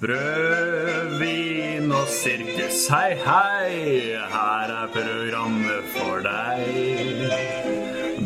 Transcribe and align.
Brød, 0.00 1.18
vin 1.18 1.92
og 1.92 2.08
sirkus, 2.08 2.86
hei, 2.86 3.16
hei, 3.18 4.14
her 4.30 4.70
er 4.70 4.90
programmet 4.92 5.88
for 5.90 6.20
deg. 6.22 6.68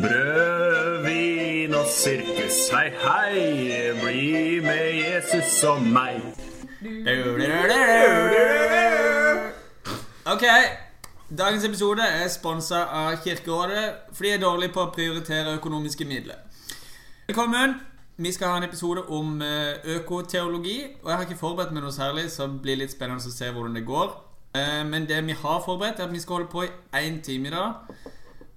Brød, 0.02 0.98
vin 1.06 1.74
og 1.74 1.86
sirkus, 1.88 2.58
hei, 2.74 2.90
hei, 3.04 3.92
bli 4.02 4.60
med 4.60 4.98
Jesus 5.00 5.62
og 5.64 5.80
meg. 5.82 6.20
Ok, 10.34 10.44
dagens 11.38 11.64
episode 11.64 12.02
er 12.02 12.28
sponsa 12.28 12.82
av 12.84 13.16
Kirkerådet, 13.24 13.86
for 14.12 14.28
de 14.28 14.34
er 14.34 14.44
dårlige 14.44 14.76
på 14.76 14.84
å 14.84 14.92
prioritere 14.92 15.56
økonomiske 15.56 16.04
midler. 16.04 16.44
Velkommen! 17.30 17.91
Vi 18.16 18.32
skal 18.32 18.48
ha 18.48 18.56
en 18.56 18.62
episode 18.66 19.02
om 19.08 19.42
eh, 19.42 19.96
økoteologi. 19.96 20.82
Og 21.02 21.08
jeg 21.10 21.16
har 21.16 21.22
ikke 21.26 21.38
forberedt 21.40 21.72
meg 21.72 21.82
noe 21.82 21.92
særlig, 21.94 22.26
så 22.30 22.46
det 22.46 22.60
blir 22.62 22.76
litt 22.82 22.92
spennende 22.92 23.24
å 23.24 23.32
se 23.34 23.48
hvordan 23.50 23.74
det 23.78 23.84
går. 23.88 24.12
Eh, 24.54 24.82
Men 24.86 25.06
det 25.08 25.22
vi 25.26 25.32
har 25.32 25.62
forberedt, 25.64 26.00
er 26.00 26.04
at 26.10 26.12
vi 26.12 26.20
skal 26.20 26.32
holde 26.40 26.50
på 26.52 26.62
i 26.66 26.70
én 27.00 27.22
time 27.24 27.48
i 27.48 27.50
dag. 27.50 27.72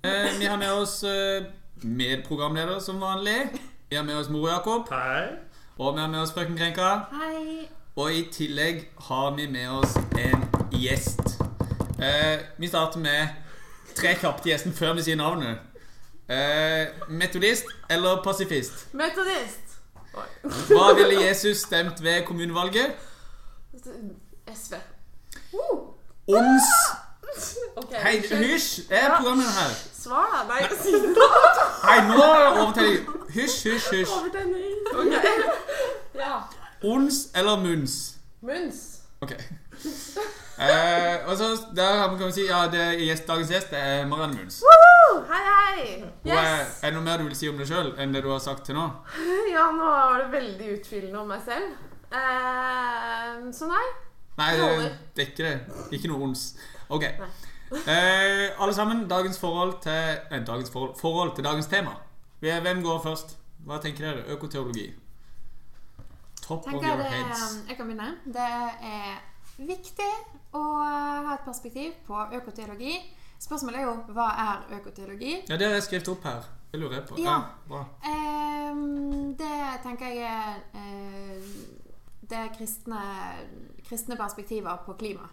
Eh, 0.04 0.40
Vi 0.40 0.46
har 0.46 0.58
med 0.58 0.72
oss 0.72 1.04
medprogramleder 1.84 2.80
som 2.80 3.00
vanlig. 3.02 3.38
Vi 3.90 3.96
har 3.96 4.04
med 4.04 4.16
oss 4.18 4.30
Moro 4.30 4.48
Jakob. 4.50 4.90
Hei. 4.92 5.28
Og 5.78 5.96
vi 5.96 6.00
har 6.02 6.08
med 6.10 6.20
oss 6.20 6.32
frøken 6.34 6.58
Krenka. 6.58 6.92
Hei. 7.12 7.68
Og 7.96 8.12
i 8.14 8.24
tillegg 8.32 8.88
har 9.08 9.36
vi 9.36 9.48
med 9.48 9.70
oss 9.70 9.96
en 10.20 10.46
gjest. 10.72 11.42
Eh, 12.00 12.40
vi 12.58 12.68
starter 12.68 13.00
med 13.00 13.28
tre 13.96 14.16
kjappe 14.20 14.42
til 14.44 14.52
gjesten 14.52 14.74
før 14.76 14.94
vi 14.98 15.02
sier 15.08 15.16
navnet. 15.16 15.60
Eh, 16.30 16.88
metodist 17.10 17.66
eller 17.90 18.24
pasifist? 18.24 18.94
Metodist. 18.94 19.62
Hva 20.44 20.94
ville 20.94 21.22
Jesus 21.28 21.58
stemt 21.58 22.04
ved 22.04 22.26
kommunevalget? 22.26 22.96
SV. 24.56 24.74
Uh. 25.54 25.94
Ons 26.28 26.64
okay, 27.76 27.98
Hei, 28.02 28.22
hysj! 28.22 28.82
Er 28.90 29.16
programmet 29.16 29.46
her? 29.46 29.76
Svar, 29.94 30.46
da. 30.50 30.54
Nei, 30.54 30.78
si 30.82 30.92
det. 30.94 31.28
Hei, 31.84 32.00
nå 32.08 32.24
overtenning. 32.62 33.10
Hysj, 33.30 33.70
hysj, 33.70 33.90
hysj. 33.92 34.12
Overtenning. 34.18 34.78
Ok. 34.96 35.14
Ja. 36.16 36.40
Ons 36.84 37.28
eller 37.36 37.60
muns? 37.62 38.16
Muns. 38.42 38.76
Ok. 39.22 39.32
Eh, 40.56 41.26
og 41.28 41.36
så 41.36 41.50
der 41.76 42.06
kan 42.18 42.28
vi 42.28 42.32
si 42.32 42.46
Ja, 42.48 42.62
det 42.72 42.80
er 42.80 42.94
gjest, 43.02 43.26
dagens 43.28 43.50
gjest 43.52 43.74
det 43.74 43.80
er 43.80 44.06
Marianne 44.08 44.38
Muns. 44.38 44.62
Hei, 45.28 45.42
hei. 45.50 45.82
Yes. 46.26 46.32
er, 46.32 46.32
Yes. 46.32 46.78
er 46.84 46.90
det 46.90 46.94
noe 46.96 47.04
mer 47.04 47.18
du 47.20 47.26
vil 47.28 47.36
si 47.36 47.50
om 47.50 47.58
deg 47.60 47.68
sjøl 47.68 47.90
enn 48.00 48.14
det 48.16 48.22
du 48.24 48.30
har 48.32 48.40
sagt 48.40 48.64
til 48.66 48.78
nå? 48.78 48.86
Ja, 49.56 49.66
nå 49.76 49.84
var 49.84 50.24
det 50.24 50.30
veldig 50.32 50.70
utfyllende 50.78 51.20
om 51.20 51.28
meg 51.34 51.42
selv. 51.44 51.76
Eh, 52.16 53.52
så 53.52 53.68
nei. 53.68 53.84
Nei, 54.38 54.52
Det 54.56 54.70
det, 55.16 55.26
er 55.26 55.28
ikke 55.32 55.44
det. 55.44 55.58
Ikke 56.00 56.12
noe 56.14 56.30
ons. 56.30 56.48
Ok. 56.90 57.10
Eh, 57.76 58.52
alle 58.62 58.74
sammen, 58.78 59.08
dagens 59.10 59.40
forhold 59.42 59.80
til 59.82 60.20
nei, 60.30 60.38
dagens 60.46 60.70
forhold, 60.72 60.92
forhold 61.00 61.32
til 61.36 61.44
dagens 61.44 61.66
tema. 61.68 61.96
Hvem 62.40 62.84
går 62.84 63.00
først? 63.04 63.34
Hva 63.66 63.80
tenker 63.82 64.06
dere? 64.06 64.26
Økoteologi. 64.36 64.86
Top 66.44 66.68
of 66.68 66.74
your 66.74 67.02
heads. 67.02 67.56
Jeg 67.68 67.78
kan 67.80 67.88
begynne. 67.90 68.12
Det 68.26 68.46
er 68.86 69.18
viktig 69.58 70.12
å 70.56 70.64
ha 70.82 71.36
et 71.36 71.46
perspektiv 71.46 71.94
på 72.08 72.26
økoteologi. 72.40 72.98
Spørsmålet 73.46 73.82
er 73.82 73.88
jo 73.90 73.96
hva 74.16 74.28
er 74.46 74.78
økoteologi? 74.80 75.34
Ja, 75.50 75.58
det 75.60 75.68
har 75.68 75.76
jeg 75.78 75.88
skrevet 75.90 76.12
opp 76.14 76.28
her. 76.28 76.46
Det 76.72 76.80
lurer 76.82 77.00
jeg 77.00 77.08
på. 77.10 77.18
Ja. 77.24 77.38
bra. 77.68 77.86
eh, 78.12 78.84
det 79.40 79.58
tenker 79.84 80.12
jeg 80.12 80.30
er 80.32 80.62
eh, 80.76 81.50
det 82.30 82.38
er 82.38 82.54
kristne, 82.58 83.02
kristne 83.88 84.18
perspektiver 84.18 84.82
på 84.86 84.94
klima. 85.00 85.28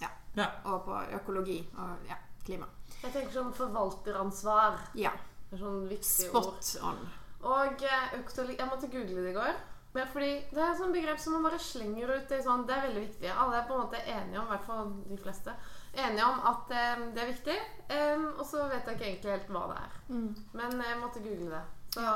Ja. 0.00 0.10
Ja. 0.36 0.48
Og 0.64 0.84
på 0.86 1.00
økologi 1.18 1.58
og 1.76 2.08
ja, 2.08 2.18
klima. 2.46 2.68
Jeg 3.02 3.12
tenker 3.14 3.32
sånn 3.34 3.54
forvalteransvar. 3.56 4.78
Ja. 4.98 5.12
Det 5.48 5.56
er 5.56 5.64
sånn 5.64 5.82
viktig 5.90 6.28
ord. 6.30 6.52
Spot 6.62 6.86
on. 6.90 7.02
Og 7.48 7.82
økoteologi 8.18 8.58
Jeg 8.58 8.68
måtte 8.70 8.90
google 8.92 9.22
det 9.24 9.32
i 9.32 9.36
går. 9.36 9.58
Men 9.98 10.06
fordi 10.12 10.30
Det 10.52 10.60
er 10.62 10.68
et 10.70 10.78
sånt 10.78 10.94
begrep 10.94 11.18
som 11.18 11.34
man 11.34 11.46
bare 11.48 11.58
slenger 11.58 12.12
ut. 12.14 12.30
i 12.32 12.42
sånn, 12.44 12.66
Det 12.66 12.74
er 12.76 12.86
veldig 12.86 13.02
viktig. 13.02 13.32
Alle 13.34 13.58
er 13.58 13.66
på 13.66 13.74
en 13.74 13.82
måte 13.82 14.02
enige 14.04 14.38
om, 14.38 14.46
i 14.46 14.52
hvert 14.54 14.68
fall 14.68 14.92
de 15.08 15.18
fleste, 15.24 15.54
enige 15.94 16.28
om 16.28 16.38
at 16.52 16.74
um, 16.78 17.02
det 17.16 17.24
er 17.24 17.32
viktig. 17.32 17.58
Um, 17.90 18.26
og 18.38 18.46
så 18.46 18.68
vet 18.70 18.86
jeg 18.86 18.98
ikke 18.98 19.08
egentlig 19.08 19.34
helt 19.34 19.50
hva 19.56 19.64
det 19.72 19.80
er. 19.82 19.98
Mm. 20.08 20.30
Men 20.60 20.86
jeg 20.86 21.02
måtte 21.02 21.24
google 21.26 21.50
det. 21.56 21.64
Så, 21.96 22.14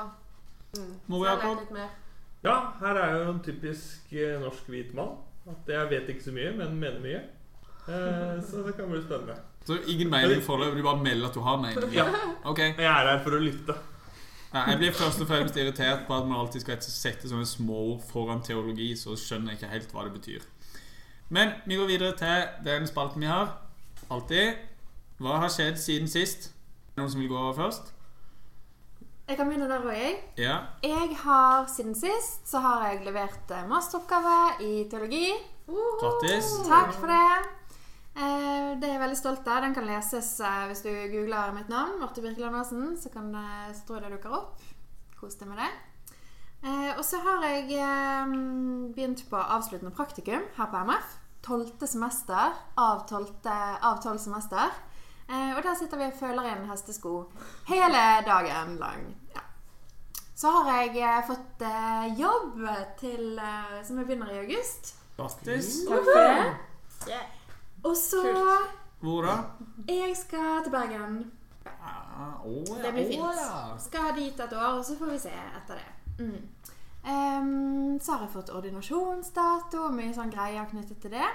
mm. 0.78 0.94
Mor 1.08 1.24
så 1.24 1.28
jeg 1.28 1.42
lærte 1.42 1.60
litt 1.64 1.76
mer. 1.80 1.92
Ja, 2.42 2.56
her 2.80 2.98
er 2.98 3.12
jo 3.18 3.30
en 3.30 3.42
typisk 3.42 4.14
eh, 4.18 4.40
norsk 4.42 4.66
hvit 4.70 4.94
mann. 4.98 5.14
At 5.46 5.68
jeg 5.70 5.90
vet 5.90 6.10
ikke 6.10 6.24
så 6.24 6.34
mye, 6.34 6.50
men 6.58 6.74
mener 6.78 7.02
mye. 7.02 7.20
Eh, 7.86 8.38
så 8.46 8.64
det 8.66 8.74
kan 8.78 8.90
bli 8.90 9.02
spennende. 9.02 9.36
Så 9.66 9.78
ingen 9.86 10.10
mening 10.10 10.42
foreløpig, 10.42 10.82
du 10.82 10.86
bare 10.86 11.02
melder 11.02 11.28
at 11.28 11.34
du 11.34 11.40
har 11.40 11.60
mening? 11.62 11.94
Ja, 11.94 12.06
Okay. 12.44 12.74
Jeg 12.74 12.90
er 12.90 13.10
her 13.10 13.22
for 13.22 13.38
å 13.38 13.42
lytte. 13.42 13.76
Nei, 14.52 14.64
jeg 14.68 14.78
blir 14.82 14.92
først 14.92 15.22
og 15.24 15.28
fremst 15.30 15.56
irritert 15.56 16.02
på 16.06 16.16
at 16.16 16.26
man 16.28 16.42
alltid 16.42 16.60
skal 16.60 16.82
sette 16.84 17.30
sånne 17.30 17.46
små 17.48 17.78
ord 17.94 18.02
foran 18.10 18.42
teologi, 18.44 18.90
så 19.00 19.16
skjønner 19.16 19.54
jeg 19.54 19.62
ikke 19.62 19.72
helt 19.72 19.94
hva 19.96 20.04
det 20.04 20.12
betyr. 20.18 20.44
Men 21.32 21.54
vi 21.64 21.78
går 21.80 21.88
videre 21.88 22.12
til 22.20 22.50
den 22.66 22.84
spalten 22.90 23.24
vi 23.24 23.30
har. 23.30 23.54
Alltid. 24.12 24.60
Hva 25.22 25.38
har 25.40 25.52
skjedd 25.52 25.80
siden 25.80 26.10
sist? 26.10 26.50
Noen 26.98 27.08
som 27.08 27.22
vil 27.22 27.30
gå 27.32 27.38
over 27.38 27.56
først? 27.56 27.94
Jeg 29.28 29.38
kan 29.38 29.48
begynne 29.48 29.70
der 29.70 29.86
òg, 29.86 29.94
jeg. 29.96 30.16
Ja. 30.36 30.58
Jeg 30.84 31.16
har 31.22 31.64
siden 31.72 31.94
sist 31.96 32.44
så 32.50 32.60
har 32.60 32.84
jeg 32.90 33.06
levert 33.06 33.54
eh, 33.54 33.64
masteroppgave 33.70 34.36
i 34.66 34.72
teologi. 34.90 35.30
Grattis. 36.02 36.52
Takk 36.68 36.92
for 36.98 37.08
det. 37.08 37.61
Eh, 38.12 38.72
det 38.76 38.88
er 38.88 38.96
jeg 38.96 39.02
veldig 39.02 39.18
stolt 39.18 39.46
av. 39.48 39.62
Den 39.64 39.76
kan 39.76 39.88
leses 39.88 40.34
eh, 40.44 40.66
hvis 40.68 40.84
du 40.84 40.90
googler 41.14 41.54
mitt 41.56 41.70
navn. 41.72 41.98
Marte 42.00 42.24
Birkeland 42.24 42.58
Aasen. 42.58 42.92
Så, 43.00 43.12
kan, 43.14 43.32
eh, 43.34 43.72
så 43.72 43.86
tror 43.86 44.00
jeg 44.00 44.10
det 44.10 44.18
dukker 44.18 44.36
opp. 44.36 44.60
Kos 45.20 45.38
deg 45.40 45.48
med 45.52 45.62
det. 45.62 45.70
Eh, 46.62 46.92
og 46.94 47.02
så 47.06 47.18
har 47.24 47.42
jeg 47.48 47.72
eh, 47.74 48.36
begynt 48.94 49.24
på 49.30 49.40
avsluttende 49.40 49.94
praktikum 49.96 50.44
her 50.58 50.70
på 50.70 50.84
MF. 50.86 51.18
Tolvte 51.42 51.88
semester 51.90 52.52
av 52.78 53.06
tolv 53.08 54.18
semester. 54.22 54.76
Eh, 55.26 55.56
og 55.56 55.62
der 55.64 55.74
sitter 55.78 55.98
vi 55.98 56.10
og 56.10 56.18
føler 56.18 56.52
inn 56.52 56.68
hestesko 56.68 57.16
hele 57.70 58.02
dagen 58.26 58.76
lang. 58.78 59.08
Ja. 59.34 59.42
Så 60.36 60.50
har 60.50 60.82
jeg 60.82 61.00
eh, 61.00 61.20
fått 61.26 61.62
eh, 61.66 62.08
jobb 62.20 62.60
til, 63.00 63.38
eh, 63.38 63.78
som 63.86 63.98
jeg 63.98 64.10
begynner 64.10 64.32
i 64.34 64.42
august. 64.44 64.94
Bastus. 65.16 65.80
Takk 65.88 66.06
for 66.08 66.26
det. 66.28 66.50
Yeah. 67.08 67.41
Og 67.82 67.96
så 67.96 68.22
Kult. 68.22 68.78
Hvor 69.02 69.22
da? 69.26 69.36
Jeg 69.88 70.16
skal 70.16 70.62
til 70.62 70.72
Bergen. 70.72 71.32
Ah, 71.66 72.38
å, 72.46 72.52
ja. 72.68 72.76
Det 72.84 72.92
blir 72.94 73.08
fint. 73.10 73.22
Å, 73.24 73.32
ja. 73.34 73.78
Skal 73.82 74.12
dit 74.14 74.42
et 74.44 74.52
år, 74.54 74.76
og 74.78 74.84
så 74.86 74.94
får 74.98 75.10
vi 75.10 75.18
se 75.24 75.32
etter 75.32 75.80
det. 75.80 75.88
Mm. 76.22 76.36
Um, 77.02 78.00
så 78.00 78.12
har 78.12 78.28
jeg 78.28 78.30
fått 78.36 78.52
ordinasjonsdato 78.54 79.88
og 79.88 79.96
mye 79.96 80.12
sånn 80.14 80.30
greier 80.30 80.68
knyttet 80.70 81.02
til 81.02 81.16
det. 81.16 81.30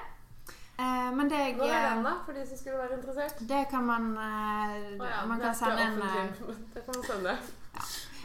Uh, 0.77 1.09
men 1.17 1.27
det 1.27 1.41
Når 1.57 1.73
er 1.73 1.87
den, 1.89 2.05
da? 2.05 2.13
For 2.23 2.37
de 2.37 2.45
som 2.47 2.61
skulle 2.61 2.79
være 2.79 2.99
interessert? 3.01 3.41
Det 3.49 3.63
kan 3.71 3.83
man 3.83 4.11
uh, 4.15 4.77
oh, 4.93 5.07
ja, 5.09 5.25
Man 5.27 5.41
kan 5.41 5.55
sende 5.57 5.89
en 5.89 6.01
eh. 6.05 6.43
Det 6.75 6.85
kan 6.85 6.95
man 6.95 7.07
sende. 7.09 7.35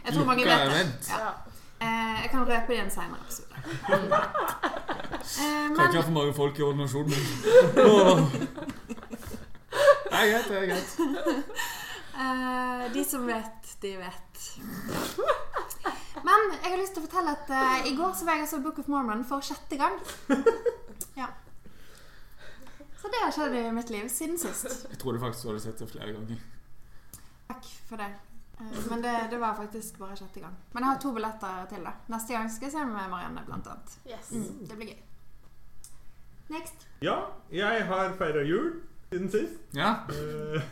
Jeg 0.04 0.14
tror 0.14 0.28
mange 0.30 0.44
vet 0.46 0.70
det. 0.70 0.86
Ja. 1.10 1.32
Eh, 1.82 2.16
jeg 2.22 2.30
kan 2.30 2.44
røpe 2.46 2.68
det 2.70 2.76
i 2.76 2.80
en 2.84 2.90
senere 2.94 3.18
episode. 3.24 3.54
Eh, 5.22 5.38
Kan 5.42 5.72
men 5.76 5.80
ikke 5.86 5.98
ha 5.98 6.04
for 6.06 6.14
mange 6.14 6.34
folk 6.36 6.58
i 6.58 6.62
ordinasjonen. 6.62 7.12
Åh. 7.82 8.20
Det 10.12 10.18
er 10.20 10.26
greit, 10.30 10.48
det 10.48 10.56
er 10.58 10.66
greit. 10.70 10.90
Eh, 12.22 12.82
de 12.94 13.04
som 13.08 13.26
vet, 13.26 13.70
de 13.82 13.92
vet. 13.98 14.42
Men 16.22 16.40
jeg 16.62 16.68
har 16.70 16.78
lyst 16.78 16.94
til 16.94 17.02
å 17.02 17.06
fortelle 17.08 17.32
at 17.34 17.48
eh, 17.56 17.86
i 17.90 17.94
går 17.98 18.12
så 18.18 18.26
var 18.28 18.36
jeg 18.38 18.46
og 18.46 18.50
så 18.52 18.60
Book 18.62 18.78
of 18.82 18.90
Mormon 18.92 19.24
for 19.26 19.42
sjette 19.42 19.78
gang. 19.80 19.96
Ja. 21.18 21.26
Så 23.02 23.10
det 23.10 23.18
har 23.24 23.32
skjedd 23.34 23.56
i 23.58 23.64
mitt 23.74 23.90
liv 23.90 24.06
siden 24.12 24.38
sist. 24.38 24.84
Jeg 24.92 24.98
tror 25.02 25.16
du 25.16 25.22
faktisk 25.22 25.42
du 25.42 25.48
hadde 25.50 25.64
sett 25.64 25.80
det 25.82 25.88
flere 25.90 26.12
ganger. 26.14 26.38
Takk 27.48 27.64
for 27.88 27.96
det. 28.04 28.12
Eh, 28.62 28.82
Men 28.90 29.02
det, 29.02 29.12
det 29.30 29.38
var 29.42 29.54
faktisk 29.58 29.98
bare 29.98 30.16
sjette 30.16 30.40
gang. 30.40 30.54
Men 30.72 30.82
jeg 30.84 30.92
har 30.92 31.00
to 31.02 31.12
billetter 31.16 31.66
til. 31.70 31.82
da 31.84 31.92
Neste 32.14 32.32
gang 32.36 32.50
skal 32.50 32.66
jeg 32.68 32.72
se 32.76 32.84
med 32.86 33.10
Marianne, 33.10 33.42
blant 33.46 33.66
annet. 33.66 33.96
Yes. 34.06 34.30
Mm, 34.32 34.66
det 34.68 34.76
blir 34.78 34.92
gøy. 34.92 35.00
Next. 36.52 36.86
Ja, 37.02 37.16
jeg 37.50 37.86
har 37.88 38.12
feira 38.18 38.42
jul 38.44 38.72
siden 39.10 39.30
sist. 39.32 39.58
Ja. 39.74 39.94
Eh, 40.12 40.62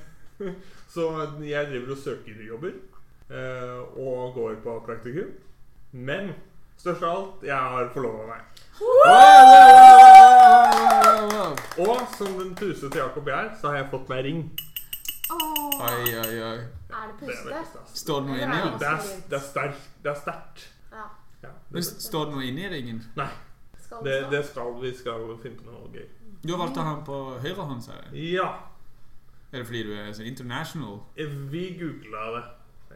så 0.94 1.08
jeg 1.44 1.66
driver 1.72 1.90
og 1.96 1.98
søker 2.04 2.44
jobber. 2.48 2.72
eh, 3.30 3.98
Og 3.98 4.34
går 4.34 4.54
på 4.64 4.78
praktikum. 4.86 5.32
Men 5.92 6.32
størst 6.78 7.02
av 7.02 7.16
alt, 7.16 7.42
jeg 7.44 7.56
har 7.56 7.90
forlova 7.94 8.26
meg. 8.30 8.40
Og 11.80 12.00
som 12.16 12.34
den 12.38 12.54
pusete 12.58 12.98
Jakob 13.00 13.28
jeg 13.28 13.36
er, 13.46 13.50
så 13.60 13.68
har 13.72 13.76
jeg 13.80 13.88
fått 13.92 14.08
meg 14.12 14.24
ring. 14.26 14.40
Oi, 15.80 16.14
oi, 16.20 16.40
oi. 16.44 16.56
Er 16.90 17.06
det 17.08 17.28
Det 17.28 17.34
er 17.34 17.44
puste? 17.48 17.82
Står 18.02 18.20
det 18.20 18.28
noe 18.30 18.40
inni 18.44 18.56
den? 18.60 18.78
Det 18.80 18.88
er, 18.88 19.06
det 19.30 19.38
er 19.38 19.44
sterkt. 19.46 19.86
Det 20.04 20.10
er 20.12 20.18
sterkt. 20.18 20.64
Ja. 20.92 21.06
Ja, 21.42 21.52
Men 21.70 21.82
Står 21.82 22.26
det 22.28 22.34
noe 22.36 22.48
inni 22.48 22.66
ringen? 22.68 22.98
Nei. 23.16 23.30
Det, 24.04 24.16
det 24.30 24.42
skal 24.46 24.74
vi 24.82 24.90
skal 24.94 25.24
finne 25.42 25.56
på 25.58 25.70
noe 25.70 25.88
gøy. 25.94 26.04
Du 26.44 26.52
har 26.52 26.60
valgt 26.62 26.78
å 26.78 26.84
ha 26.84 26.92
den 26.94 27.06
på 27.08 27.16
høyre 27.42 27.64
hånd, 27.70 27.80
sa 27.84 27.96
jeg. 27.96 28.26
Ja. 28.36 28.50
Er 29.50 29.58
det 29.62 29.66
fordi 29.66 29.82
du 29.88 29.94
er 29.96 30.12
så 30.14 30.22
international? 30.28 31.00
Vi 31.50 31.64
googla 31.80 32.26
det. 32.36 32.44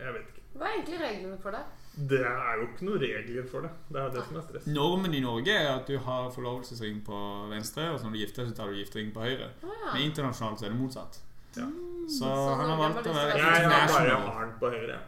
Jeg 0.04 0.14
vet 0.18 0.28
ikke. 0.28 0.44
Hva 0.54 0.68
er 0.68 0.76
egentlig 0.76 1.00
reglene 1.02 1.40
for 1.42 1.56
det? 1.56 1.64
Det 2.10 2.20
er 2.26 2.56
jo 2.58 2.66
ikke 2.68 2.86
noen 2.86 3.00
regler 3.02 3.44
for 3.50 3.66
det. 3.66 3.70
Det 3.90 4.00
er 4.02 4.12
det 4.14 4.22
som 4.28 4.38
er 4.38 4.46
stress. 4.48 4.68
Normen 4.70 5.14
i 5.14 5.22
Norge 5.22 5.54
er 5.54 5.70
at 5.72 5.90
du 5.90 5.96
har 6.06 6.30
forlovelsesring 6.34 7.00
på 7.06 7.18
venstre, 7.50 7.88
og 7.90 7.98
så 7.98 8.06
når 8.06 8.16
du 8.16 8.20
gifter 8.22 8.42
deg, 8.42 8.52
så 8.52 8.58
tar 8.60 8.70
du 8.70 8.78
giftering 8.78 9.12
på 9.14 9.22
høyre. 9.24 9.50
Ah, 9.62 9.72
ja. 9.72 9.92
Men 9.94 10.08
internasjonalt 10.10 10.62
så 10.62 10.68
er 10.68 10.74
det 10.74 10.80
motsatt. 10.80 11.20
Ja. 11.56 11.66
Så 12.08 12.18
Så 12.18 12.54
han 12.60 12.70
har 12.70 12.76
valgt 12.76 13.06
å 13.06 13.12
være 13.16 13.36
Jeg 13.38 13.44
har 13.44 13.68
bare 13.70 14.04
international. 14.04 14.52
på 14.60 14.70
høyre. 14.70 14.98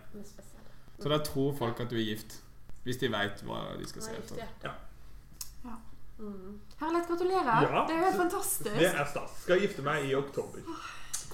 Så 0.98 1.08
da 1.12 1.18
tror 1.18 1.56
folk 1.58 1.80
at 1.80 1.90
du 1.90 1.96
er 1.96 2.04
gift. 2.14 2.38
Hvis 2.86 2.96
de 3.02 3.08
veit 3.12 3.42
hva 3.44 3.62
de 3.78 3.88
skal 3.88 4.02
se 4.02 4.10
er 4.14 4.20
etter. 4.22 4.36
Ja. 4.64 4.70
Ja. 5.64 5.74
Mm. 6.18 6.60
Herlighet, 6.80 7.08
gratulerer. 7.08 7.62
Ja. 7.66 7.82
Det 7.88 7.94
er 7.94 7.98
jo 7.98 8.04
helt 8.04 8.20
fantastisk. 8.22 8.70
Det 8.78 8.92
er 8.94 9.08
stas. 9.10 9.34
Skal 9.42 9.60
gifte 9.60 9.82
meg 9.82 10.06
i 10.06 10.14
oktober. 10.14 10.60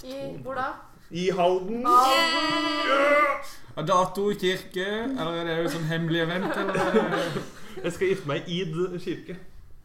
I 0.02 0.16
hvor 0.42 0.54
da? 0.58 0.70
I 1.10 1.28
Halden. 1.30 1.86
Ah. 1.86 3.52
Er 3.76 3.86
dato 3.86 4.30
i 4.30 4.34
kirke, 4.34 4.86
eller 5.04 5.38
er 5.42 5.44
det 5.48 5.56
jo 5.64 5.70
sånn 5.76 5.86
hemmelig 5.88 6.22
event, 6.24 6.56
eller? 6.56 7.38
Jeg 7.84 7.92
skal 7.92 8.08
gifte 8.12 8.28
meg 8.28 8.48
i 8.48 8.62
Id 8.62 8.74
kirke. 9.04 9.36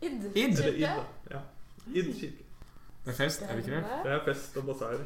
Id. 0.01 0.25
Id? 0.33 0.33
Eller 0.35 0.41
Id, 0.47 0.57
Kirke? 0.57 1.05
Ja. 1.31 1.39
Id 1.93 2.09
kirke. 2.19 2.43
Det 3.05 3.13
er 3.13 3.17
fest, 3.17 3.41
er 3.41 3.55
det 3.55 3.63
ikke 3.63 3.75
det? 3.77 4.01
Det 4.03 4.11
er 4.11 4.23
fest 4.25 4.57
og 4.59 4.65
basar. 4.67 4.97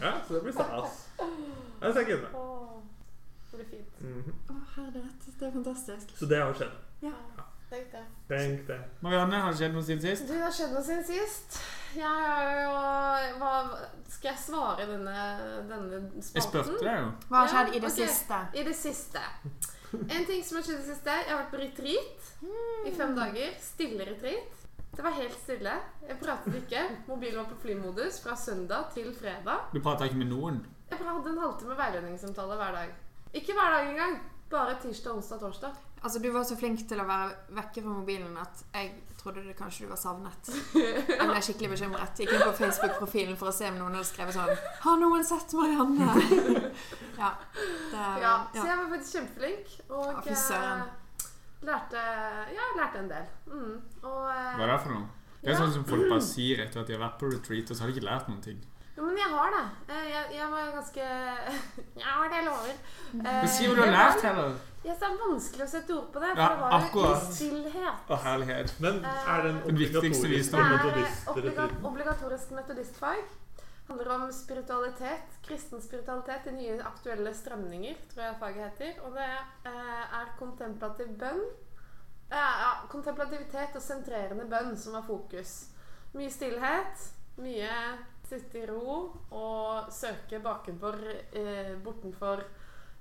Ja, 0.00 0.12
så 0.26 0.34
det 0.34 0.42
blir 0.42 0.52
stas. 0.52 1.00
Jeg 1.82 1.94
ser. 1.94 2.04
Det 3.50 3.58
blir 3.58 3.66
fint. 3.70 4.00
Mhm. 4.00 4.38
Å, 4.50 4.60
herlighet. 4.76 5.26
Det 5.38 5.46
er 5.46 5.52
fantastisk. 5.52 6.16
Så 6.18 6.26
det 6.30 6.40
har 6.42 6.54
skjedd. 6.58 6.78
Ja. 7.02 7.16
Tenk 7.70 7.92
det. 7.92 8.02
Tenk 8.28 8.66
det. 8.68 8.78
Marianne, 9.00 9.38
har 9.40 9.52
det 9.52 9.58
skjedd 9.58 9.72
noe 9.74 9.82
siden 9.82 10.02
sist? 10.02 10.26
Du, 10.28 10.34
det 10.34 10.42
har 10.42 10.52
skjedd 10.54 10.74
noe 10.74 10.82
siden 10.84 11.04
sist. 11.08 11.58
Jeg 11.94 12.06
har 12.06 12.50
jo 12.58 13.38
hva, 13.40 13.52
Skal 14.10 14.30
jeg 14.32 14.40
svare 14.44 14.86
denne, 14.90 15.14
denne 15.70 16.00
spalten? 16.02 16.36
Jeg 16.38 16.46
spurte 16.48 16.76
deg 16.82 17.00
jo. 17.00 17.08
Hva 17.30 17.44
har 17.44 17.52
skjedd 17.54 17.72
i 17.72 17.80
det 17.80 17.90
okay. 17.90 18.10
siste? 18.10 18.40
I 18.54 18.66
det 18.68 18.76
siste. 18.78 19.24
En 19.94 20.28
ting 20.28 20.42
som 20.42 20.58
har 20.58 20.66
skjedd 20.66 20.76
i 20.76 20.82
det 20.82 20.90
siste. 20.90 21.16
Jeg 21.22 21.30
har 21.30 21.40
vært 21.42 21.54
på 21.54 21.62
retreat 21.62 22.30
i 22.90 22.94
fem 22.98 23.16
dager. 23.18 23.56
Stille 23.62 24.08
retreat. 24.10 24.63
Det 24.96 25.02
var 25.04 25.10
helt 25.16 25.38
stille. 25.42 25.72
Jeg 26.08 26.18
pratet 26.20 26.54
ikke. 26.60 26.82
Mobilen 27.08 27.36
var 27.42 27.48
på 27.50 27.56
flymodus 27.64 28.20
fra 28.22 28.36
søndag 28.36 28.92
til 28.94 29.10
fredag. 29.20 29.66
Du 29.74 29.80
prata 29.82 30.04
ikke 30.04 30.20
med 30.20 30.30
noen. 30.30 30.60
Jeg 30.90 30.98
hadde 31.02 31.30
en 31.32 31.38
halvtime 31.42 31.76
veiledningssamtale 31.78 32.56
hver 32.60 32.72
dag. 32.78 32.94
Ikke 33.34 33.52
hver 33.56 33.70
dag 33.74 33.90
engang. 33.90 34.20
Bare 34.50 34.76
tirsdag, 34.82 35.16
onsdag, 35.16 35.40
torsdag. 35.40 35.72
Altså, 36.04 36.18
Du 36.22 36.30
var 36.32 36.42
så 36.44 36.56
flink 36.56 36.82
til 36.88 37.00
å 37.00 37.04
være 37.08 37.30
vekke 37.56 37.82
fra 37.82 37.90
mobilen 37.90 38.36
at 38.38 38.64
jeg 38.74 38.90
trodde 39.18 39.42
det 39.46 39.54
kanskje 39.56 39.86
du 39.86 39.88
var 39.90 39.96
savnet. 39.96 40.50
Jeg 41.18 41.28
ble 41.30 41.40
skikkelig 41.42 41.70
bekymret. 41.72 42.18
Gikk 42.20 42.34
inn 42.36 42.44
på 42.44 42.52
Facebook-profilen 42.58 43.38
for 43.40 43.48
å 43.48 43.54
se 43.56 43.70
om 43.72 43.78
noen 43.80 43.96
hadde 43.96 44.06
skrevet 44.10 44.36
sånn 44.36 44.52
'Har 44.84 44.98
noen 45.00 45.24
sett 45.24 45.54
Marianne?' 45.56 46.10
ja. 47.22 47.30
Det, 47.90 48.04
Ja, 48.20 48.34
så 48.52 48.66
jeg 48.66 48.76
var 48.78 48.88
faktisk 48.92 49.16
kjempeflink. 49.16 49.72
Og 49.90 50.06
Ja, 50.12 50.20
fy 50.20 50.34
søren. 50.34 50.80
eh, 50.84 50.92
lærte 51.66 52.02
Ja, 52.54 52.66
lærte 52.78 52.98
en 52.98 53.08
del. 53.10 53.26
Mm. 53.46 53.80
Og 54.02 54.22
eh, 54.30 54.54
Hva 54.58 54.62
er 54.68 54.72
det 54.72 54.80
for 54.82 54.90
noe? 54.94 55.06
Det 55.42 55.50
er 55.50 55.52
Ja. 55.52 55.58
sånn 55.60 55.72
som 55.74 55.84
folk 55.84 56.08
bare 56.08 56.22
sier 56.24 56.62
etter 56.64 56.80
at 56.80 56.86
de 56.86 56.94
har 56.96 57.02
vært 57.08 57.18
på 57.20 57.28
retreat, 57.32 57.70
og 57.70 57.76
så 57.76 57.82
har 57.84 57.90
de 57.90 57.94
ikke 57.98 58.06
lært 58.08 58.28
noen 58.28 58.40
ting. 58.42 58.62
Jo, 58.96 59.02
men 59.02 59.16
jeg 59.18 59.26
har 59.32 59.50
det. 59.50 59.64
Eh, 59.90 60.04
Jeg, 60.10 60.24
jeg 60.38 60.50
var 60.50 60.70
ganske 60.72 61.04
Ja, 62.04 62.14
det 62.32 62.44
lover. 62.46 62.70
Eh, 63.14 63.24
Men 63.24 63.48
si 63.48 63.66
hva 63.66 63.74
du 63.74 63.80
har 63.82 63.90
lært, 63.92 64.22
heller. 64.22 64.54
Yes, 64.84 64.98
det 65.00 65.06
er 65.08 65.16
vanskelig 65.20 65.64
å 65.64 65.68
sette 65.68 65.94
ord 65.96 66.08
på 66.12 66.20
det, 66.20 66.30
for 66.36 66.42
Ja, 66.42 66.48
det 66.48 66.60
var 66.60 66.70
jo 66.70 66.76
akkurat. 66.86 67.22
i 67.22 67.34
stillhet. 67.34 68.00
Og 68.08 68.18
herlighet. 68.24 68.74
Men 68.80 69.04
er 69.04 69.42
det 69.42 69.50
en 69.50 69.62
obligatorisk. 69.72 70.52
Det 70.52 71.58
er 71.58 71.70
obligatorisk 71.90 72.50
metodistfag. 72.52 73.22
Handler 73.88 74.14
om 74.14 74.32
spiritualitet, 74.32 75.36
kristen 75.44 75.82
spiritualitet 75.82 76.46
i 76.46 76.56
nye 76.56 76.78
aktuelle 76.82 77.34
strømninger, 77.34 78.00
tror 78.12 78.24
jeg 78.24 78.40
faget 78.40 78.64
heter. 78.64 79.02
Og 79.04 79.18
det 79.18 79.28
eh, 79.68 80.16
er 80.20 80.32
kontemplativ 80.38 81.12
bønn. 81.20 81.44
Eh, 82.30 82.56
ja, 82.64 82.72
kontemplativitet 82.88 83.76
og 83.76 83.84
sentrerende 83.84 84.48
bønn 84.50 84.74
som 84.80 84.96
er 84.98 85.06
fokus. 85.06 85.54
Mye 86.14 86.32
stillhet, 86.32 87.08
mye 87.42 87.70
sitte 88.24 88.62
i 88.62 88.66
ro 88.66 89.12
og 89.36 89.92
søke 89.92 90.40
bakenfor, 90.40 90.96
eh, 91.32 91.74
bortenfor, 91.84 92.44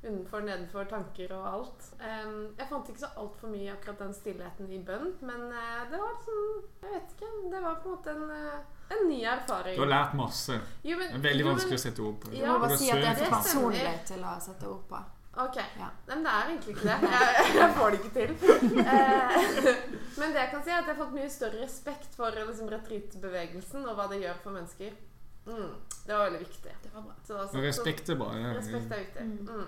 unnenfor, 0.04 0.44
nedenfor 0.44 0.84
tanker 0.84 1.32
og 1.38 1.46
alt. 1.54 1.86
Em, 2.04 2.56
jeg 2.58 2.68
fant 2.70 2.90
ikke 2.90 3.06
så 3.06 3.12
altfor 3.18 3.54
mye 3.54 3.72
akkurat 3.72 4.02
den 4.04 4.14
stillheten 4.14 4.72
i 4.72 4.82
bønn, 4.84 5.14
men 5.22 5.46
eh, 5.52 5.84
det 5.92 6.00
var 6.02 6.18
sånn 6.26 6.50
Jeg 6.84 6.92
vet 6.92 7.14
ikke. 7.16 7.30
Det 7.54 7.62
var 7.64 7.80
på 7.80 7.90
en 7.90 7.96
måte 7.96 8.16
en, 8.18 8.32
eh, 8.32 8.83
en 8.92 9.08
ny 9.10 9.24
erfaring. 9.24 9.76
Du 9.76 9.82
har 9.82 9.90
lært 9.90 10.14
masse. 10.16 10.60
Jo, 10.84 10.98
men- 10.98 11.12
Det 11.12 11.16
er 11.16 11.30
veldig 11.30 11.40
jo, 11.40 11.46
men- 11.46 11.56
vanskelig 11.56 11.78
å 11.80 11.84
sette 11.84 12.00
ord 12.02 12.20
på. 12.22 12.34
Ja, 12.38 12.58
bare 12.60 12.78
si 12.78 12.90
at 12.92 12.96
det 13.02 13.06
er 13.10 13.16
for 13.26 13.36
personlig 13.38 14.06
til 14.06 14.20
å 14.24 14.40
sette 14.42 14.68
ord 14.68 14.88
på. 14.90 15.04
Ok. 15.36 15.56
Ja. 15.80 15.90
Men 16.08 16.24
det 16.24 16.32
er 16.32 16.44
egentlig 16.50 16.76
ikke 16.76 16.84
det. 16.84 16.98
Jeg, 17.10 17.56
jeg 17.56 17.70
får 17.76 17.92
det 17.92 18.00
ikke 18.00 18.14
til. 18.14 18.32
Eh, 18.84 19.40
men 20.20 20.32
det 20.34 20.40
jeg 20.44 20.50
kan 20.52 20.64
si, 20.64 20.70
er 20.70 20.78
at 20.78 20.86
jeg 20.86 20.96
har 20.96 21.06
fått 21.06 21.14
mye 21.16 21.30
større 21.30 21.62
respekt 21.64 22.14
for 22.16 22.30
liksom, 22.32 22.70
retreat-bevegelsen 22.70 23.88
og 23.90 23.96
hva 23.98 24.08
det 24.12 24.22
gjør 24.22 24.36
for 24.44 24.52
mennesker. 24.52 24.92
Mm, 25.48 25.72
det 26.08 26.14
var 26.16 26.30
veldig 26.30 26.40
viktig. 26.40 26.72
Det 26.84 26.92
var 26.94 27.02
bra. 27.02 27.16
Så, 27.28 27.38
altså, 27.38 27.64
respekt 27.66 28.10
er 28.10 28.16
bra. 28.16 28.30
ja. 28.38 28.54
Respekt 28.60 28.92
er 28.92 29.02
viktig. 29.08 29.26
Mm. 29.50 29.66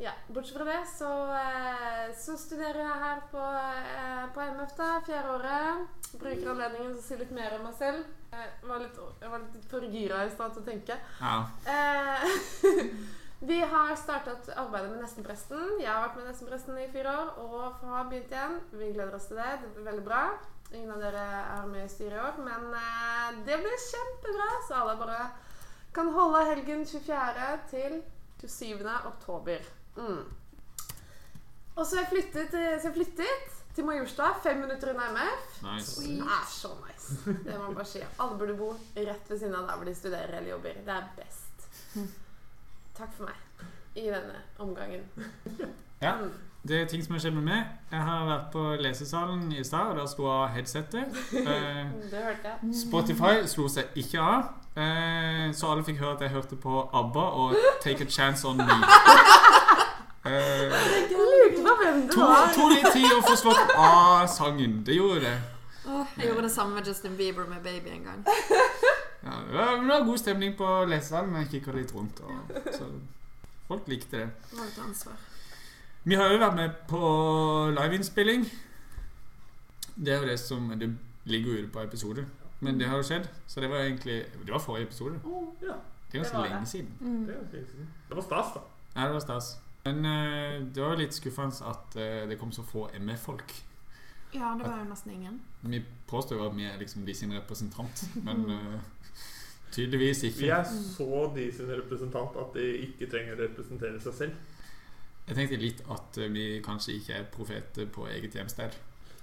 Ja, 0.00 0.10
Bortsett 0.28 0.56
fra 0.56 0.64
det, 0.64 0.86
så, 0.98 1.32
eh, 1.34 2.16
så 2.16 2.36
studerer 2.38 2.78
jeg 2.78 2.98
her 3.02 3.20
på, 3.30 3.42
eh, 3.42 4.26
på 4.34 4.40
MF, 4.40 4.76
da, 4.76 5.00
fjerde 5.06 5.30
året. 5.30 5.88
Bruker 6.12 6.50
anledningen 6.50 6.92
til 6.92 7.00
å 7.00 7.06
si 7.06 7.16
litt 7.16 7.30
mer 7.34 7.56
om 7.56 7.64
meg 7.66 7.74
selv. 7.74 8.04
Jeg 8.30 8.68
var 8.68 8.78
litt, 8.78 9.00
jeg 9.20 9.30
var 9.30 9.38
litt 9.40 9.64
for 9.70 9.80
gira 9.80 10.20
i 10.24 10.30
stad 10.30 10.52
til 10.54 10.62
å 10.62 10.68
tenke. 10.68 10.98
Ja. 11.20 11.48
Eh, 11.66 12.28
vi 13.50 13.58
har 13.72 13.96
startet 13.96 14.52
arbeidet 14.54 14.92
med 14.92 15.02
Nestenpresten. 15.02 15.80
Jeg 15.80 15.90
har 15.90 16.06
vært 16.06 16.20
med 16.20 16.30
Nestenpresten 16.30 16.78
i 16.78 16.86
fire 16.92 17.16
år 17.16 17.32
og 17.42 17.82
har 17.82 18.04
begynt 18.04 18.30
igjen. 18.30 18.54
Vi 18.70 18.92
gleder 18.92 19.18
oss 19.18 19.26
til 19.26 19.42
det. 19.42 19.50
Det 19.64 19.72
blir 19.74 19.88
veldig 19.90 20.04
bra. 20.06 20.22
Ingen 20.70 20.92
av 20.94 21.02
dere 21.02 21.24
er 21.56 21.66
med 21.72 21.88
i 21.88 21.90
styret 21.90 22.14
i 22.14 22.22
år, 22.22 22.38
men 22.46 22.70
eh, 22.84 23.42
det 23.50 23.58
blir 23.64 23.82
kjempebra. 23.88 24.48
Så 24.68 24.78
alle 24.78 24.94
bare 25.02 25.26
kan 25.96 26.14
holde 26.14 26.44
helgen 26.52 26.86
24. 26.86 27.50
til 27.74 27.98
27. 28.46 28.86
oktober. 29.10 29.66
Mm. 29.98 30.24
Og 31.78 31.86
så 31.86 32.00
jeg 32.00 32.08
flyttet, 32.10 32.50
så 32.54 32.88
jeg 32.88 32.94
flyttet 32.94 33.54
til 33.74 33.84
Majorstua, 33.86 34.32
fem 34.42 34.56
minutter 34.64 34.90
unna 34.90 35.10
MF. 35.14 35.58
Nice. 35.62 36.00
Det 36.02 36.18
er 36.26 36.46
så 36.50 36.72
nice. 36.88 37.18
Det 37.44 37.54
må 37.58 37.68
man 37.68 37.74
bare 37.78 37.86
si. 37.86 38.00
Alle 38.18 38.38
burde 38.40 38.56
bo 38.58 38.72
rett 38.96 39.30
ved 39.30 39.38
siden 39.38 39.54
av 39.54 39.68
der 39.68 39.76
hvor 39.78 39.86
de 39.86 39.94
studerer 39.94 40.32
eller 40.40 40.50
jobber. 40.56 40.80
Det 40.86 40.96
er 40.96 41.06
best. 41.18 41.68
Takk 42.98 43.12
for 43.14 43.28
meg 43.30 43.44
i 43.98 44.08
denne 44.10 44.40
omgangen. 44.58 45.04
Ja. 46.02 46.16
Mm. 46.18 46.32
Det 46.68 46.80
er 46.82 46.88
ting 46.90 47.04
som 47.04 47.14
har 47.14 47.20
skjedd 47.22 47.36
med 47.38 47.46
meg. 47.46 47.68
Jeg 47.92 48.02
har 48.02 48.24
vært 48.26 48.48
på 48.52 48.62
lesesalen 48.82 49.44
i 49.54 49.62
stad, 49.64 49.92
og 49.92 49.96
der 50.00 50.08
slo 50.10 50.26
av 50.32 50.48
headsetet. 50.56 51.14
Eh, 51.38 51.86
Det 52.10 52.24
hørte 52.24 52.50
jeg. 52.50 52.74
Spotify 52.82 53.46
slo 53.48 53.68
seg 53.70 53.94
ikke 54.02 54.18
av, 54.20 54.50
eh, 54.74 55.46
så 55.54 55.70
alle 55.70 55.86
fikk 55.86 56.02
høre 56.02 56.16
at 56.18 56.26
jeg 56.26 56.34
hørte 56.34 56.58
på 56.60 56.82
ABBA 56.92 57.24
og 57.44 57.54
Take 57.84 58.04
a 58.04 58.10
Chance 58.10 58.48
On 58.50 58.58
Me. 58.58 58.66
Eh, 60.28 60.62
Jeg 60.62 61.10
lurte 61.10 61.62
på 61.64 61.74
hvem 61.82 62.00
det 62.08 62.16
var. 62.16 62.50
to 62.54 62.68
litt 62.68 62.88
tid 62.92 63.12
å 63.16 63.20
få 63.24 63.36
slått 63.36 63.70
av 63.76 64.26
sangen. 64.28 64.82
Det 64.84 64.94
gjorde 64.98 65.20
det. 65.20 65.36
Jeg 66.18 66.28
gjorde 66.28 66.42
det 66.42 66.50
samme 66.52 66.74
med 66.74 66.86
Justin 66.86 67.16
Bieber 67.16 67.46
med 67.48 67.62
Baby 67.64 67.90
en 67.90 68.04
gang. 68.04 68.24
Ja, 69.24 69.30
det 69.48 69.54
var- 69.54 69.76
det 69.80 69.86
var 69.88 70.04
god 70.04 70.18
stemning 70.18 70.56
på 70.56 70.84
lesesalen, 70.88 71.32
men 71.32 71.42
jeg 71.42 71.50
kikka 71.50 71.72
litt 71.76 71.94
rundt. 71.94 72.20
Og, 72.20 72.62
så 72.72 72.84
folk 73.68 73.88
likte 73.88 74.10
det. 74.18 74.28
Det 74.50 74.58
var 74.58 74.64
et 74.66 74.78
ansvar. 74.88 75.14
Vi 76.04 76.14
har 76.14 76.28
jo 76.32 76.38
vært 76.38 76.54
med 76.56 76.70
på 76.88 77.00
liveinnspilling. 77.74 78.44
Det 80.04 80.12
er 80.14 80.20
jo 80.20 80.26
det 80.26 80.38
som 80.40 80.68
Det 80.78 80.96
ligger 81.24 81.52
jo 81.52 81.62
ute 81.64 81.72
på 81.72 81.80
episode. 81.82 82.26
Men 82.60 82.78
det 82.78 82.88
har 82.88 82.96
jo 82.96 83.02
skjedd. 83.02 83.28
Så 83.46 83.60
det 83.60 83.70
var 83.70 83.76
egentlig 83.78 84.24
Det 84.44 84.50
var 84.52 84.58
forrige 84.58 84.82
episode. 84.86 85.20
Ja, 85.24 85.30
Det 85.62 85.68
er 85.68 85.74
Det 86.12 86.20
ganske 86.20 86.36
var 86.36 86.42
det. 86.42 86.50
lenge 86.52 86.66
siden. 86.66 87.26
Det 87.26 87.34
er 87.34 87.38
jo 87.38 87.46
fint. 87.50 87.88
Det 88.08 88.16
var 88.16 88.22
stas, 88.22 88.52
da. 88.54 88.60
Ja, 89.00 89.06
det 89.06 89.12
var 89.14 89.20
stas. 89.20 89.58
Men 89.88 90.04
eh, 90.04 90.60
det 90.68 90.82
var 90.84 90.96
litt 91.00 91.16
skuffende 91.16 91.64
at 91.72 91.96
eh, 91.96 92.26
det 92.28 92.38
kom 92.40 92.52
så 92.52 92.62
få 92.66 92.88
ME-folk. 93.00 93.54
Ja, 94.34 94.50
det 94.58 94.66
var 94.68 94.78
jo 94.82 94.84
nesten 94.90 95.12
ingen. 95.14 95.38
Vi 95.64 95.80
påstår 96.06 96.36
jo 96.38 96.46
at 96.50 96.56
vi 96.56 96.66
er 96.68 96.76
liksom 96.78 97.06
de 97.06 97.14
sin 97.16 97.32
representant, 97.32 98.02
men 98.26 98.42
eh, 98.52 98.80
tydeligvis 99.72 100.22
ikke. 100.28 100.42
Vi 100.42 100.50
er 100.52 100.64
så 100.68 101.22
de 101.34 101.46
sin 101.56 101.70
representant 101.72 102.36
at 102.36 102.52
de 102.58 102.66
ikke 102.88 103.08
trenger 103.10 103.36
å 103.38 103.40
representere 103.46 104.00
seg 104.04 104.18
selv. 104.20 104.44
Jeg 105.28 105.36
tenkte 105.36 105.58
litt 105.60 105.80
at 105.92 106.18
vi 106.32 106.44
kanskje 106.64 106.94
ikke 106.98 107.16
er 107.18 107.26
profeter 107.32 107.88
på 107.92 108.06
eget 108.08 108.36
hjemsted. 108.36 108.76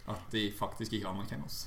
At 0.05 0.27
de 0.29 0.51
faktisk 0.53 0.93
ikke 0.93 1.09
anerkjenner 1.09 1.47
oss. 1.49 1.63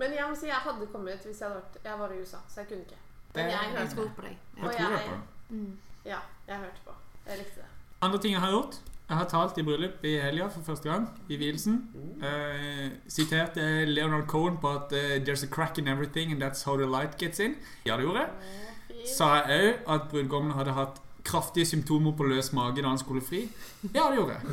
Men 0.00 0.14
jeg 0.16 0.24
må 0.24 0.36
si 0.40 0.46
jeg 0.48 0.56
hadde 0.64 0.86
kommet 0.88 1.20
hvis 1.28 1.42
jeg 1.42 1.50
hadde 1.50 1.58
vært 1.60 1.74
Jeg 1.84 1.98
var 2.00 2.14
i 2.14 2.20
USA, 2.22 2.38
så 2.48 2.62
jeg 2.62 2.70
kunne 2.70 2.86
ikke. 2.86 3.00
Men 3.34 3.50
jeg 3.52 3.74
Jeg 3.74 3.90
tror 3.92 4.06
hørte. 4.06 4.14
på 4.16 4.22
deg. 4.24 4.38
Jeg 4.56 4.62
tror 4.64 4.72
jeg- 4.72 4.92
jeg 4.94 5.08
på. 5.10 5.54
Mm. 5.54 5.74
Ja, 6.04 6.18
jeg 6.48 6.58
hørte 6.62 6.80
på. 6.86 6.94
Jeg 7.26 7.38
likte 7.42 7.60
det. 7.60 7.68
Andre 8.04 8.20
ting 8.20 8.34
jeg 8.36 8.42
har 8.42 8.52
gjort. 8.52 8.80
Jeg 9.08 9.16
har 9.16 9.28
talt 9.28 9.58
i 9.60 9.62
bryllup 9.64 10.04
i 10.04 10.14
helga 10.20 10.46
for 10.52 10.64
første 10.64 10.88
gang, 10.88 11.06
i 11.28 11.36
vielsen. 11.36 11.78
Uh, 12.20 12.92
siterte 13.08 13.84
Leonard 13.88 14.26
Cohen 14.28 14.56
på 14.60 14.70
at 14.70 14.92
uh, 14.92 15.24
'There's 15.24 15.44
a 15.44 15.48
crack 15.50 15.78
in 15.78 15.88
everything, 15.88 16.32
and 16.32 16.42
that's 16.42 16.64
how 16.64 16.76
the 16.76 16.86
light 16.86 17.18
gets 17.18 17.40
in'. 17.40 17.54
Ja, 17.86 17.96
det 17.96 18.02
gjorde 18.02 18.20
jeg. 18.20 19.08
Sa 19.16 19.34
jeg 19.34 19.74
òg 19.86 19.94
at 19.94 20.08
brudgommen 20.10 20.52
hadde 20.52 20.72
hatt 20.72 21.00
kraftige 21.24 21.66
symptomer 21.66 22.12
på 22.12 22.24
løs 22.24 22.52
mage 22.52 22.82
da 22.82 22.88
han 22.88 22.98
skulle 22.98 23.20
fri? 23.24 23.48
Ja, 23.94 24.08
det 24.10 24.16
gjorde 24.16 24.36
jeg. 24.36 24.44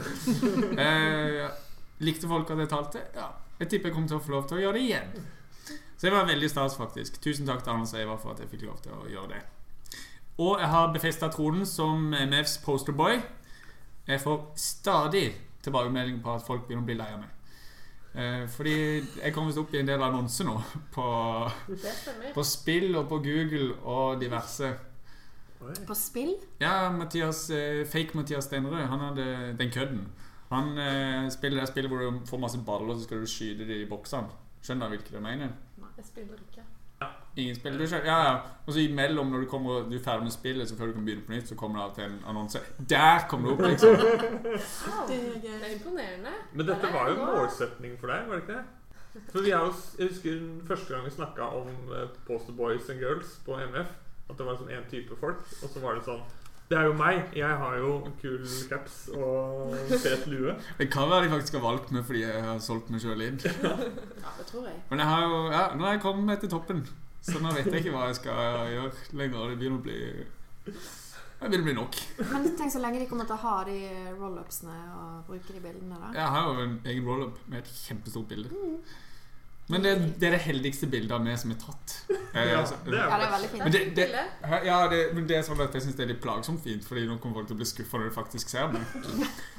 Uh, 0.80 1.50
likte 2.08 2.28
folk 2.28 2.50
at 2.50 2.60
jeg 2.60 2.70
talte? 2.70 3.00
Ja. 3.16 3.32
Jeg 3.60 3.70
tipper 3.70 3.90
jeg 3.90 3.94
kommer 3.96 4.08
til 4.08 4.18
å 4.18 4.26
få 4.26 4.32
lov 4.32 4.48
til 4.50 4.58
å 4.58 4.62
gjøre 4.62 4.80
det 4.80 4.86
igjen. 4.88 5.26
Så 5.98 6.08
det 6.08 6.16
var 6.16 6.26
veldig 6.26 6.50
stas, 6.50 6.76
faktisk. 6.78 7.22
Tusen 7.22 7.46
takk 7.46 7.64
til 7.64 7.76
Anders 7.76 7.94
og 7.94 8.02
Eva 8.02 8.16
for 8.18 8.34
at 8.34 8.40
jeg 8.40 8.50
fikk 8.50 8.64
lov 8.66 8.80
til 8.82 8.96
å 8.96 9.08
gjøre 9.12 9.36
det. 9.36 9.42
Og 10.42 10.60
jeg 10.60 10.70
har 10.72 10.94
befesta 10.94 11.30
tronen 11.30 11.66
som 11.70 12.10
MFs 12.16 12.58
posterboy. 12.66 13.20
Jeg 14.12 14.22
får 14.22 14.40
stadig 14.60 15.26
tilbakemelding 15.64 16.20
på 16.24 16.34
at 16.36 16.44
folk 16.44 16.66
begynner 16.68 16.84
å 16.84 16.90
bli 16.90 16.98
lei 17.00 17.10
av 17.14 17.22
meg. 17.22 17.38
Eh, 18.12 18.44
fordi 18.52 18.76
jeg 19.00 19.32
kommer 19.32 19.52
visst 19.54 19.62
opp 19.62 19.72
i 19.72 19.80
en 19.80 19.88
del 19.88 20.02
annonser 20.04 20.48
nå 20.50 20.58
på, 20.96 21.06
på 22.36 22.44
spill 22.44 22.98
og 23.00 23.08
på 23.12 23.22
Google 23.24 23.78
og 23.88 24.20
diverse. 24.20 24.74
Oi. 25.62 25.76
På 25.88 25.96
spill? 25.96 26.34
Ja, 26.60 26.90
Mathias, 26.92 27.46
eh, 27.56 27.86
fake 27.88 28.18
Mathias 28.18 28.50
Steinrød. 28.50 28.82
han 28.92 29.06
hadde 29.08 29.26
den 29.60 29.72
kødden. 29.72 30.04
Han 30.52 30.78
eh, 30.78 31.30
spiller 31.32 31.62
det 31.62 31.70
spillet 31.70 31.92
hvor 31.92 32.04
du 32.04 32.26
får 32.28 32.40
masse 32.44 32.60
baller, 32.68 32.98
så 32.98 33.06
skal 33.06 33.22
du 33.24 33.30
skyte 33.30 33.64
dem 33.64 33.86
i 33.86 33.88
boksene. 33.88 34.28
Skjønner 34.62 34.90
du 34.90 34.98
hvilket 34.98 35.16
jeg 35.16 35.24
mener? 35.24 35.54
Nei, 35.80 35.92
jeg 35.98 36.06
spiller 36.10 36.42
ikke. 36.42 36.51
Ingen 37.40 37.56
spiller 37.56 37.80
du 37.80 37.88
skjønner? 37.88 38.10
Ja, 38.12 38.18
ja. 38.28 38.34
Og 38.66 38.74
så 38.76 38.82
imellom, 38.84 39.30
når 39.32 39.46
du, 39.46 39.48
kommer, 39.52 39.86
du 39.88 39.96
er 39.96 40.04
ferdig 40.04 40.28
med 40.28 40.34
spillet, 40.36 40.68
så 40.70 40.76
før 40.76 40.92
du 40.92 40.98
kan 40.98 41.06
begynne 41.06 41.24
på 41.28 41.32
nytt, 41.32 41.48
så 41.48 41.56
kommer 41.56 41.80
det 41.80 41.86
av 41.86 41.96
til 41.96 42.04
en 42.10 42.20
annonse. 42.28 42.60
Der 42.92 43.24
kom 43.32 43.48
det 43.48 43.54
opp, 43.54 43.64
liksom. 43.70 43.96
Det 45.10 45.18
er 45.18 45.64
er 45.64 45.72
imponerende. 45.78 46.36
Men 46.54 46.68
dette 46.68 46.92
var 46.94 47.10
jo 47.10 47.16
en 47.16 47.26
målsetning 47.38 47.96
for 48.00 48.12
deg, 48.12 48.28
var 48.28 48.36
det 48.36 48.44
ikke 48.44 48.60
det? 48.60 49.22
For 49.32 49.44
vi 49.44 49.52
har 49.52 49.66
jo, 49.66 49.74
Jeg 50.00 50.08
husker 50.08 50.44
første 50.68 50.94
gang 50.94 51.06
vi 51.06 51.12
snakka 51.12 51.48
om 51.62 51.68
eh, 51.96 52.08
Poster 52.28 52.54
Boys 52.54 52.90
and 52.90 53.00
Girls 53.00 53.40
på 53.46 53.58
MF. 53.60 53.90
At 54.30 54.38
det 54.38 54.46
var 54.48 54.60
sånn 54.60 54.72
én 54.72 54.86
type 54.92 55.18
folk. 55.20 55.42
Og 55.64 55.74
så 55.74 55.82
var 55.84 55.98
det 55.98 56.06
sånn 56.08 56.22
Det 56.72 56.78
er 56.80 56.88
jo 56.88 56.94
meg. 56.96 57.34
Jeg 57.36 57.58
har 57.64 57.78
jo 57.82 57.90
kul 58.22 58.46
caps 58.70 59.10
og 59.12 59.76
fet 60.04 60.28
lue. 60.32 60.56
Det 60.80 60.88
kan 60.94 61.10
være 61.12 61.28
de 61.28 61.34
faktisk 61.36 61.60
har 61.60 61.66
valgt 61.66 61.92
meg 61.92 62.06
fordi 62.08 62.24
jeg 62.24 62.44
har 62.48 62.62
solgt 62.64 62.92
meg 62.94 63.04
sjøl 63.04 63.26
inn. 63.28 63.40
Ja, 64.24 64.32
det 64.38 64.48
tror 64.48 64.68
jeg. 64.70 64.78
Men 64.90 65.04
jeg 65.04 65.08
har 65.10 65.24
jo, 65.28 65.40
ja, 65.52 65.64
nå 65.76 65.88
har 65.88 65.98
jeg 65.98 66.04
kommet 66.06 66.30
meg 66.30 66.40
til 66.40 66.54
toppen, 66.54 66.86
så 67.22 67.40
nå 67.42 67.52
vet 67.54 67.68
jeg 67.72 67.84
ikke 67.86 67.94
hva 67.96 68.08
jeg 68.10 68.16
skal 68.22 68.34
gjøre 68.72 68.92
lenger. 69.14 69.52
Det 69.52 69.60
begynner 69.62 69.78
å 69.78 69.86
bli 69.86 70.00
Det 71.42 71.50
begynner 71.50 71.62
å 71.62 71.68
bli 71.70 71.78
nok. 71.78 71.96
Men 72.32 72.50
tenk 72.58 72.74
så 72.74 72.82
lenge 72.84 73.00
de 73.02 73.08
kommer 73.10 73.26
til 73.30 73.38
å 73.38 73.44
ha 73.46 73.54
de 73.66 73.78
roll-upsene 74.20 74.76
og 74.98 75.30
bruke 75.30 75.54
de 75.56 75.62
bildene, 75.64 75.98
da. 76.02 76.12
Jeg 76.18 76.34
har 76.36 76.50
jo 76.52 76.66
en 76.68 76.76
egen 76.86 77.08
roll-up 77.08 77.40
med 77.50 77.64
et 77.64 77.72
kjempestort 77.88 78.28
bilde. 78.30 78.52
Men 79.72 79.86
det, 79.86 79.92
det 80.20 80.28
er 80.28 80.34
det 80.36 80.42
heldigste 80.44 80.88
bildet 80.92 81.14
av 81.16 81.22
meg 81.24 81.38
som 81.40 81.52
er 81.54 81.58
tatt. 81.62 81.94
Eh, 82.12 82.50
Ja, 82.52 82.58
altså, 82.60 82.76
det 82.84 82.94
er 82.98 83.06
Ja, 83.08 83.18
det 83.22 83.26
er 83.28 83.32
veldig 83.32 83.50
fint. 83.54 83.64
Men 83.64 83.72
det- 83.72 83.96
det- 83.96 84.66
Ja, 84.66 84.80
det, 84.92 85.00
men 85.16 85.28
det 85.30 85.38
er 85.38 85.42
sånn 85.48 85.62
at 85.64 85.74
jeg 85.74 85.82
syns 85.86 85.96
det 85.96 86.04
er 86.04 86.14
litt 86.14 86.22
plagsomt 86.22 86.62
fint, 86.64 86.84
Fordi 86.84 87.06
nå 87.08 87.18
kommer 87.22 87.36
folk 87.40 87.48
til 87.48 87.56
å 87.56 87.62
bli 87.62 87.66
skuffa 87.70 87.98
når 87.98 88.10
de 88.10 88.16
faktisk 88.16 88.50
ser 88.50 88.68
meg. 88.68 88.82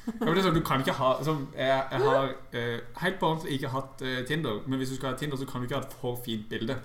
Ja, 0.06 0.12
men 0.26 0.34
det 0.34 0.38
er 0.38 0.48
sånn, 0.50 0.54
du 0.54 0.60
kan 0.62 0.82
ikke 0.82 0.92
ha 0.98 1.14
sånn, 1.22 1.46
Jeg, 1.56 1.84
jeg 1.92 2.00
har 2.00 2.34
eh, 2.52 2.80
helt 2.96 3.18
på 3.20 3.26
ordentlig 3.30 3.56
ikke 3.58 3.70
hatt 3.72 4.02
eh, 4.02 4.22
Tinder, 4.28 4.60
men 4.66 4.78
hvis 4.78 4.90
du 4.90 4.96
skal 4.96 5.12
ha 5.12 5.16
Tinder, 5.16 5.36
så 5.38 5.46
kan 5.48 5.60
du 5.62 5.66
ikke 5.66 5.80
ha 5.80 5.86
et 5.86 5.92
for 6.02 6.16
fint 6.22 6.48
bilde 6.50 6.76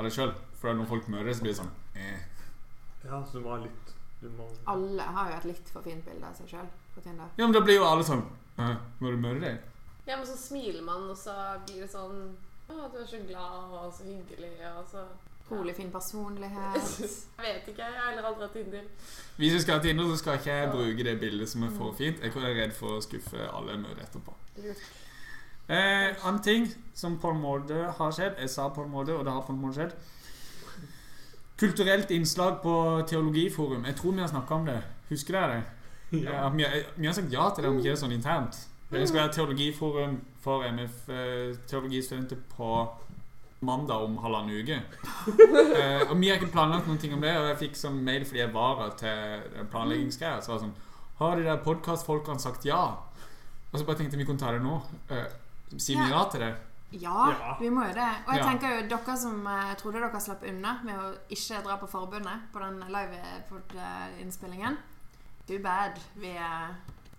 av 0.00 0.08
deg 0.08 0.16
sjøl. 0.16 0.34
For 0.60 0.76
når 0.76 0.90
folk 0.90 1.08
møter 1.08 1.30
deg, 1.30 1.38
så 1.38 1.46
blir 1.46 1.54
det 1.54 1.60
sånn 1.62 1.72
eh. 1.96 2.44
Ja, 3.06 3.22
så 3.24 3.38
du 3.38 3.44
må 3.46 3.54
ha 3.54 3.62
litt 3.62 3.94
Du 4.20 4.26
må 4.36 4.44
Alle 4.68 5.06
har 5.16 5.30
jo 5.30 5.38
et 5.38 5.48
litt 5.54 5.72
for 5.72 5.86
fint 5.86 6.04
bilde 6.04 6.26
av 6.28 6.36
seg 6.36 6.50
sjøl 6.52 6.68
på 6.92 7.00
Tinder. 7.04 7.30
Ja, 7.38 7.46
men 7.46 7.56
da 7.56 7.62
blir 7.64 7.78
jo 7.80 7.86
alle 7.88 8.04
sånn 8.04 8.20
eh, 8.60 8.76
Når 9.00 9.16
du 9.16 9.22
møter 9.24 9.40
deg. 9.46 9.66
Ja, 10.04 10.18
men 10.18 10.26
så 10.28 10.36
smiler 10.36 10.84
man, 10.84 11.08
og 11.08 11.16
så 11.16 11.32
blir 11.64 11.86
det 11.86 11.90
sånn 11.92 12.20
Å, 12.68 12.86
du 12.92 13.00
er 13.00 13.08
så 13.08 13.22
glad 13.24 13.74
og 13.80 13.90
så 13.96 14.06
hyggelig, 14.08 14.52
og 14.74 14.86
så 14.90 15.06
Utrolig 15.50 15.72
fin 15.74 15.88
personlighet. 15.90 16.84
Jeg 17.42 17.54
vet 17.56 17.68
ikke, 17.72 17.82
jeg 17.82 17.96
har 17.96 18.12
heller 18.12 18.28
aldri 18.28 18.44
hatt 18.44 18.52
Tinder. 18.54 18.84
Hvis 19.34 19.56
vi 19.56 19.60
skal 19.64 19.80
ha 19.80 19.82
Tinder, 19.82 20.06
så 20.12 20.18
skal 20.20 20.36
ikke 20.38 20.54
jeg 20.54 20.68
bruke 20.70 21.06
det 21.08 21.14
bildet 21.18 21.50
som 21.50 21.64
er 21.66 21.72
for 21.74 21.96
fint. 21.98 22.22
Jeg 22.22 22.30
er 22.38 22.54
redd 22.54 22.74
for 22.76 23.00
å 23.00 23.02
skuffe 23.02 23.48
alle 23.48 23.74
jeg 23.74 23.82
møter 23.82 24.04
etterpå. 24.04 24.36
Lurt. 24.62 24.84
Eh, 25.70 26.26
annen 26.26 26.42
ting 26.42 26.64
som 26.94 27.18
på 27.22 27.30
en 27.30 27.38
måte 27.38 27.76
har 27.94 28.14
skjedd 28.14 28.40
Jeg 28.42 28.50
sa 28.50 28.64
på 28.74 28.82
en 28.82 28.90
måte, 28.90 29.14
og 29.14 29.22
det 29.24 29.32
har 29.32 29.44
på 29.46 29.54
en 29.54 29.60
måte 29.60 29.78
skjedd. 29.78 29.92
Kulturelt 31.60 32.10
innslag 32.10 32.58
på 32.62 32.74
Teologiforum. 33.06 33.84
Jeg 33.86 33.96
tror 33.96 34.16
vi 34.16 34.24
har 34.24 34.32
snakka 34.32 34.54
om 34.54 34.66
det. 34.66 34.80
Husker 35.10 35.36
dere 35.36 35.60
det? 35.60 36.24
Ja. 36.24 36.48
Vi, 36.48 36.66
vi 36.96 37.06
har 37.06 37.14
sagt 37.14 37.32
ja 37.32 37.50
til 37.54 37.62
det, 37.62 37.70
om 37.70 37.78
ikke 37.78 37.90
det 37.90 37.94
er 37.94 38.00
sånn 38.02 38.16
internt. 38.16 38.58
Det 38.90 39.04
skal 39.06 39.20
være 39.20 39.32
teologiforum 39.36 40.16
for 40.42 40.64
MF 40.66 41.08
eh, 41.14 42.40
på 42.56 42.70
mandag 43.60 44.02
om 44.04 44.16
halvannen 44.18 44.62
uke. 44.62 44.80
Eh, 45.80 46.10
og 46.10 46.16
vi 46.20 46.28
har 46.28 46.40
ikke 46.40 46.50
planlagt 46.52 46.88
noen 46.88 46.98
ting 46.98 47.12
om 47.14 47.20
det, 47.22 47.30
og 47.38 47.46
jeg 47.48 47.58
fikk 47.60 47.76
sånn 47.78 48.00
mail 48.04 48.24
fordi 48.26 48.40
jeg 48.40 48.52
var 48.52 48.80
til 48.98 49.44
den 49.54 49.68
planleggingsgreia. 49.70 50.40
Så 50.42 50.50
var 50.50 50.58
det 50.58 50.64
sånn 50.64 50.74
Har 51.20 51.36
de 51.36 51.44
der 51.46 51.62
podkastfolkene 51.64 52.42
sagt 52.42 52.66
ja? 52.66 52.80
Og 53.70 53.78
så 53.78 53.84
bare 53.86 54.00
tenkte 54.00 54.16
jeg 54.16 54.24
vi 54.24 54.28
kunne 54.28 54.42
ta 54.42 54.50
det 54.56 54.64
nå. 54.64 54.80
Eh, 55.12 55.28
Sier 55.78 55.96
mye 56.00 56.10
ja 56.10 56.24
til 56.30 56.40
det? 56.40 56.54
Ja, 56.92 57.28
Ja. 57.30 57.56
vi 57.60 57.68
må 57.70 57.84
jo 57.86 57.92
det. 57.94 58.08
Og 58.26 58.34
jeg 58.34 58.42
Ja. 58.42 58.46
tenker 58.48 58.68
jo 58.82 58.88
dere 58.88 59.16
som 59.16 59.46
eh, 59.46 59.74
trodde 59.78 60.00
dere 60.00 60.20
slapp 60.20 60.42
unna 60.42 60.80
med 60.82 60.98
å 60.98 61.14
ikke 61.30 61.62
dra 61.62 61.76
på 61.78 61.86
forbundet 61.88 62.50
på 62.52 62.58
den 62.58 62.80
live-innspillingen 62.90 64.76
Too 65.46 65.58
bad. 65.58 65.98
Vi, 66.14 66.30
eh, 66.36 66.68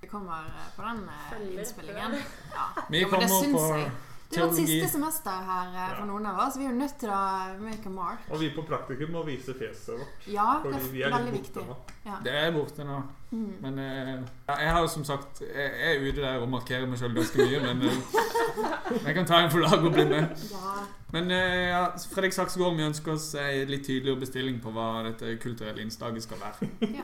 vi 0.02 0.08
kommer 0.08 0.44
eh, 0.46 0.76
på 0.76 0.82
den 0.82 1.10
eh, 1.10 1.60
innspillingen. 1.60 2.12
Ja. 2.54 2.84
Vi 2.90 3.02
Jo, 3.02 3.08
men 3.12 3.20
det 3.20 3.28
kommer 3.28 3.44
syns 3.44 3.56
på 3.56 3.78
jeg. 3.78 3.92
Det 4.32 4.40
er 4.40 4.46
vårt 4.48 4.56
siste 4.62 4.88
semester 4.94 5.42
her 5.52 5.74
eh, 5.76 5.94
for 6.00 6.08
noen 6.08 6.26
av 6.32 6.38
oss. 6.46 6.58
Vi 6.60 6.66
er 6.66 6.72
jo 6.72 6.78
nødt 6.80 6.96
til 7.02 7.10
å 7.12 7.22
make 7.62 7.88
a 7.90 7.94
mark. 7.96 8.28
Og 8.32 8.40
vi 8.40 8.50
på 8.56 8.64
praktikum 8.68 9.12
må 9.16 9.24
vise 9.28 9.56
fjeset 9.60 9.92
vårt. 10.00 10.28
Ja, 10.32 10.48
det 10.64 10.72
Fordi 10.74 10.92
vi 10.94 11.02
er 11.04 11.10
er 11.12 11.18
veldig 11.18 11.34
litt 11.36 11.50
borte 11.50 11.66
viktig. 11.66 11.68
nå. 11.68 11.98
Ja. 12.06 12.20
Det 12.26 12.36
er 12.42 12.52
borte 12.56 12.88
nå. 12.88 13.02
Mm. 13.32 13.52
Men 13.64 13.80
eh, 13.80 14.14
ja, 14.48 14.56
jeg 14.66 14.72
har 14.76 14.82
jo 14.84 14.88
som 14.92 15.04
sagt 15.08 15.40
Jeg 15.46 15.92
er 15.96 16.02
ute 16.04 16.20
der 16.20 16.42
og 16.44 16.50
markerer 16.52 16.88
meg 16.90 17.00
sjøl 17.00 17.14
ganske 17.16 17.46
mye, 17.46 17.62
men 17.64 17.86
eh, 17.88 19.06
jeg 19.06 19.16
kan 19.16 19.30
ta 19.30 19.40
en 19.44 19.52
for 19.54 19.64
laget 19.64 19.88
og 19.88 19.94
bli 19.96 20.06
med. 20.10 20.44
ja. 20.52 20.74
Men 21.12 21.32
eh, 21.32 21.70
ja, 21.72 21.86
Fredrik 22.12 22.34
Saksgaard, 22.36 22.76
vi 22.80 22.88
ønsker 22.88 23.14
oss 23.18 23.34
ei 23.40 23.66
litt 23.68 23.84
tydeligere 23.88 24.20
bestilling 24.24 24.62
på 24.64 24.72
hva 24.76 25.04
dette 25.10 25.36
kulturelle 25.44 25.84
innslaget 25.84 26.24
skal 26.24 26.40
være. 26.44 26.70
Ja. 27.00 27.04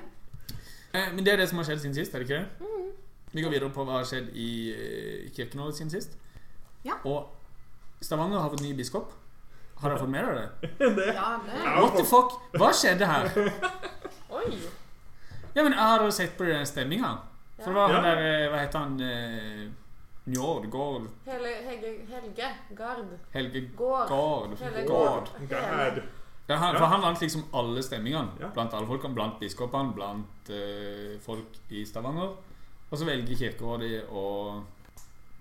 Eh, 0.96 1.10
men 1.14 1.26
det 1.26 1.34
er 1.34 1.42
det 1.44 1.50
som 1.52 1.60
har 1.60 1.68
skjedd 1.68 1.82
siden 1.84 1.96
sist, 1.98 2.16
er 2.16 2.24
det 2.24 2.30
ikke 2.30 2.40
det? 2.40 2.84
Vi 3.36 3.44
går 3.44 3.52
videre 3.52 3.70
på 3.76 3.84
hva 3.84 4.00
har 4.00 4.08
skjedd 4.08 4.30
i 4.40 4.50
eh, 4.72 5.26
Kirken 5.36 5.66
siden 5.76 5.92
sist. 5.92 6.16
Ja. 6.88 6.98
Og 7.04 7.34
Stavanger 8.02 8.40
har 8.44 8.50
fått 8.54 8.64
ny 8.66 8.74
biskop. 8.78 9.12
Har 9.78 9.92
dere 9.94 10.00
fått 10.02 10.10
med 10.10 10.26
dere 10.26 10.50
det? 10.98 11.08
ja, 11.14 11.32
det 11.46 11.64
What 11.82 11.98
the 11.98 12.04
fuck? 12.08 12.32
Hva 12.58 12.72
skjedde 12.74 13.06
her? 13.10 13.28
Oi! 14.40 14.58
Ja, 15.54 15.64
men 15.64 15.74
Har 15.78 16.00
dere 16.02 16.12
sett 16.14 16.38
på 16.38 16.46
den 16.48 16.66
stemninga? 16.66 17.12
For 17.60 17.72
det 17.74 17.78
var 17.80 17.94
han 17.94 18.06
der 18.06 18.20
eh, 18.26 18.48
Hva 18.54 18.62
heter 18.64 18.80
han? 18.86 18.98
eh, 19.02 19.68
Njord? 20.28 20.66
Gård? 20.70 21.06
Hele, 21.26 21.54
Helge, 21.66 21.92
Helge 22.12 22.48
Gard. 22.76 23.14
Helge 23.34 23.62
Gård. 23.78 24.10
Gård? 24.12 24.58
Hele 24.60 24.84
Gård. 24.90 25.30
Gad. 25.50 26.02
Ja, 26.48 26.56
han, 26.56 26.74
Ja. 26.74 26.80
for 26.80 26.86
han 26.92 27.02
vant 27.02 27.22
liksom 27.22 27.46
alle 27.54 27.84
stemmingene. 27.84 28.34
Ja. 28.42 28.50
Blant 28.54 28.74
alle 28.76 28.88
folkene. 28.90 29.16
Blant 29.16 29.40
biskopene, 29.40 29.94
blant 29.96 30.50
eh, 30.52 31.16
folk 31.24 31.58
i 31.70 31.86
Stavanger. 31.88 32.36
Og 32.90 32.98
så 33.00 33.08
velger 33.08 33.36
Kirkerådet 33.40 34.04
å 34.12 34.26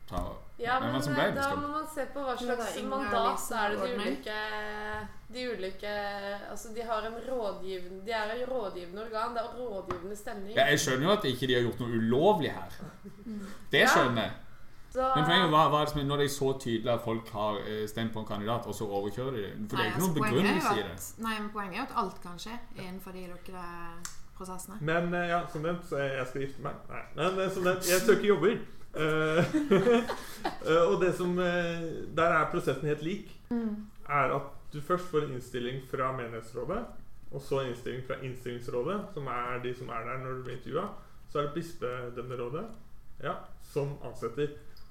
ta 0.08 0.22
Ja, 0.58 0.78
men, 0.80 0.94
men 0.96 1.20
eh, 1.20 1.34
da 1.36 1.50
må 1.56 1.68
man 1.68 1.84
se 1.94 2.06
på 2.14 2.22
hva 2.24 2.36
slags 2.40 2.78
mandat 2.88 3.42
er 3.58 3.74
det 3.74 3.82
de 3.82 3.96
ulike 3.98 4.38
De 5.34 5.44
ulike 5.52 5.92
Altså, 6.50 6.72
de 6.76 6.86
har 6.86 7.08
en 7.10 7.18
rådgivende 7.26 8.00
De 8.06 8.14
er 8.16 8.32
et 8.36 8.48
rådgivende 8.48 9.04
organ. 9.04 9.34
Det 9.36 9.42
er 9.42 9.58
rådgivende 9.58 10.16
stemning. 10.16 10.56
ja, 10.56 10.64
Jeg 10.70 10.80
skjønner 10.80 11.08
jo 11.08 11.12
at 11.12 11.24
ikke 11.24 11.46
de 11.50 11.54
har 11.54 11.62
gjort 11.68 11.80
noe 11.84 12.00
ulovlig 12.00 12.52
her. 12.56 12.80
Det 13.74 13.88
skjønner 13.88 14.22
jeg. 14.22 14.34
Så, 14.96 15.12
Men 15.16 15.24
poenget 15.24 15.50
var, 15.52 15.68
var 15.68 16.04
når 16.04 16.16
det 16.16 16.24
er 16.24 16.32
så 16.32 16.52
tydelig 16.60 16.92
at 16.92 17.02
folk 17.04 17.28
har 17.28 17.58
eh, 17.68 17.88
stemt 17.88 18.12
på 18.12 18.22
en 18.22 18.26
kandidat, 18.26 18.66
og 18.66 18.74
så 18.74 18.86
overkjører 18.88 19.34
de 19.36 19.42
dem? 19.42 19.66
For 19.68 19.76
det 19.76 19.82
er 19.84 19.90
ikke 19.90 19.96
altså, 19.96 20.12
noen 20.12 20.16
er 20.16 20.28
begrunnelse 20.30 20.76
i 20.78 20.84
det. 20.86 21.24
Nei, 21.26 21.34
men 21.40 21.50
poenget 21.52 21.74
er 21.74 21.82
jo 21.82 21.88
at 21.88 21.98
alt 22.04 22.22
kan 22.22 22.38
skje 22.40 22.54
innenfor 22.76 23.12
de 23.12 23.26
lukkede 23.32 23.66
prosessene. 24.38 24.78
Men 24.80 25.14
eh, 25.14 25.26
ja, 25.34 25.42
som 25.52 25.66
nevnt, 25.66 25.84
så 25.90 26.00
jeg 26.00 26.26
skal 26.30 26.46
gifte 26.46 26.64
meg. 26.64 26.80
Nei, 27.18 27.28
men 27.36 27.52
som 27.52 27.68
nevnt, 27.68 27.90
jeg 27.90 28.06
søker 28.06 28.30
jobber. 28.30 28.56
Eh, 28.96 29.38
eh, 30.68 30.84
og 30.88 31.00
det 31.02 31.10
som 31.16 31.38
eh, 31.38 31.82
Der 32.16 32.32
er 32.32 32.50
prosessen 32.50 32.88
helt 32.88 33.02
lik. 33.02 33.32
Er 34.08 34.32
at 34.36 34.52
du 34.72 34.80
først 34.80 35.10
får 35.10 35.26
en 35.26 35.36
innstilling 35.36 35.82
fra 35.90 36.12
menighetsrådet, 36.16 36.78
og 37.30 37.40
så 37.42 37.60
en 37.60 37.68
innstilling 37.68 38.02
fra 38.06 38.14
innstillingsrådet, 38.22 39.00
som 39.14 39.26
er 39.26 39.60
de 39.62 39.74
som 39.74 39.88
er 39.88 40.08
der 40.08 40.18
når 40.22 40.38
du 40.38 40.42
blir 40.42 40.56
intervjua. 40.56 40.86
Så 41.28 41.38
er 41.38 41.42
det 41.42 41.54
bispedømmerådet 41.54 42.64
ja, 43.22 43.32
som 43.62 43.96
ansetter. 44.04 44.48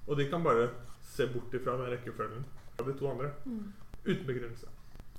Og 0.07 0.17
de 0.17 0.29
kan 0.29 0.43
bare 0.43 0.69
se 1.01 1.27
bort 1.33 1.53
ifra 1.53 1.77
den 1.79 1.91
rekkefølgen 1.93 2.45
av 2.79 2.87
de 2.87 2.97
to 2.99 3.09
andre. 3.11 3.31
Mm. 3.45 3.73
Uten 4.05 4.25
begrunnelse. 4.27 4.67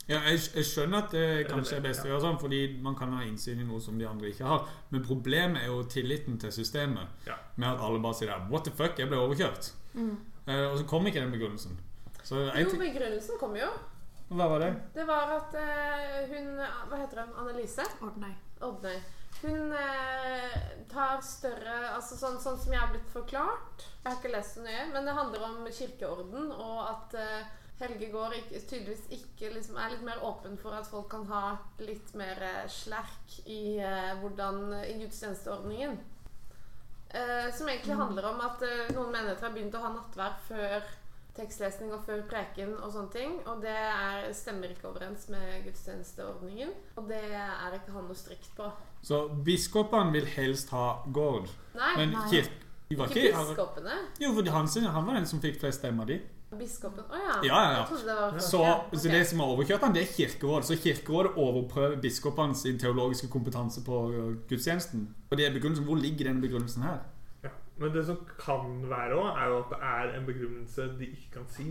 Ja, 0.06 0.20
jeg, 0.30 0.38
jeg 0.54 0.66
skjønner 0.68 1.02
at 1.02 1.14
det 1.16 1.46
kanskje 1.50 1.80
er 1.80 1.82
best 1.88 2.04
å 2.04 2.10
gjøre 2.12 2.22
sånn, 2.22 2.38
fordi 2.38 2.60
man 2.82 2.94
kan 2.98 3.10
ha 3.16 3.24
innsyn 3.26 3.58
i 3.58 3.66
noe 3.66 3.80
som 3.82 3.96
de 3.98 4.06
andre 4.06 4.30
ikke 4.30 4.46
har. 4.46 4.68
Men 4.92 5.02
problemet 5.06 5.64
er 5.64 5.72
jo 5.72 5.80
tilliten 5.90 6.38
til 6.38 6.54
systemet. 6.54 7.26
Ja. 7.26 7.34
Med 7.56 7.72
at 7.72 7.82
alle 7.82 7.98
bare 8.04 8.18
sier 8.18 8.30
der, 8.30 8.46
What 8.52 8.68
the 8.68 8.74
fuck, 8.76 8.94
jeg 9.02 9.10
ble 9.10 9.18
overkjørt. 9.18 9.72
Mm. 9.98 10.14
Eh, 10.46 10.64
og 10.68 10.78
så 10.78 10.86
kom 10.86 11.10
ikke 11.10 11.24
den 11.24 11.34
begrunnelsen. 11.34 11.74
Så 12.22 12.46
Jo, 12.54 12.70
begrunnelsen 12.78 13.38
kom 13.40 13.58
jo. 13.58 13.68
Hva 14.28 14.48
var 14.50 14.62
det? 14.62 14.72
Det 14.94 15.04
var 15.06 15.36
at 15.36 15.52
uh, 15.54 16.32
hun 16.32 16.56
Hva 16.58 16.98
heter 16.98 17.20
hun? 17.22 17.36
Annelise? 17.42 17.84
Ordnøy. 18.02 18.32
Ordnøy. 18.66 18.96
Hun 19.42 19.70
uh, 19.70 20.56
tar 20.90 21.20
større 21.22 21.76
Altså 21.92 22.18
sånn, 22.18 22.40
sånn 22.42 22.58
som 22.58 22.74
jeg 22.74 22.80
har 22.80 22.90
blitt 22.90 23.12
forklart 23.12 23.84
Jeg 23.84 24.08
har 24.08 24.18
ikke 24.18 24.32
lest 24.32 24.56
så 24.56 24.64
nøye, 24.64 24.88
men 24.94 25.06
det 25.06 25.14
handler 25.14 25.46
om 25.46 25.60
kirkeorden, 25.70 26.50
og 26.50 26.80
at 26.86 27.14
eh, 27.20 27.54
Helge 27.76 28.08
Gård 28.08 28.32
ikke, 28.38 28.60
tydeligvis 28.70 29.06
ikke 29.12 29.50
liksom, 29.52 29.76
er 29.76 29.92
litt 29.92 30.04
mer 30.06 30.22
åpen 30.24 30.56
for 30.60 30.76
at 30.76 30.88
folk 30.88 31.10
kan 31.12 31.26
ha 31.28 31.42
litt 31.84 32.14
mer 32.16 32.40
eh, 32.40 32.62
slerk 32.72 33.40
i 33.44 33.76
eh, 33.84 34.12
hvordan 34.22 34.70
i 34.80 34.94
gudstjenesteordningen. 35.02 35.98
Eh, 37.08 37.54
som 37.54 37.68
egentlig 37.68 37.94
handler 37.94 38.30
om 38.32 38.40
at 38.42 38.62
eh, 38.66 38.94
noen 38.96 39.12
menigheter 39.12 39.46
har 39.46 39.52
begynt 39.54 39.76
å 39.78 39.82
ha 39.84 39.92
nattvær 39.94 40.38
før 40.48 40.88
tekstlesning 41.36 41.92
og 41.92 42.02
før 42.06 42.22
preken 42.28 42.72
og 42.80 42.90
sånne 42.94 43.12
ting. 43.14 43.34
Og 43.46 43.62
det 43.62 43.76
er, 43.76 44.26
stemmer 44.34 44.72
ikke 44.72 44.88
overens 44.90 45.28
med 45.32 45.62
gudstjenesteordningen. 45.66 46.72
Og 46.96 47.08
det 47.10 47.22
er 47.36 47.76
ikke 47.76 47.94
han 47.94 48.08
noe 48.08 48.18
strikt 48.18 48.50
på. 48.56 48.70
Så 49.06 49.26
biskopene 49.46 50.16
vil 50.16 50.26
helst 50.34 50.72
ha 50.74 50.96
gård. 51.14 51.50
Nei, 51.76 51.92
Men 52.00 52.16
Nei. 52.16 52.28
kirk... 52.32 52.62
de 52.88 52.96
var 52.98 53.10
ikke 53.10 53.28
ikke, 53.28 53.44
biskopene. 53.52 53.94
jo, 54.22 54.32
for 54.34 54.50
han, 54.54 54.68
han 54.96 55.06
var 55.06 55.20
den 55.20 55.26
som 55.26 55.42
fikk 55.42 55.60
flest 55.62 55.82
stemmer, 55.82 56.08
de. 56.08 56.20
Biskopen 56.58 57.04
Å 57.06 57.18
ja. 57.20 57.34
Ja, 57.46 57.58
ja, 57.62 57.72
ja. 57.76 57.82
Trodde 57.88 58.06
det 58.08 58.16
var 58.20 58.38
Så, 58.42 58.60
okay. 58.62 59.00
så 59.02 59.12
det 59.12 59.22
som 59.30 59.42
har 59.42 59.52
overkjørt 59.54 59.84
det 59.94 60.02
er 60.04 60.12
Kirkerådet. 60.12 60.68
Så 60.68 60.78
Kirkerådet 60.82 61.34
overprøver 61.36 61.98
biskopene 62.02 62.56
sin 62.58 62.78
teologiske 62.82 63.28
kompetanse 63.32 63.84
på 63.86 64.00
uh, 64.12 64.32
gudstjenesten. 64.48 65.08
Og 65.30 65.38
det 65.38 65.46
er 65.46 65.54
begrunnelsen. 65.54 65.86
Hvor 65.88 66.00
ligger 66.00 66.30
denne 66.30 66.44
begrunnelsen 66.44 66.86
her? 66.86 67.04
Ja. 67.44 67.52
Men 67.78 67.94
det 67.94 68.06
som 68.08 68.18
kan 68.40 68.82
være 68.90 69.20
òg, 69.20 69.30
er 69.36 69.52
jo 69.52 69.60
at 69.62 69.72
det 69.74 69.80
er 69.92 70.18
en 70.18 70.26
begrunnelse 70.26 70.90
de 70.98 71.12
ikke 71.12 71.38
kan 71.38 71.48
si. 71.52 71.70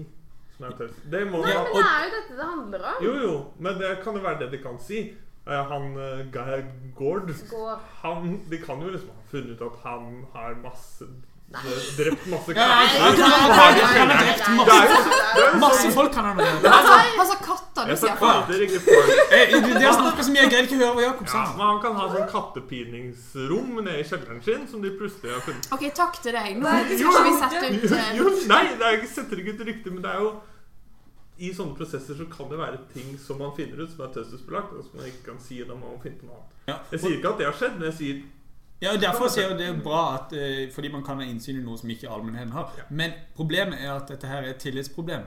Som 0.56 0.70
er 0.70 0.80
tøft. 0.80 1.06
Det 1.12 1.22
må 1.27 1.44
Nei, 1.44 1.51
ha, 1.51 1.63
men 1.68 1.75
det 1.75 1.86
er 1.92 2.04
jo 2.08 2.15
dette 2.15 2.39
det 2.39 2.50
handler 2.50 2.89
om. 2.89 3.06
Jo, 3.06 3.13
jo, 3.25 3.38
men 3.60 3.80
det 3.82 3.94
kan 4.04 4.18
jo 4.18 4.24
være 4.24 4.44
det 4.46 4.51
de 4.56 4.63
kan 4.63 4.77
si. 4.80 5.06
Eh, 5.46 5.63
Han 5.72 5.92
uh, 5.98 6.25
Guy 6.34 6.63
Gord 6.96 7.32
Gård. 7.50 7.80
han, 8.01 8.39
De 8.50 8.58
kan 8.58 8.82
jo 8.82 8.89
liksom 8.89 9.10
ha 9.13 9.25
funnet 9.30 9.56
ut 9.56 9.65
at 9.68 9.82
han 9.84 10.25
har 10.34 10.56
masse 10.63 11.06
Drept 11.56 12.25
masse 12.28 12.54
katter. 12.54 12.66
Han 13.00 13.16
det 14.66 14.75
er 14.75 15.52
jo 15.52 15.60
Masse 15.60 15.92
folk 15.94 16.12
kan 16.14 16.25
han 16.25 16.40
gjøre. 16.42 16.72
Han 16.72 17.20
altså 17.22 17.38
katter, 17.46 17.92
Jeg 17.92 17.98
sa 18.02 18.16
katter, 18.20 18.64
ikke 18.66 18.80
folk. 18.86 19.12
De 19.80 19.84
har 19.86 19.94
snakka 20.00 20.25
så 20.25 20.34
mye, 20.34 20.42
jeg 20.42 20.52
greier 20.52 20.68
ikke 20.68 20.80
å 20.80 20.82
høre 20.82 20.96
hva 20.98 21.06
Jakob 21.06 21.30
sa. 21.32 21.44
men 21.60 21.66
han 21.70 21.80
kan 21.84 21.96
ha 22.00 22.08
sånn 22.16 22.28
kattepiningsrom 22.34 23.70
nede 23.78 24.02
i 24.02 24.08
kjelleren 24.10 24.42
sin 24.48 24.66
som 24.72 24.84
de 24.84 24.92
plutselig 24.98 25.36
har 25.36 25.46
funnet. 25.46 25.70
Ok, 25.75 25.86
takk 26.02 26.20
til 26.25 26.36
deg. 26.36 26.58
Nå 26.60 26.75
skal 26.98 27.30
vi 27.30 27.38
sette 27.44 27.64
ut 27.70 27.96
Jo, 28.20 28.28
eh, 28.34 28.44
nei, 28.52 28.64
det 28.82 28.92
ikke, 29.00 29.14
setter 29.14 29.44
ikke 29.44 29.56
ut 29.56 29.66
rykte, 29.70 29.94
men 29.96 30.04
det 30.06 30.12
er 30.12 30.25
jo 30.25 30.34
I 31.46 31.50
sånne 31.52 31.75
prosesser 31.75 32.16
så 32.16 32.25
kan 32.32 32.48
det 32.52 32.58
være 32.62 32.80
ting 32.94 33.16
som 33.20 33.40
man 33.44 33.52
finner 33.58 33.84
ut 33.84 33.92
som 33.92 34.06
er 34.06 34.14
taushetsbelagt, 34.16 34.72
og 34.74 34.86
som 34.88 35.02
man 35.02 35.10
ikke 35.12 35.30
kan 35.30 35.40
si. 35.44 35.62
Da 35.68 35.75
må 35.75 35.94
man 35.94 36.02
finne 36.04 36.20
på 36.22 36.30
noe 36.30 36.40
annet. 36.42 36.52
Ja. 36.72 36.78
Jeg 36.92 37.04
sier 37.04 37.18
ikke 37.20 37.34
at 37.36 37.42
det 37.44 37.48
har 37.52 37.58
skjedd, 37.60 37.75
men 37.80 37.90
jeg 37.92 37.98
sier 38.00 38.24
Ja, 38.82 38.91
og 38.94 39.00
Derfor 39.01 39.25
er 39.39 39.58
det 39.58 39.67
er 39.67 39.77
bra 39.84 40.01
at, 40.17 40.34
eh, 40.34 40.72
fordi 40.74 40.91
man 40.91 41.03
kan 41.03 41.17
ha 41.17 41.24
innsyn 41.25 41.58
i 41.60 41.63
noe 41.63 41.77
som 41.77 41.89
ikke 41.89 42.10
allmennheten 42.12 42.51
har. 42.51 42.72
Men 42.89 43.12
problemet 43.36 43.79
er 43.82 43.94
at 43.96 44.08
dette 44.12 44.27
her 44.27 44.44
er 44.44 44.50
et 44.53 44.60
tillitsproblem. 44.62 45.22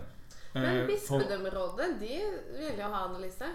Eh, 0.55 0.61
Men 0.63 0.87
bispedømmerådet, 0.87 1.89
de 2.01 2.21
vil 2.59 2.79
jo 2.79 2.91
ha 2.93 3.05
analyse. 3.09 3.49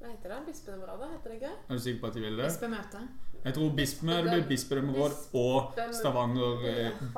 Hva 0.00 0.08
heter 0.10 0.28
det? 0.34 0.38
Bispedømmerådet, 0.46 1.08
heter 1.12 1.28
det 1.30 1.34
ikke? 1.42 1.52
Er 1.68 1.74
du 1.74 1.78
sikker 1.78 2.00
på 2.00 2.06
at 2.06 2.14
de 2.14 2.20
vil 2.20 2.36
det? 2.38 2.44
bispemøte. 2.48 3.02
Jeg 3.44 3.54
tror 3.56 3.70
bispemøte 3.74 4.22
blir 4.30 4.44
bispedømmeråd 4.46 5.14
og 5.34 5.78
Stavanger 5.98 6.60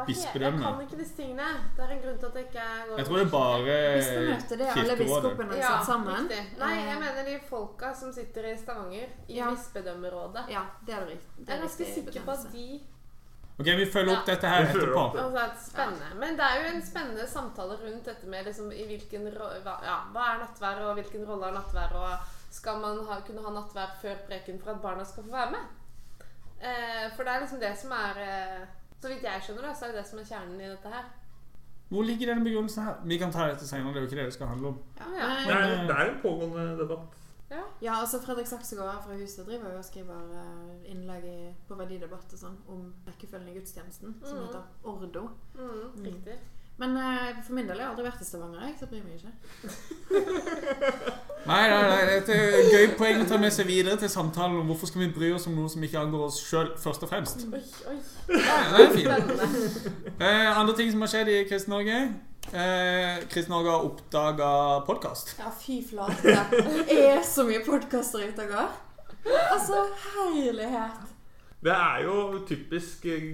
bispedømme. 0.06 0.62
Jeg 0.64 0.72
kan 0.72 0.80
ikke 0.86 0.98
disse 1.02 1.16
tingene. 1.18 1.48
Det 1.76 1.84
er 1.84 1.90
en 1.92 2.00
grunn 2.04 2.16
til 2.22 2.26
at 2.30 2.34
jeg 2.38 2.46
ikke 2.48 2.68
går 2.88 2.96
Jeg 3.00 3.06
tror 3.08 3.16
det 3.18 3.26
er 3.26 3.30
bare 3.34 3.58
det 3.64 3.74
er 3.74 4.70
alle 4.72 4.72
Kirkerådet. 4.74 4.98
biskopene 5.02 5.58
ja, 5.60 5.68
satt 5.74 5.87
sammen. 5.90 6.16
Riktig. 6.30 6.58
Nei, 6.62 6.72
jeg 6.78 6.94
Eh, 6.96 7.00
mener 7.04 7.28
de 7.28 7.37
folka 7.50 7.92
som 7.94 8.12
sitter 8.12 8.48
i 8.52 8.56
Stavanger, 8.56 9.08
i 9.28 9.37
Ja. 9.37 9.50
bispedømmerådet. 9.50 10.44
Ja, 10.48 10.62
det 10.87 10.94
er 10.94 11.00
det 11.00 11.08
riktig. 11.14 11.46
Jeg 11.48 11.56
er 11.58 11.60
ganske 11.66 11.84
sikker 11.94 12.20
på 12.24 12.30
at 12.30 12.52
de 12.52 12.80
Ok, 13.60 13.66
vi 13.66 13.84
følger 13.87 14.16
opp 14.16 14.26
Ja. 14.28 14.34
dette 14.34 14.48
her 14.48 14.64
etterpå. 14.64 15.02
Altså, 15.14 15.37
er 15.38 15.52
spennende. 15.68 16.14
Men 16.18 16.37
det 16.37 16.44
er 16.44 16.56
jo 16.62 16.74
en 16.74 16.82
spennende 16.82 17.26
samtale 17.28 17.76
rundt 17.84 18.04
dette 18.04 18.26
med 18.26 18.44
liksom, 18.46 18.72
i 18.72 18.84
hvilken 18.87 19.28
ro- 19.37 19.60
hva, 19.62 19.76
ja, 19.84 19.98
hva 20.12 20.24
er 20.34 20.38
nattvær, 20.40 20.80
og 20.88 20.96
hvilken 20.98 21.24
rolle 21.28 21.44
har 21.44 21.52
nattvær, 21.52 21.92
og 21.94 22.18
skal 22.50 22.80
man 22.80 23.04
ha, 23.06 23.20
kunne 23.20 23.42
ha 23.44 23.50
nattvær 23.50 23.90
før 24.02 24.16
preken 24.26 24.58
for 24.58 24.70
at 24.72 24.82
barna 24.82 25.04
skal 25.04 25.22
få 25.22 25.30
være 25.30 25.50
med? 25.52 25.60
Eh, 26.60 27.10
for 27.16 27.24
det 27.24 27.32
er 27.34 27.40
liksom 27.40 27.60
det 27.60 27.72
som 27.78 27.90
er 27.92 28.18
eh, 28.24 28.66
Så 29.00 29.08
vidt 29.08 29.22
jeg 29.26 29.42
skjønner 29.42 29.62
det, 29.68 29.76
så 29.76 29.84
er 29.84 29.88
det 29.92 29.98
det 30.00 30.06
som 30.08 30.18
er 30.18 30.24
kjernen 30.24 30.60
i 30.60 30.68
dette 30.70 30.88
her. 30.88 31.04
Hvor 31.90 32.02
ligger 32.08 32.26
denne 32.32 32.44
begrunnelsen 32.44 32.84
her? 32.84 32.94
Vi 33.04 33.18
kan 33.18 33.32
ta 33.32 33.48
dette 33.50 33.66
senere, 33.68 33.92
det 33.92 33.96
er 33.96 34.00
jo 34.06 34.08
ikke 34.08 34.16
det 34.22 34.24
det 34.30 34.34
skal 34.38 34.46
handle 34.48 34.68
om. 34.68 34.78
Ja, 34.98 35.10
ja. 35.18 35.26
Men, 35.28 35.46
Det 35.46 35.54
er, 35.54 35.86
det 35.90 35.96
er 35.98 36.10
en 36.14 36.20
pågående 36.22 36.78
debatt. 36.80 37.20
Ja, 37.82 38.00
altså 38.00 38.18
Fredrik 38.24 38.46
Saksegård 38.50 39.02
fra 39.04 39.14
Huset 39.14 39.46
driver 39.46 39.70
jo 39.70 39.78
og 39.78 39.84
skriver 39.84 40.32
eh, 40.40 40.90
innlegg 40.90 41.24
i, 41.28 41.54
på 41.68 41.76
verdidebatt 41.78 42.32
og 42.32 42.38
sånn 42.40 42.56
om 42.72 42.88
rekkefølgen 43.06 43.48
i 43.52 43.58
gudstjenesten, 43.58 44.16
som 44.24 44.38
Mm. 44.38 44.46
heter 44.46 44.62
Ordo. 44.84 45.28
Mm, 45.54 45.68
Mm. 45.94 46.04
riktig. 46.04 46.38
Men 46.78 46.96
eh, 46.96 47.42
for 47.44 47.52
min 47.54 47.68
del 47.68 47.78
har 47.78 47.84
jeg 47.84 47.90
aldri 47.92 48.04
vært 48.10 48.20
i 48.20 48.24
Stavanger, 48.24 48.60
jeg, 48.66 48.74
så 48.78 48.86
jeg 48.86 48.90
bryr 48.90 49.04
meg 49.04 49.14
ikke. 49.20 49.32
Nei, 51.44 51.68
nei, 51.68 51.80
nei, 51.85 52.04
det 52.24 52.35
er 52.35 52.54
et 52.57 52.70
gøy 52.72 52.87
poeng 52.96 53.20
å 53.20 53.26
ta 53.28 53.37
med 53.40 53.52
seg 53.52 53.66
videre 53.68 53.98
til 54.00 54.09
samtalen 54.09 54.62
om 54.62 54.70
hvorfor 54.70 54.88
skal 54.88 55.02
vi 55.02 55.11
bry 55.12 55.28
oss 55.37 55.44
om 55.50 55.57
noe 55.59 55.68
som 55.68 55.83
ikke 55.85 56.00
angår 56.00 56.22
oss 56.30 56.38
sjøl, 56.40 56.70
først 56.80 57.04
og 57.04 57.11
fremst. 57.11 57.42
Oi, 57.52 57.61
oi. 57.90 57.96
Nei, 58.33 58.61
det 58.72 58.85
er 58.85 58.94
fint. 58.94 59.90
Eh, 60.14 60.48
andre 60.48 60.76
ting 60.78 60.88
som 60.94 61.04
har 61.04 61.11
skjedd 61.12 61.28
i 61.28 61.42
Kristen-Norge. 61.50 61.98
Eh, 62.48 63.24
Kristen-Norge 63.33 63.74
har 63.74 63.85
oppdaga 63.90 64.50
podkast. 64.88 65.35
Ja, 65.40 65.52
fy 65.59 65.83
flate. 65.85 66.33
Det 66.88 67.00
er 67.11 67.20
så 67.28 67.44
mye 67.48 67.61
podkaster 67.66 68.24
ute 68.24 68.46
og 68.46 68.54
går. 68.54 68.72
Altså, 69.50 69.83
herlighet. 70.14 71.12
Det 71.64 71.72
er 71.72 72.07
jo 72.07 72.16
typisk 72.48 73.04
eh, 73.12 73.28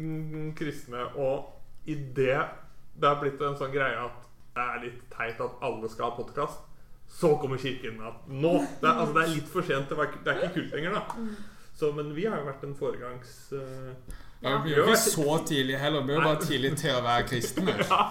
kristne, 0.58 1.06
og 1.14 1.86
i 1.86 1.94
det 1.94 2.40
det 3.00 3.08
har 3.08 3.20
blitt 3.22 3.40
en 3.42 3.56
sånn 3.58 3.72
greie 3.72 3.96
at 4.02 4.26
det 4.54 4.66
er 4.66 4.82
litt 4.82 5.06
teit 5.14 5.38
at 5.40 5.62
alle 5.64 5.88
skal 5.88 6.10
ha 6.10 6.16
podkast, 6.18 6.66
så 7.10 7.34
kommer 7.42 7.58
kirken 7.60 7.98
at 8.06 8.26
nå 8.30 8.52
det 8.80 8.86
er, 8.86 8.94
altså, 8.94 9.14
det 9.16 9.22
er 9.24 9.32
litt 9.34 9.48
for 9.50 9.66
sent. 9.66 9.88
Det, 9.90 9.96
var, 9.98 10.10
ikke- 10.10 10.24
det 10.24 10.32
er 10.34 10.42
ikke 10.46 10.54
kult 10.60 10.74
lenger, 10.78 10.98
da. 10.98 11.28
Så, 11.80 11.92
men 11.96 12.14
vi 12.16 12.26
har 12.28 12.38
jo 12.40 12.48
vært 12.48 12.64
en 12.68 12.74
foregangs... 12.78 13.36
Uh, 13.52 14.18
Ja, 14.40 14.54
vi 14.56 14.62
blir 14.70 14.76
jo 14.78 14.84
ikke 14.88 14.96
så 14.96 15.34
tidlig 15.44 15.74
heller. 15.76 16.00
Vi 16.00 16.06
blir 16.06 16.14
jo 16.16 16.20
bare 16.24 16.44
tidlig 16.46 16.70
til 16.80 16.94
å 16.96 17.00
være 17.04 17.26
kristne. 17.28 17.74
ja. 17.90 18.04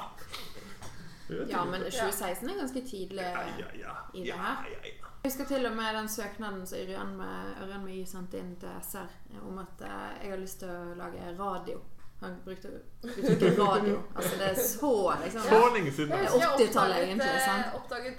Ja, 1.49 1.63
men 1.65 1.81
2016 1.88 2.49
er 2.49 2.57
ganske 2.59 2.81
tidlig. 2.85 3.23
Ja, 3.25 3.41
ja, 3.59 3.69
ja. 3.79 3.95
i 4.13 4.23
det 4.27 4.33
her. 4.38 4.65
ja, 4.73 4.81
ja. 4.83 5.09
Jeg 5.23 5.31
husker 5.31 5.45
til 5.49 5.65
og 5.67 5.73
med 5.75 5.95
den 5.97 6.09
søknaden 6.09 6.62
som 6.67 6.77
Ørjan 6.79 7.09
med, 7.17 7.55
Ørjan 7.63 7.81
med 7.83 7.95
Y 7.97 8.05
sendte 8.07 8.39
inn 8.39 8.53
til 8.62 8.69
SR 8.81 9.09
om 9.49 9.57
at 9.59 9.81
eh, 9.83 10.13
jeg 10.23 10.31
har 10.31 10.39
lyst 10.39 10.62
til 10.62 10.69
å 10.71 10.93
lage 10.95 11.33
radio. 11.39 11.81
Han 12.21 12.38
brukte 12.45 12.71
uttrykket 13.03 13.59
radio. 13.59 13.97
Altså 14.15 14.38
det 14.39 14.47
er 14.51 14.62
så 14.63 14.93
liksom 15.23 15.43
Så 15.49 15.59
lenge 15.75 15.91
siden. 15.97 16.13
Jeg 16.15 16.29
da. 16.29 16.38
80-tallet 16.38 16.69
oppdaget, 16.69 17.03
egentlig, 17.03 17.33
eh, 17.33 17.45
sant? 17.49 17.75
oppdaget 17.81 18.17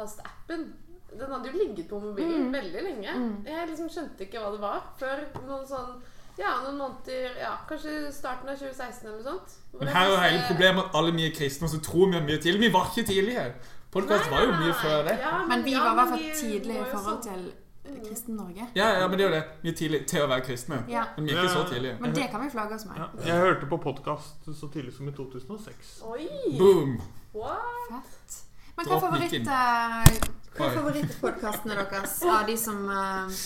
podkast-appen. 0.00 0.72
Den 1.18 1.32
hadde 1.32 1.48
jo 1.50 1.58
ligget 1.58 1.88
på 1.88 1.98
mobilen 2.00 2.46
Mm. 2.46 2.52
veldig 2.52 2.82
lenge. 2.82 3.14
Mm. 3.14 3.44
Jeg 3.46 3.68
liksom 3.68 3.88
skjønte 3.88 4.20
ikke 4.20 4.38
hva 4.38 4.52
det 4.52 4.60
var 4.60 4.82
før 4.98 5.24
noen 5.46 5.66
sånn 5.66 6.00
Ja, 6.38 6.62
noen 6.62 6.78
måneder 6.78 7.36
Ja, 7.40 7.56
kanskje 7.68 8.12
starten 8.12 8.48
av 8.48 8.56
2016 8.56 9.06
eller 9.06 9.18
noe 9.18 9.32
sånt. 9.32 9.56
Men 9.78 9.88
her 9.88 10.06
er 10.06 10.10
jo 10.10 10.16
hele 10.16 10.44
problemet 10.48 10.84
at 10.84 10.94
alle 10.94 11.12
vi 11.12 11.26
er 11.26 11.34
kristne, 11.34 11.64
og 11.64 11.70
så 11.70 11.80
tror 11.82 12.10
vi 12.10 12.16
er 12.16 12.22
mye 12.22 12.38
tidlig. 12.38 12.60
Vi 12.60 12.72
var 12.72 12.86
ikke 12.86 13.06
tidlige. 13.06 13.54
Podkast 13.90 14.30
var 14.30 14.40
jo 14.42 14.52
mye 14.52 14.72
før 14.72 15.02
det. 15.08 15.18
Ja, 15.18 15.44
Men 15.46 15.64
vi 15.64 15.72
ja, 15.72 15.82
var 15.82 15.92
i 15.92 15.94
hvert 15.94 16.08
fall 16.08 16.18
tidlige 16.18 16.60
tidlig 16.62 16.76
i 16.76 16.84
forhold 16.84 17.22
til 17.22 17.52
eh, 17.84 18.08
Kristen-Norge. 18.08 18.68
Ja, 18.76 18.88
ja, 19.00 19.08
men 19.08 19.18
det 19.18 19.26
er 19.26 19.30
jo 19.30 19.34
det. 19.34 19.44
Vi 19.62 19.68
er 19.68 19.74
tidlig 19.74 20.06
til 20.06 20.20
å 20.22 20.26
være 20.28 20.40
kristne. 20.40 20.84
Ja. 20.88 21.04
Men 21.16 21.26
vi 21.26 21.30
er 21.32 21.42
ikke 21.42 21.52
så 21.52 21.64
tidlige. 21.72 21.96
Men 22.00 22.14
det 22.14 22.30
kan 22.30 22.44
vi 22.44 22.50
flagge 22.50 22.74
oss 22.74 22.84
med. 22.86 22.96
Ja, 22.96 23.06
jeg 23.26 23.40
hørte 23.40 23.66
på 23.66 23.76
podkast 23.76 24.46
så 24.60 24.70
tidlig 24.72 24.94
som 24.94 25.08
i 25.08 25.12
2006. 25.12 26.02
Oi! 26.06 26.28
Boom! 26.58 27.00
What? 27.34 27.58
Fett. 27.90 28.49
Men 28.80 28.88
hva 28.88 28.96
er 28.96 29.02
favoritt, 29.04 29.32
mikken. 29.32 29.48
eh, 29.52 30.28
hva 30.56 30.66
er 30.66 30.76
favorittpodkastene 30.78 31.74
deres 31.76 32.14
av 32.24 32.46
de 32.48 32.54
som 32.56 32.78
uh, 32.88 33.40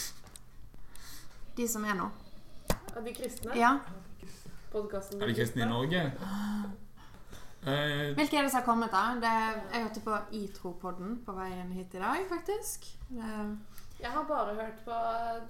De 1.58 1.66
som 1.68 1.84
er 1.90 1.96
nå? 1.98 2.06
Av 2.94 3.02
de 3.02 3.14
kristne? 3.16 3.56
Ja. 3.58 3.72
Podkasten 4.70 5.22
Er 5.22 5.26
de 5.30 5.34
kristne 5.34 5.66
i 5.66 5.68
Norge? 5.70 6.04
Uh, 7.66 8.14
Hvilke 8.18 8.38
er 8.38 8.46
det 8.46 8.52
som 8.52 8.60
har 8.60 8.66
kommet, 8.66 8.94
da? 8.94 9.02
Det, 9.22 9.34
jeg 9.74 9.84
hørte 9.88 10.04
på 10.06 10.20
ITRO-podden 10.38 11.18
på 11.26 11.34
veien 11.36 11.70
hit 11.74 11.94
i 11.98 12.02
dag, 12.02 12.22
faktisk. 12.30 12.86
Jeg 13.14 14.10
har 14.12 14.24
bare 14.28 14.54
hørt 14.58 14.82
på 14.86 14.98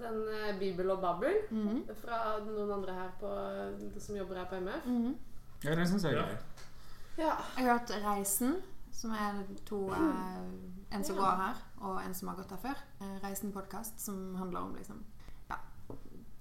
den 0.01 0.21
Bibel 0.61 0.91
og 0.95 1.01
Babbel 1.03 1.41
mhm, 1.51 1.81
fra 2.01 2.39
noen 2.45 2.71
andre 2.77 2.93
her 3.03 3.11
på, 3.21 3.33
som 4.01 4.17
jobber 4.17 4.41
her 4.41 4.49
på 4.53 4.61
MF. 4.65 4.85
mhm. 4.87 5.17
ja, 5.65 5.75
det 5.75 5.89
syns 5.91 6.05
jeg 6.05 6.13
er 6.15 6.21
Ja. 6.23 6.29
gøy. 6.29 6.37
Ja. 7.19 7.33
Jeg 7.59 7.67
har 7.67 7.73
hørt 7.79 7.91
Reisen, 8.05 8.55
som 8.95 9.11
er 9.13 9.43
to 9.67 9.89
eh, 9.93 10.95
En 10.95 11.05
som 11.05 11.17
går 11.19 11.41
her, 11.41 11.61
og 11.83 11.99
en 12.05 12.15
som 12.15 12.29
har 12.31 12.37
gått 12.39 12.53
her 12.55 12.61
før. 12.63 12.81
Eh, 13.01 13.17
Reisen 13.25 13.53
podkast, 13.53 14.01
som 14.01 14.35
handler 14.39 14.61
om 14.61 14.75
liksom 14.79 15.03
Ja, 15.51 15.57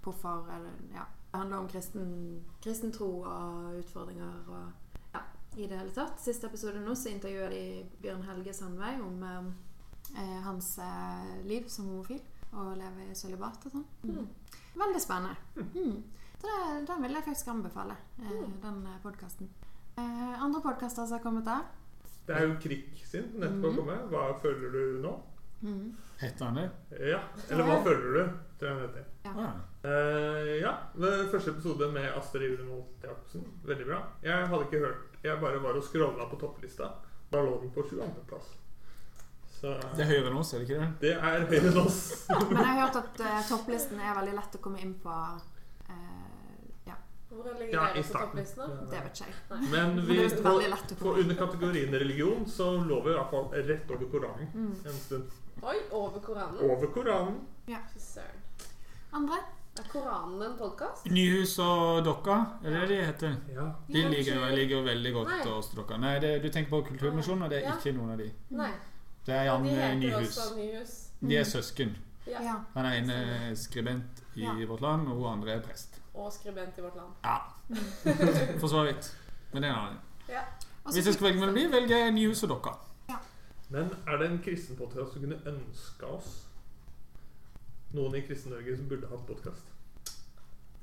hvorfor 0.03 0.47
eller, 0.53 0.71
Ja. 0.93 1.05
Det 1.33 1.39
handler 1.39 1.57
om 1.57 1.67
kristen, 1.67 2.43
kristen 2.61 2.91
tro 2.93 3.21
og 3.25 3.79
utfordringer 3.79 4.43
og 4.47 4.71
Ja, 5.15 5.21
i 5.57 5.67
det 5.67 5.77
hele 5.79 5.91
tatt. 5.95 6.19
Siste 6.21 6.47
episode 6.47 6.81
nå 6.81 6.93
så 6.95 7.09
intervjuer 7.09 7.49
de 7.49 7.89
Bjørn 8.01 8.21
Helge 8.27 8.53
Sandveig 8.53 9.01
om 9.01 9.23
eh, 9.23 9.49
eh, 10.21 10.39
hans 10.45 10.77
eh, 10.77 11.41
liv 11.45 11.67
som 11.67 11.89
homofil. 11.89 12.21
Og 12.53 12.75
leve 12.77 13.07
i 13.09 13.15
sølibat 13.17 13.65
og 13.65 13.71
sånn. 13.73 13.85
Mm. 14.03 14.27
Veldig 14.77 14.99
spennende. 15.01 15.35
Mm. 15.73 16.03
Så 16.37 16.45
det, 16.51 16.87
den 16.87 17.01
vil 17.01 17.15
jeg 17.17 17.25
faktisk 17.25 17.47
anbefale, 17.47 17.95
den 18.61 18.83
podkasten. 19.01 19.49
Eh, 19.97 20.43
andre 20.43 20.61
podkaster 20.61 21.07
som 21.07 21.17
har 21.17 21.23
kommet 21.23 21.45
der. 21.49 21.63
Det 22.27 22.35
er 22.35 22.45
jo 22.47 22.55
Krik 22.63 23.01
sin 23.05 23.31
nettopp 23.39 23.73
Mhm. 23.73 23.77
kommet. 23.77 24.09
Hva 24.11 24.39
føler 24.41 24.71
du 24.71 25.01
nå? 25.03 25.13
Mm. 25.61 25.93
Heter 26.19 26.45
han 26.45 26.55
det? 26.55 26.69
Ja. 27.09 27.19
Eller 27.49 27.63
hva 27.67 27.77
føler 27.83 28.13
du? 28.17 28.33
Tror 28.59 28.69
jeg 28.69 28.79
heter. 28.87 29.05
Ah. 29.25 29.53
Uh, 29.83 30.61
ja. 30.61 30.73
Første 31.31 31.51
episode 31.51 31.91
med 31.91 32.09
Astrid 32.17 32.59
Ullmolt 32.59 33.03
Jacobsen. 33.03 33.43
Veldig 33.65 33.85
bra. 33.87 34.01
Jeg 34.23 34.47
hadde 34.47 34.63
ikke 34.67 34.79
hørt 34.85 35.23
Jeg 35.23 35.39
bare 35.39 35.61
var 35.63 35.77
og 35.79 35.83
scrolla 35.83 36.25
på 36.29 36.39
topplista. 36.39 36.89
Da 37.31 37.41
lå 37.41 37.61
den 37.61 37.71
på 37.71 37.81
22.-plass. 37.87 38.51
Det 39.63 40.03
er 40.03 40.09
høyere 40.09 40.27
enn 40.27 40.37
oss, 40.41 40.49
er 40.53 40.59
det 40.59 40.65
ikke 40.69 40.79
det? 40.81 40.87
det 40.99 41.11
er 41.15 41.45
høyere 41.47 41.69
enn 41.71 41.77
oss. 41.85 41.99
Men 42.49 42.57
jeg 42.57 42.65
har 42.67 42.79
hørt 42.81 42.97
at 42.99 43.21
eh, 43.23 43.37
topplisten 43.47 43.99
er 44.03 44.17
veldig 44.17 44.33
lett 44.35 44.57
å 44.57 44.59
komme 44.65 44.81
inn 44.83 44.93
på. 44.99 45.13
Eh, 47.33 47.45
ja, 47.45 47.59
ligger 47.59 47.73
Ja, 47.73 47.85
dere 47.87 47.97
i 47.99 48.01
på 48.01 48.07
starten. 48.07 48.89
det 48.89 48.99
vet 49.03 49.19
ikke 49.19 49.25
jeg. 49.25 49.69
Men 49.71 50.05
vi, 50.07 50.29
på, 50.29 50.95
på 50.99 51.13
under 51.19 51.35
kategorien 51.35 51.93
religion 51.93 52.45
så 52.47 52.67
lå 52.83 52.99
vi 53.03 53.09
i 53.09 53.13
hvert 53.17 53.29
fall 53.31 53.49
rett 53.69 53.91
over 53.91 54.05
Koranen 54.11 54.47
Mm. 54.53 54.75
en 54.85 54.93
stund. 54.93 55.23
Oi, 55.63 55.75
over 55.91 56.19
Koranen? 56.19 56.59
Over 56.69 56.87
Koranen. 56.87 57.39
Fy 57.65 57.99
søren. 57.99 58.39
Andre? 59.13 59.37
Er 59.79 59.83
Koranen 59.89 60.41
en 60.41 60.57
podkast? 60.57 61.05
Nyhus 61.09 61.57
og 61.59 62.03
Dokka, 62.05 62.35
er 62.63 62.69
det 62.69 62.81
det 62.81 62.89
de 62.89 63.05
heter? 63.05 63.35
Ja. 63.55 63.63
De 63.87 64.03
ligger, 64.09 64.69
jo 64.69 64.81
veldig 64.85 65.13
godt 65.13 65.27
Nei. 65.29 65.51
hos 65.53 65.69
Dokka. 65.73 65.97
Nei, 65.97 66.19
det, 66.19 66.43
du 66.43 66.49
tenker 66.49 66.69
på 66.69 66.81
Kulturmisjonen, 66.87 67.43
og 67.43 67.49
det 67.49 67.57
er 67.63 67.69
Ja. 67.69 67.73
ikke 67.77 67.93
noen 67.97 68.11
av 68.11 68.17
de. 68.17 68.31
Nei. 68.49 68.69
Det 69.25 69.33
er 69.33 69.43
Jan 69.45 69.65
eh, 69.65 69.71
heter 69.73 69.95
Nyhus. 69.95 70.37
også 70.37 70.55
Nyhus. 70.57 71.09
De 71.21 71.35
er 71.37 71.43
søsken. 71.43 71.95
Ja. 72.27 72.41
Ja. 72.43 72.55
Han 72.75 72.85
er 72.85 72.93
en 72.99 73.55
skribent 73.55 74.21
i 74.35 74.41
Ja. 74.41 74.53
Vårt 74.67 74.81
Land, 74.81 75.07
og 75.07 75.15
hun 75.15 75.25
andre 75.39 75.51
er 75.51 75.59
prest. 75.61 75.99
Og 76.13 76.33
skribent 76.33 76.77
i 76.77 76.81
Vårt 76.81 76.95
Land. 76.95 77.13
Ja, 77.23 77.37
for 78.61 78.67
så 78.67 78.83
vidt. 78.85 79.11
Men 79.51 79.63
det 79.63 79.69
er 79.69 79.73
en 79.73 79.79
annen. 79.79 79.99
Ja. 80.29 80.41
Hvis 80.91 81.05
jeg 81.05 81.13
skal 81.13 81.27
velge 81.27 81.39
mellom 81.39 81.55
de, 81.55 81.71
velger 81.71 81.97
jeg 81.97 82.11
News 82.11 82.43
og 82.43 82.49
Dokka. 82.49 82.73
Men 83.73 83.89
er 84.07 84.17
det 84.17 84.31
en 84.31 84.41
kristen 84.43 84.77
podkast 84.77 85.15
du 85.15 85.19
kunne 85.23 85.39
ønske 85.49 86.05
oss? 86.05 86.33
Noen 87.93 88.19
i 88.19 88.21
Kristen-Norge 88.27 88.75
som 88.77 88.89
burde 88.89 89.09
hatt 89.09 89.23
podkast? 89.25 89.71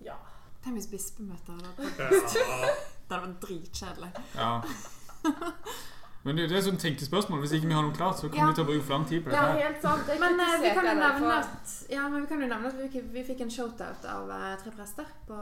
Ja. 0.03 0.16
Tenk 0.64 0.75
hvis 0.81 0.88
bispemøtet 0.90 1.53
hadde 1.55 1.71
hatt 1.71 2.35
Ja. 2.35 2.49
Det 3.11 3.16
hadde 3.16 3.29
vært 3.29 3.40
dritkjedelig. 3.45 4.11
Ja. 4.35 4.51
Men 6.22 6.37
det, 6.37 6.48
det 6.50 6.56
er 6.59 6.64
sånn 6.66 6.76
tenkespørsmål. 6.80 7.38
Hvis 7.40 7.54
ikke 7.56 7.68
vi 7.70 7.76
har 7.76 7.85
noe 7.87 7.94
klart, 7.96 8.18
så 8.20 8.28
kommer 8.28 8.42
Ja. 8.42 8.48
vi 8.50 8.54
til 8.59 8.64
å 8.64 8.68
bruke 8.68 8.85
for 8.85 8.94
lang 8.98 9.06
tid 9.09 9.22
på 9.24 9.30
ja, 9.33 9.40
dette. 9.40 9.61
Ja, 9.61 9.68
helt 9.70 9.83
sant. 9.83 10.02
Det 10.06 10.18
Men 10.20 10.40
eh, 10.44 10.56
vi 10.61 10.72
kan 10.76 10.85
jo 10.90 10.94
nevne 11.00 11.37
at 11.40 11.74
Ja, 11.90 12.09
men 12.12 12.20
vi 12.20 12.26
kan 12.28 12.40
jo 12.44 12.48
nevne 12.50 12.66
at 12.68 12.76
vi, 12.76 13.00
vi 13.14 13.22
fikk 13.24 13.40
en 13.46 13.50
shoutout 13.54 14.04
av 14.04 14.30
eh, 14.37 14.56
tre 14.62 14.72
prester 14.76 15.06
på 15.26 15.38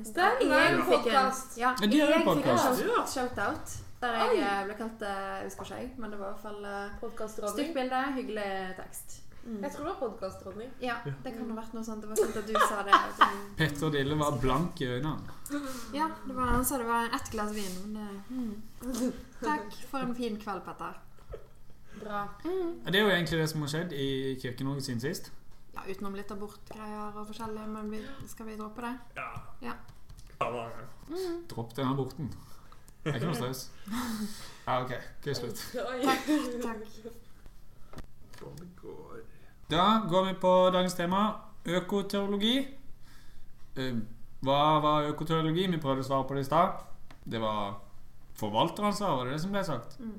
Insta. 0.00 0.30
Den 0.40 0.50
er 0.52 0.66
en 0.72 0.82
podkast. 0.82 1.04
podcast. 1.04 1.58
Ja, 1.62 1.74
jeg 1.80 1.90
fikk 1.92 2.46
en 2.46 3.06
shoutout. 3.14 3.76
Der 4.00 4.12
jeg 4.18 4.32
Oi. 4.34 4.40
eh, 4.44 4.64
ble 4.66 4.74
kalt 4.76 5.00
Jeg 5.06 5.44
husker 5.46 5.64
ikke 5.70 5.78
jeg, 5.80 5.92
men 5.96 6.10
det 6.10 6.18
var 6.18 6.26
i 6.26 6.32
hvert 6.34 6.42
fall 6.42 6.66
Podkastdronning. 7.00 7.54
stygt 7.56 7.74
bilde, 7.78 8.02
hyggelig 8.18 8.50
tekst. 8.82 9.22
Mm. 9.46 9.62
Jeg 9.62 9.70
tror 9.72 9.84
det 9.86 9.92
var 9.92 10.00
podkastdronning. 10.08 10.70
Ja, 10.82 10.94
det 11.06 11.32
kan 11.36 11.50
ha 11.52 11.56
vært 11.60 11.74
noe 11.76 11.84
sånt. 11.86 12.02
Det 12.02 12.08
var 12.10 12.18
sant 12.18 12.36
at 12.36 12.46
du 12.50 12.54
sa 12.66 12.82
det. 12.82 12.98
du- 13.14 13.54
Petter 13.60 13.90
Dille 13.94 14.18
var 14.18 14.32
blank 14.42 14.80
i 14.82 14.88
øynene. 14.90 15.22
Ja, 15.94 16.08
det 16.26 16.34
var, 16.34 16.50
han 16.50 16.64
sa 16.66 16.78
det 16.82 16.86
var 16.88 17.06
ett 17.14 17.30
glass 17.30 17.52
vin. 17.54 17.76
Men 17.84 17.94
det, 17.94 18.08
mm. 18.34 19.12
Takk 19.42 19.72
for 19.90 19.98
en 19.98 20.14
fin 20.14 20.36
kveld, 20.40 20.62
Petter. 20.64 20.94
Bra. 22.00 22.22
Mm. 22.44 22.72
Det 22.86 22.94
er 22.96 23.00
jo 23.04 23.10
egentlig 23.10 23.38
det 23.40 23.48
som 23.50 23.60
har 23.64 23.68
skjedd 23.72 23.92
i 23.92 24.06
Kirke-Norge 24.42 24.80
siden 24.84 25.00
sist. 25.00 25.30
Ja, 25.74 25.80
utenom 25.90 26.14
litt 26.16 26.30
abortgreier 26.32 27.16
og 27.16 27.26
forskjellig, 27.28 27.66
men 27.68 27.90
vi, 27.92 28.00
skal 28.28 28.46
vi 28.46 28.56
droppe 28.56 28.82
det? 28.84 28.94
Ja. 29.16 29.28
Ja. 29.62 29.74
Ja, 30.40 30.50
da- 30.50 31.16
Dropp 31.48 31.74
den 31.76 31.88
aborten. 31.88 32.30
Det 33.04 33.12
er 33.12 33.20
ikke 33.20 33.26
noe 33.30 33.38
stress. 33.38 33.70
Ja, 34.66 34.80
OK. 34.82 34.92
Ok, 34.92 35.34
slutt. 35.38 35.60
Takk. 36.02 36.26
Takk. 36.62 36.82
Da 39.70 39.84
går 40.10 40.24
vi 40.24 40.34
på 40.40 40.52
dagens 40.74 40.94
tema 40.94 41.22
økoteologi. 41.66 42.56
Eh, 43.76 43.94
Hva 44.46 44.58
var 44.84 45.08
økoteologi? 45.10 45.66
Vi 45.72 45.78
prøvde 45.82 46.04
å 46.04 46.06
svare 46.06 46.26
på 46.28 46.34
det 46.36 46.44
i 46.44 46.48
stad. 46.50 46.76
Det 47.24 47.40
var 47.42 47.78
forvalteransvar, 48.40 49.16
var 49.16 49.26
det 49.30 49.36
det 49.36 49.44
som 49.44 49.54
ble 49.54 49.62
sagt? 49.64 49.98
Mm. 50.00 50.18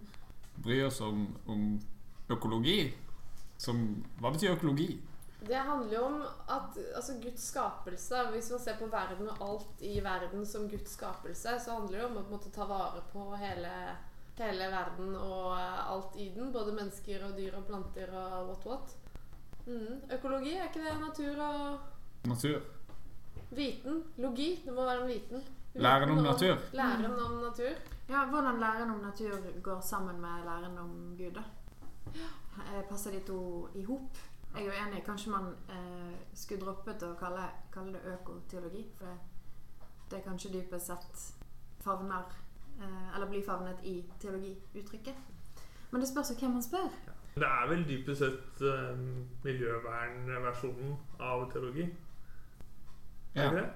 Bry 0.65 0.79
oss 0.87 1.01
om, 1.05 1.27
om 1.45 1.67
økologi. 2.33 2.93
Som, 3.57 4.03
hva 4.21 4.31
betyr 4.33 4.53
økologi? 4.55 4.91
Det 5.47 5.57
handler 5.57 5.93
jo 5.93 6.03
om 6.05 6.21
at 6.49 6.77
altså 6.97 7.13
Guds 7.21 7.43
skapelse 7.51 8.23
Hvis 8.33 8.49
man 8.51 8.59
ser 8.59 8.77
på 8.79 8.87
verden 8.89 9.29
og 9.29 9.41
alt 9.45 9.81
i 9.85 9.99
verden 10.03 10.45
som 10.45 10.65
Guds 10.69 10.95
skapelse, 10.97 11.53
så 11.63 11.75
handler 11.77 11.93
det 11.97 12.03
jo 12.03 12.07
om 12.09 12.17
å 12.17 12.23
på 12.23 12.25
en 12.27 12.35
måte 12.37 12.53
ta 12.53 12.65
vare 12.69 13.03
på 13.13 13.25
hele, 13.37 13.73
hele 14.39 14.69
verden 14.73 15.13
og 15.15 15.51
eh, 15.57 15.83
alt 15.93 16.17
i 16.17 16.29
den. 16.35 16.49
Både 16.53 16.73
mennesker 16.77 17.25
og 17.29 17.37
dyr 17.37 17.57
og 17.59 17.67
planter 17.69 18.13
og 18.13 18.49
what 18.51 18.65
what. 18.69 18.95
Mm. 19.67 20.01
Økologi, 20.17 20.55
er 20.57 20.69
ikke 20.69 20.83
det 20.85 20.97
natur 21.01 21.43
og 21.43 22.27
Natur. 22.27 22.61
viten? 23.51 24.01
Logi. 24.17 24.49
Det 24.65 24.73
må 24.73 24.85
være 24.85 25.05
en 25.05 25.11
viten. 25.13 25.45
Læren 25.77 26.09
om 26.09 26.17
Viten 26.17 26.31
natur. 26.31 26.57
Læren 26.73 27.05
om 27.05 27.37
natur. 27.45 27.77
Ja, 28.09 28.25
Hvordan 28.29 28.59
læren 28.59 28.89
om 28.91 28.99
natur 28.99 29.61
går 29.63 29.79
sammen 29.81 30.21
med 30.21 30.43
læren 30.45 30.77
om 30.77 31.15
Gud, 31.17 31.31
da? 31.31 31.43
Eh, 32.57 32.83
Passer 32.89 33.11
de 33.11 33.19
to 33.19 33.67
i 33.75 33.83
hop? 33.83 34.17
Jeg 34.55 34.61
er 34.61 34.65
jo 34.65 34.87
enig. 34.87 35.03
Kanskje 35.05 35.31
man 35.31 35.49
eh, 35.69 36.13
skulle 36.33 36.61
droppet 36.65 37.03
å 37.03 37.13
kalle, 37.19 37.43
kalle 37.73 37.93
det 37.93 38.13
økoteologi. 38.13 38.85
For 38.97 39.05
det, 39.05 39.17
det 40.11 40.21
kanskje 40.23 40.53
dypest 40.53 40.87
sett 40.87 41.19
favner 41.83 42.23
eh, 42.79 43.15
Eller 43.15 43.27
blir 43.29 43.43
favnet 43.45 43.83
i 43.83 43.97
teologiuttrykket. 44.21 45.15
Men 45.91 46.01
det 46.01 46.09
spørs 46.09 46.31
jo 46.31 46.39
hvem 46.39 46.51
man 46.57 46.63
spør. 46.63 46.87
Det 47.35 47.45
er 47.45 47.67
vel 47.69 47.83
dypest 47.89 48.23
sett 48.23 48.63
eh, 48.71 49.03
miljøvernversjonen 49.43 50.95
av 51.19 51.49
teologi. 51.51 51.89
Er 53.35 53.51
det 53.51 53.59
det? 53.61 53.67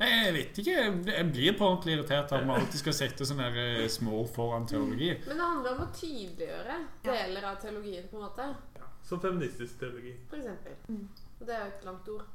Jeg 0.00 0.32
vet 0.32 0.58
ikke. 0.62 0.74
Jeg 1.12 1.24
blir 1.28 1.56
på 1.58 1.66
ordentlig 1.66 1.98
irritert 1.98 2.32
av 2.32 2.40
at 2.40 2.48
man 2.48 2.62
alltid 2.62 2.80
skal 2.80 2.96
sette 2.96 3.26
sånne 3.28 3.50
eh, 3.52 3.86
små 3.92 4.22
foran 4.32 4.64
teologi. 4.68 5.10
Men 5.26 5.36
det 5.36 5.48
handler 5.50 5.76
om 5.76 5.82
å 5.84 5.88
tydeliggjøre 5.96 6.78
deler 7.04 7.48
av 7.50 7.58
teologien, 7.60 8.06
på 8.08 8.16
en 8.16 8.24
måte. 8.24 8.48
Ja. 8.78 8.88
Som 9.04 9.20
feministisk 9.20 9.80
teologi. 9.82 10.14
For 10.30 10.40
eksempel. 10.40 10.78
Mm. 10.88 11.04
Og 11.40 11.46
det 11.46 11.56
er 11.56 11.66
jo 11.66 11.72
et 11.74 11.88
langt 11.90 12.12
ord. 12.16 12.28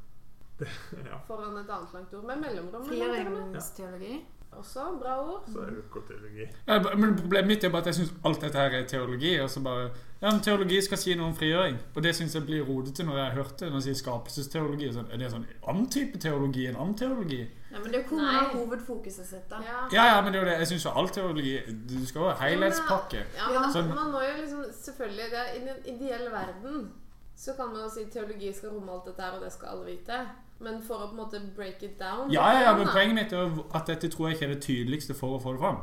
Ja. 1.09 1.17
Foran 1.27 1.57
et 1.59 1.69
annet 1.69 1.97
langt 1.97 2.13
ord. 2.15 2.29
Med 2.29 2.45
mellomrom. 2.45 2.85
Frigjøringsteologi. 2.87 4.21
Også 4.55 4.85
bra 5.01 5.17
ord. 5.19 5.49
Så 5.51 5.65
er 5.65 5.73
det 5.73 5.81
økoteologi. 5.83 6.45
Ja, 6.67 6.77
Men 6.95 7.17
problemet 7.17 7.47
mitt 7.47 7.63
er 7.63 7.73
bare 7.73 7.83
at 7.83 7.91
jeg 7.91 7.97
syns 7.99 8.13
alt 8.23 8.45
dette 8.45 8.61
her 8.61 8.77
er 8.77 8.85
teologi. 8.87 9.33
Og 9.43 9.49
så 9.51 9.63
bare 9.65 9.89
Ja, 10.25 10.31
men 10.33 10.39
teologi 10.41 10.79
skal 10.81 10.97
si 10.97 11.13
noe 11.13 11.27
om 11.29 11.35
frigjøring. 11.37 11.75
Og 11.93 12.01
det 12.01 12.15
syns 12.17 12.33
jeg 12.33 12.45
blir 12.47 12.63
rodete 12.65 13.03
når 13.05 13.17
jeg 13.19 13.25
har 13.27 13.35
hørt 13.37 13.59
det. 13.59 13.67
Når 13.69 13.77
jeg 13.83 13.85
sier 13.91 13.97
skapelsesteologi. 13.99 14.87
Sånn, 14.95 15.11
er 15.13 15.19
det 15.21 15.27
sånn 15.29 15.43
annen 15.69 15.85
type 15.93 16.17
teologi? 16.23 16.63
enn 16.71 16.79
annen 16.81 16.95
teologi? 16.97 17.43
Ja, 17.69 17.77
men 17.83 17.91
det 17.91 17.99
er 17.99 18.01
jo 18.01 18.07
hvor 18.09 18.23
man 18.23 18.33
har 18.39 18.47
hovedfokuset 18.55 19.27
sitt, 19.29 19.45
da. 19.51 19.59
Ja. 19.67 19.83
Ja, 19.93 20.05
ja, 20.15 20.21
men 20.25 20.33
det 20.33 20.39
er 20.39 20.45
jo 20.45 20.49
det. 20.49 20.55
Jeg 20.63 20.67
syns 20.71 20.85
jo 20.87 20.93
all 20.97 21.09
teologi 21.13 21.53
Du 21.91 21.93
skal 22.09 22.21
jo 22.23 22.29
ha 22.31 22.35
helhetspakke. 22.41 23.21
Ja, 23.37 23.51
Ja. 23.53 23.59
man, 23.59 23.73
Sånn- 23.75 23.93
man 23.93 24.11
må 24.15 24.23
jo 24.25 24.33
liksom 24.41 24.63
Selvfølgelig, 24.81 25.29
det 25.29 25.39
er, 25.43 25.53
I 25.53 25.61
en 25.61 25.95
ideell 25.95 26.31
verden 26.31 26.91
så 27.35 27.53
kan 27.57 27.67
man 27.67 27.83
jo 27.83 27.89
si 27.93 28.05
teologi 28.09 28.53
skal 28.55 28.69
romme 28.69 28.91
alt 28.91 29.05
dette 29.05 29.21
her, 29.21 29.31
og 29.37 29.43
det 29.43 29.51
skal 29.53 29.67
alle 29.67 29.85
vite. 29.85 30.19
Men 30.59 30.81
for 30.81 30.95
å 30.95 31.07
på 31.09 31.11
en 31.11 31.17
måte 31.19 31.41
break 31.55 31.83
it 31.83 31.99
down 31.99 32.31
Ja, 32.31 32.49
ja, 32.53 32.61
ja, 32.71 32.77
men 32.77 32.87
poenget 32.87 33.15
mitt 33.15 33.33
er 33.33 33.43
jo 33.45 33.65
at 33.75 33.85
dette 33.87 34.07
tror 34.09 34.29
jeg 34.29 34.37
ikke 34.39 34.49
er 34.49 34.53
det 34.55 34.63
tydeligste 34.63 35.13
for 35.13 35.37
å 35.37 35.41
få 35.43 35.51
det 35.51 35.59
fram. 35.59 35.77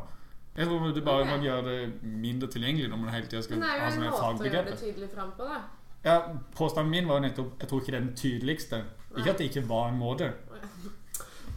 Jeg 0.57 0.67
tror 0.69 0.93
det 0.93 1.05
bare 1.05 1.25
man 1.25 1.41
gjør 1.43 1.63
det 1.65 1.77
mindre 2.03 2.49
tilgjengelig 2.53 2.91
når 2.93 2.97
man 3.01 3.15
hele 3.15 3.27
tida 3.27 3.41
skal 3.43 3.63
ha 3.63 3.91
sånne 3.91 4.51
gjøre 4.51 4.65
det 4.67 4.79
tydelig 4.79 5.09
fram 5.15 5.31
på, 5.39 5.47
da. 5.49 5.61
Ja, 6.05 6.17
Påstanden 6.57 6.91
min 6.91 7.07
var 7.09 7.21
jo 7.21 7.25
nettopp 7.29 7.61
Jeg 7.63 7.69
tror 7.71 7.81
ikke 7.81 7.93
det 7.93 7.99
er 8.01 8.05
den 8.05 8.17
tydeligste. 8.17 8.83
Ikke 9.17 9.31
at 9.31 9.39
det 9.39 9.45
ikke 9.49 9.63
var 9.69 9.89
en 9.89 9.99
måte. 9.99 10.33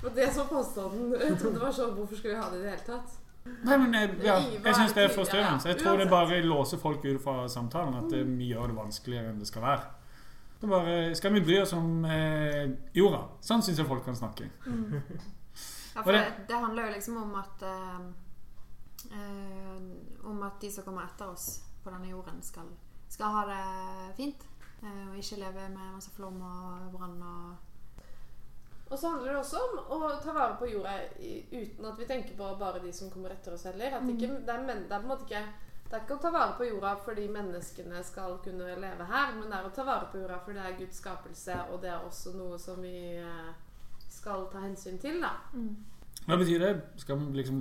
For 0.02 0.10
det 0.16 0.28
som 0.34 0.46
var 0.46 0.50
påstanden 0.62 1.12
Jeg 1.20 1.38
trodde 1.40 1.54
det 1.58 1.62
var 1.66 1.72
sånn 1.76 1.94
Hvorfor 1.98 2.16
skulle 2.20 2.36
vi 2.36 2.42
ha 2.42 2.50
det 2.52 2.60
i 2.60 2.64
det 2.64 2.74
hele 2.76 2.88
tatt? 2.88 3.22
Nei, 3.46 3.78
men 3.78 3.94
jeg, 3.94 4.10
ja, 4.26 4.36
jeg 4.42 4.74
syns 4.76 4.94
det 4.98 5.04
er 5.04 5.12
forstyrrende. 5.14 5.70
Jeg 5.70 5.78
tror 5.78 6.00
det 6.02 6.08
bare 6.10 6.40
låser 6.42 6.80
folk 6.82 7.04
ut 7.06 7.20
fra 7.22 7.44
samtalen. 7.48 7.94
At 8.00 8.08
det, 8.10 8.24
vi 8.40 8.48
gjør 8.50 8.72
det 8.72 8.78
vanskeligere 8.80 9.30
enn 9.30 9.38
det 9.38 9.46
skal 9.52 9.62
være. 9.62 9.84
Det 10.62 10.70
bare, 10.72 10.96
Skal 11.20 11.34
vi 11.36 11.42
bry 11.46 11.60
oss 11.62 11.74
om 11.78 12.06
eh, 12.10 12.64
jorda? 12.98 13.20
Sånn 13.46 13.62
syns 13.62 13.78
jeg 13.78 13.86
folk 13.86 14.02
kan 14.08 14.18
snakke. 14.18 14.48
Ja, 14.66 16.02
for 16.02 16.12
det- 16.12 16.24
det, 16.26 16.48
det 16.50 16.58
handler 16.64 16.88
jo 16.88 16.96
liksom 16.96 17.18
om 17.22 17.36
at 17.38 17.62
eh, 17.70 18.00
eh, 19.12 20.26
Om 20.26 20.44
at 20.44 20.60
de 20.62 20.72
som 20.72 20.84
kommer 20.84 21.06
etter 21.06 21.30
oss 21.30 21.62
på 21.84 21.92
denne 21.94 22.10
jorden, 22.10 22.42
skal, 22.42 22.70
skal 23.10 23.34
ha 23.36 23.46
det 23.50 24.16
fint. 24.18 24.46
eh, 24.84 25.10
Og 25.10 25.18
ikke 25.18 25.40
leve 25.44 25.70
med 25.70 25.94
masse 25.94 26.12
flom 26.16 26.42
og 26.42 26.92
brann 26.96 27.22
og 27.22 27.56
Og 28.92 29.00
så 29.00 29.10
handler 29.10 29.32
det 29.32 29.40
også 29.42 29.58
om 29.90 30.04
å 30.06 30.10
ta 30.22 30.34
vare 30.34 30.58
på 30.60 30.68
jorda 30.70 30.92
uten 31.52 31.86
at 31.90 32.00
vi 32.00 32.06
tenker 32.06 32.36
på 32.38 32.50
bare 32.60 32.80
de 32.84 32.92
som 32.94 33.10
kommer 33.10 33.34
etter 33.34 33.54
oss 33.54 33.64
heller. 33.66 33.96
At 33.98 34.04
ikke, 34.10 34.28
det, 34.46 34.50
er, 34.54 34.62
men, 34.66 34.84
det 34.86 34.94
er 34.94 35.00
på 35.02 35.08
en 35.10 35.14
måte 35.16 35.26
ikke 35.26 35.46
det 35.86 35.94
er 36.00 36.04
ikke 36.04 36.16
å 36.18 36.22
ta 36.22 36.30
vare 36.34 36.54
på 36.58 36.66
jorda 36.66 36.96
fordi 37.06 37.28
menneskene 37.30 38.00
skal 38.04 38.40
kunne 38.44 38.72
leve 38.82 39.06
her, 39.06 39.34
men 39.38 39.52
det 39.52 39.58
er 39.58 39.68
å 39.68 39.74
ta 39.74 39.84
vare 39.86 40.08
på 40.12 40.18
jorda 40.18 40.40
fordi 40.42 40.58
det 40.58 40.66
er 40.66 40.78
Guds 40.80 40.98
skapelse, 40.98 41.58
og 41.72 41.82
det 41.84 41.92
er 41.94 42.08
også 42.08 42.34
noe 42.34 42.58
som 42.60 42.82
vi 42.82 42.94
eh, 43.22 43.52
skal 44.10 44.48
ta 44.52 44.64
hensyn 44.64 44.98
til, 45.02 45.22
da. 45.22 45.30
Hva 46.26 46.40
betyr 46.42 46.64
det? 46.64 46.72
Skal 47.04 47.20
man 47.22 47.38
liksom 47.38 47.60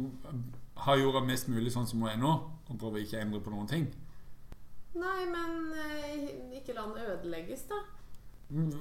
ha 0.82 0.96
jorda 0.98 1.22
mest 1.24 1.48
mulig 1.48 1.72
sånn 1.74 1.86
som 1.86 2.02
hun 2.02 2.10
er 2.10 2.20
nå, 2.20 2.32
og 2.68 2.78
prøve 2.80 3.02
å 3.02 3.18
endre 3.20 3.42
på 3.42 3.52
noen 3.54 3.70
ting? 3.70 3.86
Nei, 4.94 5.24
men 5.26 5.72
eh, 5.74 6.26
ikke 6.58 6.76
la 6.76 6.86
den 6.86 7.10
ødelegges, 7.14 7.66
da. 7.70 7.80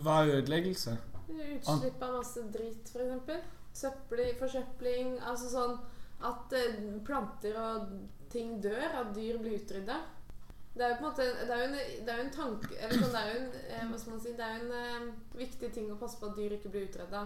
Hva 0.03 0.21
er 0.21 0.39
ødeleggelse? 0.41 0.95
Utslipp 1.33 2.01
av 2.03 2.17
masse 2.19 2.43
drit, 2.53 2.91
f.eks. 2.93 3.45
Søppel, 3.73 4.27
forsøpling. 4.37 5.15
Altså 5.25 5.49
sånn 5.49 5.79
at 6.29 6.53
eh, 6.57 6.81
planter 7.05 7.57
og 7.57 7.95
ting 8.33 8.59
dør, 8.61 8.83
at 9.01 9.15
dyr 9.15 9.39
blir 9.41 9.57
utrydda. 9.61 10.01
Det 10.73 10.85
er 10.85 10.93
jo 10.93 10.99
på 10.99 11.05
en 11.05 11.09
måte 11.11 11.25
Det 11.45 11.53
er 11.53 11.59
jo 11.59 11.65
en, 11.67 11.75
det 12.05 12.09
er 12.09 12.17
jo 12.17 12.23
en 12.23 12.31
tanke 12.33 12.77
Eller 12.81 12.95
sånn, 12.97 13.11
det 13.13 13.19
er 13.19 13.27
jo 13.27 13.41
en 13.43 13.51
eh, 13.61 13.81
Hva 13.91 13.97
skal 14.01 14.13
man 14.15 14.21
si 14.23 14.31
Det 14.33 14.45
er 14.47 14.55
jo 14.55 14.79
en 14.81 15.11
viktig 15.37 15.69
ting 15.75 15.91
å 15.93 15.97
passe 15.99 16.17
på 16.17 16.31
at 16.31 16.39
dyr 16.39 16.55
ikke 16.55 16.71
blir 16.73 16.87
utrydda 16.87 17.21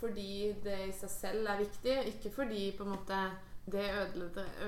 fordi 0.00 0.54
det 0.64 0.76
i 0.86 0.92
seg 0.96 1.10
selv 1.12 1.48
er 1.50 1.58
viktig, 1.60 1.96
ikke 2.12 2.30
fordi 2.32 2.62
på 2.76 2.84
en 2.86 2.94
måte 2.94 3.18
det 3.72 3.84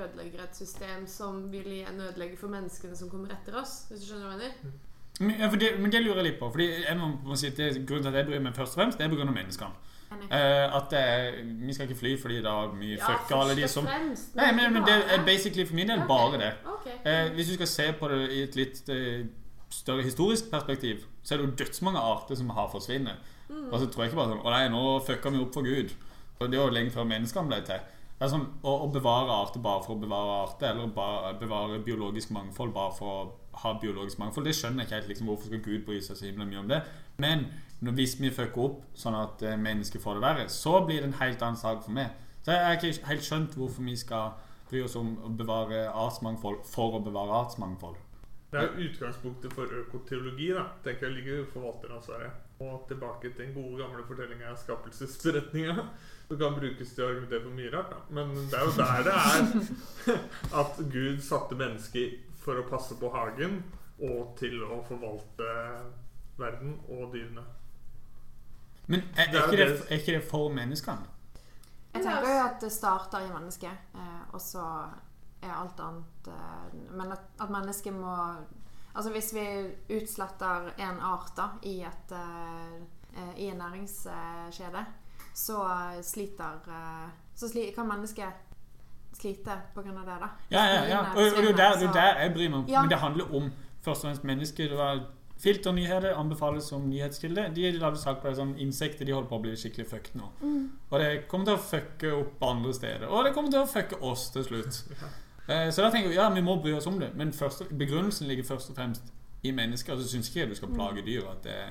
ødelegger, 0.03 0.43
et 0.45 0.57
system 0.57 1.07
som 1.07 1.53
vil 1.53 1.67
igjen 1.67 2.01
ødelegge 2.01 2.37
for 2.37 2.51
menneskene 2.51 2.97
som 2.97 3.11
kommer 3.11 3.35
etter 3.35 3.61
oss. 3.61 3.85
Hvis 3.91 4.01
du 4.01 4.07
skjønner 4.11 4.27
hva 4.27 4.39
jeg 4.39 4.55
mener? 4.63 4.79
Men, 5.21 5.35
ja, 5.41 5.51
det, 5.51 5.69
men 5.81 5.93
det 5.93 6.03
lurer 6.03 6.23
jeg 6.23 6.33
litt 6.33 6.41
på. 6.41 6.51
Fordi 6.51 6.67
jeg 6.85 6.99
må, 6.99 7.13
må 7.27 7.37
si 7.39 7.51
at 7.51 7.57
det, 7.59 7.69
Grunnen 7.87 8.07
til 8.07 8.13
at 8.13 8.21
jeg 8.21 8.27
bryr 8.31 8.43
meg 8.43 8.57
først 8.57 8.75
og 8.77 8.83
fremst, 8.83 8.99
det 8.99 9.07
er 9.07 9.15
pga. 9.15 9.31
menneskene. 9.31 9.85
Uh, 10.09 10.77
at 10.77 10.87
det, 10.91 10.99
er- 10.99 11.35
vi 11.67 11.75
skal 11.75 11.85
ikke 11.85 11.99
fly 11.99 12.15
fordi 12.17 12.39
da 12.43 12.53
ja, 12.81 12.97
fucker 13.03 13.37
alle 13.37 13.57
de 13.57 13.69
som 13.69 13.85
fremst. 13.87 14.37
Nei, 14.37 14.53
men, 14.57 14.73
men 14.73 14.87
det 14.87 14.95
er 14.95 15.25
basically 15.27 15.67
for 15.67 15.77
min 15.77 15.89
del 15.89 15.99
okay. 15.99 16.09
bare 16.09 16.41
det. 16.41 16.53
Okay. 16.75 16.97
Uh, 17.05 17.35
hvis 17.35 17.47
du 17.47 17.55
skal 17.55 17.67
se 17.67 17.93
på 17.99 18.09
det 18.09 18.23
i 18.33 18.41
et 18.47 18.57
litt 18.57 18.83
større 19.71 20.03
historisk 20.03 20.51
perspektiv, 20.51 21.05
så 21.23 21.35
er 21.35 21.39
det 21.39 21.47
jo 21.47 21.57
dødsmange 21.59 22.01
arter 22.01 22.35
som 22.35 22.51
har 22.51 22.71
forsvunnet. 22.73 23.21
Mm. 23.49 23.69
Og 23.73 23.79
så 23.81 23.87
tror 23.87 24.03
jeg 24.03 24.11
ikke 24.11 24.21
bare 24.21 24.33
sånn 24.33 24.45
Å 24.45 24.51
nei, 24.53 24.65
nå 24.73 24.81
fucka 25.05 25.31
vi 25.33 25.39
opp 25.45 25.55
for 25.55 25.65
Gud. 25.65 25.93
Og 26.39 26.51
det 26.51 26.59
var 26.61 26.69
jo 26.71 26.75
lenge 26.77 26.95
før 26.95 27.09
menneskene 27.09 27.51
ble 27.51 27.61
til. 27.67 27.87
Det 28.19 28.27
er 28.27 28.33
sånn, 28.33 28.49
å, 28.67 28.73
å 28.83 28.89
bevare 28.91 29.31
arter 29.31 29.63
bare 29.63 29.85
for 29.85 29.95
å 29.95 30.03
bevare 30.03 30.41
arter, 30.43 30.73
eller 30.73 30.91
bare 30.95 31.37
bevare 31.39 31.79
biologisk 31.87 32.33
mangfold 32.35 32.75
bare 32.75 32.95
for 32.97 33.13
å 33.13 33.21
ha 33.63 33.75
biologisk 33.79 34.19
mangfold, 34.19 34.49
det 34.49 34.57
skjønner 34.59 34.83
jeg 34.83 34.89
ikke 34.89 34.97
helt. 34.97 35.13
liksom, 35.13 35.31
Hvorfor 35.31 35.51
skal 35.51 35.63
Gud 35.63 35.85
bry 35.87 36.01
seg 36.03 36.19
så 36.19 36.27
himla 36.27 36.47
mye 36.49 36.63
om 36.65 36.71
det? 36.71 36.81
Men 37.23 37.47
hvis 37.95 38.17
vi 38.19 38.33
fucker 38.35 38.65
opp 38.65 38.83
sånn 38.99 39.15
at 39.19 39.43
eh, 39.47 39.59
mennesker 39.59 40.03
får 40.03 40.19
det 40.19 40.25
verre, 40.27 40.49
så 40.51 40.81
blir 40.87 41.03
det 41.03 41.13
en 41.13 41.21
helt 41.21 41.47
annen 41.47 41.61
sak 41.61 41.85
for 41.87 41.95
meg. 41.95 42.11
Så 42.43 42.55
jeg 42.55 42.67
har 42.67 42.79
ikke 42.79 43.09
helt 43.13 43.27
skjønt 43.27 43.57
hvorfor 43.59 43.87
vi 43.87 43.95
skal 43.99 44.35
bry 44.69 44.83
oss 44.83 44.99
om 44.99 45.15
å 45.25 45.31
bevare 45.39 45.87
artsmangfold 45.89 46.67
for 46.67 46.99
å 46.99 47.03
bevare 47.05 47.39
artsmangfold. 47.45 47.99
Det 48.51 48.61
er 48.63 48.79
utgangspunktet 48.81 49.53
for 49.53 49.73
økoteologi, 49.83 50.49
da, 50.57 50.65
tenker 50.85 51.07
jeg 51.07 51.19
ligger 51.19 51.43
i 51.43 51.49
forvalteransvaret. 51.53 52.45
Og 52.65 52.87
tilbake 52.89 53.29
til 53.29 53.43
den 53.45 53.53
gode, 53.55 53.83
gamle 53.83 54.07
fortellinga 54.09 54.49
av 54.51 54.57
skapelsesberetninga. 54.63 55.85
Det 56.29 56.37
kan 56.37 56.57
brukes 56.59 56.91
til 56.93 57.05
å 57.05 57.09
argumentere 57.09 57.45
for 57.47 57.57
mye 57.57 57.71
rart, 57.73 57.93
da. 57.93 58.01
Men 58.13 58.35
det 58.37 58.59
er 58.59 58.67
jo 58.67 58.75
der 58.77 59.07
det 59.07 59.15
er 59.17 60.19
at 60.63 60.81
Gud 60.93 61.23
satte 61.25 61.57
mennesker 61.57 62.19
for 62.43 62.61
å 62.61 62.67
passe 62.69 62.97
på 63.01 63.11
hagen 63.15 63.63
og 63.99 64.35
til 64.39 64.61
å 64.63 64.83
forvalte 64.87 65.49
verden 66.39 66.77
og 66.93 67.15
dyrene. 67.15 67.45
Men 68.89 69.05
er, 69.17 69.33
er 69.33 69.49
ikke, 69.49 69.57
det, 69.57 69.81
er 69.89 70.03
ikke 70.03 70.17
det 70.19 70.25
for 70.29 70.53
menneskene? 70.53 71.17
Jeg 71.95 72.05
tenker 72.05 72.29
jo 72.29 72.45
at 72.45 72.61
det 72.63 72.71
starter 72.73 73.25
i 73.25 73.33
mennesket, 73.33 73.89
eh, 73.97 74.23
og 74.37 74.41
så 74.45 74.65
er 75.41 75.53
alt 75.55 75.81
annet 75.81 76.31
eh, 76.33 76.79
Men 76.97 77.13
at, 77.13 77.29
at 77.41 77.51
mennesket 77.51 77.95
må 77.95 78.15
Altså 78.95 79.13
hvis 79.15 79.29
vi 79.35 79.45
utsletter 79.95 80.73
en 80.83 80.97
art 81.05 81.37
da 81.37 81.51
i, 81.63 81.77
et, 81.87 82.15
eh, 82.17 82.79
eh, 83.15 83.35
i 83.45 83.51
en 83.53 83.61
næringskjede, 83.61 84.81
så 85.39 85.59
sliter 86.03 86.59
eh, 86.75 87.09
Så 87.39 87.49
sli, 87.53 87.69
kan 87.75 87.87
mennesket 87.87 88.45
slite 89.19 89.55
av 89.77 89.85
det, 89.85 90.17
da. 90.21 90.29
Ja, 90.51 90.65
ja, 90.65 90.81
ja. 90.89 90.99
Og, 91.15 91.39
og 91.39 91.55
det 91.57 91.65
er 91.65 91.81
jo 91.83 91.93
der, 91.95 92.11
er 92.15 92.27
jeg 92.27 92.35
bryr 92.35 92.49
meg. 92.49 92.59
om. 92.59 92.67
Ja. 92.69 92.83
Men 92.83 92.91
det 92.91 92.99
handler 92.99 93.35
om 93.35 93.47
først 93.83 94.05
og 94.05 94.09
fremst 94.09 94.25
mennesker. 94.25 94.69
Det 94.69 94.79
var 94.79 95.01
Filternyheter 95.39 96.17
anbefales 96.19 96.65
som 96.65 96.83
nyhetskilde. 96.91 97.45
De 97.55 97.71
lagde 97.71 97.99
sak 97.99 98.19
på 98.23 98.29
det 98.29 98.37
som 98.37 98.57
insekter 98.59 99.07
de 99.07 99.13
holder 99.15 99.29
på 99.31 99.37
å 99.39 99.43
bli 99.45 99.53
skikkelig 99.57 99.87
fucked 99.87 100.17
nå. 100.19 100.31
Og 100.91 100.97
det 100.99 101.29
kommer 101.31 101.47
til 101.47 101.55
å 101.55 101.63
fucke 101.63 102.11
opp 102.17 102.43
andre 102.43 102.75
steder. 102.75 103.07
Og 103.07 103.23
det 103.25 103.35
kommer 103.37 103.55
til 103.55 103.63
å 103.63 103.69
fucke 103.71 104.01
oss 104.03 104.29
til 104.35 104.47
slutt. 104.51 104.83
Eh, 105.49 105.71
Så 105.73 105.81
da 105.81 105.89
tenker 105.89 106.11
jeg 106.11 106.19
ja, 106.19 106.27
vi 106.29 106.43
må 106.45 106.59
bry 106.61 106.75
oss 106.77 106.85
om 106.91 106.99
det. 107.01 107.07
Men 107.17 107.31
første, 107.33 107.65
begrunnelsen 107.73 108.29
ligger 108.29 108.45
først 108.45 108.69
og 108.69 108.77
fremst 108.77 109.07
i 109.43 109.51
mennesker. 109.57 109.95
altså 109.95 110.05
så 110.05 110.11
syns 110.13 110.29
ikke 110.29 110.41
jeg 110.43 110.51
du 110.51 110.55
skal 110.59 110.75
plage 110.75 111.05
dyr. 111.07 111.23
At 111.31 111.41
det 111.47 111.55
er 111.57 111.71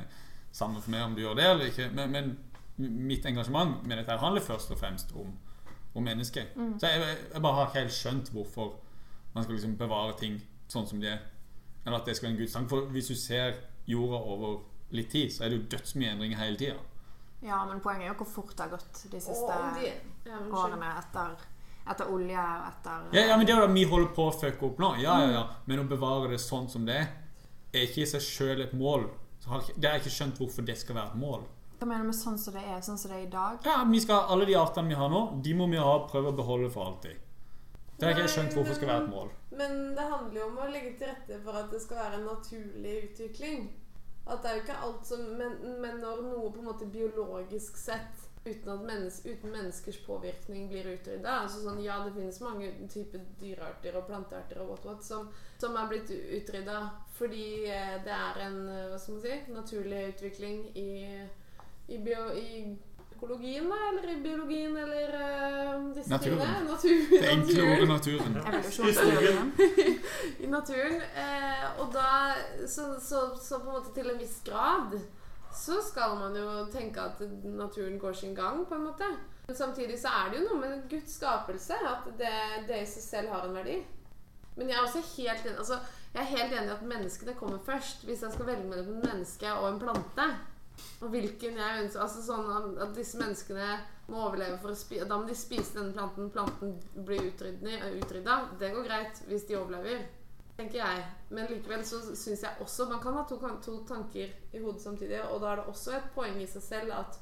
samme 0.52 0.82
for 0.82 0.90
meg 0.96 1.04
om 1.06 1.14
du 1.14 1.22
gjør 1.22 1.36
det 1.38 1.46
eller 1.46 1.70
ikke. 1.70 1.86
Men, 1.94 2.10
men 2.16 2.32
mitt 2.78 3.26
engasjement 3.26 3.84
med 3.84 3.98
dette 3.98 4.18
handler 4.22 4.44
først 4.46 4.72
og 4.72 4.80
fremst 4.80 5.14
om, 5.18 5.32
om 5.96 6.04
mennesket. 6.04 6.54
Så 6.78 6.92
jeg, 6.92 7.18
jeg 7.34 7.42
bare 7.42 7.54
har 7.58 7.70
ikke 7.70 7.84
helt 7.84 7.96
skjønt 7.96 8.32
hvorfor 8.34 8.76
man 9.34 9.44
skal 9.44 9.58
liksom 9.58 9.78
bevare 9.78 10.14
ting 10.20 10.40
sånn 10.70 10.88
som 10.90 11.02
de 11.02 11.12
er. 11.12 11.24
Eller 11.86 12.00
at 12.00 12.10
det 12.10 12.18
skal 12.18 12.30
være 12.30 12.36
en 12.36 12.42
gudstang. 12.42 12.70
For 12.70 12.90
hvis 12.94 13.10
du 13.12 13.16
ser 13.16 13.60
jorda 13.88 14.20
over 14.20 14.60
litt 14.96 15.12
tid, 15.12 15.32
så 15.34 15.46
er 15.46 15.52
det 15.52 15.60
jo 15.60 15.68
dødsmye 15.74 16.14
endringer 16.14 16.42
hele 16.42 16.60
tida. 16.60 16.80
Ja, 17.46 17.60
men 17.70 17.80
poenget 17.84 18.08
er 18.08 18.14
jo 18.14 18.18
hvor 18.24 18.32
fort 18.40 18.56
det 18.56 18.66
har 18.66 18.72
gått 18.74 19.04
de 19.12 19.20
siste 19.22 19.54
Åh, 19.54 19.78
de 19.78 19.92
ja, 20.32 20.40
årene 20.58 20.88
etter, 20.98 21.36
etter 21.86 22.10
olje 22.10 22.34
og 22.42 22.64
etter 22.72 23.12
Ja, 23.14 23.28
ja, 23.30 23.36
men 23.38 23.46
det 23.46 23.54
er 23.54 23.62
jo 23.62 23.68
det 23.68 23.76
vi 23.76 23.84
holder 23.92 24.10
på 24.18 24.26
å 24.26 24.34
fucke 24.34 24.66
opp 24.72 24.82
nå. 24.82 24.90
Ja, 25.04 25.20
ja, 25.22 25.30
ja. 25.36 25.44
Men 25.70 25.84
å 25.84 25.86
bevare 25.90 26.32
det 26.34 26.42
sånn 26.42 26.66
som 26.72 26.88
det 26.90 26.98
er, 27.04 27.12
er 27.76 27.86
ikke 27.86 28.02
i 28.04 28.10
seg 28.10 28.26
sjøl 28.26 28.66
et 28.66 28.74
mål. 28.78 29.06
Så 29.44 29.54
har, 29.54 29.70
det 29.76 29.86
har 29.86 30.00
jeg 30.00 30.08
ikke 30.08 30.16
skjønt 30.18 30.42
hvorfor 30.42 30.66
det 30.66 30.80
skal 30.82 30.98
være 30.98 31.14
et 31.14 31.22
mål. 31.22 31.46
Hva 31.78 31.86
mener 31.86 32.06
du 32.06 32.10
med 32.10 32.18
sånn 32.18 32.38
som 32.42 32.56
det 32.58 32.64
er? 32.66 32.82
Sånn 32.86 32.98
som 32.98 33.12
det 33.12 33.20
er 33.20 33.26
i 33.28 33.32
dag? 33.32 33.58
Ja, 33.66 33.80
vi 33.86 34.02
skal, 34.02 34.26
Alle 34.34 34.48
de 34.50 34.56
artene 34.58 34.90
vi 34.90 34.98
har 34.98 35.10
nå, 35.14 35.24
de 35.46 35.56
må 35.58 35.68
vi 35.70 35.82
ha 35.82 35.96
prøve 36.10 36.34
å 36.34 36.38
beholde 36.38 36.70
for 36.74 36.90
alltid. 36.90 37.24
Det 37.98 38.06
har 38.06 38.14
ikke 38.14 38.28
jeg 38.28 38.34
skjønt 38.36 38.56
hvorfor 38.58 38.78
skal 38.78 38.92
være 38.92 39.04
et 39.06 39.12
mål. 39.12 39.30
Men 39.58 39.76
det 39.98 40.06
handler 40.06 40.40
jo 40.42 40.48
om 40.52 40.58
å 40.62 40.70
legge 40.70 40.94
til 41.00 41.10
rette 41.10 41.42
for 41.46 41.58
at 41.58 41.72
det 41.74 41.82
skal 41.82 42.02
være 42.04 42.20
en 42.20 42.28
naturlig 42.30 42.96
utvikling. 43.08 43.68
At 44.28 44.42
det 44.44 44.50
er 44.50 44.58
jo 44.58 44.64
ikke 44.66 44.82
alt 44.86 45.06
som 45.08 45.22
Men, 45.40 45.54
men 45.82 46.02
når 46.04 46.26
noe 46.26 46.50
på 46.52 46.62
en 46.62 46.68
måte 46.68 46.90
biologisk 46.92 47.78
sett 47.80 48.28
uten, 48.48 48.72
at 48.72 48.84
mennes, 48.86 49.22
uten 49.26 49.52
menneskers 49.52 49.98
påvirkning 50.06 50.68
blir 50.72 50.88
utrydda 50.94 51.40
altså 51.44 51.64
sånn, 51.64 51.82
Ja, 51.84 52.00
det 52.06 52.14
finnes 52.16 52.40
mange 52.44 52.70
typer 52.92 53.24
dyrearter 53.42 53.98
og 54.00 54.08
plantearter 54.08 54.62
og 54.64 54.72
what 54.72 54.86
what 54.88 55.04
som, 55.04 55.28
som 55.60 55.76
er 55.76 55.90
blitt 55.92 56.14
utrydda 56.14 56.78
fordi 57.18 57.48
eh, 57.72 57.98
det 58.06 58.14
er 58.14 58.40
en 58.48 58.62
eh, 58.72 58.86
hva 58.92 59.02
skal 59.02 59.18
man 59.18 59.26
si, 59.26 59.36
naturlig 59.52 60.04
utvikling 60.14 60.64
i, 60.80 60.90
i, 61.88 61.98
bio, 61.98 62.28
i 62.36 62.78
økologien, 63.16 63.70
da, 63.70 63.78
eller 63.90 64.10
i 64.12 64.22
biologien, 64.24 64.78
eller 64.78 65.14
uh, 65.18 65.96
disse 65.96 66.10
Naturen. 66.10 66.40
tingene. 66.40 66.64
Natur, 66.72 66.98
Det 67.12 67.30
enkle 67.32 67.54
naturen 67.58 67.74
ordet 67.74 67.90
naturen. 67.90 68.38
Evolusjonsteorien? 68.38 69.54
i 70.44 70.48
naturen. 70.48 71.02
Eh, 71.02 71.68
og 71.82 71.94
da 71.94 72.10
så, 72.68 72.96
så, 73.02 73.24
så 73.42 73.60
på 73.60 73.70
en 73.70 73.80
måte 73.80 73.94
til 73.96 74.12
en 74.12 74.20
viss 74.20 74.42
grad 74.46 75.00
så 75.58 75.82
skal 75.82 76.18
man 76.20 76.36
jo 76.38 76.66
tenke 76.72 77.02
at 77.02 77.22
naturen 77.44 78.00
går 78.00 78.14
sin 78.14 78.36
gang, 78.36 78.66
på 78.68 78.76
en 78.76 78.84
måte. 78.84 79.08
Men 79.48 79.56
samtidig 79.56 79.96
så 80.00 80.12
er 80.12 80.30
det 80.32 80.42
jo 80.42 80.50
noe 80.50 80.60
med 80.60 80.90
Guds 80.92 81.16
skapelse, 81.18 81.74
at 81.74 82.10
det, 82.20 82.34
det 82.68 82.82
i 82.84 82.90
seg 82.90 83.04
selv 83.06 83.32
har 83.34 83.48
en 83.48 83.56
verdi. 83.56 83.78
Men 84.58 84.70
jeg 84.70 84.78
er 84.78 84.84
også 84.84 85.02
helt 85.16 85.46
enig, 85.46 85.58
altså, 85.58 85.80
jeg 86.14 86.22
er 86.22 86.30
helt 86.36 86.54
enig 86.54 86.70
i 86.70 86.76
at 86.76 86.86
menneskene 86.92 87.34
kommer 87.40 87.58
først. 87.66 88.04
Hvis 88.06 88.22
jeg 88.26 88.34
skal 88.34 88.50
velge 88.52 88.70
mellom 88.70 88.98
et 88.98 89.10
menneske 89.10 89.54
og 89.54 89.70
en 89.72 89.80
plante. 89.82 90.28
Og 91.02 91.10
hvilken 91.14 91.58
jeg 91.58 91.84
ønsker 91.84 92.02
Altså 92.02 92.22
sånn 92.26 92.78
at- 92.82 92.96
disse 92.96 93.18
menneskene 93.18 93.80
må 94.10 94.24
overleve 94.28 94.58
for 94.62 94.72
å 94.72 94.76
spise 94.78 95.08
Da 95.08 95.18
må 95.18 95.28
de 95.28 95.36
spise 95.36 95.74
denne 95.78 95.94
planten. 95.94 96.30
Planten 96.32 96.80
blir 97.06 97.28
utrydda. 97.32 98.38
Det 98.60 98.74
går 98.74 98.84
greit 98.88 99.22
hvis 99.28 99.48
de 99.48 99.58
overlever, 99.58 100.06
tenker 100.58 100.78
jeg. 100.82 101.06
Men 101.30 101.48
likevel 101.48 101.84
så 101.86 102.02
syns 102.16 102.42
jeg 102.44 102.58
også 102.62 102.90
Man 102.90 103.02
kan 103.02 103.14
ha 103.14 103.24
to, 103.24 103.38
to 103.62 103.84
tanker 103.86 104.34
i 104.54 104.60
hodet 104.64 104.82
samtidig, 104.82 105.22
og 105.32 105.42
da 105.42 105.52
er 105.52 105.56
det 105.56 105.66
også 105.66 105.96
et 105.98 106.12
poeng 106.16 106.42
i 106.42 106.48
seg 106.48 106.62
selv 106.62 106.92
at 106.92 107.20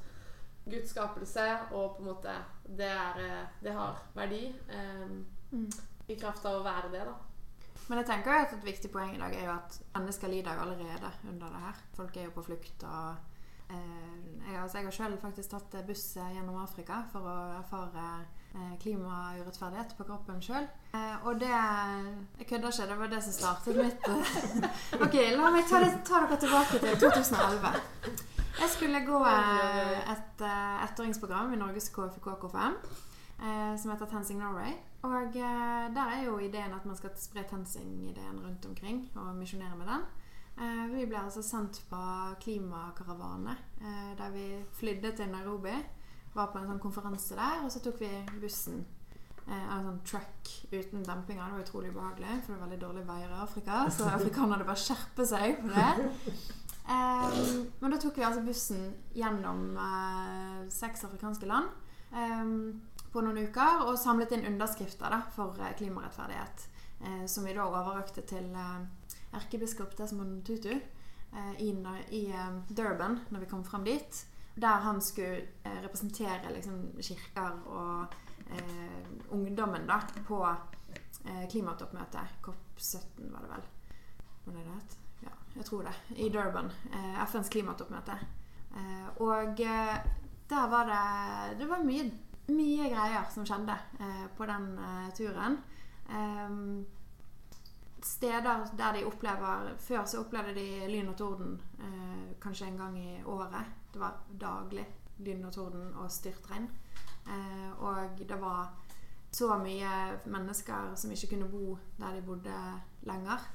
Guds 0.66 0.90
skapelse 0.90 1.44
og 1.72 1.96
på 1.96 2.02
en 2.02 2.08
måte 2.14 2.32
Det, 2.66 2.86
er, 2.90 3.18
eh, 3.22 3.46
det 3.62 3.72
har 3.72 4.00
verdi. 4.14 4.54
Eh, 4.68 5.08
I 6.08 6.14
kraft 6.14 6.44
av 6.46 6.60
å 6.60 6.64
være 6.64 6.90
det, 6.92 7.04
da. 7.06 7.14
Men 7.88 7.98
jeg 7.98 8.06
tenker 8.06 8.30
at 8.30 8.52
et 8.52 8.64
viktig 8.64 8.90
poeng 8.90 9.14
i 9.14 9.18
dag 9.18 9.34
er 9.34 9.44
jo 9.46 9.52
at 9.52 9.78
mennesker 9.94 10.28
lider 10.28 10.54
jo 10.54 10.60
allerede 10.60 11.10
under 11.28 11.46
det 11.54 11.60
her. 11.62 11.74
Folk 11.94 12.16
er 12.16 12.24
jo 12.24 12.30
på 12.30 12.44
flukt 12.44 12.82
og 12.84 13.16
jeg, 13.70 14.56
altså 14.62 14.78
jeg 14.78 14.86
har 14.86 14.94
selv 14.94 15.20
faktisk 15.22 15.50
tatt 15.50 15.76
buss 15.86 16.04
gjennom 16.16 16.58
Afrika 16.62 17.00
for 17.12 17.26
å 17.26 17.36
erfare 17.58 18.04
eh, 18.54 18.74
klimaurettferdighet 18.82 19.96
på 19.98 20.06
kroppen 20.08 20.38
sjøl. 20.44 20.68
Eh, 20.94 21.26
og 21.26 21.40
det 21.40 21.50
Jeg 21.50 22.48
kødder 22.48 22.70
ikke, 22.70 22.86
det 22.90 22.98
var 23.00 23.12
det 23.12 23.22
som 23.26 23.36
startet 23.36 23.80
mitt 23.80 24.08
eh, 24.12 24.68
Ok, 25.04 25.18
la 25.36 25.50
meg 25.54 25.68
ta, 25.68 25.82
det, 25.82 25.92
ta 26.06 26.22
dere 26.24 26.40
tilbake 26.44 26.82
til 26.84 27.02
2011. 27.06 27.74
Jeg 28.56 28.72
skulle 28.72 29.02
gå 29.04 29.24
eh, 29.28 30.12
et 30.14 30.46
etteringsprogram 30.86 31.52
i 31.52 31.60
Norges 31.60 31.90
KFK-KFM 31.96 32.78
eh, 33.42 33.74
som 33.76 33.90
heter 33.92 34.06
Tensing 34.06 34.40
Norway. 34.40 34.76
Og 35.06 35.36
eh, 35.36 35.94
der 35.94 36.14
er 36.14 36.22
jo 36.24 36.38
ideen 36.38 36.74
at 36.74 36.86
man 36.86 36.96
skal 36.96 37.12
spre 37.20 37.44
TenSing-ideen 37.50 38.40
rundt 38.44 38.66
omkring 38.66 39.10
og 39.14 39.34
misjonere 39.36 39.76
med 39.76 39.86
den. 39.86 40.06
Eh, 40.56 40.84
vi 40.88 41.04
ble 41.04 41.20
altså 41.20 41.42
sendt 41.44 41.82
på 41.90 42.02
klimakaravane 42.40 43.56
eh, 43.80 44.12
der 44.16 44.30
vi 44.32 44.46
flydde 44.78 45.12
til 45.16 45.28
Nairobi. 45.28 45.74
Var 46.36 46.52
på 46.52 46.60
en 46.60 46.68
sånn 46.70 46.80
konferanse 46.80 47.36
der, 47.36 47.64
og 47.64 47.72
så 47.72 47.80
tok 47.84 48.00
vi 48.00 48.10
bussen. 48.40 48.84
Eh, 49.46 49.52
en 49.52 49.84
sånn 49.84 50.00
truck 50.08 50.52
uten 50.72 51.04
dempinger. 51.04 51.44
Det 51.44 51.58
var 51.58 51.64
utrolig 51.66 51.92
ubehagelig, 51.92 52.40
for 52.42 52.54
det 52.54 52.56
er 52.56 52.64
veldig 52.64 52.80
dårlige 52.82 53.10
veier 53.10 53.34
i 53.34 53.40
Afrika. 53.44 53.82
Så 53.92 54.08
afrikanerne 54.16 54.68
bare 54.68 54.80
skjerpe 54.80 55.28
seg 55.28 55.60
på 55.60 55.72
det. 55.74 56.10
Eh, 56.86 57.40
men 57.82 57.92
da 57.92 58.00
tok 58.00 58.16
vi 58.16 58.24
altså 58.24 58.44
bussen 58.46 58.88
gjennom 59.16 59.64
eh, 59.82 60.60
seks 60.72 61.04
afrikanske 61.08 61.48
land 61.50 61.68
eh, 62.14 62.52
på 63.12 63.24
noen 63.24 63.44
uker 63.48 63.84
og 63.88 63.98
samlet 64.00 64.32
inn 64.36 64.46
underskrifter 64.54 65.12
da, 65.12 65.20
for 65.36 65.60
eh, 65.60 65.76
klimarettferdighet. 65.76 66.68
Eh, 67.04 67.24
som 67.28 67.44
vi 67.44 67.52
da 67.52 67.66
overrakte 67.68 68.24
til 68.24 68.54
eh, 68.56 68.86
erkebiskop 69.36 69.96
Desmond 69.98 70.44
Tutu 70.46 70.72
eh, 70.72 71.60
i, 71.62 71.70
i 72.10 72.26
eh, 72.30 72.58
Durban 72.68 73.20
når 73.28 73.44
vi 73.44 73.50
kom 73.50 73.64
frem 73.64 73.84
dit. 73.84 74.26
Der 74.56 74.80
han 74.86 75.00
skulle 75.04 75.42
eh, 75.64 75.80
representere 75.84 76.52
liksom, 76.54 76.80
kirker 77.02 77.58
og 77.66 78.14
eh, 78.50 79.08
ungdommen 79.36 79.86
da, 79.88 80.00
på 80.26 80.40
eh, 80.48 81.44
klimatoppmøtet. 81.50 82.38
COP17 82.42 83.32
var 83.32 83.44
det 83.44 83.50
vel. 83.52 83.66
Var 84.46 84.56
det 84.56 84.64
det? 84.70 84.98
Ja, 85.26 85.34
jeg 85.56 85.64
tror 85.64 85.82
det. 85.82 85.94
I 86.16 86.28
Durban. 86.32 86.70
Eh, 86.92 87.22
FNs 87.26 87.52
klimatoppmøte. 87.52 88.18
Eh, 88.76 89.08
og 89.20 89.60
eh, 89.60 89.96
der 90.48 90.68
var 90.70 90.84
det 90.86 91.58
Det 91.58 91.68
var 91.68 91.84
mye, 91.84 92.10
mye 92.48 92.90
greier 92.92 93.24
som 93.34 93.46
skjedde 93.46 93.76
eh, 94.00 94.26
på 94.36 94.46
den 94.46 94.78
eh, 94.78 95.08
turen. 95.14 95.58
Ehm, 96.08 96.86
steder 98.06 98.64
der 98.78 98.92
de 98.96 99.04
opplever 99.06 99.74
Før 99.78 100.04
så 100.04 100.20
opplevde 100.22 100.54
de 100.54 100.88
lyn 100.90 101.08
og 101.12 101.16
torden 101.18 101.60
eh, 101.78 102.32
kanskje 102.42 102.70
en 102.70 102.78
gang 102.78 102.98
i 102.98 103.22
året. 103.24 103.72
Det 103.92 104.00
var 104.00 104.22
daglig 104.40 104.86
lyn 105.18 105.44
og 105.44 105.52
torden 105.52 105.94
og 105.94 106.10
styrtregn. 106.10 106.68
Eh, 107.26 107.70
og 107.78 108.18
det 108.28 108.40
var 108.40 108.74
så 109.32 109.56
mye 109.58 110.18
mennesker 110.26 110.94
som 110.96 111.12
ikke 111.12 111.34
kunne 111.34 111.50
bo 111.50 111.78
der 111.98 112.14
de 112.14 112.22
bodde 112.22 112.58
lenger. 113.02 113.48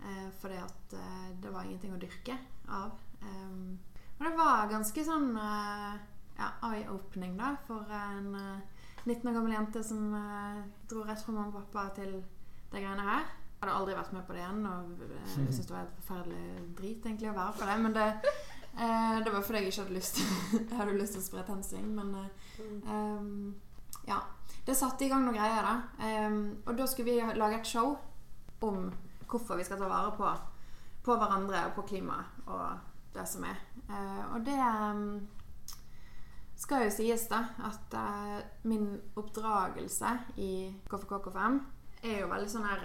Eh, 0.00 0.30
fordi 0.40 0.54
at 0.54 0.94
eh, 0.94 1.28
det 1.42 1.52
var 1.52 1.66
ingenting 1.66 1.94
å 1.94 2.00
dyrke 2.00 2.38
av. 2.68 2.96
Um, 3.22 3.78
og 4.18 4.24
det 4.26 4.34
var 4.38 4.70
ganske 4.70 5.04
sånn 5.06 5.30
eh, 5.38 5.98
ja, 6.38 6.48
eye-opening 6.70 7.36
da, 7.38 7.52
for 7.66 7.86
en 7.94 8.32
eh, 8.38 8.78
19 9.04 9.30
år 9.30 9.36
gammel 9.36 9.54
jente 9.54 9.82
som 9.86 10.14
eh, 10.14 10.62
dro 10.90 11.04
rett 11.06 11.22
fra 11.22 11.34
mamma 11.34 11.52
og 11.52 11.58
pappa 11.60 11.88
til 12.00 12.16
de 12.72 12.82
greiene 12.82 13.06
her. 13.06 13.28
Hadde 13.58 13.74
aldri 13.74 13.94
vært 13.98 14.12
med 14.14 14.22
på 14.26 14.34
det 14.36 14.42
igjen, 14.44 14.66
og 14.70 15.00
eh, 15.02 15.14
jeg 15.18 15.30
syntes 15.32 15.66
det 15.66 15.74
var 15.74 15.86
et 15.86 16.02
forferdelig 16.06 16.66
drit 16.78 17.06
egentlig 17.08 17.30
å 17.32 17.38
være 17.38 17.54
på 17.58 17.66
det. 17.66 17.78
Men 17.84 17.96
det, 17.96 18.34
eh, 18.84 19.16
det 19.24 19.32
var 19.34 19.46
fordi 19.46 19.62
jeg 19.62 19.72
ikke 19.72 19.86
hadde 19.86 19.96
lyst 19.96 20.20
Jeg 20.60 20.76
hadde 20.78 20.98
lyst 20.98 21.16
til 21.16 21.24
å 21.24 21.26
spre 21.26 21.46
tensing, 21.48 21.88
men 21.96 22.12
eh, 22.20 22.60
ehm, 22.86 23.48
ja. 24.06 24.20
Det 24.68 24.76
satte 24.76 25.06
i 25.06 25.08
gang 25.10 25.24
noen 25.24 25.38
greier, 25.38 25.64
da. 25.64 25.74
Um, 26.28 26.40
og 26.68 26.76
da 26.76 26.84
skulle 26.86 27.08
vi 27.08 27.38
lage 27.40 27.56
et 27.56 27.70
show 27.70 27.94
om 28.66 28.90
hvorfor 29.28 29.56
vi 29.56 29.64
skal 29.64 29.80
ta 29.80 29.88
vare 29.88 30.12
på, 30.16 30.28
på 31.06 31.16
hverandre 31.16 31.62
og 31.70 31.74
på 31.78 31.86
klimaet 31.88 32.50
og 32.52 33.14
det 33.14 33.24
som 33.28 33.46
er. 33.48 33.58
Uh, 33.88 34.34
og 34.36 34.44
det 34.44 34.58
um, 34.60 35.24
skal 36.58 36.84
jo 36.84 36.92
sies, 36.92 37.24
da, 37.32 37.42
at 37.64 37.96
uh, 37.96 38.38
min 38.68 38.90
oppdragelse 39.16 40.12
i 40.36 40.52
KFK-KFM 40.90 41.62
er 42.04 42.20
jo 42.22 42.30
veldig 42.30 42.52
sånn 42.52 42.68
her 42.68 42.84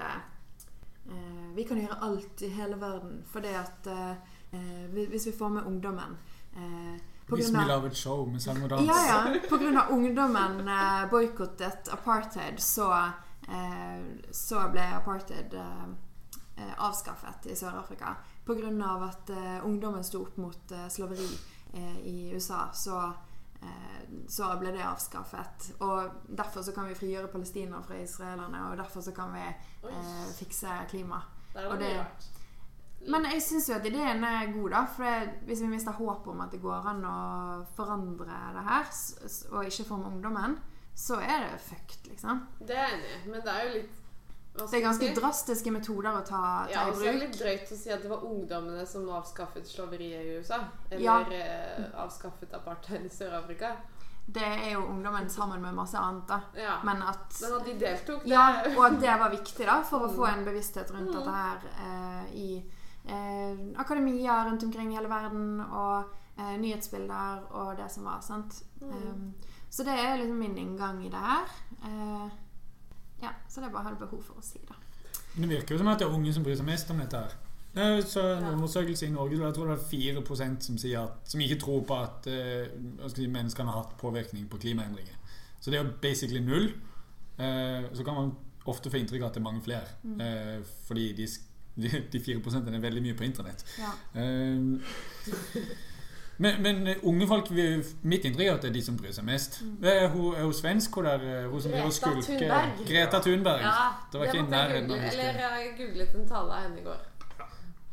Vi 1.55 1.63
kan 1.63 1.77
gjøre 1.77 1.97
alt 2.01 2.41
i 2.41 2.49
hele 2.49 2.77
verden 2.81 3.23
fordi 3.29 3.51
at 3.53 3.87
eh, 3.91 4.11
eh, 4.55 4.85
Hvis 5.09 5.27
vi 5.27 5.33
får 5.37 5.49
med 5.49 5.67
ungdommen 5.69 6.17
eh, 6.55 7.01
på 7.27 7.35
Hvis 7.35 7.51
vi 7.51 7.65
lager 7.67 7.89
et 7.89 7.97
show 7.97 8.25
med 8.27 8.39
sang 8.39 8.63
og 8.63 8.69
dans. 8.69 8.87
ja, 8.87 8.99
ja. 9.07 9.79
Av 9.81 9.91
ungdommen 9.91 10.67
eh, 10.67 11.09
boikottet 11.11 11.89
apartheid, 11.91 12.59
så, 12.59 12.89
eh, 13.47 14.01
så 14.31 14.67
ble 14.71 14.83
apartheid 14.97 15.53
eh, 15.53 15.85
eh, 16.57 16.73
avskaffet 16.77 17.47
i 17.51 17.55
Sør-Afrika. 17.55 18.15
Av 18.47 19.03
at 19.07 19.29
eh, 19.29 19.65
ungdommen 19.65 20.03
sto 20.03 20.21
opp 20.25 20.37
mot 20.37 20.71
eh, 20.71 20.89
slaveri 20.89 21.29
eh, 21.73 21.99
i 22.03 22.33
USA, 22.35 22.67
så, 22.73 22.99
eh, 22.99 23.22
så 24.29 24.51
ble 24.59 24.71
det 24.71 24.81
avskaffet. 24.85 25.71
Og 25.81 26.11
derfor 26.37 26.61
så 26.61 26.71
kan 26.75 26.87
vi 26.87 26.93
frigjøre 26.95 27.27
Palestina 27.31 27.79
fra 27.81 27.95
israelerne, 28.01 28.67
og 28.71 28.77
derfor 28.77 29.01
så 29.01 29.11
kan 29.15 29.33
vi 29.33 29.45
eh, 29.89 30.27
fikse 30.37 30.67
klima. 30.89 31.21
Det 31.53 31.79
det- 31.79 33.09
Men 33.09 33.25
jeg 33.25 33.41
syns 33.41 33.69
jo 33.69 33.75
at 33.75 33.85
ideen 33.85 34.23
er 34.23 34.53
god, 34.53 34.69
da. 34.71 34.85
For 34.85 35.25
hvis 35.45 35.61
vi 35.61 35.67
mister 35.67 35.91
håpet 35.91 36.27
om 36.31 36.41
at 36.41 36.51
det 36.51 36.61
går 36.61 36.87
an 36.87 37.03
å 37.05 37.65
forandre 37.75 38.25
det 38.55 38.63
her, 38.63 38.85
og 39.51 39.65
ikke 39.65 39.85
forme 39.87 40.05
ungdommen, 40.07 40.57
så 40.95 41.17
er 41.19 41.49
det 41.49 41.59
fucked, 41.59 42.07
liksom. 42.07 42.47
Det 42.59 42.69
er 42.77 42.87
jeg 42.87 42.99
enig 42.99 43.11
i, 43.25 43.29
men 43.31 43.41
det 43.41 43.49
er 43.53 43.63
jo 43.67 43.73
litt 43.73 43.99
Det 44.55 44.73
er 44.77 44.81
ganske 44.85 45.07
drastiske 45.15 45.71
metoder 45.73 46.11
å 46.13 46.21
ta, 46.25 46.41
ta 46.67 46.71
ja, 46.71 46.83
i 46.87 46.91
bruk. 46.91 47.03
Ja, 47.05 47.11
det 47.11 47.15
er 47.15 47.27
litt 47.27 47.39
drøyt 47.39 47.71
å 47.73 47.77
si 47.77 47.89
at 47.89 48.01
det 48.03 48.09
var 48.11 48.21
ungdommene 48.27 48.85
som 48.85 49.07
avskaffet 49.09 49.65
slaveriet 49.67 50.25
i 50.25 50.35
USA. 50.37 50.59
Eller 50.91 51.03
Ja. 51.03 51.19
eh, 51.31 51.85
avskaffet 52.03 52.53
apartheid 52.53 53.05
i 53.05 53.09
Sør-Afrika. 53.09 53.71
Det 54.25 54.41
er 54.43 54.71
jo 54.73 54.85
ungdommen 54.87 55.29
sammen 55.29 55.61
med 55.61 55.73
masse 55.75 55.97
annet, 55.97 56.27
da. 56.27 56.41
Ja. 56.55 56.77
Men 56.83 57.01
at 57.01 57.33
Men 57.41 57.53
at 57.59 57.65
de 57.65 57.73
deltok, 57.79 58.21
det 58.23 58.29
Ja, 58.29 58.61
og 58.77 58.85
at 58.85 58.99
det 59.01 59.19
var 59.19 59.29
viktig 59.33 59.65
da 59.65 59.81
for 59.83 59.99
å 60.07 60.13
få 60.15 60.27
en 60.31 60.45
bevissthet 60.45 60.91
rundt 60.91 61.09
Mm. 61.09 61.17
dette 61.17 61.31
her 61.31 61.59
eh, 61.79 62.35
i 62.35 62.63
eh, 63.09 63.57
akademia 63.77 64.45
rundt 64.45 64.63
omkring 64.63 64.91
i 64.93 64.95
hele 64.95 65.09
verden, 65.09 65.59
og 65.61 66.05
eh, 66.37 66.55
nyhetsbilder 66.57 67.41
og 67.51 67.75
det 67.77 67.89
som 67.91 68.03
var. 68.05 68.21
sant? 68.21 68.63
Mm. 68.81 68.91
Um, 68.93 69.33
så 69.69 69.83
det 69.83 69.97
er 69.99 70.17
liksom 70.17 70.37
min 70.39 70.57
inngang 70.57 71.03
i 71.05 71.09
det 71.09 71.19
her. 71.19 71.45
Eh, 71.83 72.29
ja, 73.23 73.31
Så 73.49 73.61
det 73.61 73.69
er 73.69 73.73
bare 73.73 73.87
har 73.87 73.95
du 73.95 74.03
behov 74.03 74.21
for 74.27 74.39
å 74.39 74.45
si. 74.45 74.61
Men 75.33 75.49
Det 75.49 75.57
virker 75.57 75.75
jo 75.75 75.81
som 75.81 75.89
at 75.89 76.01
det 76.01 76.07
er 76.07 76.13
unge 76.13 76.33
som 76.35 76.45
bryr 76.45 76.59
seg 76.59 76.67
mest 76.67 76.91
om 76.93 77.01
dette 77.01 77.23
her. 77.25 77.35
Det 77.73 77.81
er 77.81 78.03
så 78.05 78.21
en 78.35 78.51
undersøkelse 78.51 79.07
i 79.07 79.13
Norge 79.15 79.39
jeg 79.39 79.55
tror 79.55 79.71
det 79.71 79.79
er 79.79 79.85
4 80.21 80.21
som, 80.61 80.75
at, 81.01 81.15
som 81.25 81.41
ikke 81.41 81.57
tror 81.63 81.79
på 81.89 81.95
at 81.97 82.27
si, 83.09 83.25
menneskene 83.25 83.71
har 83.71 83.79
hatt 83.79 83.95
påvirkning 83.97 84.45
på 84.49 84.59
klimaendringer. 84.61 85.15
Så 85.59 85.71
det 85.71 85.79
er 85.79 85.85
jo 85.85 85.95
basically 86.01 86.39
null. 86.43 86.69
Uh, 87.39 87.89
så 87.93 88.03
kan 88.05 88.13
man 88.13 88.35
ofte 88.65 88.91
få 88.91 88.99
inntrykk 88.99 89.23
av 89.23 89.31
at 89.31 89.33
det 89.37 89.41
er 89.41 89.47
mange 89.47 89.63
flere. 89.65 89.87
Mm. 90.03 90.21
Uh, 90.21 90.67
fordi 90.85 91.07
de, 91.17 91.27
de, 91.81 92.03
de 92.13 92.21
4 92.21 92.61
er 92.75 92.85
veldig 92.85 93.01
mye 93.07 93.17
på 93.17 93.23
internett. 93.23 93.65
Ja. 93.79 93.95
Eh, 96.33 96.41
men, 96.41 96.61
men 96.63 96.87
eh, 96.87 96.95
unge 97.03 97.27
folk 97.27 97.49
vi- 97.51 97.83
Mitt 98.03 98.25
inntrykk 98.25 98.47
er 98.47 98.53
at 98.55 98.61
det 98.61 98.69
er 98.69 98.73
de 98.73 98.81
som 98.81 98.97
bryr 98.97 99.11
seg 99.13 99.23
mest. 99.25 99.61
Mm. 99.61 99.83
Er 99.85 100.07
hun, 100.09 100.33
er 100.35 100.43
hun 100.43 100.53
svensk, 100.53 100.95
hun 100.95 101.05
der 101.05 101.21
eh, 101.43 101.49
hun 101.51 101.61
som 101.61 101.71
Greta 101.71 101.89
Thunberg. 102.21 102.85
Greta 102.87 103.19
Thunberg. 103.21 103.61
Ja, 103.61 103.89
Det 104.11 104.19
var 104.19 104.25
ikke 104.25 104.37
i 104.37 104.49
nærheten 104.49 104.91
av. 104.91 104.97
Eller 104.97 105.39
jeg 105.39 105.73
googlet 105.77 106.15
en 106.15 106.27
tale 106.27 106.51
av 106.53 106.61
henne 106.63 106.79
i 106.79 106.83
går. 106.83 106.97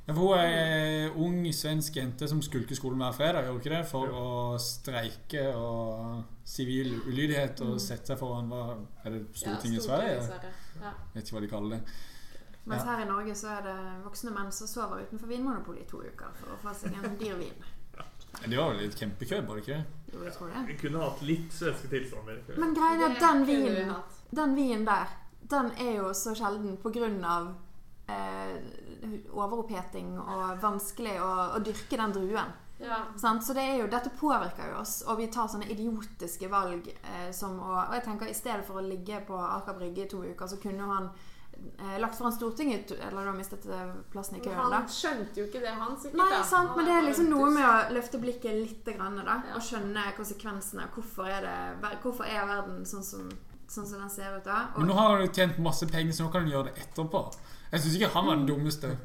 Ja, 0.09 0.15
for 0.15 0.21
hun 0.21 0.39
er 0.39 0.49
ei 0.49 1.09
ung 1.15 1.45
svensk 1.55 1.97
jente 1.97 2.27
som 2.29 2.41
skulker 2.43 2.75
skolen 2.75 2.99
hver 2.99 3.13
fredag, 3.15 3.45
gjør 3.45 3.53
hun 3.53 3.61
ikke 3.61 3.75
det? 3.77 3.87
For 3.87 4.07
Jo. 4.07 4.13
å 4.15 4.59
streike 4.59 5.45
og 5.55 6.25
sivil 6.45 6.97
ulydighet 7.07 7.61
og 7.61 7.75
Mm. 7.77 7.79
sette 7.79 8.07
seg 8.07 8.19
foran 8.19 8.49
hva 8.49 8.77
Er 9.05 9.11
det 9.11 9.27
Stortinget 9.35 9.73
i 9.73 9.75
Ja, 9.77 9.81
Sverige? 9.87 10.23
Sverige. 10.27 10.53
Ja. 10.83 10.91
Vet 11.15 11.25
ikke 11.25 11.37
hva 11.37 11.41
de 11.41 11.49
kaller 11.49 11.71
det. 11.77 11.83
Mens 12.67 12.83
Ja. 12.85 12.97
her 12.97 13.03
i 13.05 13.09
Norge 13.09 13.35
så 13.35 13.47
er 13.59 13.63
det 13.63 14.05
voksne 14.05 14.31
menn 14.35 14.51
som 14.53 14.67
sover 14.67 15.05
utenfor 15.07 15.27
Vinmonopolet 15.29 15.81
i 15.83 15.85
to 15.91 15.99
uker 16.03 16.33
for 16.35 16.47
å 16.57 16.59
få 16.59 16.75
seg 16.75 16.93
en 17.05 17.17
dyr 17.19 17.37
vin. 17.39 17.55
Men 18.41 18.51
Det 18.51 18.59
var 18.61 18.71
vel 18.73 18.85
litt 18.85 19.01
kjempekø, 19.01 19.41
bare 19.49 19.65
ikke? 19.65 19.81
Jo, 20.13 20.23
jeg 20.27 20.35
tror 20.37 20.53
det. 20.53 20.63
Vi 20.69 20.77
kunne 20.81 21.03
hatt 21.05 21.25
litt 21.27 21.53
svenske 21.55 21.91
tilstander. 21.91 22.41
Men 22.59 22.77
greia 22.77 22.97
er 22.99 23.09
at 23.09 23.21
den 23.25 23.45
vinen. 23.49 23.93
Den 24.31 24.55
vinen 24.57 24.87
der, 24.87 25.13
den 25.51 25.73
er 25.83 25.93
jo 25.99 26.15
så 26.15 26.35
sjelden 26.39 26.77
på 26.83 26.93
grunn 26.95 27.19
av 27.27 27.51
eh, 28.11 28.57
overoppheting 29.35 30.15
og 30.21 30.61
vanskelig 30.63 31.17
å, 31.23 31.31
å 31.57 31.63
dyrke 31.67 31.99
den 31.99 32.15
druen. 32.15 32.53
Ja. 32.81 33.03
Så 33.21 33.53
det 33.53 33.61
er 33.61 33.75
jo, 33.83 33.89
dette 33.93 34.13
påvirker 34.17 34.71
jo 34.71 34.79
oss, 34.81 35.03
og 35.05 35.19
vi 35.21 35.27
tar 35.33 35.51
sånne 35.53 35.69
idiotiske 35.69 36.49
valg 36.49 36.87
eh, 36.89 37.29
som 37.37 37.59
å 37.61 37.75
Og 37.83 37.97
jeg 37.99 38.07
tenker 38.07 38.31
i 38.31 38.37
stedet 38.37 38.65
for 38.65 38.81
å 38.81 38.87
ligge 38.87 39.21
på 39.27 39.37
Aker 39.37 39.77
Brygge 39.77 40.07
i 40.07 40.09
to 40.09 40.23
uker, 40.25 40.49
så 40.49 40.57
kunne 40.63 40.89
han 40.89 41.11
lagt 42.01 42.17
foran 42.19 42.33
Stortinget 42.33 42.87
to- 42.89 42.95
Eller 43.09 43.25
da 43.25 43.33
mistet 43.33 43.67
eh, 43.67 43.93
plassen 44.13 44.37
i 44.37 44.39
Men 44.41 44.47
køen, 44.49 44.71
da. 44.71 44.77
han 44.81 44.89
skjønte 44.89 45.41
jo 45.41 45.45
ikke 45.47 45.61
det, 45.61 45.69
han 45.83 45.97
sikkert. 46.01 46.17
Nei, 46.21 46.43
sant, 46.45 46.75
men 46.77 46.85
det 46.89 46.95
er 46.97 47.07
liksom 47.09 47.31
noe 47.31 47.51
med 47.51 47.65
å 47.65 47.95
løfte 47.97 48.21
blikket 48.21 48.59
litt, 48.61 48.85
grann, 48.97 49.17
da, 49.17 49.39
Ja. 49.49 49.55
og 49.57 49.63
skjønne 49.63 50.05
konsekvensene. 50.17 50.89
Hvorfor 50.95 51.27
er, 51.29 51.41
det, 51.47 51.95
hvorfor 52.03 52.25
er 52.25 52.47
verden 52.47 52.85
sånn 52.85 53.03
som 53.05 53.31
sånn 53.71 53.87
som 53.87 54.01
den 54.01 54.11
ser 54.11 54.37
ut 54.37 54.43
da. 54.45 54.65
Men 54.77 54.89
nå 54.89 54.95
har 54.99 55.13
han 55.17 55.21
jo 55.27 55.33
tjent 55.33 55.59
masse 55.63 55.87
penger, 55.87 56.11
så 56.13 56.25
nå 56.25 56.33
kan 56.33 56.43
han 56.43 56.51
gjøre 56.51 56.73
det 56.73 56.83
etterpå. 56.89 57.21
Jeg 57.71 57.81
syns 57.85 57.95
ikke 58.01 58.09
han 58.17 58.27
var 58.27 58.37
den 58.41 58.47
dummeste. 58.49 58.97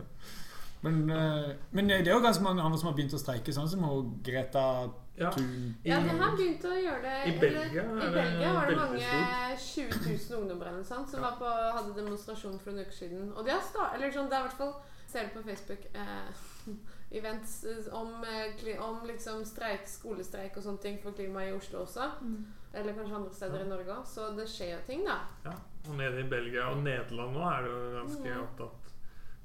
Men, 0.81 1.09
eh, 1.09 1.51
men 1.71 1.87
det 1.87 2.07
er 2.07 2.13
jo 2.15 2.19
ganske 2.23 2.41
mange 2.43 2.61
andre 2.63 2.77
som 2.79 2.87
har 2.89 2.95
begynt 2.97 3.13
å 3.13 3.19
streike, 3.21 3.53
sånn 3.53 3.69
som 3.69 3.85
Greta 4.23 4.89
Ja. 5.17 5.29
Ja, 5.83 5.99
de 6.03 6.09
har 6.19 6.33
begynt 6.35 6.65
å 6.67 6.73
gjøre 6.75 7.01
det 7.01 7.13
I 7.15 7.29
eller- 7.29 7.39
Belgia 7.39 7.83
I 7.83 8.07
er 8.07 8.15
Belgia 8.15 8.53
var 8.53 8.67
det 8.67 8.75
mange 8.75 9.11
20 9.57 10.01
000 10.07 10.41
ungdommer 10.41 10.65
eller 10.71 10.83
sånt, 10.83 11.09
som 11.09 11.21
var 11.21 11.37
på, 11.39 11.45
hadde 11.77 11.95
demonstrasjon 11.95 12.59
for 12.59 12.71
en 12.71 12.83
uke 12.83 12.91
siden. 12.91 13.31
Og 13.35 13.45
de 13.45 13.51
har 13.51 13.63
start, 13.63 13.95
eller 13.95 14.11
sånn, 14.11 14.27
det 14.29 14.35
er 14.35 14.43
i 14.43 14.47
hvert 14.49 14.59
fall 14.59 14.75
Ser 15.07 15.27
du 15.27 15.35
på 15.37 15.43
Facebook 15.45 15.85
eh, 15.93 16.31
events 17.19 17.63
eh, 17.63 17.93
om, 17.93 18.25
eh, 18.25 18.81
om 18.81 19.05
liksom 19.07 19.45
streik, 19.45 19.87
skolestreik 19.87 20.57
og 20.57 20.65
sånne 20.65 20.81
ting 20.81 20.97
for 21.03 21.15
klimaet 21.15 21.53
i 21.53 21.55
Oslo 21.55 21.83
også. 21.85 22.09
Mm. 22.21 22.39
Eller 22.73 22.97
kanskje 22.97 23.15
andre 23.15 23.33
steder 23.37 23.63
i 23.63 23.69
Norge 23.69 23.93
òg. 23.93 24.07
Så 24.09 24.31
det 24.35 24.49
skjer 24.51 24.73
jo 24.73 24.81
ting, 24.87 25.05
da. 25.07 25.19
Ja, 25.45 25.53
og 25.87 25.95
nede 25.95 26.19
i 26.19 26.27
Belgia 26.27 26.67
og 26.73 26.81
Nederland 26.83 27.37
nå 27.37 27.45
er 27.47 27.63
det 27.63 27.71
jo 27.71 27.93
ganske 27.99 28.33
mm. 28.33 28.41
opptatt. 28.43 28.84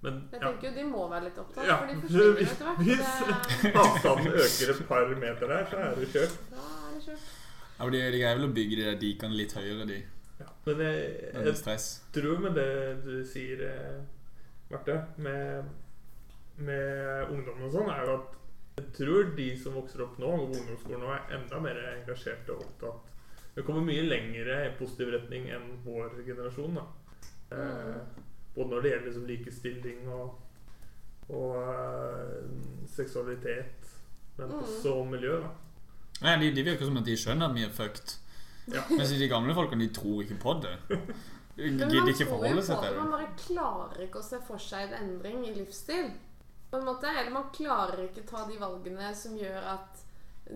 Men 0.02 0.14
Jeg 0.32 0.40
ja, 0.40 0.48
tenker 0.48 0.68
jo 0.70 0.74
de 0.78 0.84
må 0.88 1.08
være 1.10 1.24
litt 1.28 1.38
opptatt, 1.42 1.66
Ja. 1.68 1.76
for 1.76 1.86
de 1.86 1.96
forsvinner 2.02 2.40
etter 2.40 2.64
hvert. 2.64 2.78
hvis- 2.86 3.62
Det- 3.62 3.74
avstanden 3.82 4.32
øker 4.44 4.70
et 4.74 4.86
par 4.88 5.10
meter 5.24 5.46
der, 5.54 5.64
så 5.70 5.76
er 5.76 5.94
det 6.00 6.08
kjørt. 6.14 6.38
Da 6.50 6.56
er 6.56 6.94
det 6.94 7.02
kjørt. 7.04 7.28
Ja, 7.80 7.90
de, 7.90 8.00
greier 8.20 8.38
vel 8.38 8.48
å 8.48 8.54
bygge 8.54 8.76
de 8.76 8.84
der 8.88 8.96
dikene 9.00 9.36
litt 9.36 9.52
høyere, 9.56 9.86
de. 9.88 9.98
Ja. 10.40 10.46
Men 10.66 10.78
jeg, 10.80 10.96
jeg, 11.34 11.54
jeg 11.66 11.78
tror 12.16 12.38
med 12.40 12.54
det 12.54 13.04
du 13.04 13.24
sier, 13.28 13.62
eh, 13.68 14.00
Marte, 14.70 14.96
med, 15.18 15.64
med 16.58 17.30
ungdom 17.32 17.62
og 17.66 17.72
sånn, 17.74 17.90
er 17.92 18.04
jo 18.06 18.14
at 18.20 18.36
jeg 18.80 18.92
tror 18.96 19.30
de 19.36 19.46
som 19.60 19.74
vokser 19.76 20.00
opp 20.04 20.18
nå, 20.22 20.28
og 20.30 20.52
ungdomsskolen 20.54 21.00
nå, 21.04 21.12
er 21.12 21.36
enda 21.36 21.60
mer 21.60 21.80
engasjerte 21.96 22.54
og 22.54 22.62
opptatt. 22.64 23.08
Det 23.56 23.64
kommer 23.66 23.82
mye 23.84 24.04
lengre 24.08 24.60
i 24.68 24.72
positiv 24.78 25.10
retning 25.12 25.48
enn 25.52 25.66
vår 25.84 26.20
generasjon. 26.24 26.78
da. 26.78 26.86
Eh, 27.52 28.00
både 28.60 28.70
når 28.74 28.84
det 28.86 28.92
gjelder 28.94 29.08
liksom 29.10 29.26
likestilling 29.32 30.06
og, 30.12 30.38
og 31.32 31.56
uh, 31.56 32.86
seksualitet, 32.92 33.90
men 34.38 34.48
Mm. 34.52 34.60
også 34.62 34.94
miljø. 35.04 35.34
da. 35.42 35.50
Nei, 36.22 36.36
de, 36.40 36.50
de 36.56 36.62
virker 36.64 36.84
som 36.88 36.96
at 37.00 37.04
de 37.08 37.16
skjønner 37.16 37.48
at 37.50 37.54
vi 37.56 37.64
er 37.64 37.72
fucked. 37.72 38.14
Ja. 38.72 38.82
Mens 38.96 39.12
de 39.16 39.28
gamle 39.28 39.54
folkene, 39.56 39.84
de 39.88 39.94
tror 39.96 40.22
ikke 40.24 40.38
på 40.40 40.54
det. 40.64 40.76
De 41.60 41.66
gidder 41.76 42.08
ikke 42.08 42.24
forholde 42.30 42.62
seg 42.64 42.78
til 42.80 42.94
det. 42.94 43.00
Man 43.02 43.10
bare 43.12 43.26
klarer 43.36 43.98
ikke 44.06 44.20
å 44.22 44.24
se 44.24 44.38
for 44.46 44.62
seg 44.62 44.86
en 44.86 44.94
endring 45.10 45.42
i 45.44 45.50
livsstil. 45.52 46.06
På 46.70 46.78
en 46.78 46.86
måte, 46.86 47.10
Eller 47.10 47.32
man 47.34 47.50
klarer 47.52 48.00
ikke 48.06 48.22
ta 48.30 48.46
de 48.48 48.56
valgene 48.56 49.10
som 49.18 49.34
gjør 49.36 49.66
at 49.74 49.98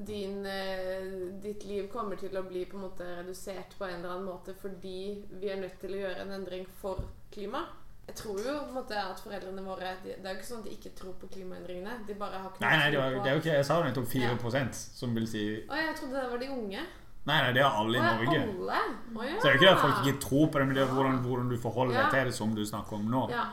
din, 0.06 0.46
eh, 0.46 1.10
ditt 1.44 1.66
liv 1.68 1.90
kommer 1.92 2.16
til 2.16 2.32
å 2.40 2.44
bli 2.46 2.62
på 2.70 2.78
en 2.78 2.86
måte 2.86 3.04
redusert 3.18 3.76
på 3.76 3.84
en 3.84 3.98
eller 3.98 4.14
annen 4.14 4.30
måte 4.30 4.54
fordi 4.56 5.26
vi 5.42 5.50
er 5.52 5.60
nødt 5.60 5.76
til 5.82 5.92
å 5.92 6.00
gjøre 6.06 6.24
en 6.24 6.32
endring 6.38 6.64
for 6.80 7.02
klima. 7.34 7.66
Jeg 8.04 8.16
tror 8.18 8.40
jo 8.40 8.54
på 8.58 8.68
en 8.68 8.74
måte 8.76 8.96
at 9.00 9.20
foreldrene 9.24 9.62
våre 9.64 9.94
de, 10.02 10.12
Det 10.18 10.28
er 10.28 10.34
jo 10.34 10.40
ikke 10.40 10.48
sånn 10.50 10.60
at 10.60 10.66
de 10.68 10.74
ikke 10.76 10.90
tror 10.98 11.14
på 11.20 11.30
klimaendringene. 11.32 11.94
De 12.08 12.16
bare 12.20 12.42
har 12.42 12.50
ikke 12.50 12.64
Nei, 12.64 12.74
nei, 12.76 12.90
det, 12.92 12.98
var, 13.00 13.16
det 13.16 13.30
er 13.30 13.38
jo 13.38 13.42
ikke 13.42 13.54
Jeg 13.54 13.66
sa 13.68 13.78
jo 13.80 13.86
nettopp 13.88 14.10
4 14.12 14.34
ja. 14.58 14.66
som 15.00 15.16
vil 15.16 15.30
si 15.30 15.44
Å, 15.64 15.80
jeg 15.80 15.96
trodde 16.00 16.20
det 16.20 16.28
var 16.34 16.42
de 16.42 16.50
unge. 16.52 16.84
Nei, 17.24 17.36
nei, 17.40 17.52
det 17.56 17.62
er 17.64 17.76
alle 17.80 17.96
i 17.96 18.02
Norge. 18.04 18.40
Alle? 18.44 18.80
Å, 19.16 19.22
ja. 19.24 19.36
Så 19.40 19.46
det 19.46 19.48
er 19.48 19.54
jo 19.54 19.60
ikke 19.60 19.68
det 19.68 19.76
at 19.76 19.80
folk 19.80 20.00
ikke 20.02 20.18
tror 20.20 20.50
på 20.52 20.60
det, 20.60 20.66
men 20.68 20.76
det 20.76 20.82
er 20.82 20.90
hvordan, 20.92 21.22
hvordan 21.24 21.46
du 21.48 21.54
forholder 21.62 21.96
deg 21.96 22.10
til 22.12 22.28
det, 22.28 22.34
som 22.36 22.50
du 22.52 22.60
snakker 22.68 22.98
om 22.98 23.06
nå. 23.14 23.22
Ja. 23.32 23.46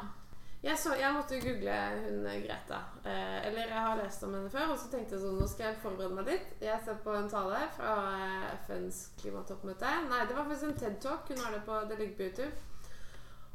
Jeg, 0.61 0.75
så, 0.77 0.91
jeg 0.99 1.09
måtte 1.15 1.39
google 1.41 1.75
hun 2.03 2.25
eh, 2.29 2.41
Greta. 2.43 2.81
Eh, 3.01 3.37
eller 3.47 3.71
jeg 3.71 3.79
har 3.81 3.95
lest 3.97 4.25
om 4.27 4.35
henne 4.35 4.51
før, 4.53 4.73
og 4.75 4.77
så 4.77 4.91
tenkte 4.91 5.15
jeg 5.15 5.23
sånn 5.23 5.39
Nå 5.41 5.47
skal 5.49 5.71
jeg 5.71 5.79
forberede 5.81 6.17
meg 6.19 6.27
litt. 6.29 6.51
Jeg 6.61 6.83
ser 6.85 6.99
på 7.01 7.15
en 7.17 7.31
tale 7.31 7.63
fra 7.77 7.95
eh, 8.11 8.51
FNs 8.67 8.99
klimatoppmøte. 9.23 9.93
Nei, 10.11 10.19
det 10.29 10.37
var 10.37 10.45
faktisk 10.51 10.67
en 10.67 10.77
TED-talk. 10.83 11.31
Hun 11.31 11.41
har 11.41 11.55
det 11.55 11.63
på 11.65 11.79
Det 11.89 11.97
ligger 11.97 12.19
på 12.19 12.27
YouTube. 12.27 12.51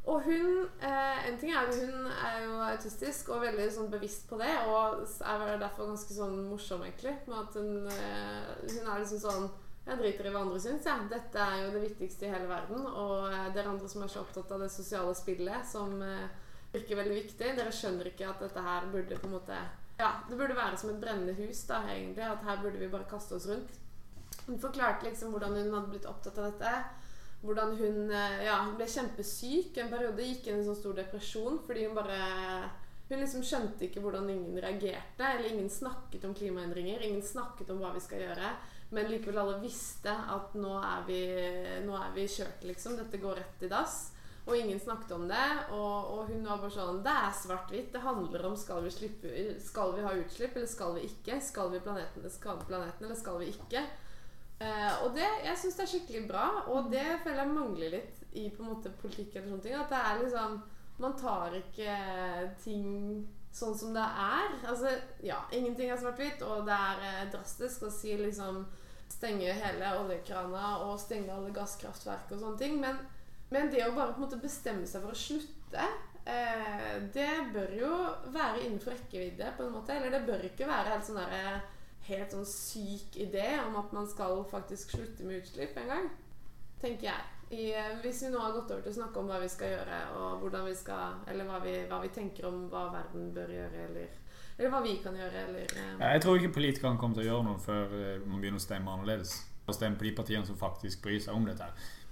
Og 0.07 0.23
hun 0.23 0.67
eh, 0.79 1.25
En 1.27 1.37
ting 1.39 1.51
er 1.51 1.67
at 1.67 1.75
hun 1.75 2.05
er 2.07 2.37
jo 2.45 2.59
autistisk 2.63 3.31
og 3.35 3.41
veldig 3.43 3.65
sånn 3.75 3.89
bevisst 3.91 4.27
på 4.29 4.39
det, 4.39 4.53
og 4.71 5.03
er 5.19 5.57
derfor 5.59 5.89
ganske 5.89 6.15
sånn 6.15 6.37
morsom, 6.47 6.85
egentlig. 6.87 7.17
Med 7.27 7.41
at 7.41 7.57
hun, 7.59 7.89
eh, 7.91 8.53
hun 8.71 8.85
er 8.87 9.01
liksom 9.03 9.23
sånn 9.25 9.49
jeg 9.87 9.99
driter 10.01 10.27
i 10.27 10.31
hva 10.33 10.41
andre 10.43 10.59
syns. 10.59 10.87
Ja. 10.87 10.97
Dette 11.07 11.39
er 11.39 11.61
jo 11.63 11.71
det 11.75 11.85
viktigste 11.85 12.27
i 12.27 12.31
hele 12.33 12.49
verden. 12.49 12.83
Og 12.87 13.29
eh, 13.31 13.47
dere 13.55 13.71
andre 13.71 13.87
som 13.91 14.03
er 14.03 14.11
så 14.11 14.23
opptatt 14.25 14.51
av 14.51 14.63
det 14.63 14.69
sosiale 14.73 15.13
spillet, 15.15 15.67
som 15.69 15.95
eh, 16.03 16.27
virker 16.73 16.99
veldig 16.99 17.17
viktig, 17.21 17.53
dere 17.55 17.73
skjønner 17.73 18.11
ikke 18.11 18.27
at 18.27 18.43
dette 18.43 18.63
her 18.65 18.89
burde 18.91 19.19
på 19.19 19.29
en 19.29 19.37
måte 19.37 19.59
Ja, 19.97 20.11
det 20.27 20.37
burde 20.37 20.57
være 20.57 20.77
som 20.77 20.91
et 20.91 20.99
brennende 21.01 21.33
hus, 21.39 21.63
da, 21.69 21.81
egentlig. 21.89 22.25
At 22.27 22.43
her 22.45 22.59
burde 22.63 22.81
vi 22.81 22.91
bare 22.91 23.07
kaste 23.09 23.39
oss 23.39 23.47
rundt. 23.49 23.79
Hun 24.47 24.59
forklarte 24.59 25.07
liksom 25.07 25.31
hvordan 25.33 25.55
hun 25.55 25.73
hadde 25.73 25.93
blitt 25.93 26.09
opptatt 26.09 26.37
av 26.37 26.51
dette. 26.51 26.73
Hvordan 27.43 27.75
hun 27.77 28.11
eh, 28.11 28.43
ja, 28.47 28.57
ble 28.75 28.87
kjempesyk 28.89 29.77
en 29.81 29.91
periode. 29.93 30.25
Gikk 30.25 30.49
inn 30.49 30.57
i 30.57 30.61
en 30.63 30.67
sånn 30.71 30.79
stor 30.79 30.97
depresjon 30.97 31.61
fordi 31.67 31.87
hun 31.87 31.97
bare 31.97 32.19
Hun 33.07 33.21
liksom 33.21 33.43
skjønte 33.45 33.85
ikke 33.87 34.01
hvordan 34.03 34.27
ingen 34.33 34.57
reagerte. 34.59 35.23
Eller 35.23 35.53
ingen 35.53 35.69
snakket 35.71 36.25
om 36.27 36.33
klimaendringer. 36.35 37.05
Ingen 37.07 37.23
snakket 37.23 37.69
om 37.71 37.79
hva 37.79 37.93
vi 37.95 38.01
skal 38.03 38.25
gjøre. 38.25 38.49
Men 38.91 39.07
likevel 39.11 39.39
alle 39.39 39.61
visste 39.61 40.11
at 40.11 40.53
nå 40.59 40.73
er 40.79 41.05
vi, 41.07 41.21
nå 41.87 41.95
er 41.95 42.17
kjørt, 42.27 42.65
liksom. 42.67 42.97
Dette 42.99 43.19
går 43.21 43.39
rett 43.39 43.63
i 43.63 43.69
dass. 43.71 44.09
Og 44.47 44.55
ingen 44.55 44.79
snakket 44.79 45.11
om 45.15 45.23
det. 45.27 45.47
Og, 45.75 46.11
og 46.17 46.33
hun 46.33 46.45
var 46.47 46.59
bare 46.61 46.71
sånn 46.71 47.01
Det 47.05 47.15
er 47.19 47.33
svart-hvitt. 47.35 47.93
Det 47.95 48.03
handler 48.03 48.45
om 48.47 48.55
skal 48.59 48.83
vi, 48.83 48.91
slippe, 48.95 49.31
skal 49.63 49.95
vi 49.95 50.03
ha 50.07 50.13
utslipp, 50.15 50.55
eller 50.55 50.71
skal 50.71 50.95
vi 50.95 51.07
ikke? 51.07 51.39
Skal 51.43 51.71
vi 51.73 51.83
planeten, 51.83 52.27
skade 52.31 52.67
planeten, 52.67 53.07
eller 53.07 53.19
skal 53.19 53.41
vi 53.43 53.51
ikke? 53.55 53.83
Eh, 54.57 54.93
og 55.05 55.13
det, 55.13 55.27
jeg 55.45 55.59
syns 55.61 55.75
det 55.77 55.83
er 55.83 55.91
skikkelig 55.91 56.23
bra, 56.31 56.45
og 56.73 56.89
det 56.89 57.05
føler 57.21 57.43
jeg 57.43 57.53
mangler 57.53 57.91
litt 57.93 58.21
i 58.33 58.47
på 58.49 58.63
en 58.63 58.71
måte 58.71 58.93
politikk. 59.01 59.35
eller 59.35 59.51
sånne 59.51 59.65
ting, 59.65 59.75
At 59.77 59.93
det 59.93 60.01
er 60.01 60.23
liksom 60.23 60.61
Man 60.97 61.13
tar 61.13 61.53
ikke 61.53 61.95
ting 62.63 63.27
sånn 63.53 63.75
som 63.77 63.93
det 63.93 64.01
er. 64.01 64.55
Altså, 64.65 64.95
ja, 65.21 65.43
ingenting 65.53 65.91
er 65.91 65.99
svart-hvitt, 66.01 66.41
og 66.41 66.65
det 66.65 66.73
er 66.73 67.03
eh, 67.05 67.29
drastisk 67.33 67.85
å 67.85 67.93
si 67.93 68.17
liksom 68.17 68.65
Stenge 69.07 69.53
hele 69.55 69.87
oljekrana 70.01 70.81
og 70.83 70.97
stenge 70.99 71.31
alle 71.31 71.53
gasskraftverk 71.55 72.33
og 72.33 72.41
sånne 72.41 72.59
ting. 72.59 72.73
Men, 72.81 72.97
men 73.53 73.69
det 73.71 73.85
å 73.85 73.93
bare 73.95 74.11
på 74.11 74.19
en 74.19 74.25
måte 74.25 74.41
bestemme 74.41 74.83
seg 74.89 75.05
for 75.05 75.15
å 75.15 75.21
slutte 75.21 75.85
eh, 76.27 76.97
det 77.13 77.29
bør 77.53 77.71
jo 77.77 77.91
være 78.35 78.65
innenfor 78.65 78.97
rekkevidde, 78.97 79.53
på 79.55 79.63
en 79.63 79.77
måte. 79.77 79.95
Eller 79.95 80.11
det 80.11 80.25
bør 80.27 80.43
ikke 80.49 80.67
være 80.67 80.91
helt 80.91 81.07
sånn 81.07 81.21
derre 81.21 81.61
helt 82.07 82.33
sånn 82.33 82.47
syk 82.47 83.17
idé 83.19 83.47
om 83.65 83.75
at 83.79 83.91
man 83.95 84.07
skal 84.09 84.43
faktisk 84.51 84.95
slutte 84.95 85.25
med 85.27 85.41
utslipp 85.41 85.77
en 85.81 85.91
gang. 85.93 86.07
Tenker 86.81 87.09
jeg. 87.09 87.33
I, 87.47 87.71
eh, 87.79 87.97
hvis 88.03 88.21
vi 88.23 88.29
nå 88.33 88.39
har 88.43 88.55
gått 88.55 88.71
over 88.73 88.83
til 88.83 88.91
å 88.91 88.97
snakke 88.97 89.21
om 89.21 89.29
hva 89.31 89.39
vi 89.39 89.49
skal 89.51 89.71
gjøre, 89.71 89.99
og 90.19 90.41
hvordan 90.41 90.65
vi 90.67 90.73
skal 90.75 91.21
Eller 91.31 91.47
hva 91.47 91.61
vi, 91.63 91.75
hva 91.87 92.01
vi 92.03 92.09
tenker 92.11 92.49
om 92.49 92.65
hva 92.67 92.89
verden 92.91 93.29
bør 93.35 93.53
gjøre, 93.55 93.85
eller, 93.87 94.17
eller 94.57 94.73
hva 94.73 94.81
vi 94.83 94.97
kan 95.03 95.15
gjøre, 95.15 95.45
eller 95.47 95.63
eh, 95.63 95.93
Ja, 95.93 96.09
Jeg 96.11 96.25
tror 96.25 96.41
ikke 96.41 96.57
politikerne 96.57 96.99
kommer 96.99 97.15
til 97.15 97.23
å 97.23 97.29
gjøre 97.29 97.47
noe 97.47 97.61
før 97.63 97.95
eh, 98.01 98.25
man 98.25 98.41
begynner 98.43 98.59
å 98.59 98.65
stemme 98.67 98.97
annerledes. 98.97 99.37
Og 99.67 99.75
stemme 99.75 99.99
på 99.99 100.07
de 100.07 100.13
partiene 100.15 100.47
som 100.47 100.59
faktisk 100.59 101.01
bryr 101.03 101.19
seg 101.23 101.35
om 101.35 101.47
dette. 101.47 101.65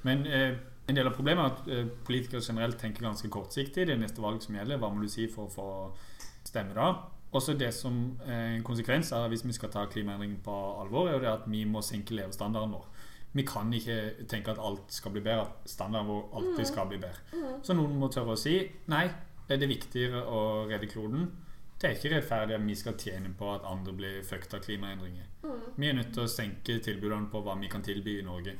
Men 0.07 0.25
eh, 0.27 0.57
en 0.87 0.97
del 0.97 1.07
av 1.09 1.15
problemet 1.17 1.43
er 1.45 1.53
at 1.53 1.69
eh, 1.73 1.91
politikere 2.05 2.43
generelt 2.45 2.77
tenker 2.79 3.07
ganske 3.07 3.29
kortsiktig. 3.33 3.87
Det 3.87 3.95
er 3.95 4.01
neste 4.01 4.21
valg 4.21 4.43
som 4.43 4.55
gjelder. 4.55 4.79
Hva 4.81 4.91
må 4.93 5.01
du 5.01 5.09
si 5.09 5.25
for 5.31 5.47
å 5.47 5.53
få 5.53 5.69
stemme 6.45 6.75
da? 6.77 6.91
Også 7.35 7.55
det 7.59 7.73
som 7.75 7.95
eh, 8.23 8.55
en 8.55 8.63
konsekvens 8.63 9.11
er 9.11 9.27
hvis 9.31 9.43
vi 9.45 9.55
skal 9.55 9.71
ta 9.73 9.85
klimaendringen 9.91 10.39
på 10.43 10.55
alvor, 10.81 11.09
er 11.09 11.17
jo 11.17 11.23
det 11.25 11.31
at 11.33 11.47
vi 11.51 11.65
må 11.67 11.83
senke 11.83 12.15
levestandarden 12.15 12.75
vår. 12.77 12.85
Vi 13.35 13.43
kan 13.43 13.73
ikke 13.75 14.27
tenke 14.31 14.53
at 14.53 14.61
alt 14.63 14.93
skal 14.95 15.11
bli 15.11 15.23
bedre, 15.25 15.49
at 15.49 15.69
standarden 15.69 16.07
vår 16.07 16.21
alltid 16.39 16.69
skal 16.69 16.87
bli 16.87 17.01
bedre. 17.01 17.41
Så 17.63 17.75
noen 17.75 17.97
må 17.99 18.07
tørre 18.13 18.37
å 18.37 18.39
si 18.39 18.55
nei, 18.91 19.09
er 19.49 19.59
det 19.59 19.67
viktigere 19.69 20.23
å 20.23 20.39
redde 20.69 20.87
kloden? 20.89 21.27
Det 21.75 21.89
er 21.89 21.97
ikke 21.97 22.13
rettferdig 22.15 22.55
at 22.55 22.63
vi 22.63 22.77
skal 22.79 22.95
tjene 22.97 23.33
på 23.35 23.49
at 23.51 23.67
andre 23.67 23.93
blir 23.93 24.23
fucked 24.23 24.55
av 24.55 24.63
klimaendringer. 24.63 25.27
Vi 25.75 25.89
er 25.89 25.97
nødt 25.97 26.13
til 26.15 26.23
å 26.23 26.31
senke 26.31 26.79
tilbudene 26.79 27.27
på 27.31 27.43
hva 27.43 27.57
vi 27.59 27.69
kan 27.69 27.83
tilby 27.83 28.21
i 28.21 28.25
Norge. 28.25 28.55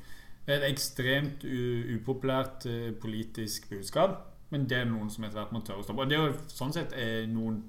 Det 0.45 0.53
er 0.53 0.59
et 0.59 0.73
ekstremt 0.75 1.47
upopulært 1.95 2.67
eh, 2.69 2.91
politisk 3.01 3.69
budskap, 3.71 4.19
men 4.51 4.67
det 4.69 4.83
er 4.83 4.89
noen 4.91 5.09
som 5.09 5.23
etter 5.25 5.39
hvert 5.39 5.55
må 5.55 5.63
tørre 5.65 5.81
å 5.81 5.87
stoppe. 5.87 6.03
Og 6.03 6.11
det 6.11 6.19
er 6.19 6.27
jo 6.27 6.35
sånn 6.51 6.75
sett 6.75 6.93
er 6.93 7.23
noen 7.31 7.63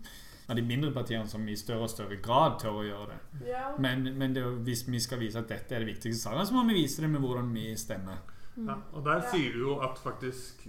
av 0.46 0.56
de 0.56 0.62
mindre 0.62 0.92
partiene 0.94 1.26
som 1.28 1.42
i 1.48 1.56
større 1.58 1.88
og 1.88 1.90
større 1.90 2.20
grad 2.22 2.60
tør 2.62 2.80
å 2.80 2.86
gjøre 2.86 3.06
det. 3.10 3.48
ja. 3.50 3.66
Men, 3.82 4.06
men 4.18 4.34
det 4.36 4.44
hvis 4.66 4.84
vi 4.88 5.00
skal 5.02 5.20
vise 5.22 5.40
at 5.42 5.50
dette 5.50 5.74
er 5.74 5.82
det 5.82 5.90
viktigste 5.90 6.28
saken, 6.28 6.46
så 6.46 6.54
må 6.54 6.64
vi 6.70 6.80
vise 6.82 7.02
det 7.02 7.10
med 7.10 7.24
hvordan 7.24 7.50
vi 7.54 7.68
stemmer. 7.78 8.22
Ja, 8.56 8.78
og 8.92 9.04
der 9.04 9.26
sier 9.32 9.52
du 9.52 9.66
jo 9.66 9.78
at 9.84 9.98
faktisk 10.00 10.64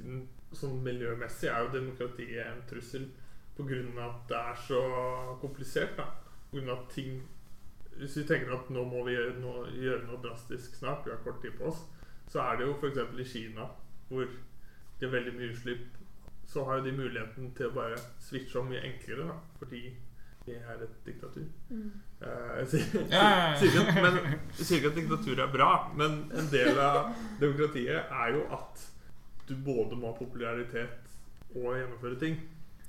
sånn 0.58 0.82
miljømessig 0.84 1.50
er 1.52 1.66
jo 1.66 1.74
demokratiet 1.76 2.44
en 2.48 2.64
trussel 2.68 3.08
pga. 3.58 3.80
at 4.06 4.28
det 4.30 4.38
er 4.38 4.58
så 4.68 4.82
komplisert. 5.42 5.98
da 5.98 6.12
av 6.54 6.70
at 6.70 6.90
ting 6.94 7.22
Hvis 7.98 8.18
vi 8.18 8.24
tenker 8.30 8.54
at 8.54 8.70
nå 8.70 8.84
må 8.86 9.04
vi 9.08 9.16
gjøre 9.16 9.40
noe, 9.42 9.72
gjøre 9.74 10.06
noe 10.06 10.22
drastisk 10.22 10.76
snart, 10.78 11.06
vi 11.06 11.10
har 11.10 11.24
kort 11.24 11.42
tid 11.42 11.56
på 11.58 11.66
oss, 11.66 11.80
så 12.30 12.44
er 12.44 12.58
det 12.60 12.68
jo 12.68 12.76
f.eks. 12.78 13.00
i 13.18 13.26
Kina, 13.26 13.66
hvor 14.10 14.28
det 15.00 15.08
er 15.08 15.14
veldig 15.16 15.34
mye 15.34 15.50
utslipp, 15.50 15.97
så 16.58 16.66
har 16.66 16.80
jo 16.80 16.88
de 16.88 16.98
muligheten 16.98 17.52
til 17.54 17.70
å 17.70 17.76
bare 17.76 17.98
switche 18.26 18.58
om 18.58 18.72
mye 18.72 18.82
enklere. 18.82 19.28
da 19.30 19.38
Fordi 19.60 19.82
det 20.48 20.56
er 20.58 20.82
et 20.82 21.00
diktatur. 21.06 21.46
Mm. 21.70 21.92
Eh, 22.22 22.54
jeg 22.60 22.68
sier, 22.72 23.02
ikke 23.04 24.88
at, 24.88 24.92
at 24.92 24.96
diktatur 24.96 25.42
er 25.44 25.52
bra, 25.54 25.72
men 26.00 26.24
en 26.34 26.48
del 26.50 26.80
av 26.82 27.12
demokratiet 27.42 28.10
er 28.10 28.32
jo 28.34 28.46
at 28.58 28.86
du 29.48 29.54
både 29.66 30.00
må 30.00 30.14
ha 30.14 30.18
popularitet 30.18 31.12
og 31.54 31.76
gjennomføre 31.78 32.20
ting. 32.24 32.40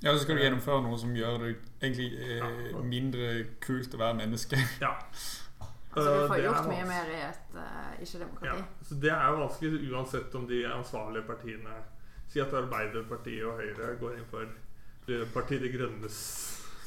Ja, 0.01 0.15
så 0.15 0.23
skal 0.23 0.39
du 0.39 0.45
gjennomføre 0.45 0.81
noe 0.87 0.97
som 0.97 1.13
gjør 1.15 1.43
det 1.43 1.51
egentlig 1.81 2.09
eh, 2.23 2.81
mindre 2.87 3.29
kult 3.61 3.93
å 3.93 4.01
være 4.01 4.23
menneske. 4.23 4.63
Ja. 4.81 4.95
Altså, 5.89 6.11
du 6.13 6.19
Eh, 6.21 6.27
får 6.29 6.41
gjort 6.43 6.67
mye 6.69 6.83
mer 6.85 7.07
i 7.09 7.21
et 7.25 7.55
uh, 7.57 7.93
ikke-demokrati. 7.97 8.45
Ja, 8.45 8.83
så 8.85 8.97
det 9.01 9.09
er 9.09 9.23
jo 9.31 9.39
vanskelig 9.39 9.87
uansett 9.89 10.35
om 10.37 10.43
de 10.47 10.59
ansvarlige 10.69 11.25
partiene 11.25 11.77
Si 12.29 12.41
at 12.43 12.53
Arbeiderpartiet 12.53 13.45
og 13.49 13.57
Høyre 13.57 13.95
går 13.99 14.19
inn 14.19 14.27
for 14.29 14.45
Partiet 15.33 15.63
De 15.63 15.71
Grønnes 15.73 16.19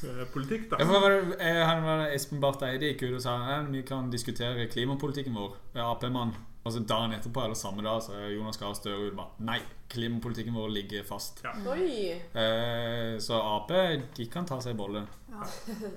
eh, 0.07 0.23
politikk. 0.31 0.69
da 0.71 0.79
Ja, 0.79 0.87
for 0.87 1.03
var 1.03 1.17
det, 1.17 1.41
eh, 1.43 1.63
han 1.67 1.83
var 1.83 2.05
Espen 2.15 2.41
Barth 2.43 2.63
Eide 2.67 2.93
gikk 2.93 3.09
ut 3.09 3.19
og 3.19 3.25
sa 3.25 3.35
at 3.59 3.71
vi 3.73 3.83
kan 3.87 4.11
diskutere 4.13 4.69
klimapolitikken 4.71 5.35
vår. 5.35 5.57
Ap-mann. 5.83 6.35
Og 6.63 6.71
så 6.71 6.79
dagen 6.87 7.11
etterpå 7.17 7.43
eller 7.43 7.59
samme 7.59 7.83
dag 7.83 7.99
så 8.05 8.13
er 8.15 8.29
Jonas 8.37 8.59
Gahr 8.61 8.75
Støre 8.79 9.09
ute 9.09 9.17
bare 9.19 9.43
Nei, 9.43 9.57
klimapolitikken 9.91 10.55
vår 10.55 10.69
ligger 10.71 11.03
fast. 11.09 11.43
Oi! 11.67 12.13
Eh, 12.39 13.17
så 13.19 13.41
Ap 13.57 13.73
de 14.15 14.27
kan 14.31 14.47
ta 14.47 14.61
seg 14.63 14.77
en 14.77 14.79
bolle. 14.79 15.03
Ja. 15.33 15.49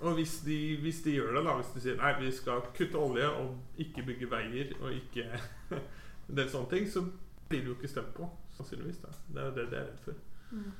Og 0.01 0.15
hvis 0.17 0.39
de, 0.47 0.57
hvis 0.81 1.03
de 1.05 1.19
gjør 1.19 1.35
det, 1.37 1.43
da 1.45 1.53
Hvis 1.59 1.75
de 1.75 1.83
sier 1.83 1.99
nei, 2.01 2.15
vi 2.17 2.31
skal 2.33 2.65
kutte 2.73 2.97
olje 2.97 3.29
og 3.29 3.83
ikke 3.85 4.07
bygge 4.09 4.31
veier 4.31 4.73
og 4.79 4.89
ikke 4.95 5.27
en 6.31 6.41
del 6.41 6.49
sånne 6.49 6.71
ting, 6.73 6.89
så 6.89 7.05
blir 7.45 7.61
det 7.61 7.69
jo 7.69 7.77
ikke 7.77 7.93
stemt 7.93 8.17
på. 8.17 8.31
Sannsynligvis. 8.57 8.97
da 9.03 9.13
Det 9.27 9.41
er 9.41 9.45
jo 9.45 9.55
det 9.59 9.69
de 9.71 9.77
er 9.79 9.87
redd 9.89 9.99
for. 10.05 10.13
Mm. 10.51 10.73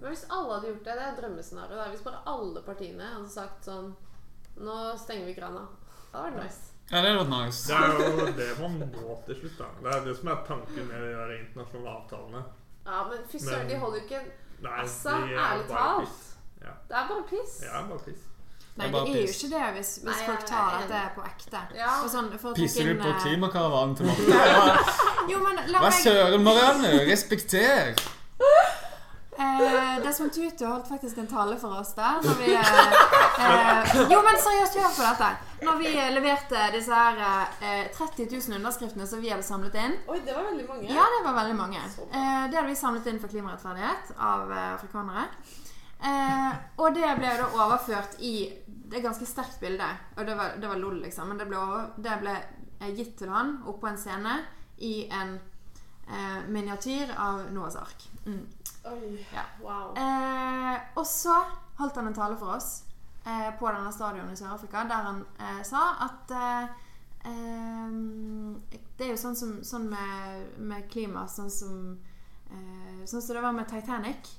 Men 0.00 0.08
hvis 0.12 0.24
alle 0.28 0.54
hadde 0.54 0.68
gjort 0.68 0.84
det, 0.84 0.96
det 0.98 1.04
er 1.06 1.16
drømmescenarioet. 1.20 1.78
da. 1.78 1.88
Hvis 1.90 2.04
bare 2.04 2.22
alle 2.26 2.62
partiene 2.66 3.12
hadde 3.14 3.30
sagt 3.32 3.64
sånn 3.70 3.94
Nå 4.60 4.74
stenger 5.00 5.30
vi 5.30 5.34
krana. 5.34 5.62
Det 6.10 6.18
hadde 6.18 6.32
vært 6.34 6.42
nice. 6.44 6.72
Ja, 6.90 7.00
det 7.00 7.12
hadde 7.14 7.22
vært 7.24 7.62
Det 7.72 7.78
er 7.78 8.26
jo 8.26 8.34
det 8.40 8.48
man 8.60 8.74
må 8.92 9.14
til 9.26 9.38
slutt. 9.40 9.54
da 9.58 9.68
Det 9.80 9.94
er 9.94 10.04
det 10.04 10.16
som 10.18 10.28
er 10.28 10.42
tanken 10.48 10.90
med 10.90 11.06
de 11.06 11.14
der 11.16 11.32
internasjonale 11.38 11.94
avtalene. 11.96 12.42
Ja, 12.84 12.98
men 13.08 13.24
fy 13.30 13.38
søren, 13.38 13.68
de 13.70 13.78
holder 13.78 13.98
jo 13.98 14.04
ikke 14.04 14.22
Nei, 14.62 14.72
Altså, 14.82 15.10
de 15.10 15.32
er 15.34 15.40
ærlig 15.46 15.66
talt. 15.70 16.20
Ja. 16.62 16.74
Det 16.88 16.96
er 16.98 17.08
bare 17.08 17.24
piss. 17.30 17.54
Ja, 17.64 17.80
bare 17.88 18.04
piss. 18.04 18.28
Nei, 18.72 18.86
Det 18.88 19.00
er 19.00 19.04
det 19.04 19.12
er 19.12 19.26
jo 19.26 19.32
ikke 19.34 19.48
det 19.52 19.64
hvis, 19.76 19.90
hvis 20.00 20.16
Nei, 20.16 20.26
folk 20.30 20.44
tar 20.48 20.78
at 20.78 20.86
det 20.88 20.96
er 20.96 21.10
på 21.12 21.24
ekte. 21.28 21.60
Ja. 21.76 21.92
Sånn, 22.08 22.30
for 22.40 22.54
å 22.54 22.56
Pisser 22.56 22.88
du 22.88 23.02
på 23.02 23.10
eh, 23.10 23.18
klimakaravanen 23.20 23.98
til 23.98 24.08
Marte? 24.08 24.40
Hva 25.82 25.92
søren, 25.92 26.42
Marianne? 26.46 26.94
Respekter! 27.10 27.92
eh, 29.42 30.04
Desmond 30.04 30.32
Tutu 30.32 30.64
holdt 30.66 30.88
faktisk 30.88 31.18
en 31.18 31.26
tale 31.26 31.58
for 31.60 31.80
oss 31.80 31.92
der. 31.94 32.20
Når 32.24 32.38
vi, 32.40 32.54
eh, 32.54 32.72
eh, 33.44 33.94
jo, 34.12 34.20
men 34.24 34.40
seriøst, 34.46 34.78
hør 34.80 34.94
på 34.96 35.06
dette. 35.06 35.30
Når 35.66 35.78
vi 35.82 35.92
eh, 35.92 36.10
leverte 36.16 36.66
disse 36.74 37.02
her 37.04 37.20
eh, 37.60 37.90
30 37.96 38.28
000 38.32 38.58
underskriftene 38.60 39.06
som 39.08 39.22
vi 39.22 39.32
hadde 39.32 39.46
samlet 39.46 39.76
inn 39.78 39.98
Oi, 40.08 40.20
det 40.26 40.34
var 40.36 40.48
veldig 40.50 40.68
mange. 40.68 40.88
Ja, 40.90 41.06
det 41.16 41.24
var 41.26 41.38
veldig 41.42 41.58
mange. 41.58 41.82
Eh, 42.08 42.44
det 42.48 42.58
hadde 42.58 42.70
vi 42.70 42.78
samlet 42.78 43.12
inn 43.12 43.20
for 43.22 43.32
klimarettferdighet 43.32 44.14
av 44.18 44.52
eh, 44.52 44.70
afrikanere. 44.76 45.28
Eh, 46.02 46.52
og 46.82 46.96
det 46.96 47.12
ble 47.20 47.36
da 47.38 47.46
overført 47.62 48.18
i 48.18 48.34
Det 48.92 48.98
er 48.98 49.00
et 49.00 49.06
ganske 49.08 49.24
sterkt 49.26 49.60
bilde. 49.62 49.86
Og 50.20 50.26
det 50.28 50.34
var, 50.36 50.58
det 50.60 50.68
var 50.68 50.76
lol, 50.76 50.98
liksom. 51.00 51.30
Men 51.32 51.38
det 51.40 51.46
ble, 51.48 51.60
det 52.04 52.18
ble 52.20 52.34
eh, 52.36 52.90
gitt 52.92 53.14
til 53.22 53.30
han 53.32 53.54
oppå 53.72 53.88
en 53.88 53.96
scene 53.96 54.34
i 54.84 55.06
en 55.08 55.38
eh, 56.12 56.42
miniatyr 56.52 57.14
av 57.16 57.46
Noahs 57.56 57.78
ark. 57.80 58.04
Mm. 58.26 58.42
Oi, 58.92 59.26
Ja. 59.32 59.46
wow. 59.64 59.94
Eh, 59.96 60.76
og 61.00 61.06
så 61.08 61.38
holdt 61.78 61.96
han 61.96 62.10
en 62.10 62.18
tale 62.20 62.36
for 62.36 62.58
oss 62.58 62.82
eh, 63.24 63.48
på 63.56 63.72
denne 63.72 63.92
stadionet 63.96 64.36
i 64.36 64.42
Sør-Afrika, 64.42 64.84
der 64.90 65.08
han 65.08 65.24
eh, 65.40 65.62
sa 65.64 65.86
at 66.10 66.36
eh, 66.36 66.78
Det 68.98 69.06
er 69.06 69.12
jo 69.14 69.20
sånn, 69.24 69.36
som, 69.38 69.52
sånn 69.64 69.88
med, 69.88 70.56
med 70.58 70.88
klima, 70.92 71.24
sånn 71.30 71.48
som 71.50 71.76
eh, 72.50 73.04
Sånn 73.08 73.22
som 73.22 73.36
det 73.38 73.42
var 73.48 73.56
med 73.56 73.70
Titanic. 73.72 74.34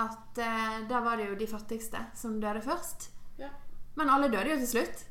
At 0.00 0.38
der 0.38 1.02
var 1.04 1.18
det 1.18 1.26
jo 1.28 1.34
de 1.36 1.46
fattigste 1.50 1.98
som 2.16 2.38
døde 2.40 2.62
først. 2.64 3.10
Ja. 3.42 3.50
Men 3.98 4.12
alle 4.12 4.30
døde 4.32 4.52
jo 4.52 4.60
til 4.60 4.68
slutt. 4.68 5.04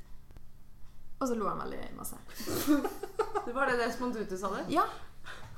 Og 1.20 1.28
så 1.28 1.36
lo 1.36 1.50
han 1.50 1.60
veldig 1.66 1.92
masse. 1.98 2.16
Det 3.46 3.56
var 3.56 3.66
det 3.66 3.78
det 4.30 4.38
sa 4.40 4.50
det? 4.54 4.66
Ja. 4.70 4.84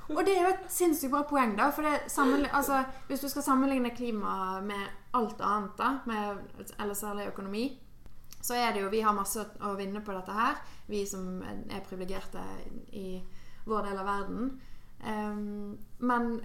Og 0.08 0.24
det 0.26 0.34
er 0.34 0.46
jo 0.46 0.52
et 0.54 0.70
sinnssykt 0.72 1.12
bra 1.12 1.22
poeng, 1.28 1.54
da. 1.58 1.68
For 1.74 1.86
altså, 1.86 2.82
hvis 3.08 3.20
du 3.20 3.28
skal 3.28 3.42
sammenligne 3.42 3.90
klima 3.96 4.60
med 4.64 4.86
alt 5.14 5.40
annet, 5.40 5.74
da, 5.78 5.90
med, 6.06 6.40
eller 6.80 6.94
særlig 6.94 7.26
økonomi, 7.28 7.66
så 8.42 8.54
er 8.54 8.72
det 8.72 8.82
jo 8.82 8.88
Vi 8.90 9.00
har 9.00 9.14
masse 9.14 9.44
å 9.62 9.74
vinne 9.78 10.00
på 10.02 10.14
dette 10.16 10.34
her, 10.34 10.58
vi 10.88 11.04
som 11.06 11.42
er 11.44 11.84
privilegerte 11.86 12.42
i 12.98 13.22
vår 13.66 13.86
del 13.86 14.00
av 14.02 14.08
verden. 14.08 14.50
Um, 15.02 15.78
men 15.98 16.40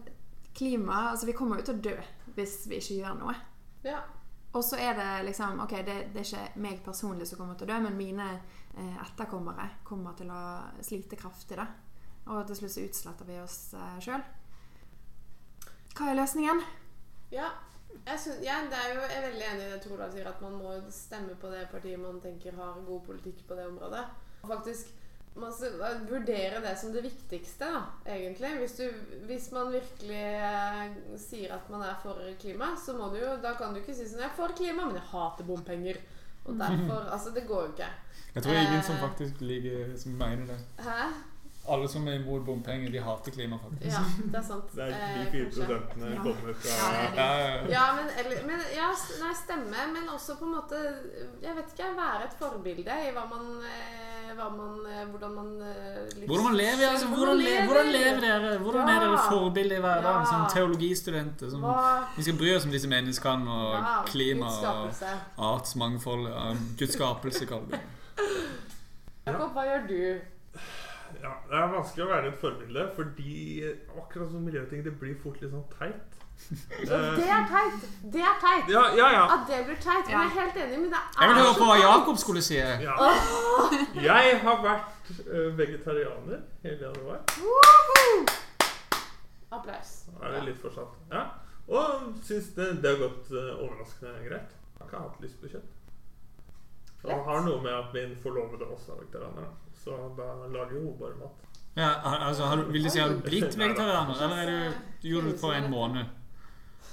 klima 0.57 1.11
Altså, 1.11 1.25
vi 1.25 1.35
kommer 1.37 1.59
jo 1.59 1.67
til 1.67 1.75
å 1.75 1.81
dø 1.85 1.97
hvis 2.37 2.63
vi 2.69 2.81
ikke 2.81 2.99
gjør 3.01 3.17
noe. 3.17 3.33
Ja. 3.85 4.03
Og 4.57 4.63
så 4.65 4.79
er 4.81 4.95
det 4.97 5.09
liksom 5.27 5.59
Ok, 5.61 5.75
det, 5.85 5.97
det 6.13 6.23
er 6.23 6.29
ikke 6.31 6.63
meg 6.63 6.79
personlig 6.85 7.27
som 7.29 7.39
kommer 7.41 7.57
til 7.57 7.67
å 7.67 7.73
dø, 7.73 7.77
men 7.83 7.97
mine 7.99 8.27
eh, 8.33 8.97
etterkommere 9.03 9.69
kommer 9.85 10.17
til 10.17 10.31
å 10.33 10.41
slite 10.81 11.19
kraftig, 11.19 11.59
da. 11.59 11.67
Og 12.27 12.43
til 12.47 12.59
slutt 12.59 12.73
så 12.73 12.83
utsletter 12.87 13.29
vi 13.29 13.39
oss 13.39 13.59
eh, 13.77 13.97
sjøl. 14.03 14.25
Hva 15.97 16.11
er 16.11 16.19
løsningen? 16.19 16.61
Ja. 17.33 17.53
Jeg, 18.05 18.19
synes, 18.19 18.41
ja, 18.43 18.57
er 18.61 18.91
jo, 18.93 19.01
jeg 19.01 19.17
er 19.17 19.25
veldig 19.29 19.45
enig 19.47 19.63
i 19.65 19.69
det 19.71 19.77
Torvald 19.83 20.13
sier, 20.13 20.27
at 20.29 20.41
man 20.43 20.57
må 20.59 20.73
stemme 20.93 21.37
på 21.39 21.49
det 21.49 21.63
partiet 21.71 21.99
man 21.99 22.19
tenker 22.21 22.55
har 22.59 22.81
god 22.85 23.05
politikk 23.07 23.45
på 23.47 23.57
det 23.57 23.65
området. 23.69 24.03
Og 24.43 24.51
faktisk 24.51 24.91
man 25.37 25.53
skal 25.53 26.01
vurdere 26.09 26.61
det 26.63 26.73
som 26.81 26.91
det 26.93 27.03
viktigste, 27.05 27.65
da, 27.71 27.81
egentlig. 28.15 28.51
Hvis, 28.61 28.75
du, 28.79 28.89
hvis 29.29 29.47
man 29.55 29.71
virkelig 29.73 30.23
eh, 30.41 30.97
sier 31.21 31.53
at 31.57 31.69
man 31.73 31.81
er 31.87 31.95
for 32.03 32.19
klima, 32.41 32.71
så 32.85 32.97
må 32.97 33.09
du 33.13 33.19
jo 33.21 33.35
Da 33.43 33.53
kan 33.59 33.73
du 33.73 33.79
ikke 33.81 33.95
si 33.95 34.07
sånn 34.09 34.23
Jeg 34.25 34.31
er 34.31 34.35
for 34.37 34.53
klima, 34.57 34.85
men 34.89 34.95
jeg 34.99 35.07
hater 35.13 35.47
bompenger. 35.47 36.01
Og 36.47 36.57
derfor 36.63 37.07
Altså, 37.13 37.31
det 37.35 37.47
går 37.47 37.63
jo 37.67 37.71
ikke. 37.77 37.89
Jeg 38.35 38.43
tror 38.43 38.53
ingen 38.61 38.83
som 38.83 38.95
Eh. 38.95 39.01
faktisk 39.09 39.41
liker 39.41 39.97
Som 39.97 40.11
mener 40.19 40.45
det. 40.53 40.59
Hæ? 40.85 40.99
Alle 41.67 41.87
som 41.91 42.05
er 42.07 42.13
imot 42.15 42.45
bompenger, 42.47 42.91
de 42.93 42.99
hater 43.03 43.31
klima, 43.35 43.57
faktisk. 43.59 43.91
Ja, 43.91 44.03
det 44.31 44.37
er 44.39 44.45
sant. 44.47 44.69
Det 44.77 44.85
er 44.85 44.93
Eh, 44.95 45.17
de 45.17 45.31
fire 45.33 45.47
prosentene 45.51 46.11
Ja. 46.15 46.21
kommer 46.23 46.53
fra 46.61 46.75
Ja. 46.77 46.91
Ja, 47.17 47.25
ja, 47.41 47.49
ja. 47.57 47.65
Ja, 47.73 47.85
men, 47.97 48.07
eller, 48.21 48.45
men 48.47 48.61
ja, 48.75 48.87
nei, 49.23 49.33
stemme, 49.35 49.81
men 49.95 50.07
også 50.13 50.37
på 50.39 50.45
en 50.47 50.53
måte 50.55 50.79
Jeg 51.43 51.55
vet 51.59 51.73
ikke, 51.75 51.89
være 51.99 52.23
et 52.29 52.37
forbilde 52.39 52.95
i 53.09 53.11
hva 53.17 53.25
man, 53.33 53.49
eh, 53.67 54.16
man 54.35 54.85
eh, 54.85 55.05
Hvordan 55.09 55.31
man 55.35 55.49
liksom, 55.59 56.25
Hvordan 56.27 56.43
man 56.43 56.55
lever, 56.55 56.89
altså, 56.91 57.07
hvordan, 57.07 57.37
le, 57.37 57.65
hvordan 57.65 57.87
lever 57.91 58.19
dere? 58.21 58.57
Hvordan 58.57 58.89
er 58.89 58.99
dere 58.99 59.19
forbilde 59.29 59.75
i 59.75 59.79
hverdagen 59.79 60.21
Ja. 60.21 60.25
som 60.31 60.45
teologistudenter? 60.55 61.49
Som, 61.49 61.63
vi 62.17 62.23
skal 62.23 62.37
bry 62.37 62.55
oss 62.55 62.65
om 62.65 62.71
disse 62.71 62.89
menneskene 62.91 63.51
og 63.51 63.71
ja, 63.77 63.93
klima 64.05 64.45
og 64.45 64.91
artsmangfold. 65.53 66.27
Ja, 66.27 66.53
Guds 66.79 66.93
skapelse, 66.97 67.45
kaller 67.45 67.65
vi 67.65 67.71
det. 67.71 67.81
Jakob, 69.27 69.51
hva 69.53 69.63
gjør 69.67 69.87
du? 69.87 69.97
Ja, 71.23 71.31
Det 71.49 71.55
er 71.55 71.71
vanskelig 71.71 72.03
å 72.05 72.09
være 72.11 72.27
et 72.33 72.39
forbilde, 72.41 72.83
fordi 72.95 73.63
akkurat 73.97 74.31
som 74.31 74.43
miljøting, 74.43 74.83
det 74.85 74.97
blir 74.99 75.15
fort 75.23 75.39
litt 75.41 75.51
sånn 75.53 75.65
teit. 75.79 76.16
Eh, 76.47 76.87
Det 77.19 77.29
er 77.37 77.47
teit! 77.51 77.87
Det 78.13 78.21
er 78.21 78.35
teit! 78.43 78.69
ja, 78.71 78.83
ja, 78.95 79.07
ja. 79.17 79.23
At 79.35 79.47
det 79.49 79.65
blir 79.67 79.79
teit. 79.83 80.05
Men 80.07 80.13
jeg 80.15 80.25
er 80.25 80.35
helt 80.39 80.59
enig, 80.63 80.79
men 80.79 80.89
det 80.93 80.99
er 81.01 81.21
Jeg 81.21 81.29
vil 81.29 81.39
høre 81.43 81.55
på 81.57 81.65
hva. 81.69 81.77
Jakob 81.81 82.17
skulle 82.21 82.41
si. 82.45 82.55
ja. 82.57 82.95
Jeg 84.09 84.39
har 84.45 84.61
vært 84.63 85.11
eh, 85.27 85.49
vegetarianer 85.57 86.39
hele 86.63 86.79
januar. 86.87 87.19
Applaus. 89.51 89.91
Da 90.19 90.27
er 90.27 90.37
det 90.37 90.43
litt 90.49 90.61
fortsatt. 90.61 90.95
Ja. 91.11 91.23
Og 91.67 92.13
syns 92.23 92.53
det, 92.55 92.67
det 92.83 92.93
har 92.93 93.01
gått 93.01 93.31
eh, 93.35 93.49
overraskende 93.63 94.13
greit. 94.27 94.53
Jeg 94.77 94.83
har 94.83 94.87
ikke 94.91 95.01
hatt 95.03 95.23
lyst 95.23 95.41
på 95.41 95.51
kjøtt. 95.51 95.73
Og 97.07 97.25
har 97.27 97.43
noe 97.45 97.59
med 97.63 97.71
at 97.71 97.93
min 97.95 98.15
forlovede 98.23 98.67
også 98.73 98.95
er 98.95 99.01
vegetarianer. 99.03 99.51
Så 99.83 99.95
da 100.17 100.27
lager 100.51 100.79
hun 100.81 100.95
bare 100.99 101.15
mat. 101.19 101.43
Ja, 101.77 101.91
altså, 102.27 102.47
har 102.49 102.63
vil 102.73 102.83
du 102.83 102.89
si 102.89 102.99
har 102.99 103.11
du 103.13 103.19
blitt 103.21 103.53
vegetarianer, 103.59 104.15
eller 104.25 104.39
er 104.41 104.47
du, 104.49 104.79
du 105.03 105.07
gjorde 105.11 105.31
det 105.31 105.41
på 105.41 105.51
en 105.53 105.67
måned? 105.71 106.07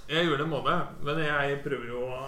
Jeg 0.08 0.26
gjør 0.26 0.36
det 0.36 0.44
en 0.44 0.50
måned, 0.52 0.80
men 1.06 1.18
jeg 1.24 1.60
prøver 1.64 1.86
jo 1.88 2.02
å 2.12 2.24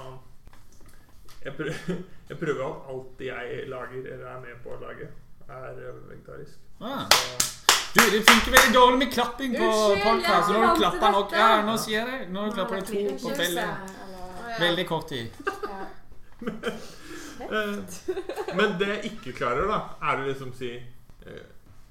jeg 1.47 1.55
prøver, 1.55 1.99
jeg 2.31 2.39
prøver 2.39 2.63
jo 2.63 2.69
at 2.71 2.89
alt 2.93 3.21
jeg 3.27 3.69
lager, 3.71 4.07
eller 4.15 4.27
er 4.33 4.41
med 4.43 4.63
på 4.65 4.73
å 4.75 4.79
lage, 4.81 5.11
er 5.47 5.77
eh, 5.83 6.01
vegetarisk. 6.11 6.57
Ah. 6.81 7.05
Så, 7.13 7.53
Du, 7.97 8.01
det 8.13 8.23
funker 8.29 8.53
veldig 8.53 8.75
dårlig 8.75 8.99
med 8.99 9.13
klapping 9.13 9.55
på 9.57 9.69
podkast. 10.03 10.51
Nå 10.53 10.73
klappa 10.77 11.11
nok. 11.15 11.31
Ja, 11.33 11.63
nå 11.65 11.77
sier 11.81 12.03
jeg 12.03 12.09
det. 12.11 12.27
Nå 12.35 12.51
klapper 12.53 12.83
du 12.83 12.91
to 12.91 12.93
på 12.93 13.31
Unnskyld, 13.31 13.39
veldig, 13.41 13.69
veldig 14.61 14.87
kort 14.91 15.09
tid. 15.09 15.27
eh, 17.57 17.79
men 18.59 18.77
det 18.81 18.91
jeg 18.91 19.13
ikke 19.13 19.37
klarer, 19.39 19.71
da, 19.71 19.79
er 20.11 20.21
å 20.21 20.27
liksom 20.27 20.53
si 20.59 20.75
eh, 20.77 21.45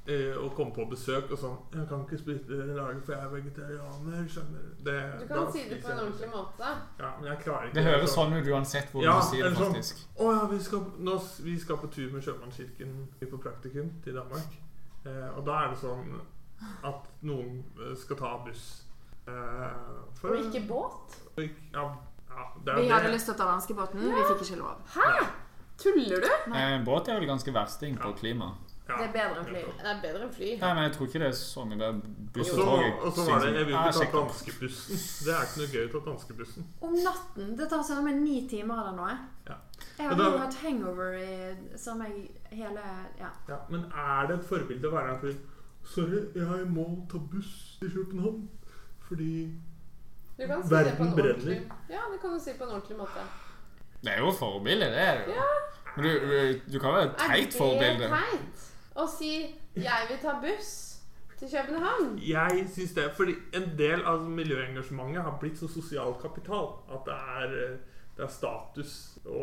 å 0.08 0.50
komme 0.56 0.72
på 0.76 0.86
besøk 0.90 1.32
og 1.32 1.38
sånn 1.40 1.58
'Jeg 1.74 1.88
kan 1.90 2.00
ikke 2.06 2.18
spise 2.18 2.50
lager, 2.76 3.02
for 3.02 3.12
jeg 3.14 3.22
er 3.24 3.30
vegetarianer.' 3.30 4.28
Skjønner 4.30 4.60
du? 4.62 4.84
Det, 4.84 5.20
Du 5.20 5.28
kan 5.34 5.52
si 5.52 5.70
det 5.70 5.84
på 5.84 5.90
en 5.92 6.00
ordentlig 6.00 6.30
måte. 6.30 6.68
Ja, 7.00 7.10
men 7.20 7.26
jeg 7.32 7.40
klarer 7.40 7.64
ikke 7.66 7.74
Det 7.74 7.84
høres 7.84 8.10
sånn 8.14 8.34
ut 8.34 8.46
uansett 8.48 8.92
hvor 8.92 9.02
Ja, 9.04 9.16
du 9.20 9.26
sier 9.26 9.44
det, 9.50 9.56
faktisk. 9.58 9.66
sånn. 9.66 9.74
faktisk. 9.74 10.20
Å 10.20 10.32
ja, 10.34 10.46
vi 10.48 10.60
skal, 10.60 10.80
nå, 11.00 11.20
vi 11.44 11.60
skal 11.60 11.78
på 11.78 11.88
tur 11.92 12.12
med 12.12 12.22
Sjømannskirken 12.24 13.08
på 13.32 13.38
praktikum 13.42 13.92
til 14.04 14.14
Danmark. 14.14 14.52
Eh, 15.06 15.38
og 15.38 15.46
da 15.46 15.52
er 15.66 15.70
det 15.70 15.78
sånn 15.78 16.22
at 16.84 17.08
noen 17.24 17.64
eh, 17.80 17.96
skal 17.96 18.16
ta 18.18 18.38
buss. 18.46 18.84
Eh, 19.28 19.34
for, 20.22 20.30
Og 20.30 20.38
ikke 20.54 20.68
båt. 20.68 21.18
og 21.38 21.44
ikke- 21.44 21.74
Ja, 21.74 21.82
ja, 22.30 22.44
det 22.64 22.74
er 22.74 22.76
Vi 22.76 22.82
det. 22.88 22.92
hadde 22.92 23.12
lyst 23.14 23.26
til 23.26 23.34
å 23.34 23.38
ta 23.38 23.46
danskebåten, 23.46 24.00
vi 24.00 24.22
fikk 24.22 24.42
ikke 24.42 24.58
lov. 24.60 24.78
Hæ? 24.88 25.26
Tuller 25.78 26.22
du? 26.22 26.54
Eh, 26.56 26.84
båt 26.86 27.08
er 27.10 27.20
vel 27.20 27.28
ganske 27.28 27.52
versting 27.54 27.98
på 27.98 28.14
klima. 28.16 28.54
Ja. 28.88 28.98
Det 29.02 29.06
er 29.08 29.14
bedre 29.16 29.40
enn 29.42 29.46
fly. 29.50 29.62
Det 29.82 29.88
er 29.90 30.02
bedre 30.02 30.24
enn 30.28 30.34
fly. 30.36 30.50
Nei, 30.62 30.74
men 30.78 30.84
jeg 30.86 30.92
tror 30.94 31.08
ikke 31.10 31.20
det 31.24 31.28
er 31.32 31.38
sånn 31.40 31.70
mye 31.72 31.78
bedre. 31.80 31.96
Og 31.96 32.34
Buss 32.36 32.50
så, 32.52 32.58
og 32.62 32.66
tog 32.68 33.06
og 33.08 33.14
så 33.16 33.24
var 33.32 33.40
det 33.46 33.54
Jeg 33.56 33.66
vil 33.66 33.76
ikke 33.76 33.94
ta 33.96 34.04
det. 34.04 34.12
danskebussen. 34.14 35.00
Det 35.26 35.34
er 35.34 35.46
ikke 35.48 35.62
noe 35.62 35.70
gøy 35.74 35.86
å 35.86 35.92
ta 35.96 36.02
danskebussen. 36.10 36.68
Om 36.86 36.94
natten. 37.08 37.56
Det 37.58 37.70
tar 37.72 37.82
samme 37.88 38.14
ni 38.20 38.36
timer 38.52 38.82
eller 38.84 38.96
noe. 39.00 39.16
Ja. 39.50 39.56
Jeg 39.98 40.08
har 40.10 40.16
da- 40.20 40.38
hatt 40.38 40.54
hangover 40.62 41.18
i 41.18 41.78
samme 41.78 42.06
hele 42.52 42.84
Ja. 43.20 43.30
Ja, 43.50 43.58
men 43.70 43.86
er 43.92 44.28
det 44.28 44.40
et 44.40 44.46
forbilde 44.46 44.88
å 44.88 44.92
være 44.92 45.08
her 45.14 45.20
fyr 45.22 45.36
Sorry, 45.86 46.22
jeg 46.36 46.68
må 46.74 46.86
ta 47.12 47.18
buss 47.18 47.78
til 47.80 47.90
København 47.92 48.50
fordi 49.08 49.52
Du 50.38 50.48
kan 50.48 50.64
si 50.64 50.70
Verden 50.74 51.08
en 51.08 51.16
brenner. 51.16 51.62
Ja, 51.90 52.02
det 52.12 52.20
kan 52.22 52.30
du 52.34 52.40
si 52.40 52.54
på 52.58 52.64
en 52.64 52.70
ordentlig 52.78 52.98
måte. 52.98 53.22
Det 54.04 54.12
er 54.14 54.18
jo 54.20 54.30
et 54.30 54.36
forbilde, 54.40 54.86
det 54.86 54.98
er 55.10 55.26
det 55.26 55.36
jo. 55.36 55.44
Men 55.96 56.06
du, 56.06 56.12
du, 56.20 56.60
du 56.74 56.80
kan 56.80 56.94
være 56.94 57.06
et 57.06 57.18
teit 57.18 57.54
forbilde. 57.54 58.04
Er 58.04 58.10
det 58.10 58.10
teit 58.32 58.72
å 58.96 59.08
si 59.08 59.56
'jeg 59.76 60.08
vil 60.10 60.18
ta 60.22 60.40
buss 60.42 61.02
til 61.40 61.48
København'? 61.48 62.20
Jeg 62.28 62.70
syns 62.74 62.94
det 62.94 63.12
fordi 63.16 63.36
en 63.54 63.78
del 63.78 64.04
av 64.04 64.30
miljøengasjementet 64.30 65.24
har 65.24 65.38
blitt 65.40 65.60
så 65.60 65.68
sosial 65.68 66.16
kapital 66.22 66.80
at 66.90 67.06
det 67.06 67.14
er, 67.14 67.78
det 68.18 68.24
er 68.24 68.32
status 68.32 69.20
å 69.26 69.42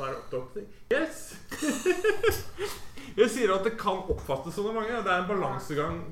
være 0.00 0.16
opptatt 0.16 0.40
av 0.40 0.52
ting. 0.54 0.66
Yes! 0.90 1.38
Jeg 3.18 3.30
sier 3.30 3.54
at 3.54 3.64
det 3.64 3.78
kan 3.78 4.02
oppfattes 4.10 4.54
som 4.54 4.66
av 4.66 4.74
mange. 4.74 5.02
Det 5.02 5.12
er 5.12 5.22
en 5.22 5.30
balansegang 5.30 6.02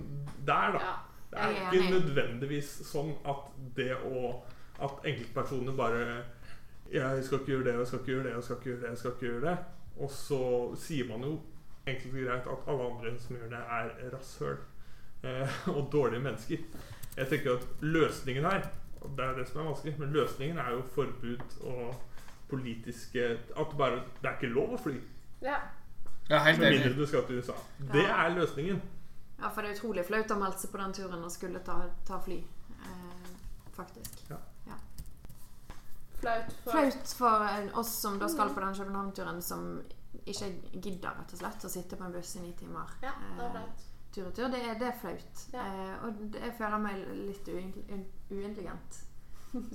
der, 0.46 0.78
da. 0.78 0.94
Det 1.30 1.42
er 1.42 1.74
ikke 1.74 1.98
nødvendigvis 1.98 2.70
sånn 2.88 3.16
at 3.26 3.50
det 3.76 3.94
å 3.96 4.42
At 4.76 5.06
enkeltpersoner 5.08 5.72
bare 5.72 6.24
'Jeg 6.92 7.24
skal 7.24 7.38
ikke 7.38 7.52
gjøre 7.52 7.64
det, 7.64 7.78
jeg 7.78 7.86
skal 7.86 7.98
ikke 7.98 8.10
gjøre 8.12 8.24
det, 8.24 8.32
jeg 8.32 8.44
skal 8.44 8.56
ikke 8.56 8.66
gjøre 8.66 8.80
det.' 8.80 8.88
jeg 8.88 8.98
skal 8.98 9.10
ikke 9.10 9.26
gjøre 9.26 9.40
det 9.40 9.58
Og 9.96 10.10
så 10.10 10.76
sier 10.76 11.08
man 11.08 11.24
jo 11.24 11.38
enkelt 11.86 12.14
og 12.14 12.20
greit 12.26 12.46
at 12.52 12.66
alle 12.72 12.86
andre 12.90 13.18
som 13.20 13.36
gjør 13.36 13.48
det, 13.52 13.62
er 13.78 14.10
rasshøl 14.16 14.56
eh, 15.22 15.56
og 15.76 15.88
dårlige 15.92 16.20
mennesker. 16.20 16.58
Jeg 17.16 17.28
tenker 17.28 17.56
at 17.56 17.66
løsningen 17.80 18.44
her 18.44 18.66
og 19.00 19.10
Det 19.16 19.24
er 19.24 19.32
det 19.36 19.48
som 19.48 19.60
er 19.60 19.64
vanskelig, 19.68 19.94
men 20.00 20.12
løsningen 20.12 20.58
er 20.58 20.70
jo 20.72 20.82
forbud 20.94 21.42
og 21.60 21.94
politiske 22.48 23.24
At 23.56 23.74
bare 23.78 24.00
Det 24.22 24.26
er 24.30 24.32
ikke 24.38 24.46
lov 24.54 24.72
å 24.74 24.78
fly. 24.82 24.96
ja. 25.42 25.58
Ja, 26.30 26.40
helt 26.42 26.58
Med 26.58 26.72
mindre 26.72 26.90
du 26.96 27.06
skal 27.06 27.22
til 27.26 27.38
USA. 27.38 27.52
Det 27.92 28.02
er 28.04 28.28
løsningen. 28.34 28.80
ja, 29.38 29.48
for 29.48 29.62
det 29.62 29.70
er 29.70 29.76
utrolig 29.76 30.04
flaut 30.08 30.30
å 30.34 30.38
melde 30.40 30.58
seg 30.58 30.72
på 30.72 30.78
den 30.80 30.92
turen 30.96 31.22
og 31.22 31.30
skulle 31.30 31.60
ta, 31.62 31.76
ta 32.08 32.18
fly. 32.24 32.40
Eh, 32.82 33.28
faktisk. 33.76 34.24
Flaut 36.20 36.52
for 36.64 36.70
Flaut 36.72 37.12
for 37.18 37.78
oss 37.78 37.92
som 38.00 38.18
da 38.18 38.28
skal 38.28 38.50
på 38.54 38.60
den 38.64 38.74
København-turen, 38.74 39.42
som 39.42 39.82
ikke 40.26 40.48
gidder 40.82 41.16
rett 41.18 41.32
og 41.32 41.38
slett 41.40 41.64
å 41.64 41.70
sitte 41.72 41.96
på 41.96 42.04
en 42.06 42.12
buss 42.16 42.36
i 42.36 42.40
ni 42.44 42.52
timer. 42.58 42.96
Ja, 43.02 43.12
det 43.36 43.44
er 43.44 43.46
Eh, 43.46 43.52
flaut. 43.52 43.84
tur 44.12 44.26
og 44.26 44.34
tur. 44.34 44.48
Det 44.48 44.62
det 44.80 44.86
er 44.88 44.98
flaut. 45.00 45.46
Ja. 45.52 45.66
Eh, 45.66 46.04
og 46.06 46.20
det, 46.32 46.40
jeg 46.40 46.54
føler 46.58 46.78
meg 46.78 47.04
litt 47.26 47.48
uintelligent 48.30 49.00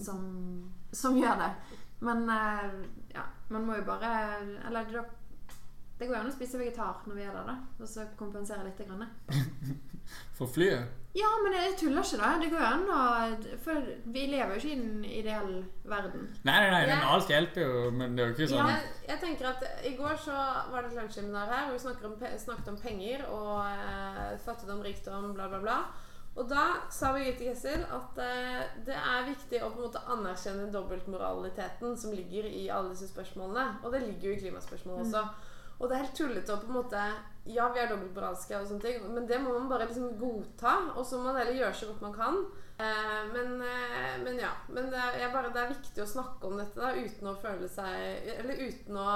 som, 0.03 0.71
som 0.91 1.17
gjør 1.17 1.37
det. 1.43 1.51
Men 2.01 2.29
eh, 2.29 2.71
ja, 3.13 3.23
man 3.49 3.65
må 3.65 3.75
jo 3.77 3.83
bare 3.85 4.09
Eller 4.67 4.85
det, 4.89 5.03
det 5.99 6.07
går 6.07 6.15
jo 6.15 6.21
an 6.23 6.31
å 6.31 6.33
spise 6.33 6.57
vegetar 6.57 7.03
når 7.05 7.15
vi 7.15 7.21
er 7.27 7.33
der, 7.35 7.45
da. 7.45 7.57
Og 7.79 7.87
så 7.87 8.07
kompensere 8.17 8.63
litt. 8.65 8.81
Grann. 8.87 9.05
For 10.37 10.47
flyet. 10.49 10.97
Ja, 11.13 11.27
men 11.43 11.51
jeg 11.51 11.73
tuller 11.75 12.05
ikke, 12.07 12.17
da. 12.21 12.27
Det 12.39 12.47
går 12.53 12.61
jo 12.61 12.67
an 12.69 12.83
å 12.95 13.57
For 13.65 13.87
vi 14.15 14.21
lever 14.31 14.53
jo 14.55 14.59
ikke 14.61 14.69
i 14.69 14.77
en 14.79 15.01
ideell 15.03 15.49
verden. 15.91 16.29
Nei, 16.47 16.53
nei, 16.63 16.69
nei, 16.71 16.85
men 16.87 17.03
alt 17.15 17.27
hjelper 17.33 17.65
jo, 17.65 17.89
men 17.91 18.15
det 18.15 18.23
er 18.23 18.29
jo 18.29 18.35
ikke 18.37 18.47
sånn 18.53 18.69
Jeg, 18.71 18.93
jeg 19.09 19.19
tenker 19.25 19.49
at 19.49 19.65
I 19.89 19.91
går 19.97 20.15
så 20.23 20.37
var 20.71 20.85
det 20.85 20.93
et 20.93 21.01
lunsjseminar 21.01 21.51
her 21.51 21.67
og 21.67 21.75
vi 21.75 21.81
snakket 21.83 22.07
om, 22.07 22.15
pe- 22.21 22.31
snakket 22.45 22.71
om 22.71 22.79
penger 22.79 23.25
og 23.27 23.51
eh, 23.67 24.31
fattigdom, 24.45 24.79
rikdom, 24.87 25.33
bla, 25.35 25.49
bla, 25.51 25.59
bla. 25.65 25.77
Og 26.39 26.47
da 26.47 26.63
sa 26.95 27.09
Birgitte 27.11 27.43
Kessel 27.49 27.83
at 27.91 28.21
eh, 28.23 28.61
det 28.87 28.95
er 28.95 29.27
viktig 29.27 29.59
å 29.59 29.73
på 29.75 29.81
en 29.81 29.89
måte 29.89 30.05
anerkjenne 30.15 30.69
dobbeltmoraliteten 30.71 31.97
som 31.99 32.13
ligger 32.15 32.47
i 32.47 32.69
alle 32.71 32.93
disse 32.95 33.11
spørsmålene. 33.11 33.81
Og 33.83 33.91
det 33.91 34.01
ligger 34.07 34.29
jo 34.31 34.37
i 34.37 34.41
klimaspørsmålet 34.45 35.09
også. 35.09 35.25
Og 35.81 35.89
det 35.89 35.97
er 35.97 36.03
helt 36.05 36.15
tullete 36.17 36.53
å 36.55 36.61
på 36.61 36.69
en 36.71 36.77
måte 36.79 37.03
Ja, 37.49 37.71
vi 37.73 37.79
er 37.81 37.87
dobbeltmoralske, 37.89 38.53
og 38.59 38.67
sånne 38.69 38.83
ting, 38.83 39.05
men 39.15 39.25
det 39.29 39.39
må 39.41 39.55
man 39.55 39.69
bare 39.71 39.87
liksom 39.89 40.11
godta. 40.19 40.75
Og 40.93 41.05
så 41.05 41.17
må 41.17 41.31
man 41.31 41.39
heller 41.41 41.57
gjøre 41.57 41.73
så 41.79 41.87
godt 41.89 42.03
man 42.05 42.13
kan. 42.13 42.37
Eh, 42.77 43.23
men, 43.33 43.55
eh, 43.65 44.19
men 44.23 44.37
ja. 44.39 44.51
Men 44.69 44.91
det 44.93 44.99
er, 44.99 45.31
bare, 45.33 45.49
det 45.53 45.63
er 45.63 45.73
viktig 45.73 46.03
å 46.03 46.11
snakke 46.11 46.47
om 46.47 46.59
dette 46.61 46.77
da, 46.77 46.93
uten 46.93 47.31
å 47.31 47.37
føle 47.41 47.67
seg 47.69 48.29
Eller 48.39 48.61
uten 48.61 48.97
å 48.97 49.07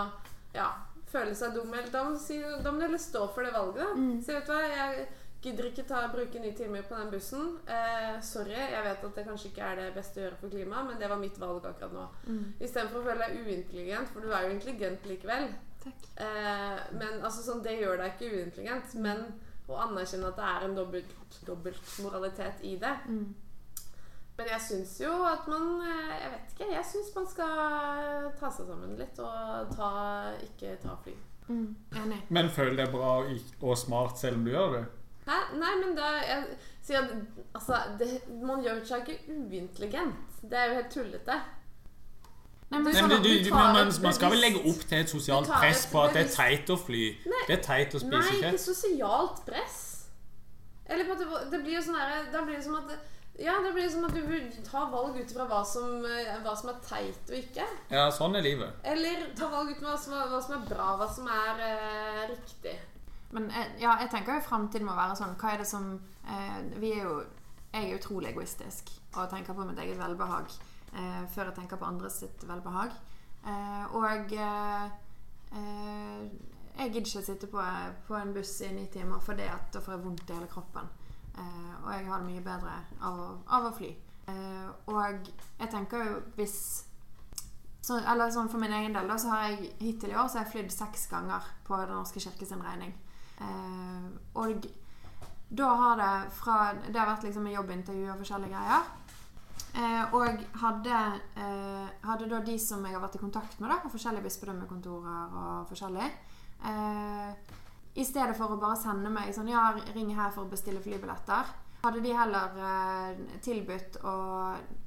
ja, 0.53 0.71
føle 1.11 1.36
seg 1.38 1.53
dum. 1.53 1.73
Eller 1.73 1.91
Da 1.93 2.03
må, 2.07 2.17
si, 2.21 2.39
da 2.41 2.71
må 2.71 2.82
du 2.82 2.88
heller 2.88 3.01
stå 3.01 3.28
for 3.36 3.45
det 3.45 3.53
valget. 3.53 3.93
da 3.93 4.26
Så 4.26 4.34
vet 4.36 4.49
du 4.49 4.53
hva, 4.55 4.63
jeg 4.73 5.05
gidder 5.45 5.67
ikke 5.69 5.86
ta, 5.86 6.01
bruke 6.09 6.41
ni 6.41 6.51
timer 6.57 6.82
på 6.89 6.97
den 6.97 7.11
bussen. 7.13 7.51
Eh, 7.69 8.15
sorry, 8.26 8.55
jeg 8.57 8.82
vet 8.88 9.03
at 9.05 9.19
det 9.19 9.28
kanskje 9.28 9.51
ikke 9.51 9.69
er 9.69 9.82
det 9.84 9.91
beste 9.93 10.17
å 10.17 10.26
gjøre 10.26 10.39
for 10.41 10.49
klimaet, 10.49 10.88
men 10.89 10.97
det 11.01 11.09
var 11.11 11.21
mitt 11.21 11.38
valg 11.38 11.65
akkurat 11.69 11.93
nå. 11.93 12.07
Istedenfor 12.57 13.03
å 13.03 13.05
føle 13.05 13.28
deg 13.28 13.45
uintelligent, 13.45 14.09
for 14.09 14.26
du 14.26 14.34
er 14.34 14.47
jo 14.47 14.55
intelligent 14.55 15.05
likevel. 15.05 15.45
Takk. 15.86 16.05
Eh, 16.25 16.83
men 16.97 17.21
altså 17.21 17.43
sånn, 17.45 17.63
Det 17.63 17.77
gjør 17.77 17.99
deg 18.01 18.13
ikke 18.15 18.31
uintelligent, 18.33 18.95
men 19.05 19.25
å 19.69 19.79
anerkjenne 19.88 20.29
at 20.29 20.38
det 20.38 20.51
er 20.51 20.67
en 20.67 20.77
dobbelt, 20.77 21.15
dobbelt 21.47 21.91
moralitet 22.03 22.61
i 22.65 22.75
det. 22.81 22.93
Mm. 23.09 23.33
Men 24.36 24.49
jeg 24.51 24.63
syns 24.65 24.97
jo 24.99 25.13
at 25.23 25.45
man 25.47 25.79
eh, 25.86 26.11
Jeg 26.19 26.33
vet 26.33 26.51
ikke. 26.53 26.67
Jeg 26.73 26.89
syns 26.89 27.13
man 27.15 27.29
skal 27.31 28.27
ta 28.39 28.51
seg 28.51 28.67
sammen 28.67 28.97
litt 28.99 29.21
og 29.23 29.71
ta, 29.77 29.89
ikke 30.43 30.75
ta 30.83 30.97
fly. 31.05 31.15
Mm. 31.47 31.71
Enig. 32.01 32.21
Men 32.33 32.49
føler 32.49 32.83
det 32.83 32.91
bra 32.93 33.17
og 33.21 33.61
og 33.61 33.77
smart 33.77 34.19
selv 34.19 34.39
om 34.41 34.45
du 34.47 34.51
gjør 34.51 34.79
det? 34.79 34.86
Hæ? 35.25 35.38
Nei, 35.57 35.73
men 35.81 35.95
da 35.97 36.09
jeg 36.21 36.57
sier 36.86 37.05
Altså, 37.53 37.79
det, 37.99 38.09
man 38.41 38.63
gjør 38.65 38.81
seg 38.86 39.05
ikke 39.05 39.38
uintelligent. 39.38 40.41
Det 40.41 40.57
er 40.59 40.69
jo 40.69 40.79
helt 40.79 40.91
tullete. 40.93 41.38
Nei, 42.72 42.80
men 42.82 42.86
Du 42.86 42.89
Nei, 42.89 42.99
sånn, 42.99 43.09
men 43.11 43.22
du, 43.24 43.30
du 43.30 43.43
du, 43.45 43.49
man, 43.53 43.76
man 44.03 44.13
skal 44.18 44.32
vel 44.34 44.39
legge 44.41 44.61
opp 44.66 44.86
til 44.89 44.97
et 44.97 45.11
sosialt 45.11 45.49
press 45.51 45.84
et 45.86 45.91
på 45.91 45.99
at 46.01 46.16
det 46.18 46.24
er 46.26 46.32
teit 46.34 46.72
å 46.74 46.78
fly. 46.82 47.03
Nei. 47.30 47.41
Det 47.47 47.57
er 47.59 47.66
teit 47.68 47.93
å 47.93 48.01
Nei, 48.01 48.22
spise 48.22 48.38
ikke 48.39 48.47
kjøtt. 48.51 48.63
sosialt 48.63 49.43
press. 49.45 49.82
Eller 50.89 51.05
på 51.05 51.13
at 51.13 51.22
det, 51.22 51.43
det 51.51 51.59
blir 51.66 51.78
jo 51.80 51.82
sånn 51.82 51.95
her 51.97 52.26
Da 52.34 52.41
blir 52.45 52.57
det 52.59 52.63
som 52.66 52.76
at 52.78 52.91
Ja, 53.41 53.55
det 53.63 53.72
blir 53.76 53.88
som 53.89 54.03
at 54.07 54.13
du 54.16 54.22
vil 54.30 54.49
ta 54.63 54.84
valg 54.91 55.16
ut 55.18 55.32
ifra 55.32 55.45
hva, 55.49 55.61
som, 55.68 56.05
eh, 56.05 56.36
hva 56.43 56.53
som 56.55 56.70
er 56.72 56.78
teit 56.86 57.32
og 57.32 57.38
ikke. 57.39 57.66
Ja, 57.91 58.05
sånn 58.13 58.38
er 58.38 58.45
livet. 58.45 58.78
Eller 58.88 59.26
ta 59.36 59.49
valg 59.51 59.72
ut 59.74 59.80
fra 59.82 59.91
hva, 59.93 59.97
som 59.99 60.13
hva 60.13 60.41
som 60.45 60.53
er 60.55 60.68
bra, 60.70 60.91
hva 61.01 61.07
som 61.11 61.28
er 61.28 61.63
eh, 61.70 62.22
riktig. 62.32 62.76
Men 63.36 63.49
eh, 63.51 63.74
ja, 63.82 63.97
jeg 64.01 64.09
tenker 64.13 64.38
jo 64.38 64.45
fremtiden 64.45 64.88
må 64.88 64.93
være 64.95 65.18
sånn 65.20 65.34
Hva 65.41 65.53
er 65.55 65.63
det 65.63 65.68
som 65.68 65.88
eh, 66.30 66.59
Vi 66.80 66.91
er 66.93 67.01
jo 67.03 67.16
Jeg 67.74 67.89
er 67.89 67.97
utrolig 67.97 68.30
egoistisk 68.32 68.93
og 69.16 69.30
tenker 69.32 69.55
på 69.57 69.66
mitt 69.68 69.80
eget 69.80 69.97
velbehag 69.99 70.47
eh, 70.51 70.74
før 71.33 71.49
jeg 71.49 71.55
tenker 71.57 71.79
på 71.81 71.87
andres 71.87 72.21
sitt 72.21 72.43
velbehag. 72.47 72.93
Eh, 73.45 73.95
og 73.95 74.33
eh, 74.33 74.85
eh, 75.53 76.21
jeg 76.77 76.91
gidder 76.91 77.09
ikke 77.09 77.25
sitte 77.25 77.47
på, 77.47 77.61
på 78.07 78.15
en 78.17 78.33
buss 78.33 78.57
i 78.65 78.71
ni 78.73 78.87
timer 78.91 79.21
fordi 79.23 79.45
at 79.47 79.69
da 79.73 79.81
får 79.83 79.95
jeg 79.95 80.05
vondt 80.05 80.29
i 80.29 80.37
hele 80.37 80.49
kroppen. 80.51 80.89
Eh, 81.37 81.75
og 81.83 81.91
jeg 81.93 82.07
har 82.09 82.23
det 82.23 82.31
mye 82.31 82.43
bedre 82.43 82.73
av 83.05 83.21
å, 83.21 83.29
av 83.57 83.69
å 83.69 83.73
fly. 83.75 83.91
Eh, 84.31 84.67
og 84.89 85.29
jeg 85.59 85.69
tenker 85.71 86.03
jo 86.07 86.19
hvis 86.39 86.57
så, 87.85 87.99
eller 88.01 88.31
sånn 88.33 88.47
For 88.49 88.57
min 88.57 88.73
egen 88.73 88.95
del 88.95 89.05
da, 89.05 89.15
så 89.21 89.29
har 89.29 89.43
jeg 89.45 89.67
hittil 89.77 90.09
i 90.09 90.15
år 90.17 90.25
så 90.25 90.39
har 90.39 90.47
jeg 90.47 90.53
flydd 90.55 90.71
seks 90.73 91.03
ganger 91.11 91.45
på 91.67 91.77
Den 91.77 91.93
norske 91.93 92.23
kirke 92.23 92.47
sin 92.49 92.63
regning. 92.65 92.95
Eh, 93.37 94.07
og 94.41 94.65
da 95.53 95.67
har 95.77 95.99
det 95.99 96.13
fra 96.33 96.55
Det 96.79 96.97
har 96.97 97.11
vært 97.11 97.27
liksom 97.27 97.45
jobbintervju 97.51 98.07
og 98.09 98.23
forskjellige 98.23 98.55
greier. 98.57 98.89
Eh, 99.76 100.13
og 100.15 100.43
hadde, 100.61 100.99
eh, 101.36 101.88
hadde 102.07 102.30
da 102.32 102.39
de 102.39 102.55
som 102.59 102.86
jeg 102.86 102.95
har 102.95 103.01
vært 103.03 103.17
i 103.17 103.19
kontakt 103.19 103.59
med, 103.59 103.69
da, 103.69 103.82
på 103.84 103.91
forskjellige 103.91 104.23
bispedømmekontorer 104.23 105.34
og 105.41 105.65
forskjellig 105.67 106.05
eh, 106.05 107.34
I 107.99 108.05
stedet 108.07 108.38
for 108.38 108.53
å 108.55 108.59
bare 108.61 108.78
sende 108.80 109.11
meg 109.11 109.34
sånn 109.36 109.51
Ja, 109.51 109.65
ring 109.97 110.13
her 110.15 110.32
for 110.32 110.45
å 110.45 110.51
bestille 110.53 110.80
flybilletter. 110.84 111.51
Hadde 111.84 112.01
de 112.01 112.13
heller 112.15 112.55
eh, 112.69 113.19
tilbudt 113.43 113.99
å, 114.07 114.15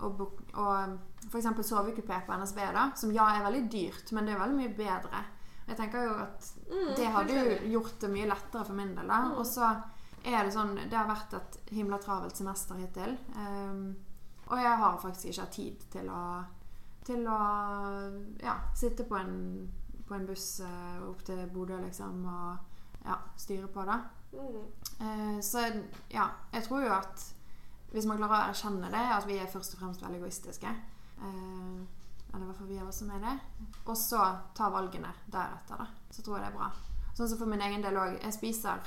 å, 0.00 0.08
å 0.08 0.66
f.eks. 1.28 1.50
sovekupé 1.68 2.22
på 2.24 2.40
NSB, 2.40 2.64
da, 2.72 2.88
som 2.96 3.12
ja 3.12 3.28
er 3.36 3.44
veldig 3.44 3.66
dyrt, 3.70 4.12
men 4.16 4.24
det 4.24 4.34
er 4.34 4.40
veldig 4.40 4.58
mye 4.62 4.74
bedre. 4.80 5.22
Jeg 5.68 5.76
tenker 5.82 6.08
jo 6.08 6.16
at 6.24 6.54
Mm, 6.68 6.90
det 6.96 7.06
hadde 7.12 7.36
jo 7.36 7.70
gjort 7.72 8.00
det 8.00 8.08
mye 8.12 8.26
lettere 8.28 8.64
for 8.64 8.76
min 8.76 8.90
del. 8.96 9.08
da 9.08 9.30
Og 9.36 9.46
så 9.48 9.68
er 10.24 10.44
det 10.44 10.52
sånn 10.52 10.74
Det 10.76 10.96
har 10.96 11.06
vært 11.08 11.32
et 11.38 11.58
himla 11.72 11.96
travelt 12.02 12.36
semester 12.36 12.76
hittil. 12.76 13.14
Um, 13.36 13.96
og 14.48 14.62
jeg 14.62 14.76
har 14.80 15.00
faktisk 15.02 15.30
ikke 15.30 15.44
hatt 15.44 15.58
tid 15.58 15.90
til 15.92 16.12
å 16.12 16.22
Til 17.08 17.22
å 17.24 17.36
ja, 18.42 18.54
sitte 18.76 19.06
på 19.08 19.16
en, 19.16 19.36
på 20.04 20.12
en 20.14 20.26
buss 20.28 20.60
eh, 20.60 20.98
opp 21.08 21.22
til 21.24 21.38
Bodø, 21.48 21.78
liksom, 21.80 22.18
og 22.28 23.06
ja, 23.06 23.16
styre 23.36 23.70
på 23.72 23.84
det. 23.88 23.96
Mm. 24.32 24.58
Eh, 25.06 25.38
så 25.40 25.62
ja, 26.12 26.26
jeg 26.52 26.66
tror 26.66 26.84
jo 26.84 26.90
at 26.92 27.24
hvis 27.94 28.04
man 28.04 28.20
klarer 28.20 28.34
å 28.34 28.50
erkjenne 28.50 28.90
det, 28.92 29.04
at 29.14 29.28
vi 29.28 29.38
er 29.40 29.48
først 29.48 29.72
og 29.72 29.80
fremst 29.80 30.04
veldig 30.04 30.20
egoistiske 30.20 30.68
eh, 30.68 31.78
Eller 32.28 32.42
i 32.42 32.48
hvert 32.50 32.58
fall 32.58 32.68
vi 32.68 32.80
av 32.82 32.90
oss 32.90 33.00
som 33.00 33.14
er 33.16 33.24
det. 33.24 33.34
Og 33.86 33.96
så 33.96 34.20
ta 34.58 34.68
valgene 34.74 35.14
deretter, 35.32 35.80
da. 35.80 35.88
Så 36.12 36.24
tror 36.24 36.36
jeg 36.36 36.44
det 36.44 36.50
er 36.52 36.58
bra. 36.58 36.68
Sånn 37.16 37.30
som 37.30 37.40
for 37.40 37.48
min 37.48 37.64
egen 37.64 37.80
del 37.82 37.96
òg. 37.96 38.18
Jeg 38.20 38.36
spiser 38.36 38.84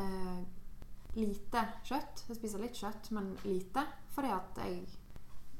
eh, 0.00 0.38
lite 1.18 1.66
kjøtt. 1.84 2.24
Jeg 2.30 2.40
spiser 2.40 2.64
litt 2.64 2.80
kjøtt, 2.80 3.12
men 3.12 3.34
lite. 3.44 3.84
Fordi 4.14 4.32
at 4.34 4.58
jeg 4.64 4.80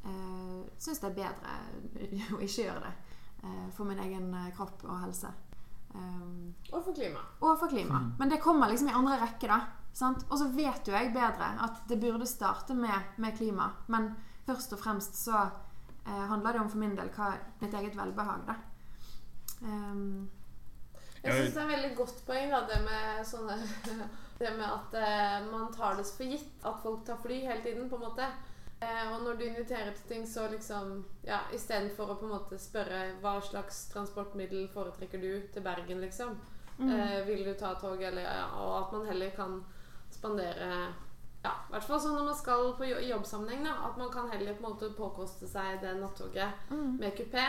eh, 0.05 0.61
syns 0.79 1.03
det 1.03 1.11
er 1.11 1.19
bedre 1.21 1.55
å 2.37 2.41
ikke 2.41 2.67
gjøre 2.67 2.83
det. 2.87 2.95
Eh, 3.43 3.69
for 3.77 3.89
min 3.89 4.01
egen 4.03 4.33
eh, 4.35 4.51
kropp 4.57 4.85
og 4.89 4.99
helse. 5.05 5.31
Um, 5.91 6.55
Og 6.71 6.85
for 6.85 6.95
klima. 6.95 7.19
og 7.41 7.57
for 7.59 7.67
klima. 7.69 7.99
Men 8.19 8.31
det 8.31 8.41
kommer 8.43 8.69
liksom 8.71 8.89
i 8.89 8.95
andre 8.95 9.17
rekke, 9.25 9.49
da. 9.51 9.61
Sant? 9.93 10.23
Og 10.31 10.39
så 10.39 10.47
vet 10.55 10.87
jo 10.87 10.95
jeg 10.95 11.11
bedre 11.15 11.49
at 11.65 11.81
det 11.91 11.99
burde 11.99 12.29
starte 12.31 12.77
med, 12.79 13.17
med 13.19 13.35
klima. 13.37 13.73
Men 13.91 14.13
først 14.47 14.77
og 14.77 14.83
fremst 14.85 15.19
så 15.19 15.39
eh, 15.41 16.27
handler 16.31 16.53
det 16.53 16.61
om 16.61 16.71
for 16.71 16.79
min 16.79 16.95
del 16.99 17.11
hva 17.17 17.33
mitt 17.63 17.75
eget 17.75 17.97
velbehag, 17.99 18.45
da. 18.47 18.59
Um, 19.61 20.31
Jeg 21.23 21.37
syns 21.37 21.55
det 21.55 21.61
er 21.61 21.67
et 21.67 21.73
veldig 21.75 21.97
godt 21.99 22.21
poeng, 22.27 22.53
da, 22.53 22.61
det 22.69 22.81
med 22.87 23.25
sånne 23.29 23.57
Det 24.41 24.55
med 24.57 24.65
at 24.65 24.95
eh, 24.97 25.51
man 25.51 25.67
tar 25.75 25.99
det 25.99 26.07
for 26.09 26.25
gitt 26.25 26.63
at 26.65 26.79
folk 26.81 27.03
tar 27.05 27.19
fly 27.21 27.43
hele 27.45 27.61
tiden, 27.61 27.91
på 27.91 27.99
en 27.99 28.07
måte. 28.07 28.29
Eh, 28.81 29.03
og 29.13 29.27
når 29.27 29.37
du 29.37 29.45
inviterer 29.45 29.91
til 29.93 30.07
ting, 30.09 30.23
så 30.29 30.47
liksom 30.49 31.03
Ja, 31.27 31.43
istedenfor 31.53 32.15
å 32.15 32.17
på 32.17 32.25
en 32.25 32.33
måte 32.39 32.57
spørre 32.59 33.03
hva 33.21 33.35
slags 33.45 33.83
transportmiddel 33.93 34.71
foretrekker 34.73 35.21
du 35.21 35.45
til 35.53 35.67
Bergen, 35.67 36.01
liksom. 36.01 36.39
Eh, 36.81 37.21
vil 37.27 37.45
du 37.45 37.53
ta 37.61 37.75
tog, 37.77 38.01
eller 38.03 38.25
ja, 38.25 38.47
Og 38.57 38.79
at 38.79 38.93
man 38.97 39.07
heller 39.13 39.37
kan 39.37 39.61
spandere 40.11 40.71
ja, 41.45 41.53
i 41.69 41.73
hvert 41.73 41.85
fall 41.89 42.01
sånn 42.01 42.17
når 42.19 42.27
man 42.29 42.37
skal 42.37 42.67
på 42.77 42.89
jobbsammenheng, 42.89 43.63
da. 43.65 43.77
At 43.89 44.01
man 44.01 44.11
kan 44.13 44.29
heller 44.33 44.57
på 44.57 44.65
en 44.65 44.75
måte 44.75 44.91
påkoste 44.97 45.49
seg 45.49 45.81
det 45.85 45.95
nattoget 45.97 46.69
mm. 46.73 46.99
med 47.01 47.15
kupé. 47.17 47.47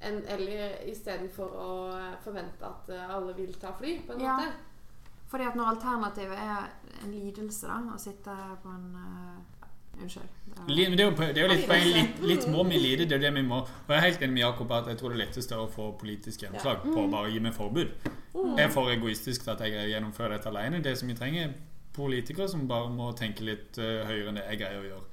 Enn- 0.00 0.24
Eller 0.28 0.78
istedenfor 0.90 1.50
å 1.58 1.68
forvente 2.24 2.62
at 2.66 2.88
eh, 2.90 3.14
alle 3.16 3.34
vil 3.34 3.52
ta 3.54 3.72
fly, 3.72 3.98
på 4.06 4.12
en 4.14 4.20
Ja. 4.20 4.36
måte. 4.36 4.52
Fordi 5.28 5.44
at 5.44 5.54
når 5.56 5.74
alternativet 5.74 6.38
er 6.38 6.70
en 7.04 7.10
lidelse, 7.12 7.66
da, 7.66 7.78
å 7.94 7.98
sitte 8.00 8.30
på 8.62 8.68
en 8.68 8.94
uh, 8.96 9.38
Unnskyld. 10.00 10.28
Det 10.46 10.58
er- 10.58 10.66
Det 10.94 11.00
er 11.00 11.04
jo, 11.04 11.10
det 11.10 11.38
er 11.38 11.42
jo 11.42 11.48
litt, 11.54 11.66
poeng, 11.66 11.84
litt, 11.94 12.20
litt 12.22 12.46
må 12.48 12.62
vi 12.68 12.78
lide. 12.78 13.04
Det 13.08 13.12
er 13.12 13.18
det 13.18 13.34
vi 13.34 13.42
må. 13.42 13.56
Og 13.62 13.88
jeg 13.88 13.96
er 13.96 14.00
helt 14.06 14.20
enig 14.22 14.32
med 14.32 14.42
Jakob 14.44 14.70
at 14.72 14.86
jeg 14.86 14.98
tror 14.98 15.08
det 15.10 15.18
letteste 15.18 15.52
er 15.54 15.58
å 15.58 15.68
få 15.68 15.98
politisk 15.98 16.40
gjennomslag 16.44 16.82
på 16.84 16.94
å 17.02 17.10
bare 17.10 17.32
gi 17.32 17.40
meg 17.40 17.52
forbud. 17.52 17.90
Jeg 18.56 18.64
er 18.64 18.68
for 18.70 18.86
egoistisk 18.92 19.42
til 19.42 19.50
at 19.50 19.58
jeg 19.60 19.90
gjennomfører 19.90 20.36
dette 20.36 20.46
alene. 20.52 20.80
Det 20.82 20.96
som 20.96 21.08
vi 21.08 21.14
trenger, 21.14 21.48
er 21.48 21.54
politikere 21.92 22.48
som 22.48 22.68
bare 22.68 22.88
må 22.94 23.10
tenke 23.16 23.40
litt 23.42 23.76
uh, 23.78 24.06
høyere 24.06 24.28
enn 24.28 24.36
det 24.38 24.44
jeg 24.52 24.58
greier 24.60 24.80
å 24.84 24.86
gjøre. 24.86 25.04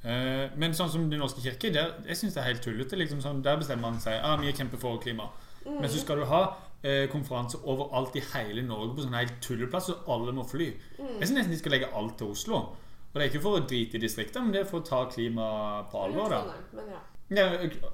Eh, 0.00 0.46
men 0.56 0.72
sånn 0.72 0.88
som 0.88 1.02
Den 1.10 1.20
norske 1.20 1.42
kirke, 1.44 1.68
der, 1.74 1.92
jeg 2.08 2.16
syns 2.16 2.36
det 2.36 2.42
er 2.42 2.50
helt 2.52 2.64
tullete. 2.64 2.98
Liksom 2.98 3.22
sånn, 3.24 3.44
der 3.44 3.60
bestemmer 3.60 3.90
man 3.90 4.02
seg 4.02 4.20
ah, 4.22 4.36
vi 4.40 4.52
kjemper 4.52 4.80
for 4.80 5.00
klima. 5.02 5.28
Men 5.66 5.88
så 5.92 6.00
skal 6.00 6.22
du 6.22 6.24
ha 6.30 6.42
eh, 6.82 7.04
konferanse 7.12 7.60
overalt 7.68 8.16
i 8.16 8.22
hele 8.32 8.64
Norge 8.64 8.94
på 8.96 9.04
sånne 9.04 9.20
helt 9.20 9.40
tulleplass, 9.44 9.90
så 9.90 9.98
alle 10.14 10.32
må 10.36 10.46
fly. 10.48 10.70
Jeg 10.96 11.28
syns 11.28 11.36
nesten 11.36 11.52
de 11.52 11.60
skal 11.60 11.76
legge 11.76 11.90
alt 11.96 12.16
til 12.20 12.32
Oslo. 12.32 12.62
Og 13.10 13.18
det 13.18 13.24
er 13.24 13.32
ikke 13.32 13.42
for 13.42 13.58
å 13.58 13.66
drite 13.66 13.98
i 13.98 14.02
distriktene, 14.04 14.46
men 14.46 14.54
det 14.54 14.62
er 14.62 14.70
for 14.70 14.80
å 14.80 14.86
ta 14.86 15.02
klima 15.10 15.46
på 15.90 16.04
alvor. 16.06 16.30
da. 16.30 17.00
Ja, 17.34 17.46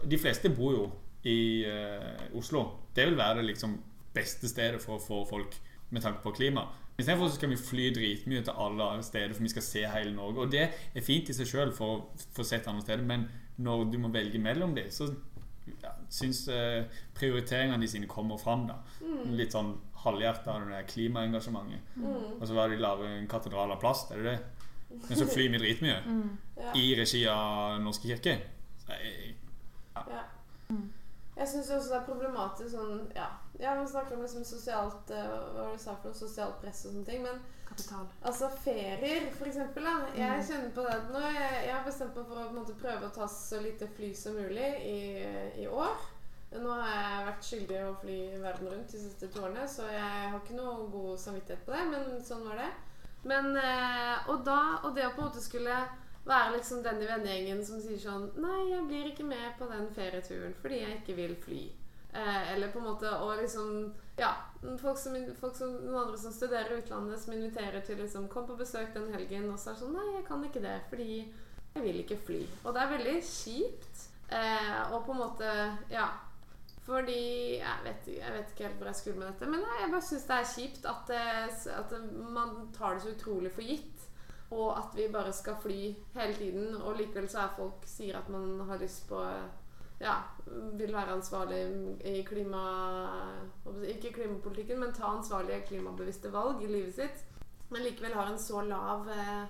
de 0.04 0.18
fleste 0.20 0.52
bor 0.52 0.74
jo 0.74 0.86
i 1.26 1.38
eh, 1.68 2.26
Oslo. 2.36 2.66
Det 2.94 3.08
vil 3.08 3.18
være 3.18 3.40
det 3.40 3.50
liksom 3.50 3.78
beste 4.16 4.48
stedet 4.48 4.80
for 4.84 4.96
å 4.96 5.02
få 5.02 5.22
folk 5.28 5.56
med 5.90 6.04
tanke 6.04 6.22
på 6.22 6.34
klima. 6.36 6.66
Istedenfor 6.96 7.28
skal 7.34 7.50
vi 7.52 7.58
fly 7.60 7.90
dritmye 7.92 8.42
til 8.44 8.56
alle 8.56 9.02
steder, 9.04 9.34
for 9.36 9.44
vi 9.44 9.52
skal 9.52 9.64
se 9.66 9.82
hele 9.92 10.14
Norge. 10.16 10.46
Og 10.46 10.52
det 10.52 10.62
er 10.70 11.04
fint 11.04 11.28
i 11.28 11.36
seg 11.36 11.48
sjøl 11.50 11.72
for 11.76 11.92
å 11.92 12.28
få 12.36 12.46
sett 12.46 12.68
andre 12.70 12.86
steder, 12.86 13.04
men 13.04 13.26
når 13.60 13.90
du 13.92 13.98
må 14.00 14.08
velge 14.14 14.40
mellom 14.40 14.72
dem, 14.76 14.88
så 14.92 15.10
ja, 15.82 15.92
syns 16.12 16.46
eh, 16.52 16.86
prioriteringene 17.16 17.82
de 17.82 17.90
sine 17.90 18.08
kommer 18.08 18.40
fram. 18.40 18.66
da. 18.70 18.78
Litt 19.36 19.52
sånn 19.56 19.74
halvhjerta 20.06 20.54
av 20.54 20.64
det 20.64 20.76
der 20.76 20.88
klimaengasjementet. 20.88 21.96
Mm. 21.98 22.38
Og 22.38 22.44
så 22.46 22.56
var 22.56 22.72
de 22.72 22.80
lager 22.80 23.10
en 23.10 23.28
katedral 23.30 23.74
av 23.74 23.80
plast, 23.82 24.12
er 24.14 24.22
det 24.22 24.34
det? 24.34 24.66
Men 25.08 25.18
så 25.18 25.26
flyr 25.28 25.52
vi 25.52 25.62
dritmye. 25.64 26.00
Ja. 26.56 26.70
I 26.72 26.94
regi 26.96 27.18
av 27.28 27.74
Norske 27.84 28.08
kirke. 28.08 28.32
Så 28.80 28.96
jeg, 28.96 29.34
Ja. 29.92 30.22
Jeg 31.36 31.48
syns 31.48 31.70
også 31.70 31.92
det 31.92 31.96
er 31.98 32.06
problematisk 32.06 32.70
sånn 32.72 33.02
Ja, 33.16 33.26
ja 33.60 33.74
vi 33.76 33.84
snakker 33.90 34.16
om 34.16 34.22
liksom 34.24 34.44
sosialt 34.48 35.10
eh, 35.12 35.26
Hva 35.26 35.66
var 35.66 35.74
det 35.74 35.76
du 35.76 35.82
sa 35.82 35.96
for 35.98 36.08
noe? 36.08 36.16
Sosialt 36.16 36.58
press 36.62 36.84
og 36.86 36.94
sånne 36.94 37.08
ting. 37.10 37.26
Men 37.26 37.42
Kapital. 37.66 38.06
altså 38.30 38.48
ferier, 38.62 39.26
for 39.36 39.50
eksempel. 39.50 39.84
Da. 39.84 40.10
Jeg 40.16 40.44
kjenner 40.48 40.72
på 40.72 40.84
det 40.86 40.98
nå 41.10 41.22
jeg, 41.26 41.62
jeg 41.66 41.74
har 41.74 41.84
bestemt 41.84 42.16
meg 42.16 42.28
for 42.30 42.40
å 42.40 42.50
måte, 42.54 42.76
prøve 42.80 43.08
å 43.08 43.14
ta 43.16 43.28
så 43.30 43.60
lite 43.60 43.88
fly 43.98 44.12
som 44.16 44.38
mulig 44.38 44.70
i, 44.86 45.00
i 45.64 45.66
år. 45.68 46.06
Nå 46.56 46.72
har 46.72 46.92
jeg 46.94 47.26
vært 47.26 47.48
skyldig 47.50 47.76
i 47.76 47.84
å 47.84 47.94
fly 48.00 48.18
verden 48.40 48.70
rundt 48.70 48.92
de 48.94 49.00
siste 49.02 49.28
to 49.34 49.42
årene, 49.42 49.66
så 49.68 49.88
jeg 49.90 50.30
har 50.30 50.36
ikke 50.38 50.56
noe 50.56 50.86
god 50.92 51.18
samvittighet 51.20 51.64
på 51.66 51.74
det, 51.74 51.82
men 51.90 52.20
sånn 52.24 52.46
var 52.46 52.62
det. 52.62 52.70
Men, 53.26 53.50
eh, 53.58 54.28
og, 54.30 54.44
da, 54.46 54.60
og 54.86 54.94
det 54.94 55.08
å 55.08 55.12
på 55.16 55.24
en 55.24 55.28
måte 55.28 55.42
skulle 55.42 55.80
være 56.26 56.56
liksom 56.56 56.82
den 56.82 57.02
i 57.02 57.08
vennegjengen 57.08 57.64
som 57.64 57.80
sier 57.82 57.98
sånn 58.02 58.30
Nei, 58.42 58.60
jeg 58.72 58.86
blir 58.88 59.10
ikke 59.10 59.26
med 59.26 59.54
på 59.58 59.68
den 59.70 59.86
ferieturen 59.94 60.56
fordi 60.62 60.82
jeg 60.82 61.00
ikke 61.00 61.16
vil 61.20 61.36
fly. 61.44 61.62
Eh, 62.16 62.52
eller 62.54 62.72
på 62.72 62.80
en 62.80 62.90
måte 62.90 63.10
Og 63.20 63.36
liksom 63.42 63.94
Ja. 64.18 64.34
Folk 64.80 64.98
som, 64.98 65.16
folk 65.40 65.54
som, 65.54 65.74
noen 65.84 66.06
andre 66.06 66.18
som 66.18 66.32
studerer 66.32 66.72
i 66.72 66.78
utlandet, 66.80 67.20
som 67.20 67.34
inviterer 67.36 67.84
til 67.84 68.00
liksom 68.00 68.28
Kom 68.32 68.46
på 68.48 68.56
besøk 68.56 68.94
den 68.94 69.12
helgen, 69.14 69.50
og 69.52 69.58
så 69.60 69.72
er 69.72 69.82
sånn 69.82 69.96
Nei, 69.96 70.06
jeg 70.16 70.24
kan 70.28 70.44
ikke 70.44 70.64
det 70.64 70.78
fordi 70.90 71.10
jeg 71.76 71.84
vil 71.84 71.98
ikke 72.00 72.16
fly. 72.24 72.38
Og 72.64 72.72
det 72.72 72.80
er 72.80 72.88
veldig 72.88 73.16
kjipt. 73.20 74.06
Eh, 74.32 74.78
og 74.94 75.02
på 75.04 75.12
en 75.12 75.20
måte 75.20 75.50
Ja. 75.92 76.08
Fordi 76.86 77.58
jeg 77.58 77.82
vet, 77.84 78.08
jeg 78.14 78.32
vet 78.32 78.50
ikke 78.52 78.64
helt 78.68 78.76
hvor 78.78 78.86
jeg 78.86 78.98
skulle 79.00 79.18
med 79.18 79.26
dette, 79.26 79.46
men 79.50 79.64
jeg 79.80 79.90
bare 79.90 80.06
syns 80.06 80.26
det 80.28 80.36
er 80.36 80.50
kjipt 80.52 80.84
at, 80.86 81.08
det, 81.10 81.72
at 81.74 81.94
man 82.36 82.68
tar 82.76 82.94
det 82.94 83.02
så 83.02 83.10
utrolig 83.10 83.50
for 83.52 83.66
gitt. 83.66 83.95
Og 84.50 84.78
at 84.78 84.94
vi 84.94 85.08
bare 85.12 85.32
skal 85.32 85.56
fly 85.62 85.94
hele 86.14 86.34
tiden, 86.34 86.74
og 86.76 86.96
likevel 86.98 87.28
så 87.28 87.44
er 87.44 87.54
folk 87.56 87.86
sier 87.90 88.18
at 88.18 88.28
man 88.30 88.60
har 88.68 88.78
lyst 88.82 89.08
på 89.08 89.22
Ja, 89.96 90.14
vil 90.76 90.92
være 90.92 91.14
ansvarlig 91.16 91.62
i 92.04 92.22
klima... 92.22 92.60
Ikke 93.88 94.12
klimapolitikken, 94.12 94.80
men 94.80 94.92
ta 94.92 95.08
ansvarlige 95.16 95.62
klimabevisste 95.70 96.32
valg 96.32 96.60
i 96.62 96.68
livet 96.68 96.94
sitt. 96.94 97.24
Men 97.70 97.82
likevel 97.82 98.14
har 98.14 98.28
en 98.28 98.38
så 98.38 98.60
lav 98.62 99.08
eh, 99.08 99.46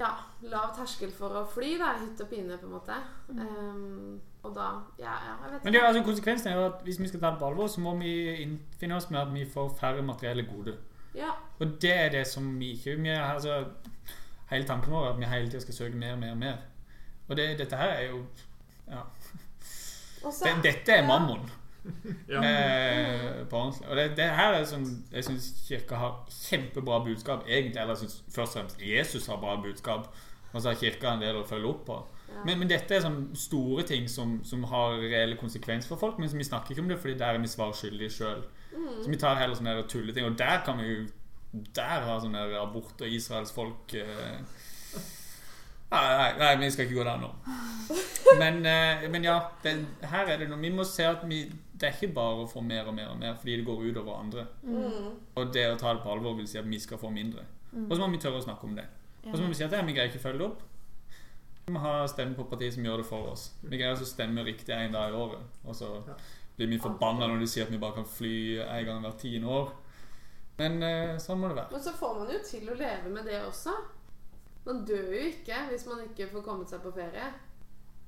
ja, 0.00 0.10
lav 0.48 0.72
terskel 0.76 1.12
for 1.12 1.36
å 1.36 1.44
fly, 1.52 1.74
da. 1.80 1.92
Hytt 2.00 2.22
og 2.24 2.30
pine, 2.30 2.56
på 2.56 2.68
en 2.68 2.72
måte. 2.72 2.96
Um, 3.28 4.20
og 4.40 4.54
da 4.56 4.68
Ja, 4.98 5.12
ja, 5.12 5.34
jeg 5.44 5.52
vet 5.52 5.64
Men 5.64 5.74
det, 5.74 5.80
er 5.80 5.88
altså, 5.90 6.04
konsekvensen 6.04 6.48
er 6.48 6.56
jo 6.56 6.66
at 6.70 6.84
hvis 6.86 7.00
vi 7.00 7.08
skal 7.10 7.20
ta 7.20 7.34
det 7.34 7.42
på 7.42 7.50
alvor, 7.50 7.68
så 7.68 7.84
må 7.84 7.94
vi 8.00 8.14
innfinne 8.40 8.96
oss 8.96 9.10
med 9.10 9.20
at 9.20 9.34
vi 9.34 9.44
får 9.44 9.74
færre 9.80 10.02
materielle 10.02 10.46
gode. 10.48 10.78
Ja. 11.14 11.34
Og 11.58 11.76
det 11.82 11.92
er 11.92 12.08
det 12.14 12.26
som 12.30 12.48
vi 12.58 12.72
ikke 12.78 12.96
vi 12.96 13.12
er, 13.12 13.22
altså, 13.22 13.64
Hele 14.50 14.66
tanken 14.66 14.92
vår 14.92 15.06
er 15.06 15.14
at 15.14 15.20
vi 15.20 15.30
hele 15.30 15.50
tida 15.50 15.62
skal 15.64 15.74
søke 15.74 15.96
mer 15.96 16.16
mer 16.20 16.34
mer. 16.34 16.60
Og 17.28 17.36
det, 17.38 17.52
dette 17.58 17.76
her 17.78 17.94
er 17.94 18.08
jo 18.10 18.24
ja. 18.90 19.02
Også, 20.22 20.44
det, 20.44 20.62
Dette 20.72 20.92
er 20.92 21.02
ja. 21.02 21.06
mammon. 21.06 21.50
Ja. 22.28 22.40
Eh, 22.42 23.46
på 23.48 23.56
ordentlig. 23.56 23.88
Og 23.88 23.96
det, 23.96 24.16
det 24.16 24.26
her 24.36 24.52
er 24.52 24.64
sånn 24.68 24.84
Jeg 25.12 25.24
syns 25.24 25.46
kirka 25.64 25.96
har 25.96 26.16
kjempebra 26.28 26.98
budskap, 27.06 27.46
egentlig. 27.48 27.80
Eller 27.80 27.94
jeg 27.96 28.04
synes 28.04 28.18
først 28.34 28.56
og 28.56 28.60
fremst 28.60 28.82
Jesus 28.84 29.28
har 29.30 29.40
bra 29.40 29.56
budskap. 29.62 30.10
Og 30.52 30.60
så 30.60 30.72
har 30.72 30.80
kirka 30.80 31.14
en 31.14 31.22
del 31.22 31.38
å 31.40 31.46
følge 31.46 31.70
opp 31.70 31.84
på. 31.86 31.98
Ja. 32.30 32.42
Men, 32.44 32.58
men 32.60 32.70
dette 32.70 32.94
er 32.94 33.04
sånn 33.04 33.20
store 33.38 33.84
ting 33.88 34.08
som, 34.10 34.38
som 34.46 34.66
har 34.70 34.98
reelle 35.00 35.38
konsekvens 35.38 35.88
for 35.88 35.98
folk, 35.98 36.18
men 36.18 36.30
som 36.30 36.38
vi 36.42 36.46
snakker 36.46 36.74
ikke 36.74 36.84
om 36.84 36.90
det, 36.90 36.98
fordi 37.02 37.16
der 37.18 37.38
er 37.38 37.42
vi 37.42 37.50
svar 37.50 37.72
skyldige 37.76 38.12
sjøl. 38.18 38.44
Mm. 38.74 38.90
Så 39.00 39.06
vi 39.10 39.18
tar 39.22 39.38
heller 39.40 39.58
sånne 39.58 39.76
tulleting. 39.90 40.26
Og 40.26 40.38
der 40.38 40.60
kan 40.66 40.82
vi 40.82 40.90
jo 40.90 41.06
Der 41.50 42.04
har 42.06 42.20
sånne 42.22 42.44
abort 42.60 43.00
og 43.02 43.10
Israels 43.10 43.50
folk 43.54 43.94
eh, 43.98 44.38
Nei, 45.90 46.02
nei, 46.14 46.26
nei, 46.38 46.50
vi 46.60 46.68
skal 46.70 46.86
ikke 46.86 47.00
gå 47.00 47.04
der 47.08 47.18
nå. 47.18 47.28
Men, 48.38 48.60
eh, 48.62 49.08
men 49.10 49.24
ja, 49.26 49.40
det, 49.64 49.72
her 50.06 50.28
er 50.30 50.38
det 50.38 50.46
noe 50.46 50.60
Vi 50.62 50.70
må 50.70 50.84
se 50.86 51.02
at 51.02 51.24
vi, 51.26 51.40
det 51.50 51.88
er 51.88 51.96
ikke 51.96 52.12
bare 52.14 52.44
å 52.44 52.50
få 52.50 52.62
mer 52.62 52.86
og 52.86 52.94
mer 52.94 53.08
og 53.10 53.18
mer 53.18 53.34
fordi 53.40 53.56
det 53.58 53.66
går 53.66 53.88
utover 53.88 54.20
andre. 54.20 54.46
Mm. 54.62 55.08
Og 55.34 55.50
det 55.54 55.66
å 55.72 55.78
ta 55.80 55.96
det 55.96 56.04
på 56.04 56.12
alvor 56.12 56.36
vil 56.38 56.46
si 56.46 56.60
at 56.60 56.68
vi 56.70 56.78
skal 56.78 57.00
få 57.00 57.10
mindre. 57.10 57.42
Og 57.88 57.94
så 57.96 58.00
må 58.02 58.10
vi 58.14 58.22
tørre 58.22 58.38
å 58.38 58.44
snakke 58.44 58.68
om 58.68 58.78
det. 58.78 58.86
Og 59.26 59.34
så 59.34 59.42
må 59.42 59.50
vi 59.50 59.58
si 59.58 59.66
at 59.66 59.74
ja, 59.74 59.82
vi 59.86 59.96
greier 59.96 60.12
ikke 60.12 60.22
å 60.22 60.26
følge 60.28 60.42
det 60.42 60.46
opp. 60.46 60.62
Vi 61.66 61.74
må 61.74 61.82
ha 61.82 61.94
stemme 62.10 62.38
på 62.38 62.46
partiet 62.50 62.74
som 62.74 62.86
gjør 62.86 63.02
det 63.02 63.08
for 63.10 63.32
oss. 63.32 63.50
Vi 63.62 63.74
greier 63.74 63.92
altså 63.94 64.06
å 64.06 64.12
stemme 64.12 64.46
riktig 64.46 64.74
en 64.74 64.94
dag 64.94 65.10
i 65.10 65.18
året. 65.18 65.58
Og 65.66 65.76
så 65.76 65.90
blir 66.56 66.70
vi 66.70 66.80
forbanna 66.82 67.28
når 67.30 67.42
de 67.42 67.50
sier 67.50 67.66
at 67.66 67.74
vi 67.74 67.82
bare 67.82 67.98
kan 67.98 68.08
fly 68.08 68.34
en 68.64 68.86
gang 68.88 69.04
hvert 69.04 69.20
tiende 69.22 69.50
år. 69.58 69.70
Men 70.60 70.82
eh, 70.84 71.16
sånn 71.22 71.40
må 71.40 71.50
det 71.50 71.60
være. 71.62 71.72
Men 71.72 71.84
så 71.86 71.94
får 71.96 72.18
man 72.20 72.34
jo 72.34 72.42
til 72.44 72.68
å 72.68 72.76
leve 72.76 73.14
med 73.14 73.28
det 73.28 73.40
også. 73.46 73.76
Man 74.66 74.84
dør 74.84 75.14
jo 75.16 75.22
ikke 75.30 75.62
hvis 75.70 75.86
man 75.88 76.02
ikke 76.04 76.28
får 76.34 76.44
kommet 76.44 76.72
seg 76.72 76.82
på 76.84 76.92
ferie. 76.94 77.30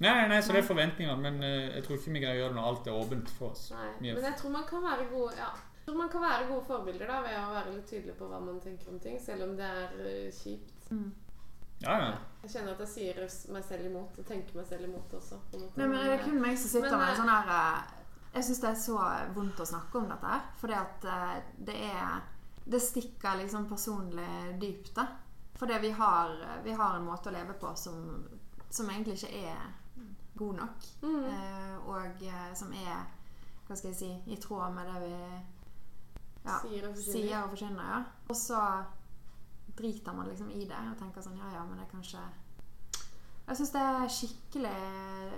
Nei, 0.03 0.26
nei, 0.28 0.40
så 0.42 0.55
det 0.55 0.62
er 0.62 0.66
forventninger, 0.66 1.18
men 1.20 1.42
eh, 1.46 1.76
jeg 1.76 1.84
tror 1.86 1.98
ikke 1.98 2.14
vi 2.16 2.22
greier 2.24 2.40
å 2.40 2.42
gjøre 2.42 2.55
det 2.55 2.59
når 2.59 2.70
alt 2.70 2.88
er 2.90 2.96
åpent 2.98 3.34
for 3.36 3.53
oss. 3.55 3.68
Nei. 3.76 3.90
Men 4.03 4.24
jeg 4.26 4.38
tror 4.40 4.55
man 4.57 4.64
kan 4.68 4.82
være 4.82 5.07
gode 5.12 5.36
ja. 5.38 5.53
Jeg 5.82 5.86
tror 5.86 5.98
man 5.98 6.11
kan 6.11 6.22
være 6.22 6.46
gode 6.46 6.64
forbilder 6.66 7.09
da, 7.11 7.20
ved 7.24 7.36
å 7.38 7.55
være 7.57 7.74
litt 7.74 7.88
tydelig 7.90 8.14
på 8.18 8.26
hva 8.30 8.38
man 8.42 8.59
tenker 8.62 8.90
om 8.92 8.98
ting, 9.03 9.16
selv 9.22 9.48
om 9.48 9.55
det 9.59 9.66
er 9.66 9.94
eh, 10.07 10.34
kjipt. 10.34 10.84
Ja, 11.82 11.94
ja. 11.98 12.11
Jeg 12.42 12.53
kjenner 12.53 12.76
at 12.76 12.84
jeg 12.84 12.90
sier 12.92 13.22
meg 13.55 13.64
selv 13.66 13.88
imot, 13.88 14.18
og 14.18 14.26
tenker 14.28 14.59
meg 14.59 14.68
selv 14.68 14.86
imot 14.86 15.16
også. 15.18 15.38
På 15.50 15.59
en 15.59 15.64
måte. 15.64 15.80
Nei, 15.80 15.88
men 15.90 15.98
det 15.98 16.12
er 16.18 16.22
kun 16.22 16.38
meg 16.42 16.59
som 16.59 16.70
sitter 16.74 16.92
Men, 16.92 17.03
med 17.03 17.14
en 17.14 17.18
sånn 17.22 17.32
her 17.32 17.50
Jeg 18.36 18.46
syns 18.48 18.62
det 18.62 18.70
er 18.70 18.78
så 18.84 18.98
vondt 19.38 19.62
å 19.64 19.68
snakke 19.72 19.98
om 20.03 20.07
dette 20.12 20.34
her. 20.34 20.46
Fordi 20.62 20.78
at 20.78 21.09
det 21.70 21.78
er 21.88 22.22
Det 22.64 22.80
stikker 22.80 23.36
liksom 23.40 23.68
personlig 23.68 24.60
dypt, 24.60 24.94
da. 24.96 25.06
Fordi 25.58 25.78
vi 25.82 25.90
har, 25.90 26.36
vi 26.64 26.72
har 26.72 26.96
en 26.96 27.04
måte 27.06 27.30
å 27.30 27.32
leve 27.34 27.54
på 27.58 27.74
som, 27.76 28.24
som 28.70 28.90
egentlig 28.90 29.18
ikke 29.20 29.42
er 29.46 29.58
god 30.34 30.54
nok. 30.54 30.86
Mm. 31.02 31.24
eh, 31.24 31.76
Og 31.88 32.22
eh, 32.22 32.54
som 32.54 32.72
er, 32.72 33.04
hva 33.66 33.76
skal 33.76 33.92
jeg 33.92 33.98
si, 33.98 34.10
i 34.32 34.38
tråd 34.40 34.74
med 34.74 34.88
det 34.88 35.02
vi 35.04 35.16
ja, 36.42 36.56
Sier 36.62 36.88
og 37.42 37.52
forkynner. 37.52 37.84
Ja. 37.92 38.00
Og 38.28 38.36
så 38.36 38.60
driter 39.78 40.12
man 40.12 40.28
liksom 40.28 40.50
i 40.50 40.64
det 40.68 40.78
og 40.90 40.96
tenker 40.98 41.22
sånn 41.24 41.38
Ja, 41.38 41.52
ja, 41.54 41.62
men 41.64 41.78
det 41.78 41.86
er 41.86 41.92
kanskje 41.94 42.22
Jeg 43.46 43.56
syns 43.56 43.70
det 43.72 43.82
er 43.88 44.10
skikkelig 44.16 44.72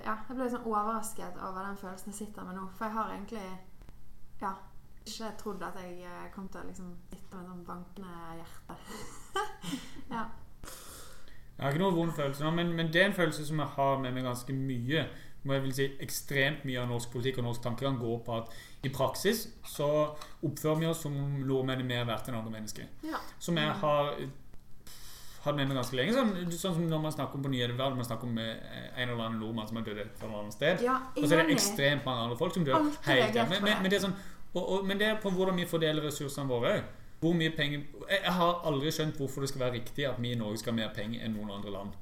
Ja, 0.05 0.15
jeg 0.17 0.33
ble 0.33 0.47
liksom 0.47 0.67
overrasket 0.71 1.37
over 1.39 1.61
den 1.69 1.77
følelsen 1.79 2.11
jeg 2.11 2.19
sitter 2.23 2.49
med 2.49 2.57
nå. 2.59 2.65
For 2.79 2.89
jeg 2.89 2.97
har 2.97 3.13
egentlig 3.15 3.45
Ja. 4.41 4.55
Ikke 5.05 5.31
trodd 5.41 5.63
at 5.67 5.77
jeg 5.83 6.01
eh, 6.09 6.31
kom 6.33 6.49
til 6.49 6.63
å 6.63 6.69
liksom 6.69 6.95
sitte 7.11 7.37
med 7.37 7.51
sånn 7.51 7.65
bankende 7.67 8.39
hjerte. 8.39 8.77
ja. 10.15 10.25
Jeg 11.55 11.63
har 11.63 11.75
ikke 11.75 11.83
noen 11.85 11.99
vond 11.99 12.15
følelse 12.17 12.45
nå, 12.45 12.51
men, 12.57 12.73
men 12.75 12.89
det 12.93 13.03
er 13.03 13.11
en 13.11 13.17
følelse 13.17 13.45
som 13.47 13.61
jeg 13.63 13.75
har 13.77 14.01
med 14.03 14.17
meg 14.17 14.27
ganske 14.27 14.57
mye. 14.57 15.05
Må 15.45 15.59
jeg 15.59 15.65
vil 15.67 15.75
si 15.77 15.89
Ekstremt 16.03 16.65
mye 16.65 16.81
av 16.81 16.89
norsk 16.89 17.13
politikk 17.13 17.43
og 17.43 17.51
norsk 17.51 17.67
tankegang 17.67 17.99
går 18.01 18.23
på 18.25 18.39
at 18.39 18.55
i 18.85 18.91
praksis 18.93 19.45
så 19.69 19.91
oppfører 20.45 20.81
vi 20.81 20.89
oss 20.89 21.05
som 21.05 21.15
om 21.21 21.37
nordmenn 21.45 21.85
er 21.85 21.91
mer 21.91 22.09
verdt 22.09 22.31
enn 22.31 22.39
andre 22.41 22.55
mennesker. 22.57 22.89
Ja. 23.05 23.21
Som 23.39 23.61
jeg 23.61 23.77
har 23.85 24.11
hatt 25.45 25.57
med 25.59 25.69
meg 25.69 25.79
ganske 25.79 25.99
lenge. 25.99 26.15
Sånn, 26.17 26.33
sånn 26.53 26.77
som 26.79 26.85
når 26.89 27.03
man 27.05 27.15
snakker 27.15 27.39
om 27.39 27.45
på 27.45 27.53
nyheter, 27.53 27.77
når 27.77 27.99
man 27.99 28.09
snakker 28.09 28.29
om 28.29 28.39
eh, 28.41 28.55
en 28.95 29.11
eller 29.11 29.27
annen 29.27 29.41
nordmann 29.43 29.69
som 29.69 29.81
har 29.81 29.87
dødd 29.87 30.01
et 30.01 30.23
eller 30.23 30.39
annet 30.41 30.57
sted. 30.57 30.85
ja 30.85 30.97
Og 31.15 31.27
så 31.27 31.37
er 31.37 31.43
det 31.45 31.57
ekstremt 31.59 32.07
mange 32.09 32.29
andre 32.29 32.39
folk 32.41 32.57
som 32.57 32.65
dør 32.65 32.89
hele 33.05 33.29
tiden. 33.29 33.51
Men, 33.53 33.67
men, 33.67 33.83
men, 33.83 33.93
det 33.93 33.99
er 33.99 34.07
sånn, 34.07 34.17
og, 34.55 34.63
og, 34.63 34.87
men 34.87 35.01
det 35.01 35.07
er 35.09 35.21
på 35.23 35.33
hvordan 35.35 35.59
vi 35.59 35.67
fordeler 35.67 36.07
ressursene 36.07 36.49
våre. 36.49 36.79
Hvor 37.21 37.33
mye 37.37 37.53
penger 37.57 37.81
jeg, 38.11 38.33
har 38.37 38.59
aldri 38.69 38.91
skjønt 38.93 39.17
hvorfor 39.17 39.45
det 39.45 39.49
skal 39.49 39.63
være 39.65 39.79
riktig 39.79 40.05
at 40.07 40.19
vi 40.21 40.35
i 40.35 40.39
Norge 40.39 40.61
skal 40.61 40.75
ha 40.75 40.83
mer 40.83 40.91
penger 40.97 41.25
enn 41.25 41.37
noen 41.39 41.55
andre 41.57 41.73
land. 41.73 41.95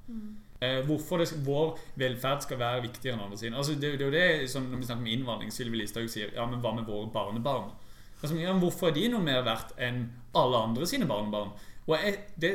Eh, 0.62 0.80
hvorfor 0.86 1.22
det, 1.22 1.28
vår 1.46 1.78
velferd 1.98 2.44
skal 2.44 2.59
være 2.59 2.82
viktigere 2.88 3.16
enn 3.16 3.24
andre 3.24 3.38
sine. 3.38 3.57
Altså, 3.59 3.76
det, 3.78 3.94
det 3.98 4.07
er 4.07 4.11
jo 4.11 4.14
det 4.14 4.50
som 4.50 4.66
Når 4.70 4.78
vi 4.82 4.88
snakker 4.88 5.03
om 5.03 5.12
innvandring, 5.14 5.53
Sylvi 5.55 5.80
Listhaug 5.80 6.11
sier 6.11 6.34
ja, 6.34 6.46
men 6.46 6.61
hva 6.62 6.74
med 6.76 6.86
våre 6.86 7.11
barnebarn? 7.14 7.72
Altså, 8.20 8.36
ja, 8.38 8.53
hvorfor 8.59 8.90
er 8.90 8.96
de 8.98 9.09
noe 9.11 9.24
mer 9.24 9.42
verdt 9.46 9.74
enn 9.82 10.05
alle 10.38 10.61
andre 10.68 10.86
sine 10.86 11.09
barnebarn? 11.11 11.55
Og 11.88 11.96
jeg, 11.96 12.18
det, 12.38 12.53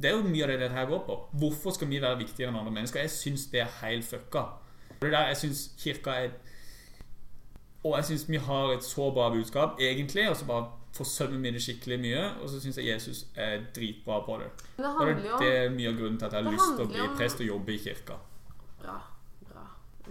det 0.00 0.10
er 0.10 0.16
jo 0.16 0.28
mye 0.28 0.46
av 0.46 0.52
det 0.52 0.60
dette 0.62 0.78
her 0.78 0.88
går 0.88 1.04
på. 1.08 1.18
Hvorfor 1.42 1.76
skal 1.76 1.90
vi 1.90 2.00
være 2.00 2.22
viktigere 2.22 2.52
enn 2.52 2.60
andre 2.62 2.72
mennesker? 2.78 3.04
Jeg 3.04 3.12
syns 3.12 3.44
det 3.52 3.64
er 3.64 3.76
helt 3.82 4.08
fucka. 4.08 4.46
Og 4.94 5.04
det 5.04 5.12
der, 5.12 5.28
jeg 5.32 5.42
syns 5.42 5.66
kirka 5.80 6.16
er 6.22 6.32
Og 7.84 7.96
jeg 7.98 8.04
syns 8.04 8.28
vi 8.28 8.36
har 8.38 8.72
et 8.76 8.84
så 8.86 9.08
bra 9.14 9.28
budskap, 9.34 9.80
egentlig, 9.80 10.28
og 10.30 10.36
så 10.36 10.46
bare 10.46 10.66
forsømmer 10.94 11.40
vi 11.42 11.50
det 11.56 11.62
skikkelig 11.64 11.98
mye. 12.00 12.24
Og 12.42 12.50
så 12.50 12.60
syns 12.62 12.76
jeg 12.78 12.86
Jesus 12.92 13.24
er 13.36 13.64
dritbra 13.74 14.20
på 14.26 14.36
det. 14.42 14.50
Det 14.76 14.86
Og 14.86 15.06
det, 15.06 15.32
om 15.32 15.40
det 15.42 15.56
er 15.56 15.70
mye 15.70 15.88
av 15.88 15.96
grunnen 15.98 16.18
til 16.20 16.26
at 16.28 16.32
jeg 16.36 16.44
har 16.44 16.52
lyst 16.52 16.76
til 16.76 16.84
å 16.84 16.92
bli 16.92 17.00
om- 17.00 17.16
prest 17.16 17.40
og 17.40 17.46
jobbe 17.46 17.72
i 17.74 17.78
kirka. 17.78 18.18
Bra. 18.82 18.98
bra. 19.48 19.64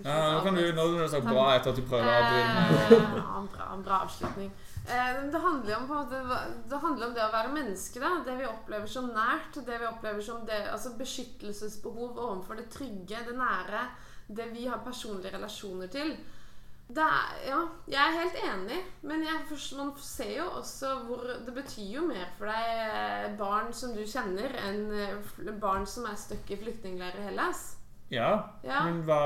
Ja, 0.04 0.18
nå 0.34 0.42
kan 0.44 0.56
du, 0.56 0.66
nå 0.74 0.88
har 0.88 1.06
du 1.06 1.08
sagt 1.14 1.30
bra 1.30 1.46
etter 1.56 1.70
at 1.72 1.76
du 1.76 1.82
prøver 1.84 2.10
å 2.12 2.18
avbryte. 2.18 2.98
Eh, 2.98 3.16
ja, 3.22 3.48
bra, 3.56 3.70
bra 3.86 4.02
avslutning. 4.08 4.52
Eh, 4.90 5.22
det 5.32 5.42
handler 5.42 5.76
om, 5.78 5.88
måte, 5.88 6.22
det 6.70 6.80
handler 6.82 7.08
om 7.08 7.14
det 7.14 7.24
å 7.24 7.32
være 7.32 7.54
menneske. 7.54 8.00
Da. 8.02 8.12
Det 8.26 8.38
vi 8.40 8.46
opplever 8.50 8.88
som 8.88 9.08
nært. 9.16 9.54
Det 9.66 9.80
vi 9.80 9.86
opplever 9.88 10.22
som 10.22 10.46
det, 10.46 10.60
altså 10.74 10.98
beskyttelsesbehov 10.98 12.18
overfor 12.18 12.56
det 12.60 12.70
trygge, 12.74 13.24
det 13.28 13.38
nære. 13.38 13.88
Det 14.28 14.50
vi 14.54 14.66
har 14.68 14.80
personlige 14.84 15.38
relasjoner 15.38 15.88
til. 15.88 16.16
Er, 16.98 17.36
ja, 17.48 17.60
jeg 17.88 18.00
er 18.02 18.18
helt 18.20 18.38
enig, 18.44 18.80
men 19.08 19.22
jeg, 19.24 19.58
man 19.78 19.92
ser 20.02 20.32
jo 20.38 20.48
også 20.60 20.89
hvor 21.08 21.22
Det 21.46 21.54
betyr 21.56 21.92
jo 21.96 22.02
mer 22.08 22.26
for 22.38 22.46
deg 22.52 23.38
barn 23.39 23.72
som 23.74 23.94
du 23.96 24.02
kjenner, 24.04 24.52
enn 24.68 24.92
eh, 24.92 25.54
barn 25.62 25.86
som 25.88 26.06
er 26.10 26.18
stuck 26.20 26.50
i 26.52 26.58
flyktningleirer 26.60 27.22
i 27.22 27.30
Hellas. 27.30 27.78
Ja, 28.12 28.34
Ja. 28.64 28.84
men 28.89 29.04
hva 29.08 29.22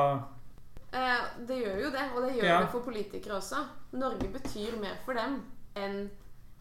Eh, 0.95 1.23
det 1.47 1.57
gjør 1.59 1.79
jo 1.83 1.89
det, 1.91 2.03
og 2.15 2.21
det 2.23 2.35
gjør 2.37 2.45
Ja. 2.45 2.59
det 2.61 2.69
for 2.71 2.79
politikere 2.79 3.33
også. 3.35 3.55
Norge 3.91 4.27
betyr 4.31 4.77
mer 4.79 4.95
for 5.05 5.13
dem 5.13 5.41
enn 5.75 6.09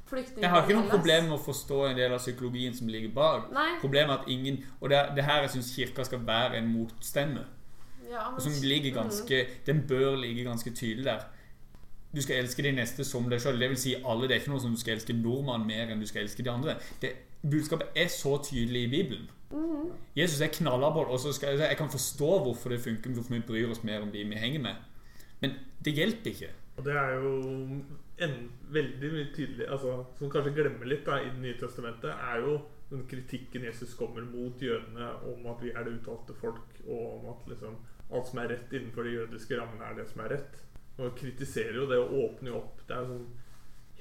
flyktninger 0.09 0.42
Jeg 0.42 0.50
har 0.50 0.62
ikke 0.62 0.74
noe 0.80 0.90
problem 0.90 1.28
med 1.28 1.38
å 1.38 1.44
forstå 1.44 1.90
en 1.90 1.96
del 1.96 2.12
av 2.12 2.18
psykologien 2.18 2.74
som 2.74 2.88
ligger 2.88 3.12
bak. 3.14 3.52
Nei. 3.52 3.78
Problemet 3.80 4.11
er 4.11 4.18
at 4.22 4.28
ingen 4.28 4.64
Og 4.80 4.90
det, 4.90 4.98
det 5.14 5.24
her 5.24 5.40
jeg 5.42 5.50
syns 5.50 5.70
kirka 5.76 6.05
skal 6.05 6.18
være 6.26 6.59
en 6.59 6.66
motstemme. 6.72 7.44
Ja, 8.14 8.30
men, 8.30 8.40
som 8.40 8.56
ligger 8.62 8.94
ganske 9.00 9.40
Den 9.66 9.84
bør 9.88 10.14
ligge 10.20 10.46
ganske 10.46 10.70
tydelig 10.70 11.04
der. 11.08 11.24
Du 12.14 12.22
skal 12.22 12.44
elske 12.44 12.62
de 12.62 12.70
neste 12.76 13.04
som 13.04 13.26
deg 13.30 13.42
sjøl. 13.42 13.58
Det 13.58 13.68
vil 13.72 13.80
si 13.80 13.94
alle. 13.98 14.28
Det 14.30 14.36
er 14.36 14.42
ikke 14.44 14.52
noe 14.54 14.62
som 14.62 14.74
du 14.74 14.80
skal 14.80 14.94
elske 14.94 15.16
nordmann 15.18 15.66
mer 15.66 15.90
enn 15.90 16.02
du 16.02 16.06
skal 16.06 16.22
elske 16.22 16.46
de 16.46 16.52
andre. 16.52 16.76
Det, 17.02 17.10
budskapet 17.42 17.96
er 17.98 18.12
så 18.12 18.36
tydelig 18.44 18.86
i 18.86 18.90
Bibelen. 18.92 19.30
Mhm. 19.50 19.90
Jesus 20.16 20.40
er 20.40 20.52
knallhard. 20.54 21.10
Og 21.10 21.20
så 21.20 21.32
skal 21.34 21.56
jeg, 21.56 21.68
jeg 21.68 21.80
kan 21.80 21.90
forstå 21.90 22.30
hvorfor 22.46 22.70
det 22.70 22.80
funker, 22.80 23.10
hvorfor 23.10 23.34
vi 23.34 23.40
bryr 23.40 23.70
oss 23.70 23.82
mer 23.84 24.06
om 24.06 24.12
de 24.14 24.24
vi 24.24 24.38
henger 24.38 24.60
med. 24.60 24.74
Men 25.40 25.58
det 25.84 25.92
hjelper 25.98 26.30
ikke. 26.30 26.52
Og 26.76 26.84
det 26.84 26.94
er 26.94 27.10
jo 27.18 27.32
en 28.24 28.34
veldig 28.74 29.10
mye 29.12 29.26
tydelig 29.34 29.66
altså, 29.70 30.04
Som 30.18 30.30
kanskje 30.30 30.54
glemmer 30.54 30.88
litt 30.90 31.06
da, 31.06 31.20
i 31.22 31.30
Det 31.30 31.42
nye 31.42 31.58
testamentet, 31.58 32.10
er 32.10 32.40
jo 32.42 32.60
den 32.90 33.06
kritikken 33.10 33.64
Jesus 33.64 33.94
kommer 33.98 34.22
mot 34.22 34.62
jødene 34.62 35.08
om 35.30 35.46
at 35.50 35.62
vi 35.62 35.72
er 35.72 35.86
det 35.86 35.96
uttalte 35.98 36.34
folk, 36.38 36.66
og 36.86 37.00
om 37.14 37.30
at 37.32 37.48
liksom, 37.48 37.78
alt 38.12 38.26
som 38.28 38.38
er 38.38 38.48
rett 38.48 38.72
innenfor 38.72 39.05
de 39.05 39.14
jødiske 39.16 39.57
rammene, 39.59 39.84
er 39.90 39.94
det 39.94 40.09
som 40.11 40.20
er 40.24 40.28
rett. 40.36 40.61
Og 40.98 41.16
kritiserer 41.18 41.74
jo 41.74 41.86
det 41.90 41.98
og 41.98 42.12
åpner 42.12 42.50
jo 42.52 42.59
opp. 42.61 42.82
Det 42.86 42.94
er 42.96 43.09
sånn 43.09 43.26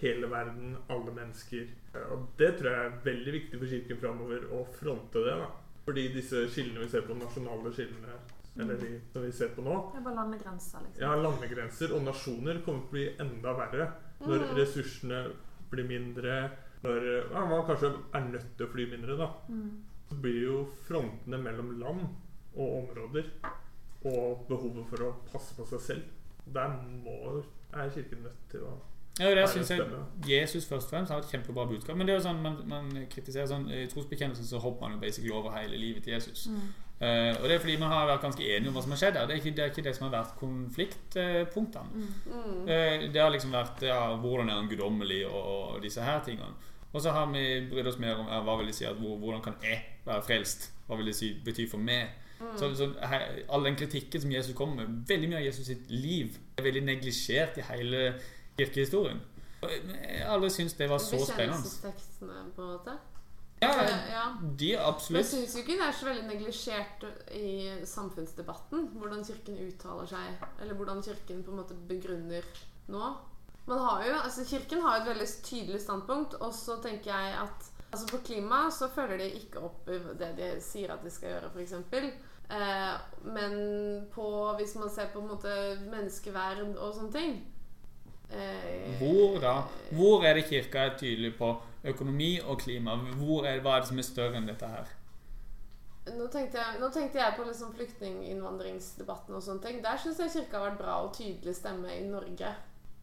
hele 0.03 0.27
verden, 0.29 0.75
alle 0.91 1.11
mennesker. 1.15 1.67
Og 2.11 2.27
det 2.37 2.51
tror 2.59 2.69
jeg 2.71 2.85
er 2.89 2.97
veldig 3.05 3.33
viktig 3.33 3.59
for 3.61 3.71
kirken 3.71 3.99
framover 4.01 4.45
å 4.51 4.63
fronte 4.77 5.23
det. 5.25 5.35
da 5.39 5.47
Fordi 5.85 6.07
disse 6.13 6.43
skillene 6.51 6.83
vi 6.83 6.89
ser 6.91 7.01
på, 7.07 7.15
nasjonale 7.17 7.71
skillene, 7.73 8.17
eller 8.59 8.77
de 8.77 8.91
som 9.11 9.23
vi 9.23 9.31
ser 9.31 9.49
på 9.55 9.63
nå, 9.65 9.91
Det 9.93 9.97
er 9.99 10.03
bare 10.05 10.15
landegrenser, 10.15 10.83
liksom. 10.85 11.01
ja, 11.01 11.15
landegrenser 11.15 11.93
og 11.95 12.03
nasjoner 12.05 12.61
kommer 12.65 12.81
til 12.83 12.87
å 12.87 12.91
bli 12.91 13.07
enda 13.19 13.53
verre 13.57 13.87
når 14.21 14.39
Mm. 14.43 14.55
ressursene 14.57 15.23
blir 15.71 15.87
mindre. 15.87 16.51
Når 16.83 17.31
ja, 17.31 17.45
man 17.49 17.65
kanskje 17.65 17.89
er 18.13 18.19
nødt 18.29 18.57
til 18.57 18.67
å 18.67 18.71
fly 18.71 18.85
mindre, 18.91 19.17
da. 19.17 19.27
Mm. 19.49 19.83
Så 20.09 20.15
blir 20.21 20.43
jo 20.43 20.57
frontene 20.85 21.37
mellom 21.41 21.79
land 21.79 22.05
og 22.55 22.83
områder 22.83 23.25
og 24.05 24.45
behovet 24.49 24.87
for 24.89 25.05
å 25.07 25.11
passe 25.31 25.55
på 25.57 25.65
seg 25.69 25.81
selv 25.81 26.49
Der 26.55 26.73
må, 27.03 27.43
er 27.73 27.91
Kirken 27.93 28.25
nødt 28.25 28.49
til 28.51 28.65
å 28.67 28.73
Ja, 29.19 29.29
det 29.37 29.49
synes 29.49 29.69
jeg. 29.69 29.85
Jesus 30.27 30.65
først 30.65 30.87
og 30.87 30.95
fremst 30.95 31.11
har 31.13 31.19
et 31.21 31.29
kjempebra 31.29 31.67
budskap. 31.69 31.93
Men 31.97 32.07
det 32.07 32.15
er 32.15 32.17
jo 32.17 32.23
sånn, 32.25 32.39
man, 32.41 32.55
man 32.65 32.87
kritiserer 33.11 33.45
sånn 33.51 33.67
I 33.69 33.83
trosbekjennelsen 33.91 34.47
så 34.49 34.61
hopper 34.63 34.87
man 34.87 34.95
jo 34.95 35.03
basically 35.03 35.29
over 35.29 35.53
hele 35.53 35.77
livet 35.77 36.07
til 36.07 36.15
Jesus. 36.15 36.47
Mm. 36.49 36.71
Uh, 37.03 37.35
og 37.37 37.45
det 37.45 37.55
er 37.55 37.61
fordi 37.61 37.75
man 37.77 37.91
har 37.91 38.07
vært 38.07 38.23
ganske 38.23 38.47
enige 38.47 38.71
om 38.71 38.77
hva 38.77 38.83
som 38.85 38.93
har 38.95 39.01
skjedd 39.03 39.15
der. 39.19 39.27
Det 39.29 39.35
er 39.35 39.41
ikke 39.41 39.53
det, 39.53 39.63
er 39.63 39.71
ikke 39.73 39.85
det 39.85 39.93
som 39.97 40.05
har 40.07 40.15
vært 40.15 40.35
konfliktpunktene. 40.39 42.03
Mm. 42.25 42.59
Uh, 42.65 43.05
det 43.13 43.21
har 43.21 43.33
liksom 43.33 43.53
vært 43.53 43.85
ja, 43.85 43.99
hvordan 44.23 44.49
er 44.49 44.61
han 44.61 44.69
guddommelig 44.71 45.21
og, 45.27 45.41
og 45.43 45.81
disse 45.85 46.05
her 46.05 46.21
tingene. 46.25 46.53
Og 46.93 47.01
så 47.01 47.13
har 47.13 47.29
vi 47.33 47.43
brydd 47.69 47.89
oss 47.89 48.01
mer 48.01 48.21
om 48.21 48.29
ja, 48.29 48.39
hva 48.45 48.57
vil 48.59 48.69
det 48.69 48.77
si 48.77 48.85
at 48.85 48.97
hvordan 49.01 49.41
kan 49.45 49.57
jeg 49.65 49.81
være 50.05 50.25
frelst? 50.25 50.69
Hva 50.87 50.99
vil 50.99 51.09
det 51.09 51.15
si, 51.17 51.33
bety 51.45 51.65
for 51.69 51.81
meg? 51.81 52.13
Så, 52.57 52.75
så 52.75 52.89
her, 53.07 53.27
All 53.49 53.63
den 53.65 53.75
kritikken 53.79 54.21
som 54.21 54.31
Jesus 54.31 54.55
kommer 54.57 54.83
med, 54.83 55.03
veldig 55.07 55.29
mye 55.29 55.39
av 55.41 55.45
Jesus 55.45 55.69
sitt 55.69 55.91
liv, 55.91 56.37
er 56.57 56.65
veldig 56.65 56.83
neglisjert 56.85 57.57
i 57.57 57.67
hele 57.69 58.03
kirkehistorien. 58.57 59.21
Og 59.63 59.71
Jeg 59.71 60.25
har 60.25 60.35
aldri 60.35 60.49
syntes 60.51 60.75
det 60.79 60.89
var 60.91 60.99
så 60.99 61.19
spennende. 61.23 61.57
Bekjennelsestekstene, 61.57 62.45
på 62.55 62.61
en 62.61 62.71
måte. 62.75 62.97
Ja, 63.63 63.83
ja. 64.11 64.23
de 64.59 64.77
absolutt. 64.79 65.15
Men 65.15 65.23
jeg 65.23 65.29
syns 65.31 65.53
jo 65.55 65.61
ikke 65.63 65.77
det 65.79 65.85
er 65.87 65.95
så 65.95 66.07
veldig 66.09 66.23
neglisjert 66.27 67.05
i 67.37 67.51
samfunnsdebatten 67.87 68.89
hvordan 68.99 69.23
Kirken 69.27 69.59
uttaler 69.67 70.09
seg, 70.09 70.47
eller 70.61 70.79
hvordan 70.79 71.03
Kirken 71.05 71.43
på 71.45 71.53
en 71.53 71.61
måte 71.61 71.77
begrunner 71.87 72.47
nå. 72.91 73.13
Man 73.65 73.79
har 73.79 74.03
jo, 74.03 74.17
altså 74.19 74.43
Kirken 74.49 74.83
har 74.83 74.99
et 74.99 75.07
veldig 75.07 75.27
tydelig 75.43 75.79
standpunkt, 75.81 76.35
og 76.43 76.51
så 76.53 76.75
tenker 76.83 77.13
jeg 77.13 77.37
at 77.45 77.69
altså 77.93 78.07
på 78.09 78.21
klima 78.25 78.65
så 78.73 78.89
følger 78.89 79.21
de 79.21 79.29
ikke 79.37 79.61
opp 79.63 79.89
det 80.19 80.31
de 80.37 80.49
sier 80.65 80.91
at 80.93 81.03
de 81.05 81.11
skal 81.13 81.35
gjøre, 81.35 81.51
f.eks. 81.53 81.75
Eh, 82.53 82.95
men 83.23 83.53
på, 84.13 84.27
hvis 84.57 84.75
man 84.75 84.89
ser 84.91 85.13
på 85.13 85.21
en 85.21 85.29
måte 85.31 85.53
menneskeverd 85.87 86.73
og 86.73 86.89
sånne 86.97 87.13
ting 87.13 87.37
eh, 88.35 88.97
Hvor 88.99 89.37
da? 89.39 89.53
Hvor 89.95 90.25
er 90.27 90.35
det 90.35 90.49
kirka 90.49 90.89
er 90.89 90.97
tydelig 90.99 91.31
på 91.37 91.53
økonomi 91.93 92.33
og 92.41 92.59
klima? 92.65 92.97
Hvor 93.21 93.47
er, 93.47 93.61
hva 93.63 93.77
er 93.77 93.85
det 93.85 93.93
som 93.93 94.03
er 94.03 94.09
større 94.09 94.41
enn 94.41 94.49
dette 94.49 94.69
her? 94.73 94.91
Nå 96.03 96.27
tenkte, 96.27 96.59
jeg, 96.59 96.81
nå 96.81 96.89
tenkte 96.91 97.21
jeg 97.21 97.35
på 97.37 97.45
liksom 97.47 97.71
flyktninginnvandringsdebatten 97.77 99.37
og 99.37 99.43
sånne 99.45 99.63
ting. 99.63 99.79
Der 99.85 100.01
syns 100.03 100.19
jeg 100.19 100.33
Kirka 100.33 100.59
har 100.59 100.73
vært 100.73 100.81
bra 100.81 100.97
og 101.05 101.13
tydelig 101.15 101.55
stemme 101.55 101.95
i 101.95 102.03
Norge. 102.09 102.51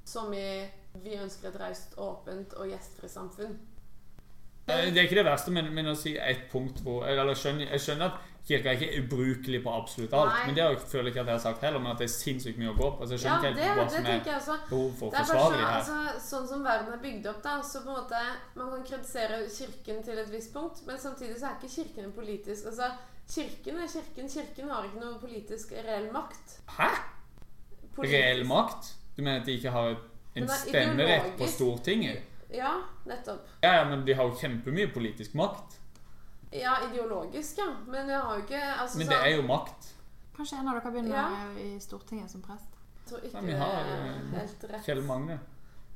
Som 0.05 0.34
i 0.36 0.68
Vi 1.01 1.14
ønsker 1.16 1.49
et 1.49 1.59
raust, 1.61 1.95
åpent 2.03 2.53
og 2.59 2.68
gjestfritt 2.68 3.12
samfunn. 3.12 3.55
Det 4.66 4.96
er 4.98 5.02
ikke 5.08 5.16
det 5.16 5.24
verste, 5.26 5.50
men, 5.50 5.72
men 5.74 5.86
å 5.86 5.94
si 5.98 6.16
et 6.16 6.44
punkt 6.52 6.80
hvor 6.84 7.06
Eller 7.08 7.34
skjønner, 7.34 7.66
jeg 7.72 7.80
skjønner 7.80 8.04
at 8.12 8.26
kirka 8.46 8.70
er 8.70 8.76
ikke 8.78 9.00
ubrukelig 9.02 9.62
på 9.64 9.70
absolutt 9.74 10.12
alt. 10.14 10.30
Nei. 10.32 10.46
Men 10.46 10.54
det 10.54 10.62
jeg- 10.64 10.78
føler 10.90 11.04
jeg 11.04 11.12
ikke 11.14 11.20
at 11.20 11.26
jeg 11.26 11.34
har 11.34 11.42
sagt 11.44 11.61
heller, 11.62 11.78
men 11.78 11.90
at 11.92 11.98
det 11.98 12.04
er 12.04 12.12
sinnssykt 12.14 12.58
mye 12.58 12.70
å 12.70 12.76
gå 12.78 12.88
på. 12.96 13.00
Altså, 13.02 13.14
jeg 13.14 13.20
Ja, 13.24 13.34
skjønner 13.36 13.42
det, 13.42 13.50
ikke 13.50 13.68
helt 13.68 13.80
hva 13.80 13.90
som 13.90 14.06
er 14.06 14.20
også. 14.40 14.56
behov 14.70 14.92
for 14.98 15.06
å 15.06 15.12
er 15.14 15.24
forsvare 15.24 15.58
her. 15.61 15.80
altså, 15.80 15.96
sånn 16.30 16.48
som 16.48 16.64
verden 16.64 16.92
er 16.92 17.02
bygd 17.02 17.26
opp, 17.26 17.42
da, 17.42 17.61
så 17.62 17.82
på 17.84 17.88
en 17.90 17.96
måte 18.00 18.20
Man 18.56 18.70
kan 18.70 18.82
kritisere 18.90 19.36
Kirken 19.58 20.02
til 20.04 20.18
et 20.18 20.30
visst 20.32 20.52
punkt, 20.54 20.86
men 20.86 20.98
samtidig 20.98 21.36
så 21.40 21.46
er 21.50 21.54
ikke 21.61 21.74
Kirken 21.76 22.04
en 22.04 22.12
politisk 22.12 22.66
Altså, 22.66 22.90
Kirken 23.34 23.76
er 23.76 23.88
Kirken. 23.88 24.28
Kirken 24.28 24.70
har 24.70 24.82
ikke 24.84 25.00
noe 25.04 25.18
politisk 25.20 25.72
reell 25.72 26.11
makt. 26.12 26.58
Hæ? 26.78 26.88
Politisk- 27.96 28.12
Reell 28.14 28.44
makt? 28.46 28.94
Du 29.16 29.22
mener 29.22 29.40
at 29.40 29.46
de 29.46 29.52
ikke 29.58 29.70
har 29.70 29.96
en 30.36 30.42
er 30.42 30.46
stemmerett 30.46 31.36
på. 31.38 31.46
Stortinget? 31.46 32.22
Ja, 32.53 32.72
nettopp. 33.07 33.46
Ja, 33.62 33.74
ja, 33.80 33.84
men 33.88 34.05
de 34.05 34.14
har 34.18 34.26
jo 34.28 34.34
kjempemye 34.40 34.90
politisk 34.94 35.34
makt. 35.38 35.78
Ja, 36.51 36.76
ideologisk, 36.88 37.59
ja. 37.59 37.68
Men 37.86 38.09
jeg 38.11 38.18
har 38.20 38.36
jo 38.38 38.42
ikke 38.42 38.62
altså, 38.82 38.98
Men 38.98 39.07
det 39.12 39.18
er 39.20 39.36
jo 39.36 39.42
makt. 39.46 39.92
Kanskje 40.36 40.59
en 40.59 40.68
av 40.68 40.80
dere 40.80 40.90
begynner 40.92 41.16
Ja. 41.16 41.53
i 41.62 41.78
Stortinget 41.80 42.30
som 42.30 42.42
prest? 42.42 42.66
Jeg 43.05 43.07
tror 43.12 43.24
ikke 43.26 43.36
Ja, 43.36 43.40
vi 43.46 43.53
har, 43.53 43.84
helt 44.34 44.64
rett. 44.72 44.84
Kjell 44.86 45.03
Magne. 45.07 45.38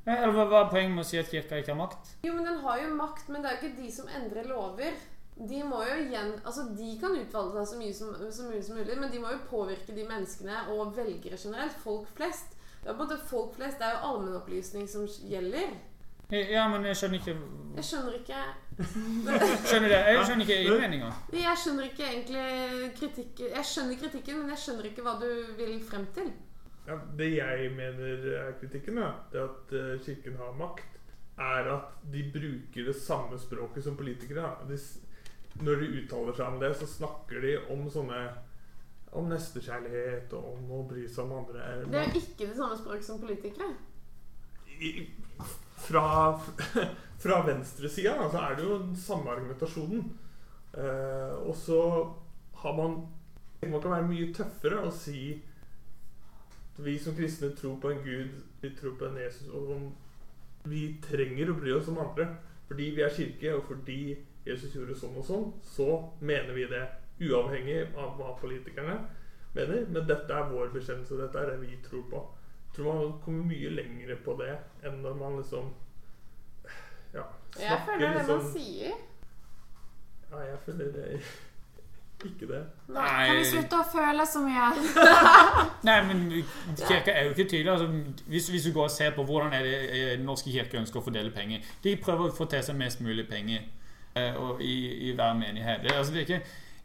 Eller 0.05 0.31
hva 0.31 0.61
er 0.61 0.69
poenget 0.69 0.93
med 0.95 1.03
å 1.03 1.07
si 1.07 1.17
at 1.17 1.29
kirka 1.31 1.57
ikke 1.57 1.73
har 1.73 1.79
makt? 1.81 2.11
Jo, 2.23 2.33
men 2.33 2.45
den 2.45 2.59
har 2.61 2.79
jo 2.79 2.89
makt, 2.95 3.29
men 3.29 3.41
det 3.41 3.49
er 3.51 3.55
jo 3.57 3.67
ikke 3.67 3.81
de 3.81 3.91
som 3.91 4.07
endrer 4.07 4.47
lover. 4.47 4.93
De 5.35 5.63
må 5.67 5.81
jo 5.83 5.95
igjen 6.05 6.29
Altså, 6.45 6.63
de 6.77 6.97
kan 7.01 7.11
utvalge 7.17 7.65
seg 7.65 7.67
så 7.73 7.79
mye 7.81 7.93
som, 7.93 8.13
så 8.31 8.43
mye 8.47 8.61
som 8.63 8.77
mulig, 8.77 8.97
men 8.99 9.11
de 9.11 9.19
må 9.19 9.31
jo 9.33 9.41
påvirke 9.49 9.95
de 9.95 10.05
menneskene 10.07 10.61
og 10.71 10.93
velgere 10.95 11.35
generelt. 11.41 11.75
Folk 11.83 12.07
flest. 12.15 12.55
Det 12.83 12.91
er 12.91 12.93
på 12.93 13.01
en 13.01 13.09
måte 13.09 13.17
folk 13.27 13.55
flest. 13.57 13.79
Det 13.81 13.87
er 13.89 13.97
jo 13.97 14.11
allmennopplysning 14.11 14.87
som 14.87 15.07
gjelder. 15.07 15.73
Ja, 16.31 16.65
men 16.71 16.85
jeg 16.89 16.97
skjønner 16.97 17.19
ikke 17.19 17.35
Jeg 17.75 17.85
skjønner 17.85 18.15
ikke 18.17 18.39
Skjønner 19.69 19.91
det? 19.91 19.99
Jeg 19.99 20.23
skjønner 20.25 20.47
ikke 20.47 20.57
innvendinga. 20.63 21.11
Jeg 21.37 21.59
skjønner 21.61 21.89
ikke 21.91 22.07
egentlig 22.07 22.89
kritikken 22.97 23.53
Jeg 23.53 23.69
skjønner 23.69 24.01
kritikken, 24.01 24.39
men 24.41 24.53
jeg 24.55 24.63
skjønner 24.63 24.89
ikke 24.89 25.05
hva 25.05 25.15
du 25.21 25.29
vil 25.59 25.75
frem 25.85 26.07
til. 26.15 26.31
Ja, 26.85 26.97
det 27.17 27.29
jeg 27.35 27.69
mener 27.77 28.25
er 28.39 28.51
kritikken, 28.59 28.99
ja, 29.01 29.11
det 29.33 29.41
at 29.41 29.71
eh, 29.73 29.93
Kirken 30.05 30.35
har 30.37 30.51
makt, 30.57 30.99
er 31.41 31.69
at 31.73 31.95
de 32.13 32.21
bruker 32.33 32.85
det 32.91 32.95
samme 32.95 33.39
språket 33.41 33.83
som 33.83 33.97
politikere. 33.97 34.51
De, 34.69 34.77
når 35.65 35.81
de 35.81 35.87
uttaler 36.01 36.37
seg 36.37 36.45
om 36.53 36.59
det, 36.61 36.75
så 36.77 36.89
snakker 36.89 37.41
de 37.41 37.55
om 37.73 37.87
sånne 37.89 38.21
om 39.15 39.29
nestekjærlighet 39.31 40.33
og 40.35 40.51
om 40.53 40.71
å 40.77 40.83
bry 40.89 41.07
seg 41.09 41.25
om 41.25 41.37
andre. 41.39 41.65
Det 41.87 42.01
er 42.01 42.09
jo 42.11 42.21
ikke 42.21 42.49
det 42.49 42.57
samme 42.57 42.77
språket 42.77 43.07
som 43.07 43.21
politikere. 43.21 43.71
I, 44.75 44.91
fra 45.75 46.05
fra 47.25 47.41
venstresida 47.47 48.13
altså 48.21 48.37
er 48.37 48.55
det 48.55 48.63
jo 48.67 48.77
den 48.79 48.95
samme 48.97 49.31
argumentasjonen. 49.31 50.05
Eh, 50.77 51.47
og 51.47 51.55
så 51.55 51.81
har 52.55 52.73
man 52.75 53.05
Man 53.65 53.81
kan 53.81 53.91
være 53.91 54.07
mye 54.07 54.33
tøffere 54.33 54.79
og 54.85 54.93
si 54.93 55.41
vi 56.77 56.99
som 56.99 57.15
kristne 57.15 57.55
tror 57.55 57.79
på 57.81 57.89
en 57.89 58.03
Gud, 58.03 58.29
vi 58.61 58.69
tror 58.81 58.93
på 58.99 59.05
en 59.05 59.17
Jesus, 59.17 59.47
og 59.47 59.91
vi 60.69 60.97
trenger 61.01 61.49
å 61.49 61.55
bry 61.57 61.71
oss 61.73 61.87
om 61.87 61.97
andre. 62.03 62.27
Fordi 62.67 62.89
vi 62.97 63.01
er 63.01 63.15
kirke, 63.15 63.55
og 63.55 63.63
fordi 63.69 64.17
Jesus 64.45 64.75
gjorde 64.75 64.97
sånn 64.99 65.17
og 65.17 65.25
sånn, 65.25 65.47
så 65.63 65.87
mener 66.19 66.53
vi 66.53 66.67
det. 66.69 66.83
Uavhengig 67.25 67.95
av 67.95 68.19
hva 68.19 68.35
politikerne 68.41 68.99
mener. 69.55 69.85
Men 69.87 70.05
dette 70.05 70.35
er 70.35 70.51
vår 70.51 70.73
bekjennelse, 70.75 71.17
dette 71.21 71.41
er 71.41 71.53
det 71.53 71.61
vi 71.63 71.79
tror 71.87 72.05
på. 72.11 72.23
Tror 72.75 72.93
man 72.93 73.17
kommer 73.23 73.43
mye 73.47 73.69
lenger 73.71 74.15
på 74.25 74.35
det 74.41 74.51
enn 74.83 75.01
når 75.03 75.17
man 75.19 75.37
liksom 75.39 75.71
Ja, 77.13 77.23
snakker 77.55 77.63
Jeg 77.63 77.81
føler 77.87 77.99
det 77.99 78.07
er 78.07 78.13
det 78.13 78.27
man 78.27 78.39
liksom 78.39 78.47
sier. 78.53 78.95
Ja, 80.31 80.39
jeg 80.49 80.57
føler 80.65 80.91
det 80.95 81.05
ikke 82.25 82.47
det. 82.49 82.61
Nei. 82.87 83.05
Kan 83.27 83.37
vi 83.37 83.45
slutte 83.45 83.79
å 83.79 83.85
føle 83.91 84.25
så 84.27 84.41
mye? 84.43 84.67
Nei, 85.87 85.95
men 86.09 86.21
kirka 86.79 87.13
er 87.13 87.27
jo 87.27 87.35
ikke 87.35 87.47
tydelig. 87.51 87.71
Altså, 87.71 88.21
hvis, 88.31 88.49
hvis 88.49 88.67
du 88.67 88.71
går 88.75 88.89
og 88.89 88.93
ser 88.93 89.15
på 89.15 89.23
hvordan 89.27 89.53
er 89.53 89.67
det 89.67 89.79
eh, 89.83 90.11
Den 90.15 90.25
norske 90.27 90.51
kirke 90.51 90.79
ønsker 90.79 91.01
å 91.01 91.05
fordele 91.05 91.33
penger 91.35 91.63
De 91.83 91.95
prøver 92.01 92.31
å 92.31 92.35
få 92.35 92.47
til 92.51 92.63
seg 92.65 92.79
mest 92.79 93.03
mulig 93.05 93.27
penger 93.29 93.61
eh, 94.15 94.35
og 94.41 94.63
i, 94.63 94.75
i 95.09 95.15
hver 95.15 95.35
menighet. 95.37 95.83
Det, 95.83 95.93
altså, 95.95 96.15
det 96.15 96.23
er 96.23 96.29
ikke 96.29 96.41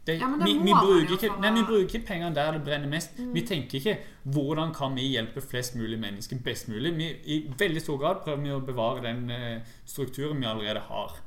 det, 0.07 0.13
Ja, 0.17 0.27
vi, 0.45 0.53
vi, 0.57 0.73
bruker 0.73 1.13
ikke, 1.13 1.35
nei, 1.41 1.51
vi 1.53 1.63
bruker 1.67 1.85
ikke 1.85 2.07
pengene 2.07 2.35
der 2.35 2.55
det 2.55 2.63
brenner 2.65 2.89
mest. 2.89 3.19
Mm. 3.19 3.33
Vi 3.35 3.41
tenker 3.45 3.77
ikke 3.77 3.97
'hvordan 4.23 4.73
kan 4.73 4.95
vi 4.95 5.01
hjelpe 5.01 5.41
flest 5.41 5.75
mulig 5.75 5.99
mennesker 5.99 6.37
best 6.43 6.69
mulig'? 6.69 6.95
Vi, 6.95 7.09
I 7.25 7.53
veldig 7.57 7.81
stor 7.81 7.97
grad 7.97 8.23
prøver 8.23 8.41
vi 8.41 8.51
å 8.51 8.59
bevare 8.59 9.03
den 9.03 9.29
uh, 9.31 9.61
strukturen 9.85 10.41
vi 10.41 10.45
allerede 10.45 10.79
har. 10.79 11.21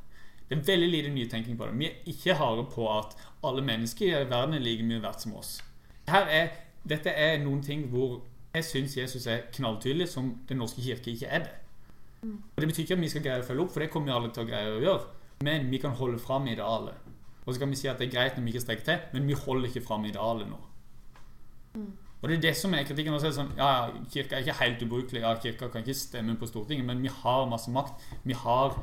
Det 0.48 0.58
er 0.58 0.64
veldig 0.66 0.88
lite 0.88 1.08
nytenking 1.08 1.58
på 1.58 1.66
det. 1.66 1.78
Vi 1.78 1.86
er 1.86 1.92
ikke 2.06 2.34
harde 2.34 2.66
på 2.74 2.98
at 2.98 3.16
alle 3.44 3.62
mennesker 3.62 4.06
i 4.06 4.30
verden 4.30 4.54
er 4.54 4.58
like 4.58 4.82
mye 4.82 5.02
verdt 5.02 5.22
som 5.22 5.34
oss. 5.34 5.62
Er, 6.06 6.48
dette 6.84 7.10
er 7.10 7.38
noen 7.38 7.62
ting 7.62 7.86
hvor 7.88 8.20
jeg 8.54 8.64
syns 8.64 8.96
Jesus 8.96 9.26
er 9.26 9.46
knalltydelig, 9.52 10.08
som 10.08 10.38
Den 10.48 10.56
norske 10.56 10.82
kirke 10.82 11.10
ikke 11.10 11.26
er 11.26 11.38
det. 11.38 11.54
Og 12.56 12.60
Det 12.60 12.68
betyr 12.68 12.82
ikke 12.82 12.94
at 12.94 13.00
vi 13.00 13.08
skal 13.08 13.22
greie 13.22 13.42
å 13.42 13.46
følge 13.46 13.62
opp, 13.62 13.72
for 13.72 13.80
det 13.80 13.90
kommer 13.90 14.12
vi 14.12 14.16
alle 14.16 14.30
til 14.32 14.44
å 14.44 14.48
greie 14.48 14.76
å 14.76 14.82
gjøre. 14.82 15.06
Men 15.44 15.70
vi 15.70 15.80
kan 15.82 15.96
holde 15.98 16.18
fram 16.18 16.46
idealet. 16.46 16.94
Og 17.44 17.52
så 17.52 17.60
kan 17.60 17.70
vi 17.70 17.76
si 17.76 17.88
at 17.90 18.00
det 18.00 18.08
er 18.08 18.14
greit 18.14 18.38
når 18.38 18.46
vi 18.46 18.54
ikke 18.54 18.64
strekker 18.64 18.84
til, 18.88 19.04
men 19.12 19.28
vi 19.28 19.36
holder 19.36 19.68
ikke 19.68 19.84
fram 19.84 20.04
idealet 20.08 20.48
nå. 20.48 20.60
Og 22.24 22.30
det 22.30 22.38
er 22.38 22.40
det 22.40 22.54
som 22.56 22.72
er 22.72 22.86
kritikken. 22.88 23.12
Også 23.12 23.28
er 23.28 23.34
sånn, 23.36 23.50
ja, 23.58 23.90
Kirka 24.12 24.38
er 24.38 24.46
ikke 24.46 24.60
helt 24.62 24.84
ubrukelig. 24.86 25.20
Ja, 25.20 25.34
Kirka 25.36 25.68
kan 25.68 25.82
ikke 25.84 25.98
stemme 25.98 26.36
på 26.40 26.48
Stortinget, 26.48 26.86
men 26.88 27.02
vi 27.04 27.10
har 27.12 27.44
masse 27.50 27.72
makt. 27.74 28.00
Vi 28.24 28.36
har 28.44 28.78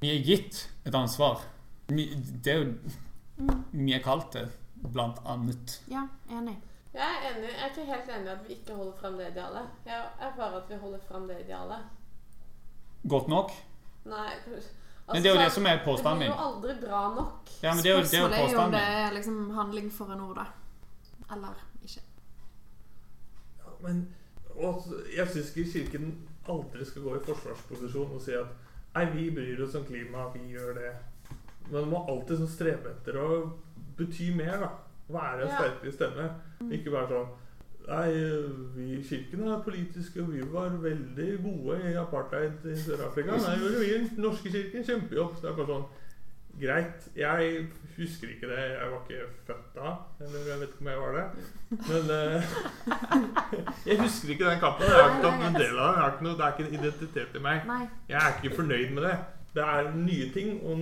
Vi 0.00 0.10
er 0.12 0.24
gitt 0.26 0.66
et 0.84 0.94
ansvar. 0.94 1.44
Vi, 1.88 2.08
det 2.44 2.52
er 2.52 2.58
jo 2.58 2.72
Vi 3.70 3.92
er 3.94 4.02
kalt 4.02 4.32
det, 4.34 4.48
blant 4.82 5.22
annet. 5.24 5.76
Ja, 5.88 6.02
enig. 6.28 6.56
Jeg 6.96 7.04
er, 7.04 7.30
enig, 7.30 7.52
jeg 7.52 7.62
er 7.62 7.70
ikke 7.70 7.86
helt 7.92 8.10
enig 8.16 8.26
i 8.26 8.32
at 8.34 8.44
vi 8.48 8.54
ikke 8.56 8.74
holder 8.74 8.98
frem 9.00 9.16
det 9.20 9.30
idealet. 9.30 9.70
Jeg 9.86 10.02
erfarer 10.18 10.58
at 10.62 10.70
vi 10.70 10.80
holder 10.80 11.06
frem 11.08 11.28
det 11.28 11.38
idealet. 11.44 11.86
Godt 13.08 13.28
nok. 13.28 13.52
Nei 14.10 14.26
altså, 14.34 14.74
Men 15.12 15.22
det 15.22 15.30
er 15.30 15.34
jo 15.34 15.38
det 15.38 15.46
sånn, 15.46 15.54
som 15.54 15.66
er 15.66 15.76
Det 15.76 15.84
påstanden 15.86 16.18
blir 16.18 16.32
jo 16.32 16.42
aldri 16.46 16.74
bra 16.80 17.00
nok. 17.14 17.50
Ja, 17.62 17.74
men 17.74 17.82
det 17.82 17.90
er 17.90 17.96
jo, 17.96 18.02
det 18.02 18.14
er 18.14 18.20
jo 18.20 18.28
Spørsmålet 18.28 18.36
er 18.36 18.38
jo 18.38 18.44
om 18.44 18.48
påstanden 18.48 18.72
det 18.72 18.86
min. 18.86 19.06
er 19.06 19.12
liksom 19.14 19.50
handling 19.54 19.90
for 19.92 20.12
en 20.12 20.20
ord, 20.20 20.36
da. 20.36 20.46
Eller 21.36 21.60
ikke. 21.84 22.00
Ja, 23.58 23.72
men 23.82 24.00
og 24.56 24.86
jeg 25.16 25.28
syns 25.28 25.50
ikke 25.56 25.72
Kirken 25.72 26.06
aldri 26.48 26.84
skal 26.88 27.02
gå 27.02 27.16
i 27.18 27.24
forsvarsposisjon 27.26 28.14
og 28.16 28.22
si 28.24 28.32
at 28.38 28.46
Nei, 28.96 29.04
vi 29.12 29.26
bryr 29.30 29.58
oss 29.66 29.74
om 29.76 29.84
klima, 29.84 30.22
vi 30.32 30.54
gjør 30.54 30.74
det. 30.78 30.92
Men 31.68 31.74
man 31.82 31.90
må 31.90 31.98
alltid 32.08 32.38
sånn 32.40 32.48
strebe 32.48 32.94
etter 32.94 33.18
å 33.20 33.26
bety 33.98 34.30
mer, 34.34 34.56
da. 34.62 34.70
Være 35.12 35.42
en 35.42 35.48
Ja. 35.50 35.58
sterkere 35.58 35.92
stemme. 35.92 36.24
Ikke 36.72 36.90
bare 36.94 37.08
sånn 37.10 37.28
Nei, 37.86 38.08
vi 38.74 38.86
i 38.96 39.02
Kirken 39.06 39.46
er 39.46 39.60
politiske, 39.62 40.22
og 40.22 40.32
vi 40.32 40.40
var 40.52 40.74
veldig 40.82 41.28
gode 41.44 41.76
i 41.86 41.94
apartheid 42.00 42.64
i 42.66 42.74
Sør-Afrika. 42.82 43.36
Nei, 43.38 43.54
gjorde 43.60 43.78
vi 43.78 43.90
i 43.92 43.98
den 44.00 44.10
norske 44.24 44.50
kirken 44.50 44.84
kjempejobb. 44.88 45.36
Det 45.42 45.50
er 45.50 45.56
bare 45.60 45.70
sånn 45.70 45.86
Greit. 46.60 47.08
Jeg 47.16 47.66
husker 47.98 48.28
ikke 48.32 48.48
det. 48.48 48.62
Jeg 48.80 48.90
var 48.90 49.00
ikke 49.04 49.26
født 49.46 49.74
da. 49.74 49.90
Eller 50.24 50.46
jeg 50.50 50.60
vet 50.60 50.70
ikke 50.70 50.80
om 50.80 50.88
jeg 50.88 51.00
var 51.02 51.16
det. 51.16 51.24
Men 51.90 52.04
uh, 52.16 52.54
Jeg 53.88 54.00
husker 54.00 54.32
ikke 54.32 54.48
den 54.48 54.60
kampen. 54.60 54.86
Jeg 54.88 55.02
har 55.02 55.10
ikke 55.10 55.26
tatt 55.26 55.44
en 55.50 55.60
del 55.60 55.78
av 55.78 56.00
den. 56.16 56.30
Det 56.30 56.46
er 56.46 56.54
ikke 56.54 56.68
en 56.68 56.78
identitet 56.80 57.36
i 57.36 57.44
meg. 57.44 57.68
Jeg 58.08 58.20
er 58.22 58.40
ikke 58.40 58.56
fornøyd 58.56 58.94
med 58.96 59.04
det. 59.04 59.14
Det 59.54 59.68
er 59.74 59.92
nye 59.96 60.30
ting 60.32 60.56
og 60.62 60.78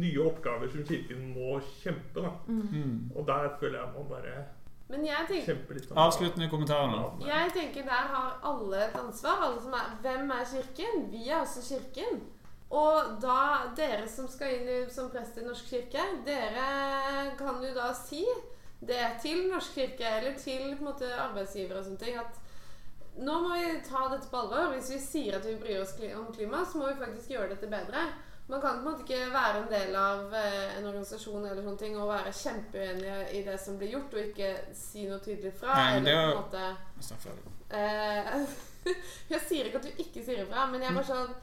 nye 0.00 0.24
oppgaver 0.24 0.72
som 0.72 0.84
Kirken 0.88 1.28
må 1.34 1.60
kjempe. 1.82 2.24
da. 2.24 2.32
Mm. 2.46 3.10
Og 3.14 3.28
der 3.28 3.52
føler 3.60 3.78
jeg 3.82 3.92
man 3.98 4.08
bare 4.08 4.34
Men 4.88 5.04
jeg 5.04 5.28
tenker. 5.28 5.58
Avsluttende 6.00 6.48
kommentarer 6.48 6.88
nå. 6.94 7.26
jeg 7.26 7.52
tenker 7.52 7.84
der 7.84 8.08
har 8.14 8.38
alle 8.50 8.86
et 8.86 8.96
ansvar. 8.96 9.44
Alle 9.44 9.60
som 9.60 9.76
er, 9.76 9.94
hvem 10.04 10.30
er 10.32 10.44
Kirken? 10.48 11.08
Vi 11.12 11.28
er 11.28 11.42
også 11.42 11.64
Kirken. 11.68 12.22
Og 12.68 13.14
da 13.22 13.72
dere 13.76 14.04
som 14.12 14.28
skal 14.28 14.58
inn 14.58 14.90
som 14.92 15.08
prest 15.12 15.38
i 15.40 15.44
Norsk 15.44 15.70
kirke, 15.70 16.02
dere 16.26 17.30
kan 17.38 17.62
jo 17.64 17.70
da 17.72 17.94
si 17.96 18.26
det 18.84 19.06
til 19.22 19.46
Norsk 19.48 19.72
kirke 19.74 20.04
eller 20.18 20.36
til 20.36 20.74
på 20.74 20.84
en 20.84 20.90
måte, 20.90 21.08
arbeidsgivere 21.08 21.80
og 21.80 21.86
sånne 21.86 22.02
ting 22.02 22.18
at 22.20 22.36
nå 23.24 23.38
må 23.42 23.56
vi 23.56 23.70
ta 23.88 24.04
dette 24.12 24.28
på 24.30 24.42
alvor. 24.42 24.74
Hvis 24.76 24.92
vi 24.92 25.00
sier 25.02 25.38
at 25.38 25.46
vi 25.48 25.56
bryr 25.58 25.80
oss 25.82 25.96
om 26.14 26.28
klima, 26.34 26.60
så 26.62 26.78
må 26.78 26.92
vi 26.92 27.00
faktisk 27.00 27.32
gjøre 27.32 27.54
dette 27.54 27.70
bedre. 27.72 28.04
Man 28.48 28.60
kan 28.62 28.78
på 28.78 28.78
en 28.78 28.84
måte 28.88 29.04
ikke 29.04 29.32
være 29.32 29.58
en 29.62 29.66
del 29.72 29.96
av 30.00 30.34
eh, 30.34 30.78
en 30.78 30.86
organisasjon 30.88 31.44
eller 31.44 31.62
sånne 31.62 31.78
ting 31.82 31.98
og 32.00 32.08
være 32.08 32.32
kjempeuenige 32.32 33.18
i 33.36 33.42
det 33.44 33.58
som 33.60 33.76
blir 33.80 33.92
gjort, 33.92 34.14
og 34.14 34.22
ikke 34.30 34.52
si 34.76 35.04
noe 35.08 35.18
tydelig 35.20 35.52
fra. 35.58 35.74
Nei, 35.76 35.90
men 35.98 36.04
det 36.08 36.14
er 36.14 36.30
jo- 36.30 36.38
Eh, 37.68 38.46
jeg 39.34 39.40
sier 39.44 39.68
ikke 39.68 39.82
at 39.82 39.90
du 39.90 40.00
ikke 40.06 40.24
sier 40.24 40.46
ifra, 40.46 40.64
men 40.72 40.80
jeg 40.86 40.96
bare 40.96 41.10
sånn 41.10 41.36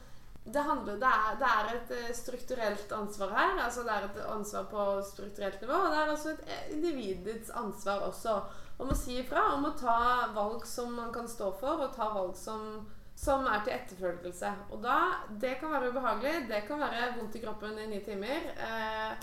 det 0.46 0.62
handler 0.62 0.98
det 1.02 1.08
er, 1.10 1.38
det 1.40 1.46
er 1.50 1.70
et 1.74 1.88
eh, 1.96 2.10
strukturelt 2.14 2.92
ansvar 2.94 3.32
her. 3.34 3.56
altså 3.64 3.82
Det 3.82 3.94
er 3.96 4.04
et 4.06 4.20
ansvar 4.30 4.66
på 4.70 4.84
strukturelt 5.02 5.60
nivå. 5.62 5.74
Og 5.74 5.90
det 5.90 5.98
er 6.02 6.12
også 6.12 6.34
et 6.36 6.44
eh, 6.46 6.68
individets 6.76 7.50
ansvar 7.50 8.04
også 8.06 8.36
om 8.78 8.92
å 8.92 8.98
si 8.98 9.16
ifra. 9.18 9.42
Om 9.56 9.64
å 9.66 9.72
ta 9.78 9.96
valg 10.36 10.62
som 10.66 10.92
man 10.94 11.10
kan 11.14 11.26
stå 11.28 11.50
for, 11.58 11.82
og 11.86 11.96
ta 11.96 12.10
valg 12.14 12.36
som, 12.38 12.86
som 13.16 13.46
er 13.48 13.62
til 13.64 13.72
etterfølgelse. 13.72 14.50
Og 14.70 14.82
da 14.82 14.96
Det 15.40 15.54
kan 15.60 15.70
være 15.72 15.88
ubehagelig. 15.90 16.48
Det 16.48 16.62
kan 16.68 16.78
være 16.80 17.14
vondt 17.18 17.34
i 17.34 17.40
kroppen 17.44 17.78
i 17.78 17.86
ni 17.86 18.00
timer. 18.04 18.50
Eh, 18.56 19.16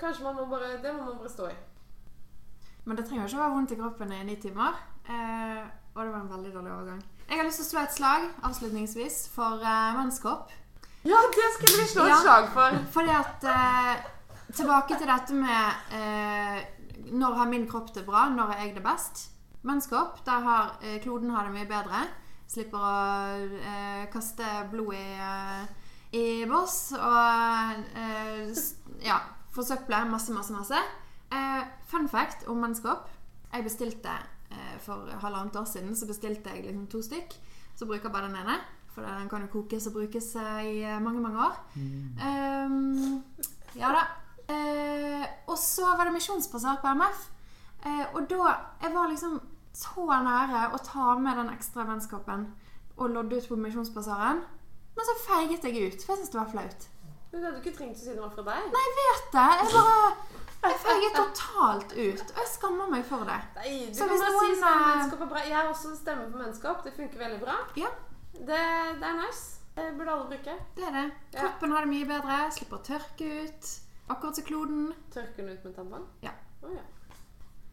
kanskje 0.00 0.24
man 0.24 0.34
må 0.36 0.46
bare 0.50 0.76
Det 0.82 0.94
må 0.96 1.04
man 1.04 1.18
bare 1.18 1.28
stå 1.30 1.48
i. 1.48 1.56
Men 2.84 2.96
det 2.96 3.06
trenger 3.08 3.26
ikke 3.26 3.36
å 3.38 3.42
være 3.42 3.54
vondt 3.56 3.72
i 3.72 3.76
kroppen 3.80 4.12
i 4.12 4.22
ni 4.24 4.36
timer. 4.36 4.78
Eh, 5.08 5.62
og 5.94 6.02
det 6.04 6.12
var 6.12 6.20
en 6.20 6.30
veldig 6.32 6.52
dårlig 6.54 6.72
overgang. 6.72 7.02
Jeg 7.28 7.38
har 7.38 7.44
lyst 7.48 7.58
til 7.60 7.66
å 7.66 7.70
slå 7.70 7.80
et 7.82 7.94
slag 7.96 8.26
avslutningsvis 8.48 9.16
for 9.34 9.62
eh, 9.64 9.94
mannskopp. 9.96 10.50
Ja, 11.06 11.18
det 11.34 11.48
skulle 11.56 11.82
vi 11.82 11.88
slå 11.92 12.04
et 12.04 12.08
Ja. 12.14 12.20
slag 12.22 12.48
for. 12.54 12.78
Fordi 12.98 13.10
at 13.10 13.44
eh, 13.44 14.12
Tilbake 14.56 14.94
til 14.96 15.08
dette 15.10 15.34
med 15.34 15.92
eh, 15.92 16.60
når 17.12 17.34
har 17.34 17.46
min 17.50 17.64
kropp 17.68 17.90
det 17.94 18.04
bra, 18.06 18.28
når 18.30 18.52
er 18.54 18.60
jeg 18.64 18.74
det 18.76 18.82
best? 18.84 19.24
Mannskopp, 19.66 20.20
der 20.24 20.40
har 20.40 20.76
eh, 20.82 21.00
kloden 21.02 21.30
har 21.34 21.44
det 21.48 21.52
mye 21.56 21.66
bedre. 21.66 22.04
Slipper 22.46 22.78
å 22.78 22.92
eh, 23.58 24.04
kaste 24.12 24.46
blod 24.70 24.94
i, 24.94 25.06
eh, 25.18 25.66
i 26.16 26.24
boss 26.48 26.92
og 26.94 27.82
eh, 27.98 28.54
ja, 29.02 29.18
forsøple 29.54 30.04
masse, 30.10 30.32
masse, 30.34 30.54
masse. 30.54 30.80
Eh, 31.34 31.62
fun 31.90 32.08
fact 32.08 32.46
om 32.48 32.62
mannskopp. 32.62 33.10
Jeg 33.52 33.66
bestilte 33.66 34.14
eh, 34.50 34.76
for 34.84 35.10
halvannet 35.22 35.58
år 35.58 35.66
siden 35.70 35.96
så 35.98 36.08
bestilte 36.08 36.54
jeg 36.54 36.68
liksom 36.68 36.86
to 36.92 37.02
stykk. 37.02 37.36
Så 37.76 37.88
bruker 37.88 38.08
jeg 38.08 38.14
bare 38.14 38.30
den 38.30 38.40
ene. 38.44 38.60
For 38.94 39.04
den 39.04 39.28
kan 39.28 39.42
jo 39.44 39.50
kokes 39.52 39.90
og 39.90 39.98
brukes 39.98 40.30
eh, 40.40 40.60
i 40.70 40.76
mange, 41.04 41.20
mange 41.20 41.42
år. 41.50 41.58
Ehm, 41.76 43.18
ja 43.76 43.92
da. 43.92 44.06
Uh, 44.46 45.24
og 45.50 45.56
så 45.58 45.88
var 45.98 46.06
det 46.06 46.12
misjonsbasert 46.14 46.78
på 46.78 46.92
MF. 46.94 47.24
Uh, 47.82 48.04
og 48.14 48.28
da 48.30 48.52
Jeg 48.82 48.92
var 48.94 49.08
liksom 49.10 49.40
så 49.76 50.06
nære 50.24 50.62
å 50.72 50.78
ta 50.84 51.14
med 51.20 51.36
den 51.36 51.50
ekstra 51.52 51.84
vennskapen 51.88 52.46
og 52.96 53.10
lodde 53.12 53.36
ut 53.36 53.48
på 53.50 53.58
misjonsbasaren. 53.60 54.40
Men 54.96 55.08
så 55.10 55.14
feiget 55.26 55.66
jeg 55.68 55.76
ut, 55.92 56.00
for 56.04 56.14
jeg 56.14 56.22
syntes 56.22 56.32
det 56.32 56.40
var 56.40 56.52
flaut. 56.54 56.86
Men 57.30 57.42
det 57.42 57.48
hadde 57.50 57.58
du 57.60 57.66
ikke 57.66 57.76
trengt 57.76 57.98
å 57.98 58.00
si 58.00 58.14
det 58.14 58.22
var 58.22 58.32
fra 58.32 58.44
deg. 58.46 58.70
Nei, 58.72 58.84
jeg 58.86 58.96
vet 59.02 59.26
det. 59.36 59.48
Jeg 59.60 59.72
bare 59.74 60.70
Jeg 60.70 60.78
feiget 60.82 61.18
totalt 61.20 61.92
ut. 61.92 62.22
Og 62.32 62.38
jeg 62.40 62.48
skammer 62.54 62.88
meg 62.94 63.04
for 63.06 63.28
det. 63.28 63.36
Nei, 63.58 63.72
du 63.90 63.98
Så 63.98 64.06
kan 64.08 64.22
bare 64.22 64.32
noen, 64.32 64.46
si 64.54 64.60
sånn, 64.62 64.86
menneskap 64.86 65.26
er 65.26 65.30
bra. 65.34 65.42
Jeg 65.44 65.56
har 65.58 65.68
også 65.74 65.92
stemme 65.98 66.24
på 66.32 66.40
menneskap. 66.40 66.80
Det 66.86 66.94
funker 66.96 67.22
veldig 67.26 67.40
bra. 67.44 67.58
Ja, 67.76 67.92
Det, 68.32 68.62
det 69.02 69.10
er 69.10 69.18
nice. 69.20 69.44
Det 69.76 69.90
burde 69.98 70.12
alle 70.14 70.24
bruke. 70.32 70.54
det 70.76 70.84
er 70.88 70.96
det. 70.96 71.06
Kroppen 71.36 71.72
har 71.76 71.84
det 71.84 71.92
mye 71.92 72.08
bedre. 72.08 72.38
Slipper 72.56 72.80
å 72.80 72.84
tørke 72.88 73.28
ut. 73.44 73.72
Akkurat 74.08 74.40
som 74.40 74.44
kloden. 74.48 74.86
Tørker 75.12 75.44
den 75.44 75.52
ut 75.52 75.64
med 75.68 75.76
tampong? 75.76 76.06
Ja. 76.24 76.32
Oh, 76.62 76.72
ja. 76.72 76.84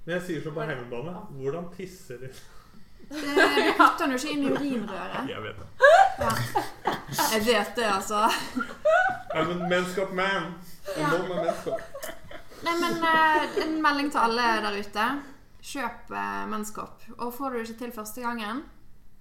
Men 0.05 0.15
jeg 0.17 0.21
sier 0.27 0.41
så 0.43 0.51
på 0.51 0.65
hjemmebane. 0.67 1.13
Hvordan 1.39 1.69
tisser 1.77 2.17
de? 2.23 2.29
Du 3.09 3.15
det 3.19 3.73
putter 3.77 4.05
den 4.05 4.11
jo 4.15 4.17
ikke 4.17 4.31
inn 4.33 4.43
i 4.43 4.51
urinrøret. 4.51 5.29
Jeg 5.29 5.43
vet 5.43 5.57
det. 5.59 5.67
Ja. 6.19 6.31
Jeg 7.33 7.41
vet 7.47 7.71
det, 7.77 7.85
altså. 7.87 8.21
I'm 9.35 9.51
a 9.51 9.67
menneskap 9.69 10.11
man. 10.15 10.53
En 10.95 11.01
Ja. 11.01 11.09
menneskap. 11.29 11.81
Nei, 12.63 12.73
men 12.79 13.03
eh, 13.03 13.57
en 13.65 13.73
melding 13.83 14.11
til 14.11 14.19
alle 14.23 14.45
der 14.63 14.77
ute. 14.79 15.07
Kjøp 15.63 16.11
eh, 16.11 16.45
mennskopp. 16.51 17.03
Og 17.17 17.33
får 17.33 17.49
du 17.49 17.57
det 17.59 17.69
ikke 17.69 17.79
til 17.85 17.91
første 17.95 18.21
gangen, 18.23 18.63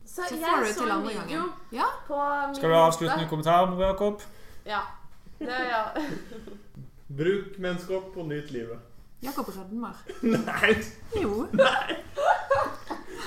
Så, 0.06 0.22
så 0.28 0.36
får 0.38 0.56
du 0.60 0.66
det 0.66 0.76
til 0.76 0.90
andre 0.90 1.12
gangen. 1.14 1.50
Ja. 1.72 1.86
på 2.06 2.18
min 2.46 2.54
Skal 2.56 2.70
du 2.70 2.74
avslutte 2.76 3.14
med 3.16 3.22
måte. 3.24 3.28
kommentar, 3.30 3.74
Jakob? 3.80 4.22
Ja. 4.66 4.80
Det, 5.38 5.58
ja. 5.70 5.82
Bruk 7.08 7.58
menneskap 7.58 8.16
og 8.16 8.26
nyt 8.28 8.50
livet. 8.50 8.78
Jakob 9.22 9.48
rødmer. 9.48 10.04
Nei! 10.22 10.74
Jo. 11.22 11.46
Nei. 11.52 11.96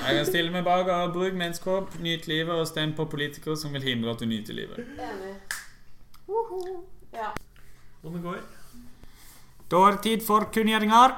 Jeg 0.05 0.17
kan 0.17 0.25
stille 0.27 0.51
meg 0.51 0.65
bak 0.67 0.89
og 0.91 1.13
bruk 1.13 1.33
menneskehåp, 1.33 1.95
nyt 2.03 2.27
livet 2.27 2.53
og 2.53 2.67
stem 2.67 2.91
på 2.97 3.05
politikere 3.09 3.55
som 3.57 3.73
vil 3.73 3.83
hindre 3.83 4.11
at 4.11 4.19
du 4.19 4.25
nyter 4.29 4.53
livet. 4.53 4.81
Enig. 4.83 5.35
Uhu. 6.27 6.83
Ja. 7.13 7.31
Og 8.03 8.13
det 8.13 8.21
går. 8.21 8.43
Da 9.71 9.85
er 9.87 9.95
det 9.95 10.01
tid 10.03 10.25
for 10.25 10.49
kunngjøringer. 10.53 11.15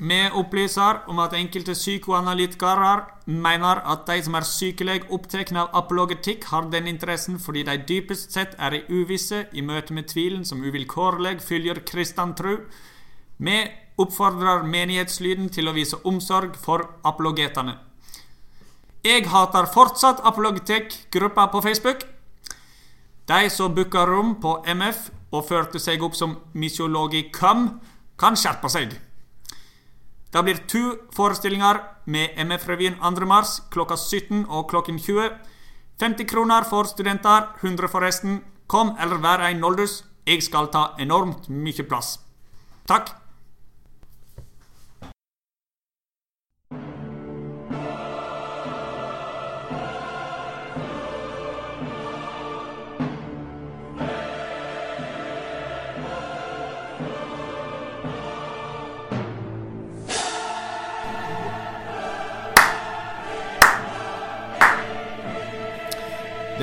Vi 0.00 0.18
opplyser 0.32 1.02
om 1.12 1.18
at 1.20 1.34
enkelte 1.36 1.72
psykoanalytikere 1.76 2.92
mener 3.26 3.82
at 3.92 4.06
de 4.08 4.22
som 4.24 4.34
er 4.34 4.46
sykeleg 4.48 5.10
opptatt 5.12 5.52
av 5.52 5.74
apologetikk, 5.76 6.44
har 6.48 6.70
den 6.72 6.88
interessen 6.88 7.38
fordi 7.38 7.62
de 7.68 7.76
dypest 7.88 8.32
sett 8.32 8.56
er 8.58 8.78
i 8.78 8.84
uvisse 8.88 9.44
i 9.52 9.60
møte 9.60 9.92
med 9.92 10.08
tvilen 10.08 10.44
som 10.44 10.64
uvilkårlig 10.64 11.38
følger 11.44 11.84
kristen 11.86 12.32
tro. 12.34 12.56
Vi 13.38 13.58
oppfordrer 14.02 14.64
menighetslyden 14.66 15.50
til 15.52 15.68
å 15.68 15.74
vise 15.76 15.98
omsorg 16.08 16.56
for 16.58 16.86
apologetene. 17.04 17.76
Jeg 19.04 19.28
hater 19.32 19.68
fortsatt 19.72 20.20
apologetikk-gruppa 20.28 21.46
på 21.52 21.62
Facebook. 21.64 22.02
De 23.28 23.48
som 23.50 23.74
booka 23.74 24.04
rom 24.04 24.34
på 24.42 24.58
MF 24.66 25.06
og 25.32 25.46
førte 25.48 25.80
seg 25.80 26.02
opp 26.02 26.16
som 26.18 26.36
misiologicum, 26.52 27.78
kan 28.20 28.36
skjerpe 28.36 28.68
seg. 28.68 28.92
Det 30.30 30.42
blir 30.44 30.60
to 30.68 30.82
forestillinger 31.16 31.80
med 32.06 32.36
MF-revyen 32.36 32.98
2. 33.00 33.26
mars 33.26 33.60
klokka 33.70 33.96
17 33.96 34.44
og 34.48 34.68
klokken 34.70 34.98
20. 34.98 35.30
50 36.00 36.28
kroner 36.28 36.64
for 36.64 36.84
studenter, 36.84 37.48
100 37.62 37.88
for 37.88 38.00
resten. 38.00 38.42
Kom 38.66 38.94
eller 39.00 39.18
vær 39.18 39.42
en 39.48 39.60
noldus. 39.60 40.04
Jeg 40.26 40.42
skal 40.42 40.68
ta 40.70 40.94
enormt 40.98 41.48
mye 41.48 41.82
plass. 41.88 42.18
Takk. 42.86 43.19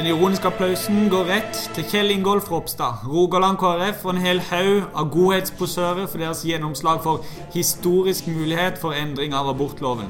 Den 0.07 0.15
ironiske 0.15 0.47
applausen 0.47 1.09
går 1.11 1.25
rett 1.27 1.57
til 1.75 1.83
Kjell 1.91 2.13
Ingolf 2.13 2.45
Ropstad, 2.47 3.01
Rogaland 3.11 3.57
KrF 3.59 4.05
og 4.05 4.13
en 4.13 4.21
hel 4.23 4.37
haug 4.39 4.85
av 4.95 5.09
godhetsposører 5.11 6.05
for 6.07 6.23
deres 6.23 6.45
gjennomslag 6.47 7.01
for 7.03 7.25
historisk 7.51 8.29
mulighet 8.31 8.79
for 8.79 8.95
endring 8.95 9.35
av 9.35 9.49
abortloven. 9.51 10.07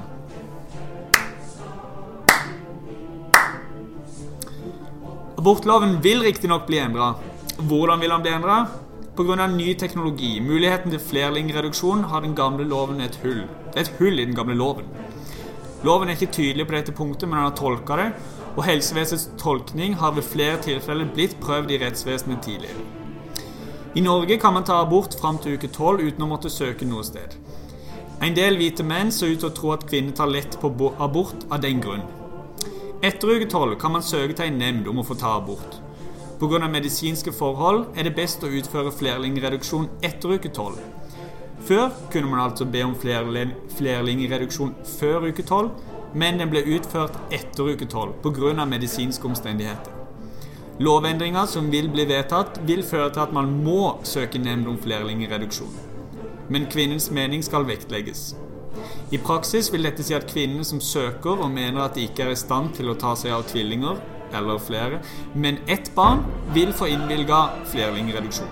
Abortloven 5.34 5.98
vil 6.06 6.22
riktignok 6.30 6.70
bli 6.70 6.84
endra. 6.84 7.16
Hvordan 7.58 7.98
vil 8.06 8.14
den 8.14 8.28
bli 8.28 8.36
endra? 8.38 8.62
Pga. 9.18 9.48
ny 9.48 9.74
teknologi, 9.74 10.36
muligheten 10.40 10.94
til 10.94 11.02
flerlingreduksjon, 11.10 12.04
har 12.14 12.22
den 12.22 12.38
gamle 12.38 12.70
loven 12.70 13.02
et 13.02 13.18
hull. 13.26 13.48
Det 13.74 13.82
er 13.82 13.90
et 13.90 13.98
hull 13.98 14.20
i 14.20 14.30
den 14.30 14.38
gamle 14.38 14.62
loven. 14.62 14.86
Loven 15.82 16.10
er 16.10 16.14
ikke 16.14 16.36
tydelig 16.38 16.68
på 16.68 16.78
dette 16.78 16.92
punktet, 16.94 17.30
men 17.30 17.40
han 17.40 17.50
har 17.50 17.58
tolka 17.58 17.98
det, 17.98 18.12
og 18.58 18.66
helsevesenets 18.66 19.30
tolkning 19.38 19.96
har 20.02 20.16
ved 20.18 20.26
flere 20.26 20.58
tilfeller 20.66 21.10
blitt 21.14 21.38
prøvd 21.42 21.72
i 21.72 21.78
rettsvesenet 21.84 22.42
tidligere. 22.42 22.86
I 23.96 24.02
Norge 24.02 24.38
kan 24.38 24.54
man 24.54 24.66
ta 24.66 24.82
abort 24.82 25.16
fram 25.22 25.38
til 25.42 25.58
uke 25.58 25.70
12 25.70 26.08
uten 26.08 26.26
å 26.26 26.30
måtte 26.30 26.50
søke 26.50 26.86
noe 26.86 27.06
sted. 27.06 27.38
En 28.22 28.34
del 28.34 28.58
hvite 28.58 28.84
menn 28.84 29.12
ser 29.14 29.34
ut 29.34 29.44
til 29.44 29.52
å 29.52 29.56
tro 29.58 29.72
at 29.76 29.86
kvinner 29.90 30.14
tar 30.18 30.30
lett 30.34 30.58
på 30.62 30.72
abort 30.98 31.46
av 31.50 31.62
den 31.62 31.82
grunn. 31.82 32.06
Etter 33.06 33.36
uke 33.38 33.46
12 33.46 33.76
kan 33.82 33.94
man 33.94 34.06
søke 34.06 34.34
til 34.34 34.50
en 34.50 34.58
nemnd 34.58 34.90
om 34.90 35.02
å 35.02 35.06
få 35.06 35.18
ta 35.22 35.36
abort. 35.38 35.78
Pga. 36.42 36.68
medisinske 36.68 37.32
forhold 37.34 37.86
er 37.98 38.04
det 38.06 38.16
best 38.18 38.44
å 38.46 38.50
utføre 38.50 38.94
flerlingreduksjon 38.94 39.90
etter 40.02 40.34
uke 40.34 40.50
12. 40.50 40.78
Før 41.70 41.90
kunne 42.12 42.30
man 42.30 42.42
altså 42.42 42.66
be 42.66 42.84
om 42.86 42.96
flerlingreduksjon 42.98 44.76
før 44.98 45.30
uke 45.30 45.44
12, 45.46 45.70
men 46.18 46.42
den 46.42 46.50
ble 46.50 46.64
utført 46.78 47.16
etter 47.34 47.70
uke 47.74 47.86
12 47.86 48.18
pga. 48.24 48.66
medisinske 48.66 49.28
omstendigheter. 49.28 49.94
Lovendringer 50.80 51.46
som 51.50 51.72
vil 51.72 51.90
bli 51.90 52.06
vedtatt, 52.06 52.60
vil 52.66 52.84
føre 52.86 53.10
til 53.14 53.24
at 53.24 53.34
man 53.34 53.50
må 53.66 53.98
søke 54.06 54.38
nemnd 54.38 54.68
om 54.70 54.78
flerlingreduksjon. 54.78 55.74
Men 56.50 56.68
kvinnens 56.70 57.10
mening 57.12 57.44
skal 57.44 57.66
vektlegges. 57.66 58.36
I 59.12 59.18
praksis 59.18 59.72
vil 59.74 59.88
dette 59.88 60.06
si 60.06 60.14
at 60.14 60.28
kvinnene 60.30 60.66
som 60.68 60.82
søker 60.84 61.42
og 61.42 61.52
mener 61.52 61.82
at 61.82 61.98
de 61.98 62.06
ikke 62.06 62.28
er 62.28 62.36
i 62.36 62.40
stand 62.40 62.76
til 62.78 62.92
å 62.92 62.98
ta 63.00 63.16
seg 63.18 63.34
av 63.34 63.48
tvillinger, 63.50 63.98
eller 64.38 64.60
flere, 64.60 65.00
men 65.34 65.58
ett 65.68 65.90
barn, 65.96 66.26
vil 66.54 66.74
få 66.76 66.92
innvilga 66.94 67.40
flerlingreduksjon. 67.72 68.52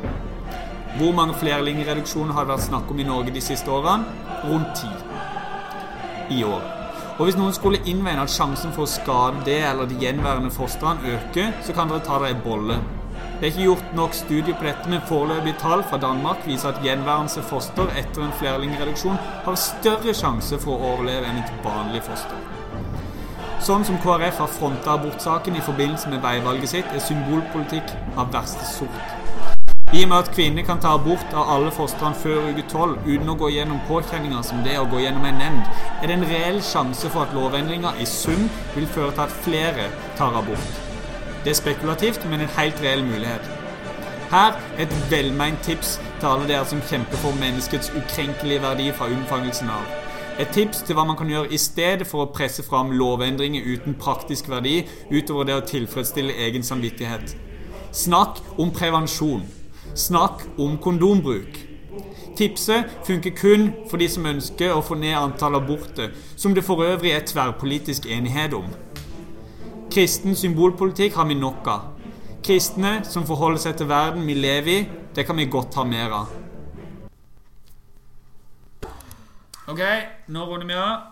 Hvor 0.97 1.11
mange 1.13 1.35
flerlingreduksjoner 1.41 2.33
har 2.33 2.47
det 2.47 2.55
vært 2.55 2.69
snakk 2.69 2.91
om 2.91 3.03
i 3.03 3.07
Norge 3.07 3.35
de 3.35 3.43
siste 3.43 3.71
årene? 3.71 4.07
Rundt 4.47 4.79
ti 4.79 6.39
i 6.39 6.43
år. 6.47 6.74
Og 7.15 7.29
hvis 7.29 7.37
noen 7.39 7.53
skulle 7.55 7.79
innvende 7.87 8.25
at 8.25 8.31
sjansen 8.33 8.73
for 8.75 8.83
å 8.83 8.91
skade 8.91 9.45
det 9.47 9.61
eller 9.63 9.87
de 9.87 9.95
gjenværende 10.01 10.51
fostrene 10.51 11.13
øker, 11.15 11.53
så 11.63 11.75
kan 11.75 11.87
dere 11.87 12.03
ta 12.03 12.19
dere 12.19 12.35
en 12.35 12.43
bolle 12.43 12.79
Det 13.39 13.47
er 13.47 13.51
ikke 13.53 13.63
gjort 13.69 13.93
nok 13.95 14.13
studier 14.15 14.57
på 14.59 14.67
dette, 14.67 14.89
men 14.91 15.03
foreløpige 15.07 15.59
tall 15.61 15.83
fra 15.87 15.99
Danmark 15.99 16.43
viser 16.47 16.73
at 16.73 16.83
gjenværende 16.83 17.43
foster 17.47 17.91
etter 17.99 18.23
en 18.23 18.35
flerlingreduksjon 18.39 19.19
har 19.47 19.59
større 19.59 20.15
sjanse 20.15 20.59
for 20.59 20.75
å 20.75 20.93
overleve 20.93 21.31
enn 21.31 21.43
et 21.43 21.57
vanlig 21.63 22.03
foster. 22.03 22.39
Sånn 23.63 23.87
som 23.87 23.99
KrF 24.03 24.43
har 24.43 24.51
fronta 24.59 24.97
abortsaken 24.99 25.55
i 25.55 25.63
forbindelse 25.67 26.11
med 26.11 26.23
veivalget 26.23 26.75
sitt, 26.75 26.91
er 26.91 27.03
symbolpolitikk 27.03 27.95
av 28.15 28.31
verste 28.35 28.67
sort. 28.75 29.14
I 29.95 30.01
og 30.03 30.09
med 30.11 30.17
at 30.17 30.31
kvinner 30.35 30.63
kan 30.67 30.79
ta 30.83 30.89
abort 30.97 31.29
av 31.31 31.47
alle 31.53 31.69
fostrene 31.71 32.17
før 32.19 32.49
uke 32.49 32.63
12 32.67 33.05
uten 33.05 33.29
å 33.31 33.35
gå 33.39 33.47
gjennom 33.53 33.77
påkjenninger 33.87 34.41
som 34.43 34.59
det 34.65 34.73
å 34.75 34.89
gå 34.91 34.99
gjennom 34.99 35.23
en 35.29 35.39
nemnd, 35.39 35.69
er 36.01 36.11
det 36.11 36.17
en 36.17 36.25
reell 36.27 36.59
sjanse 36.67 37.07
for 37.13 37.23
at 37.23 37.35
lovendringer 37.37 38.01
i 38.03 38.07
sum 38.09 38.49
vil 38.73 38.89
føre 38.91 39.13
til 39.13 39.23
at 39.23 39.37
flere 39.45 39.87
tar 40.19 40.35
abort. 40.35 40.83
Det 41.45 41.53
er 41.53 41.59
spekulativt, 41.61 42.27
men 42.27 42.43
en 42.43 42.53
helt 42.57 42.83
reell 42.83 43.07
mulighet. 43.07 43.47
Her 44.33 44.59
er 44.75 44.83
et 44.83 44.99
velmeint 45.07 45.63
tips 45.63 45.95
til 46.19 46.31
alle 46.33 46.51
dere 46.51 46.67
som 46.67 46.83
kjemper 46.91 47.23
for 47.23 47.39
menneskets 47.39 47.93
ukrenkelige 47.95 48.67
verdi 48.67 48.91
fra 48.91 49.07
unnfangelsen 49.07 49.71
av. 49.71 49.87
Et 50.43 50.51
tips 50.51 50.83
til 50.83 50.99
hva 50.99 51.07
man 51.07 51.15
kan 51.15 51.31
gjøre 51.31 51.55
i 51.55 51.65
stedet 51.71 52.03
for 52.09 52.25
å 52.25 52.33
presse 52.35 52.67
fram 52.67 52.91
lovendringer 52.91 53.63
uten 53.63 53.95
praktisk 53.95 54.51
verdi 54.51 54.81
utover 55.07 55.47
det 55.47 55.55
å 55.55 55.67
tilfredsstille 55.71 56.35
egen 56.49 56.67
samvittighet. 56.67 57.37
Snakk 57.95 58.43
om 58.59 58.75
prevensjon. 58.75 59.45
Snakk 59.95 60.41
om 60.59 60.77
kondombruk. 60.77 61.55
Tipset 62.35 62.85
funker 63.07 63.31
kun 63.31 63.69
for 63.89 63.97
de 63.97 64.09
som 64.11 64.25
ønsker 64.27 64.73
å 64.75 64.81
få 64.83 64.97
ned 64.99 65.15
antall 65.15 65.55
aborter, 65.55 66.09
som 66.35 66.51
det 66.51 66.65
for 66.67 66.83
øvrig 66.83 67.13
er 67.15 67.23
tverrpolitisk 67.23 68.09
enighet 68.11 68.53
om. 68.57 68.67
Kristen 69.93 70.35
symbolpolitikk 70.35 71.15
har 71.15 71.29
vi 71.29 71.37
nok 71.39 71.69
av. 71.71 71.85
Kristne 72.43 72.97
som 73.07 73.23
forholder 73.23 73.63
seg 73.63 73.77
til 73.79 73.87
verden 73.87 74.27
vi 74.27 74.35
lever 74.35 74.71
i, 74.73 74.81
det 75.15 75.23
kan 75.25 75.39
vi 75.39 75.47
godt 75.47 75.77
ha 75.79 75.85
mer 75.87 76.17
av. 76.17 76.33
Ok, 79.71 79.79
nå 80.27 80.43
runder 80.49 80.67
vi 80.67 80.75
av. 80.75 81.05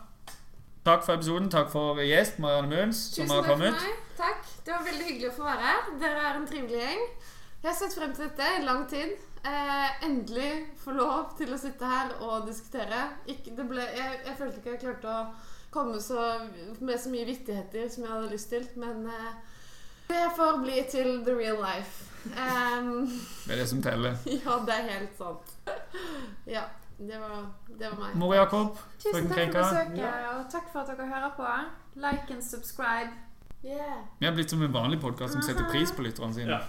Takk 0.83 1.05
for 1.05 1.15
episoden. 1.15 1.47
Takk 1.49 1.71
for 1.71 2.03
gjest, 2.03 2.35
Marianne 2.43 2.67
Møns, 2.67 2.99
som 3.13 3.23
Tusen 3.23 3.31
har 3.37 3.47
takk 3.47 3.53
for 3.53 3.63
meg. 3.63 4.03
Takk. 4.19 4.43
Det 4.65 4.75
var 4.75 4.83
veldig 4.91 5.07
hyggelig 5.07 5.31
å 5.31 5.37
få 5.37 5.47
være 5.47 5.69
her. 5.69 5.87
Dere 6.03 6.25
er 6.27 6.35
en 6.41 6.49
trivelig 6.51 6.83
gjeng. 6.83 7.07
Jeg 7.63 7.71
har 7.71 7.75
sett 7.79 7.93
frem 7.95 8.11
til 8.11 8.27
dette 8.27 8.47
i 8.59 8.63
lang 8.65 8.81
tid. 8.91 9.11
Eh, 9.47 10.03
endelig 10.03 10.49
få 10.83 10.91
lov 10.97 11.29
til 11.39 11.53
å 11.55 11.59
sitte 11.59 11.87
her 11.87 12.09
og 12.19 12.49
diskutere. 12.49 13.05
Ikke, 13.31 13.53
det 13.55 13.65
ble, 13.69 13.85
jeg, 13.87 14.17
jeg 14.25 14.35
følte 14.35 14.59
ikke 14.59 14.73
jeg 14.73 14.81
klarte 14.81 15.13
å 15.13 15.21
komme 15.71 16.01
så, 16.03 16.25
med 16.83 16.99
så 16.99 17.13
mye 17.13 17.29
vittigheter 17.29 17.87
som 17.91 18.03
jeg 18.03 18.11
hadde 18.11 18.33
lyst 18.33 18.51
til, 18.51 18.67
men 18.75 19.07
eh, 19.07 19.31
det 20.11 20.25
får 20.35 20.59
bli 20.65 20.83
til 20.91 21.23
the 21.23 21.37
real 21.39 21.63
life. 21.63 22.09
Um, 22.35 23.07
Det 23.47 23.55
er 23.55 23.63
det 23.63 23.69
som 23.71 23.81
teller. 23.83 24.19
ja, 24.43 24.59
det 24.67 24.75
er 24.75 24.89
helt 24.91 25.17
sant. 25.17 25.55
Ja, 26.57 26.67
det 26.99 27.15
var, 27.19 27.47
det 27.79 27.93
var 27.93 27.99
meg. 28.01 28.15
Mor 28.19 28.35
Jakob, 28.35 28.75
Tusen 28.99 29.31
takk 29.31 29.55
for 29.55 29.61
besøket, 29.61 30.03
ja. 30.03 30.33
og 30.35 30.51
takk 30.51 30.67
for 30.71 30.83
at 30.83 30.91
dere 30.91 31.07
hører 31.15 31.31
på. 31.39 31.47
Like 31.95 32.27
and 32.27 32.43
subscribe. 32.43 33.15
Yeah. 33.63 33.95
Vi 34.19 34.25
har 34.25 34.33
blitt 34.33 34.49
som 34.49 34.61
en 34.61 34.71
vanlig 34.71 35.01
podkast 35.01 35.33
som 35.33 35.41
setter 35.41 35.63
pris 35.71 35.91
på 35.95 36.01
lytterne 36.03 36.33
sine. 36.35 36.51
Ja. 36.51 36.59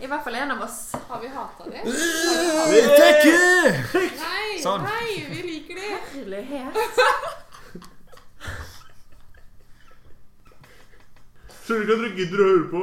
I 0.00 0.06
hvert 0.06 0.24
fall 0.24 0.34
en 0.38 0.50
av 0.54 0.60
oss. 0.62 0.92
Har 1.08 1.20
vi 1.20 1.28
hata 1.28 1.64
det? 1.70 1.82
Tekke! 3.00 3.32
Nei, 3.98 4.60
Sånn. 4.62 4.82
nei, 4.86 5.26
vi 5.32 5.42
liker 5.42 5.74
det. 5.74 5.98
Herlighet. 6.14 6.78
Skjønner 11.66 11.82
ikke 11.82 11.92
at 11.92 12.00
dere 12.00 12.14
gidder 12.22 12.38
å 12.40 12.46
høre 12.52 12.68
på. 12.70 12.80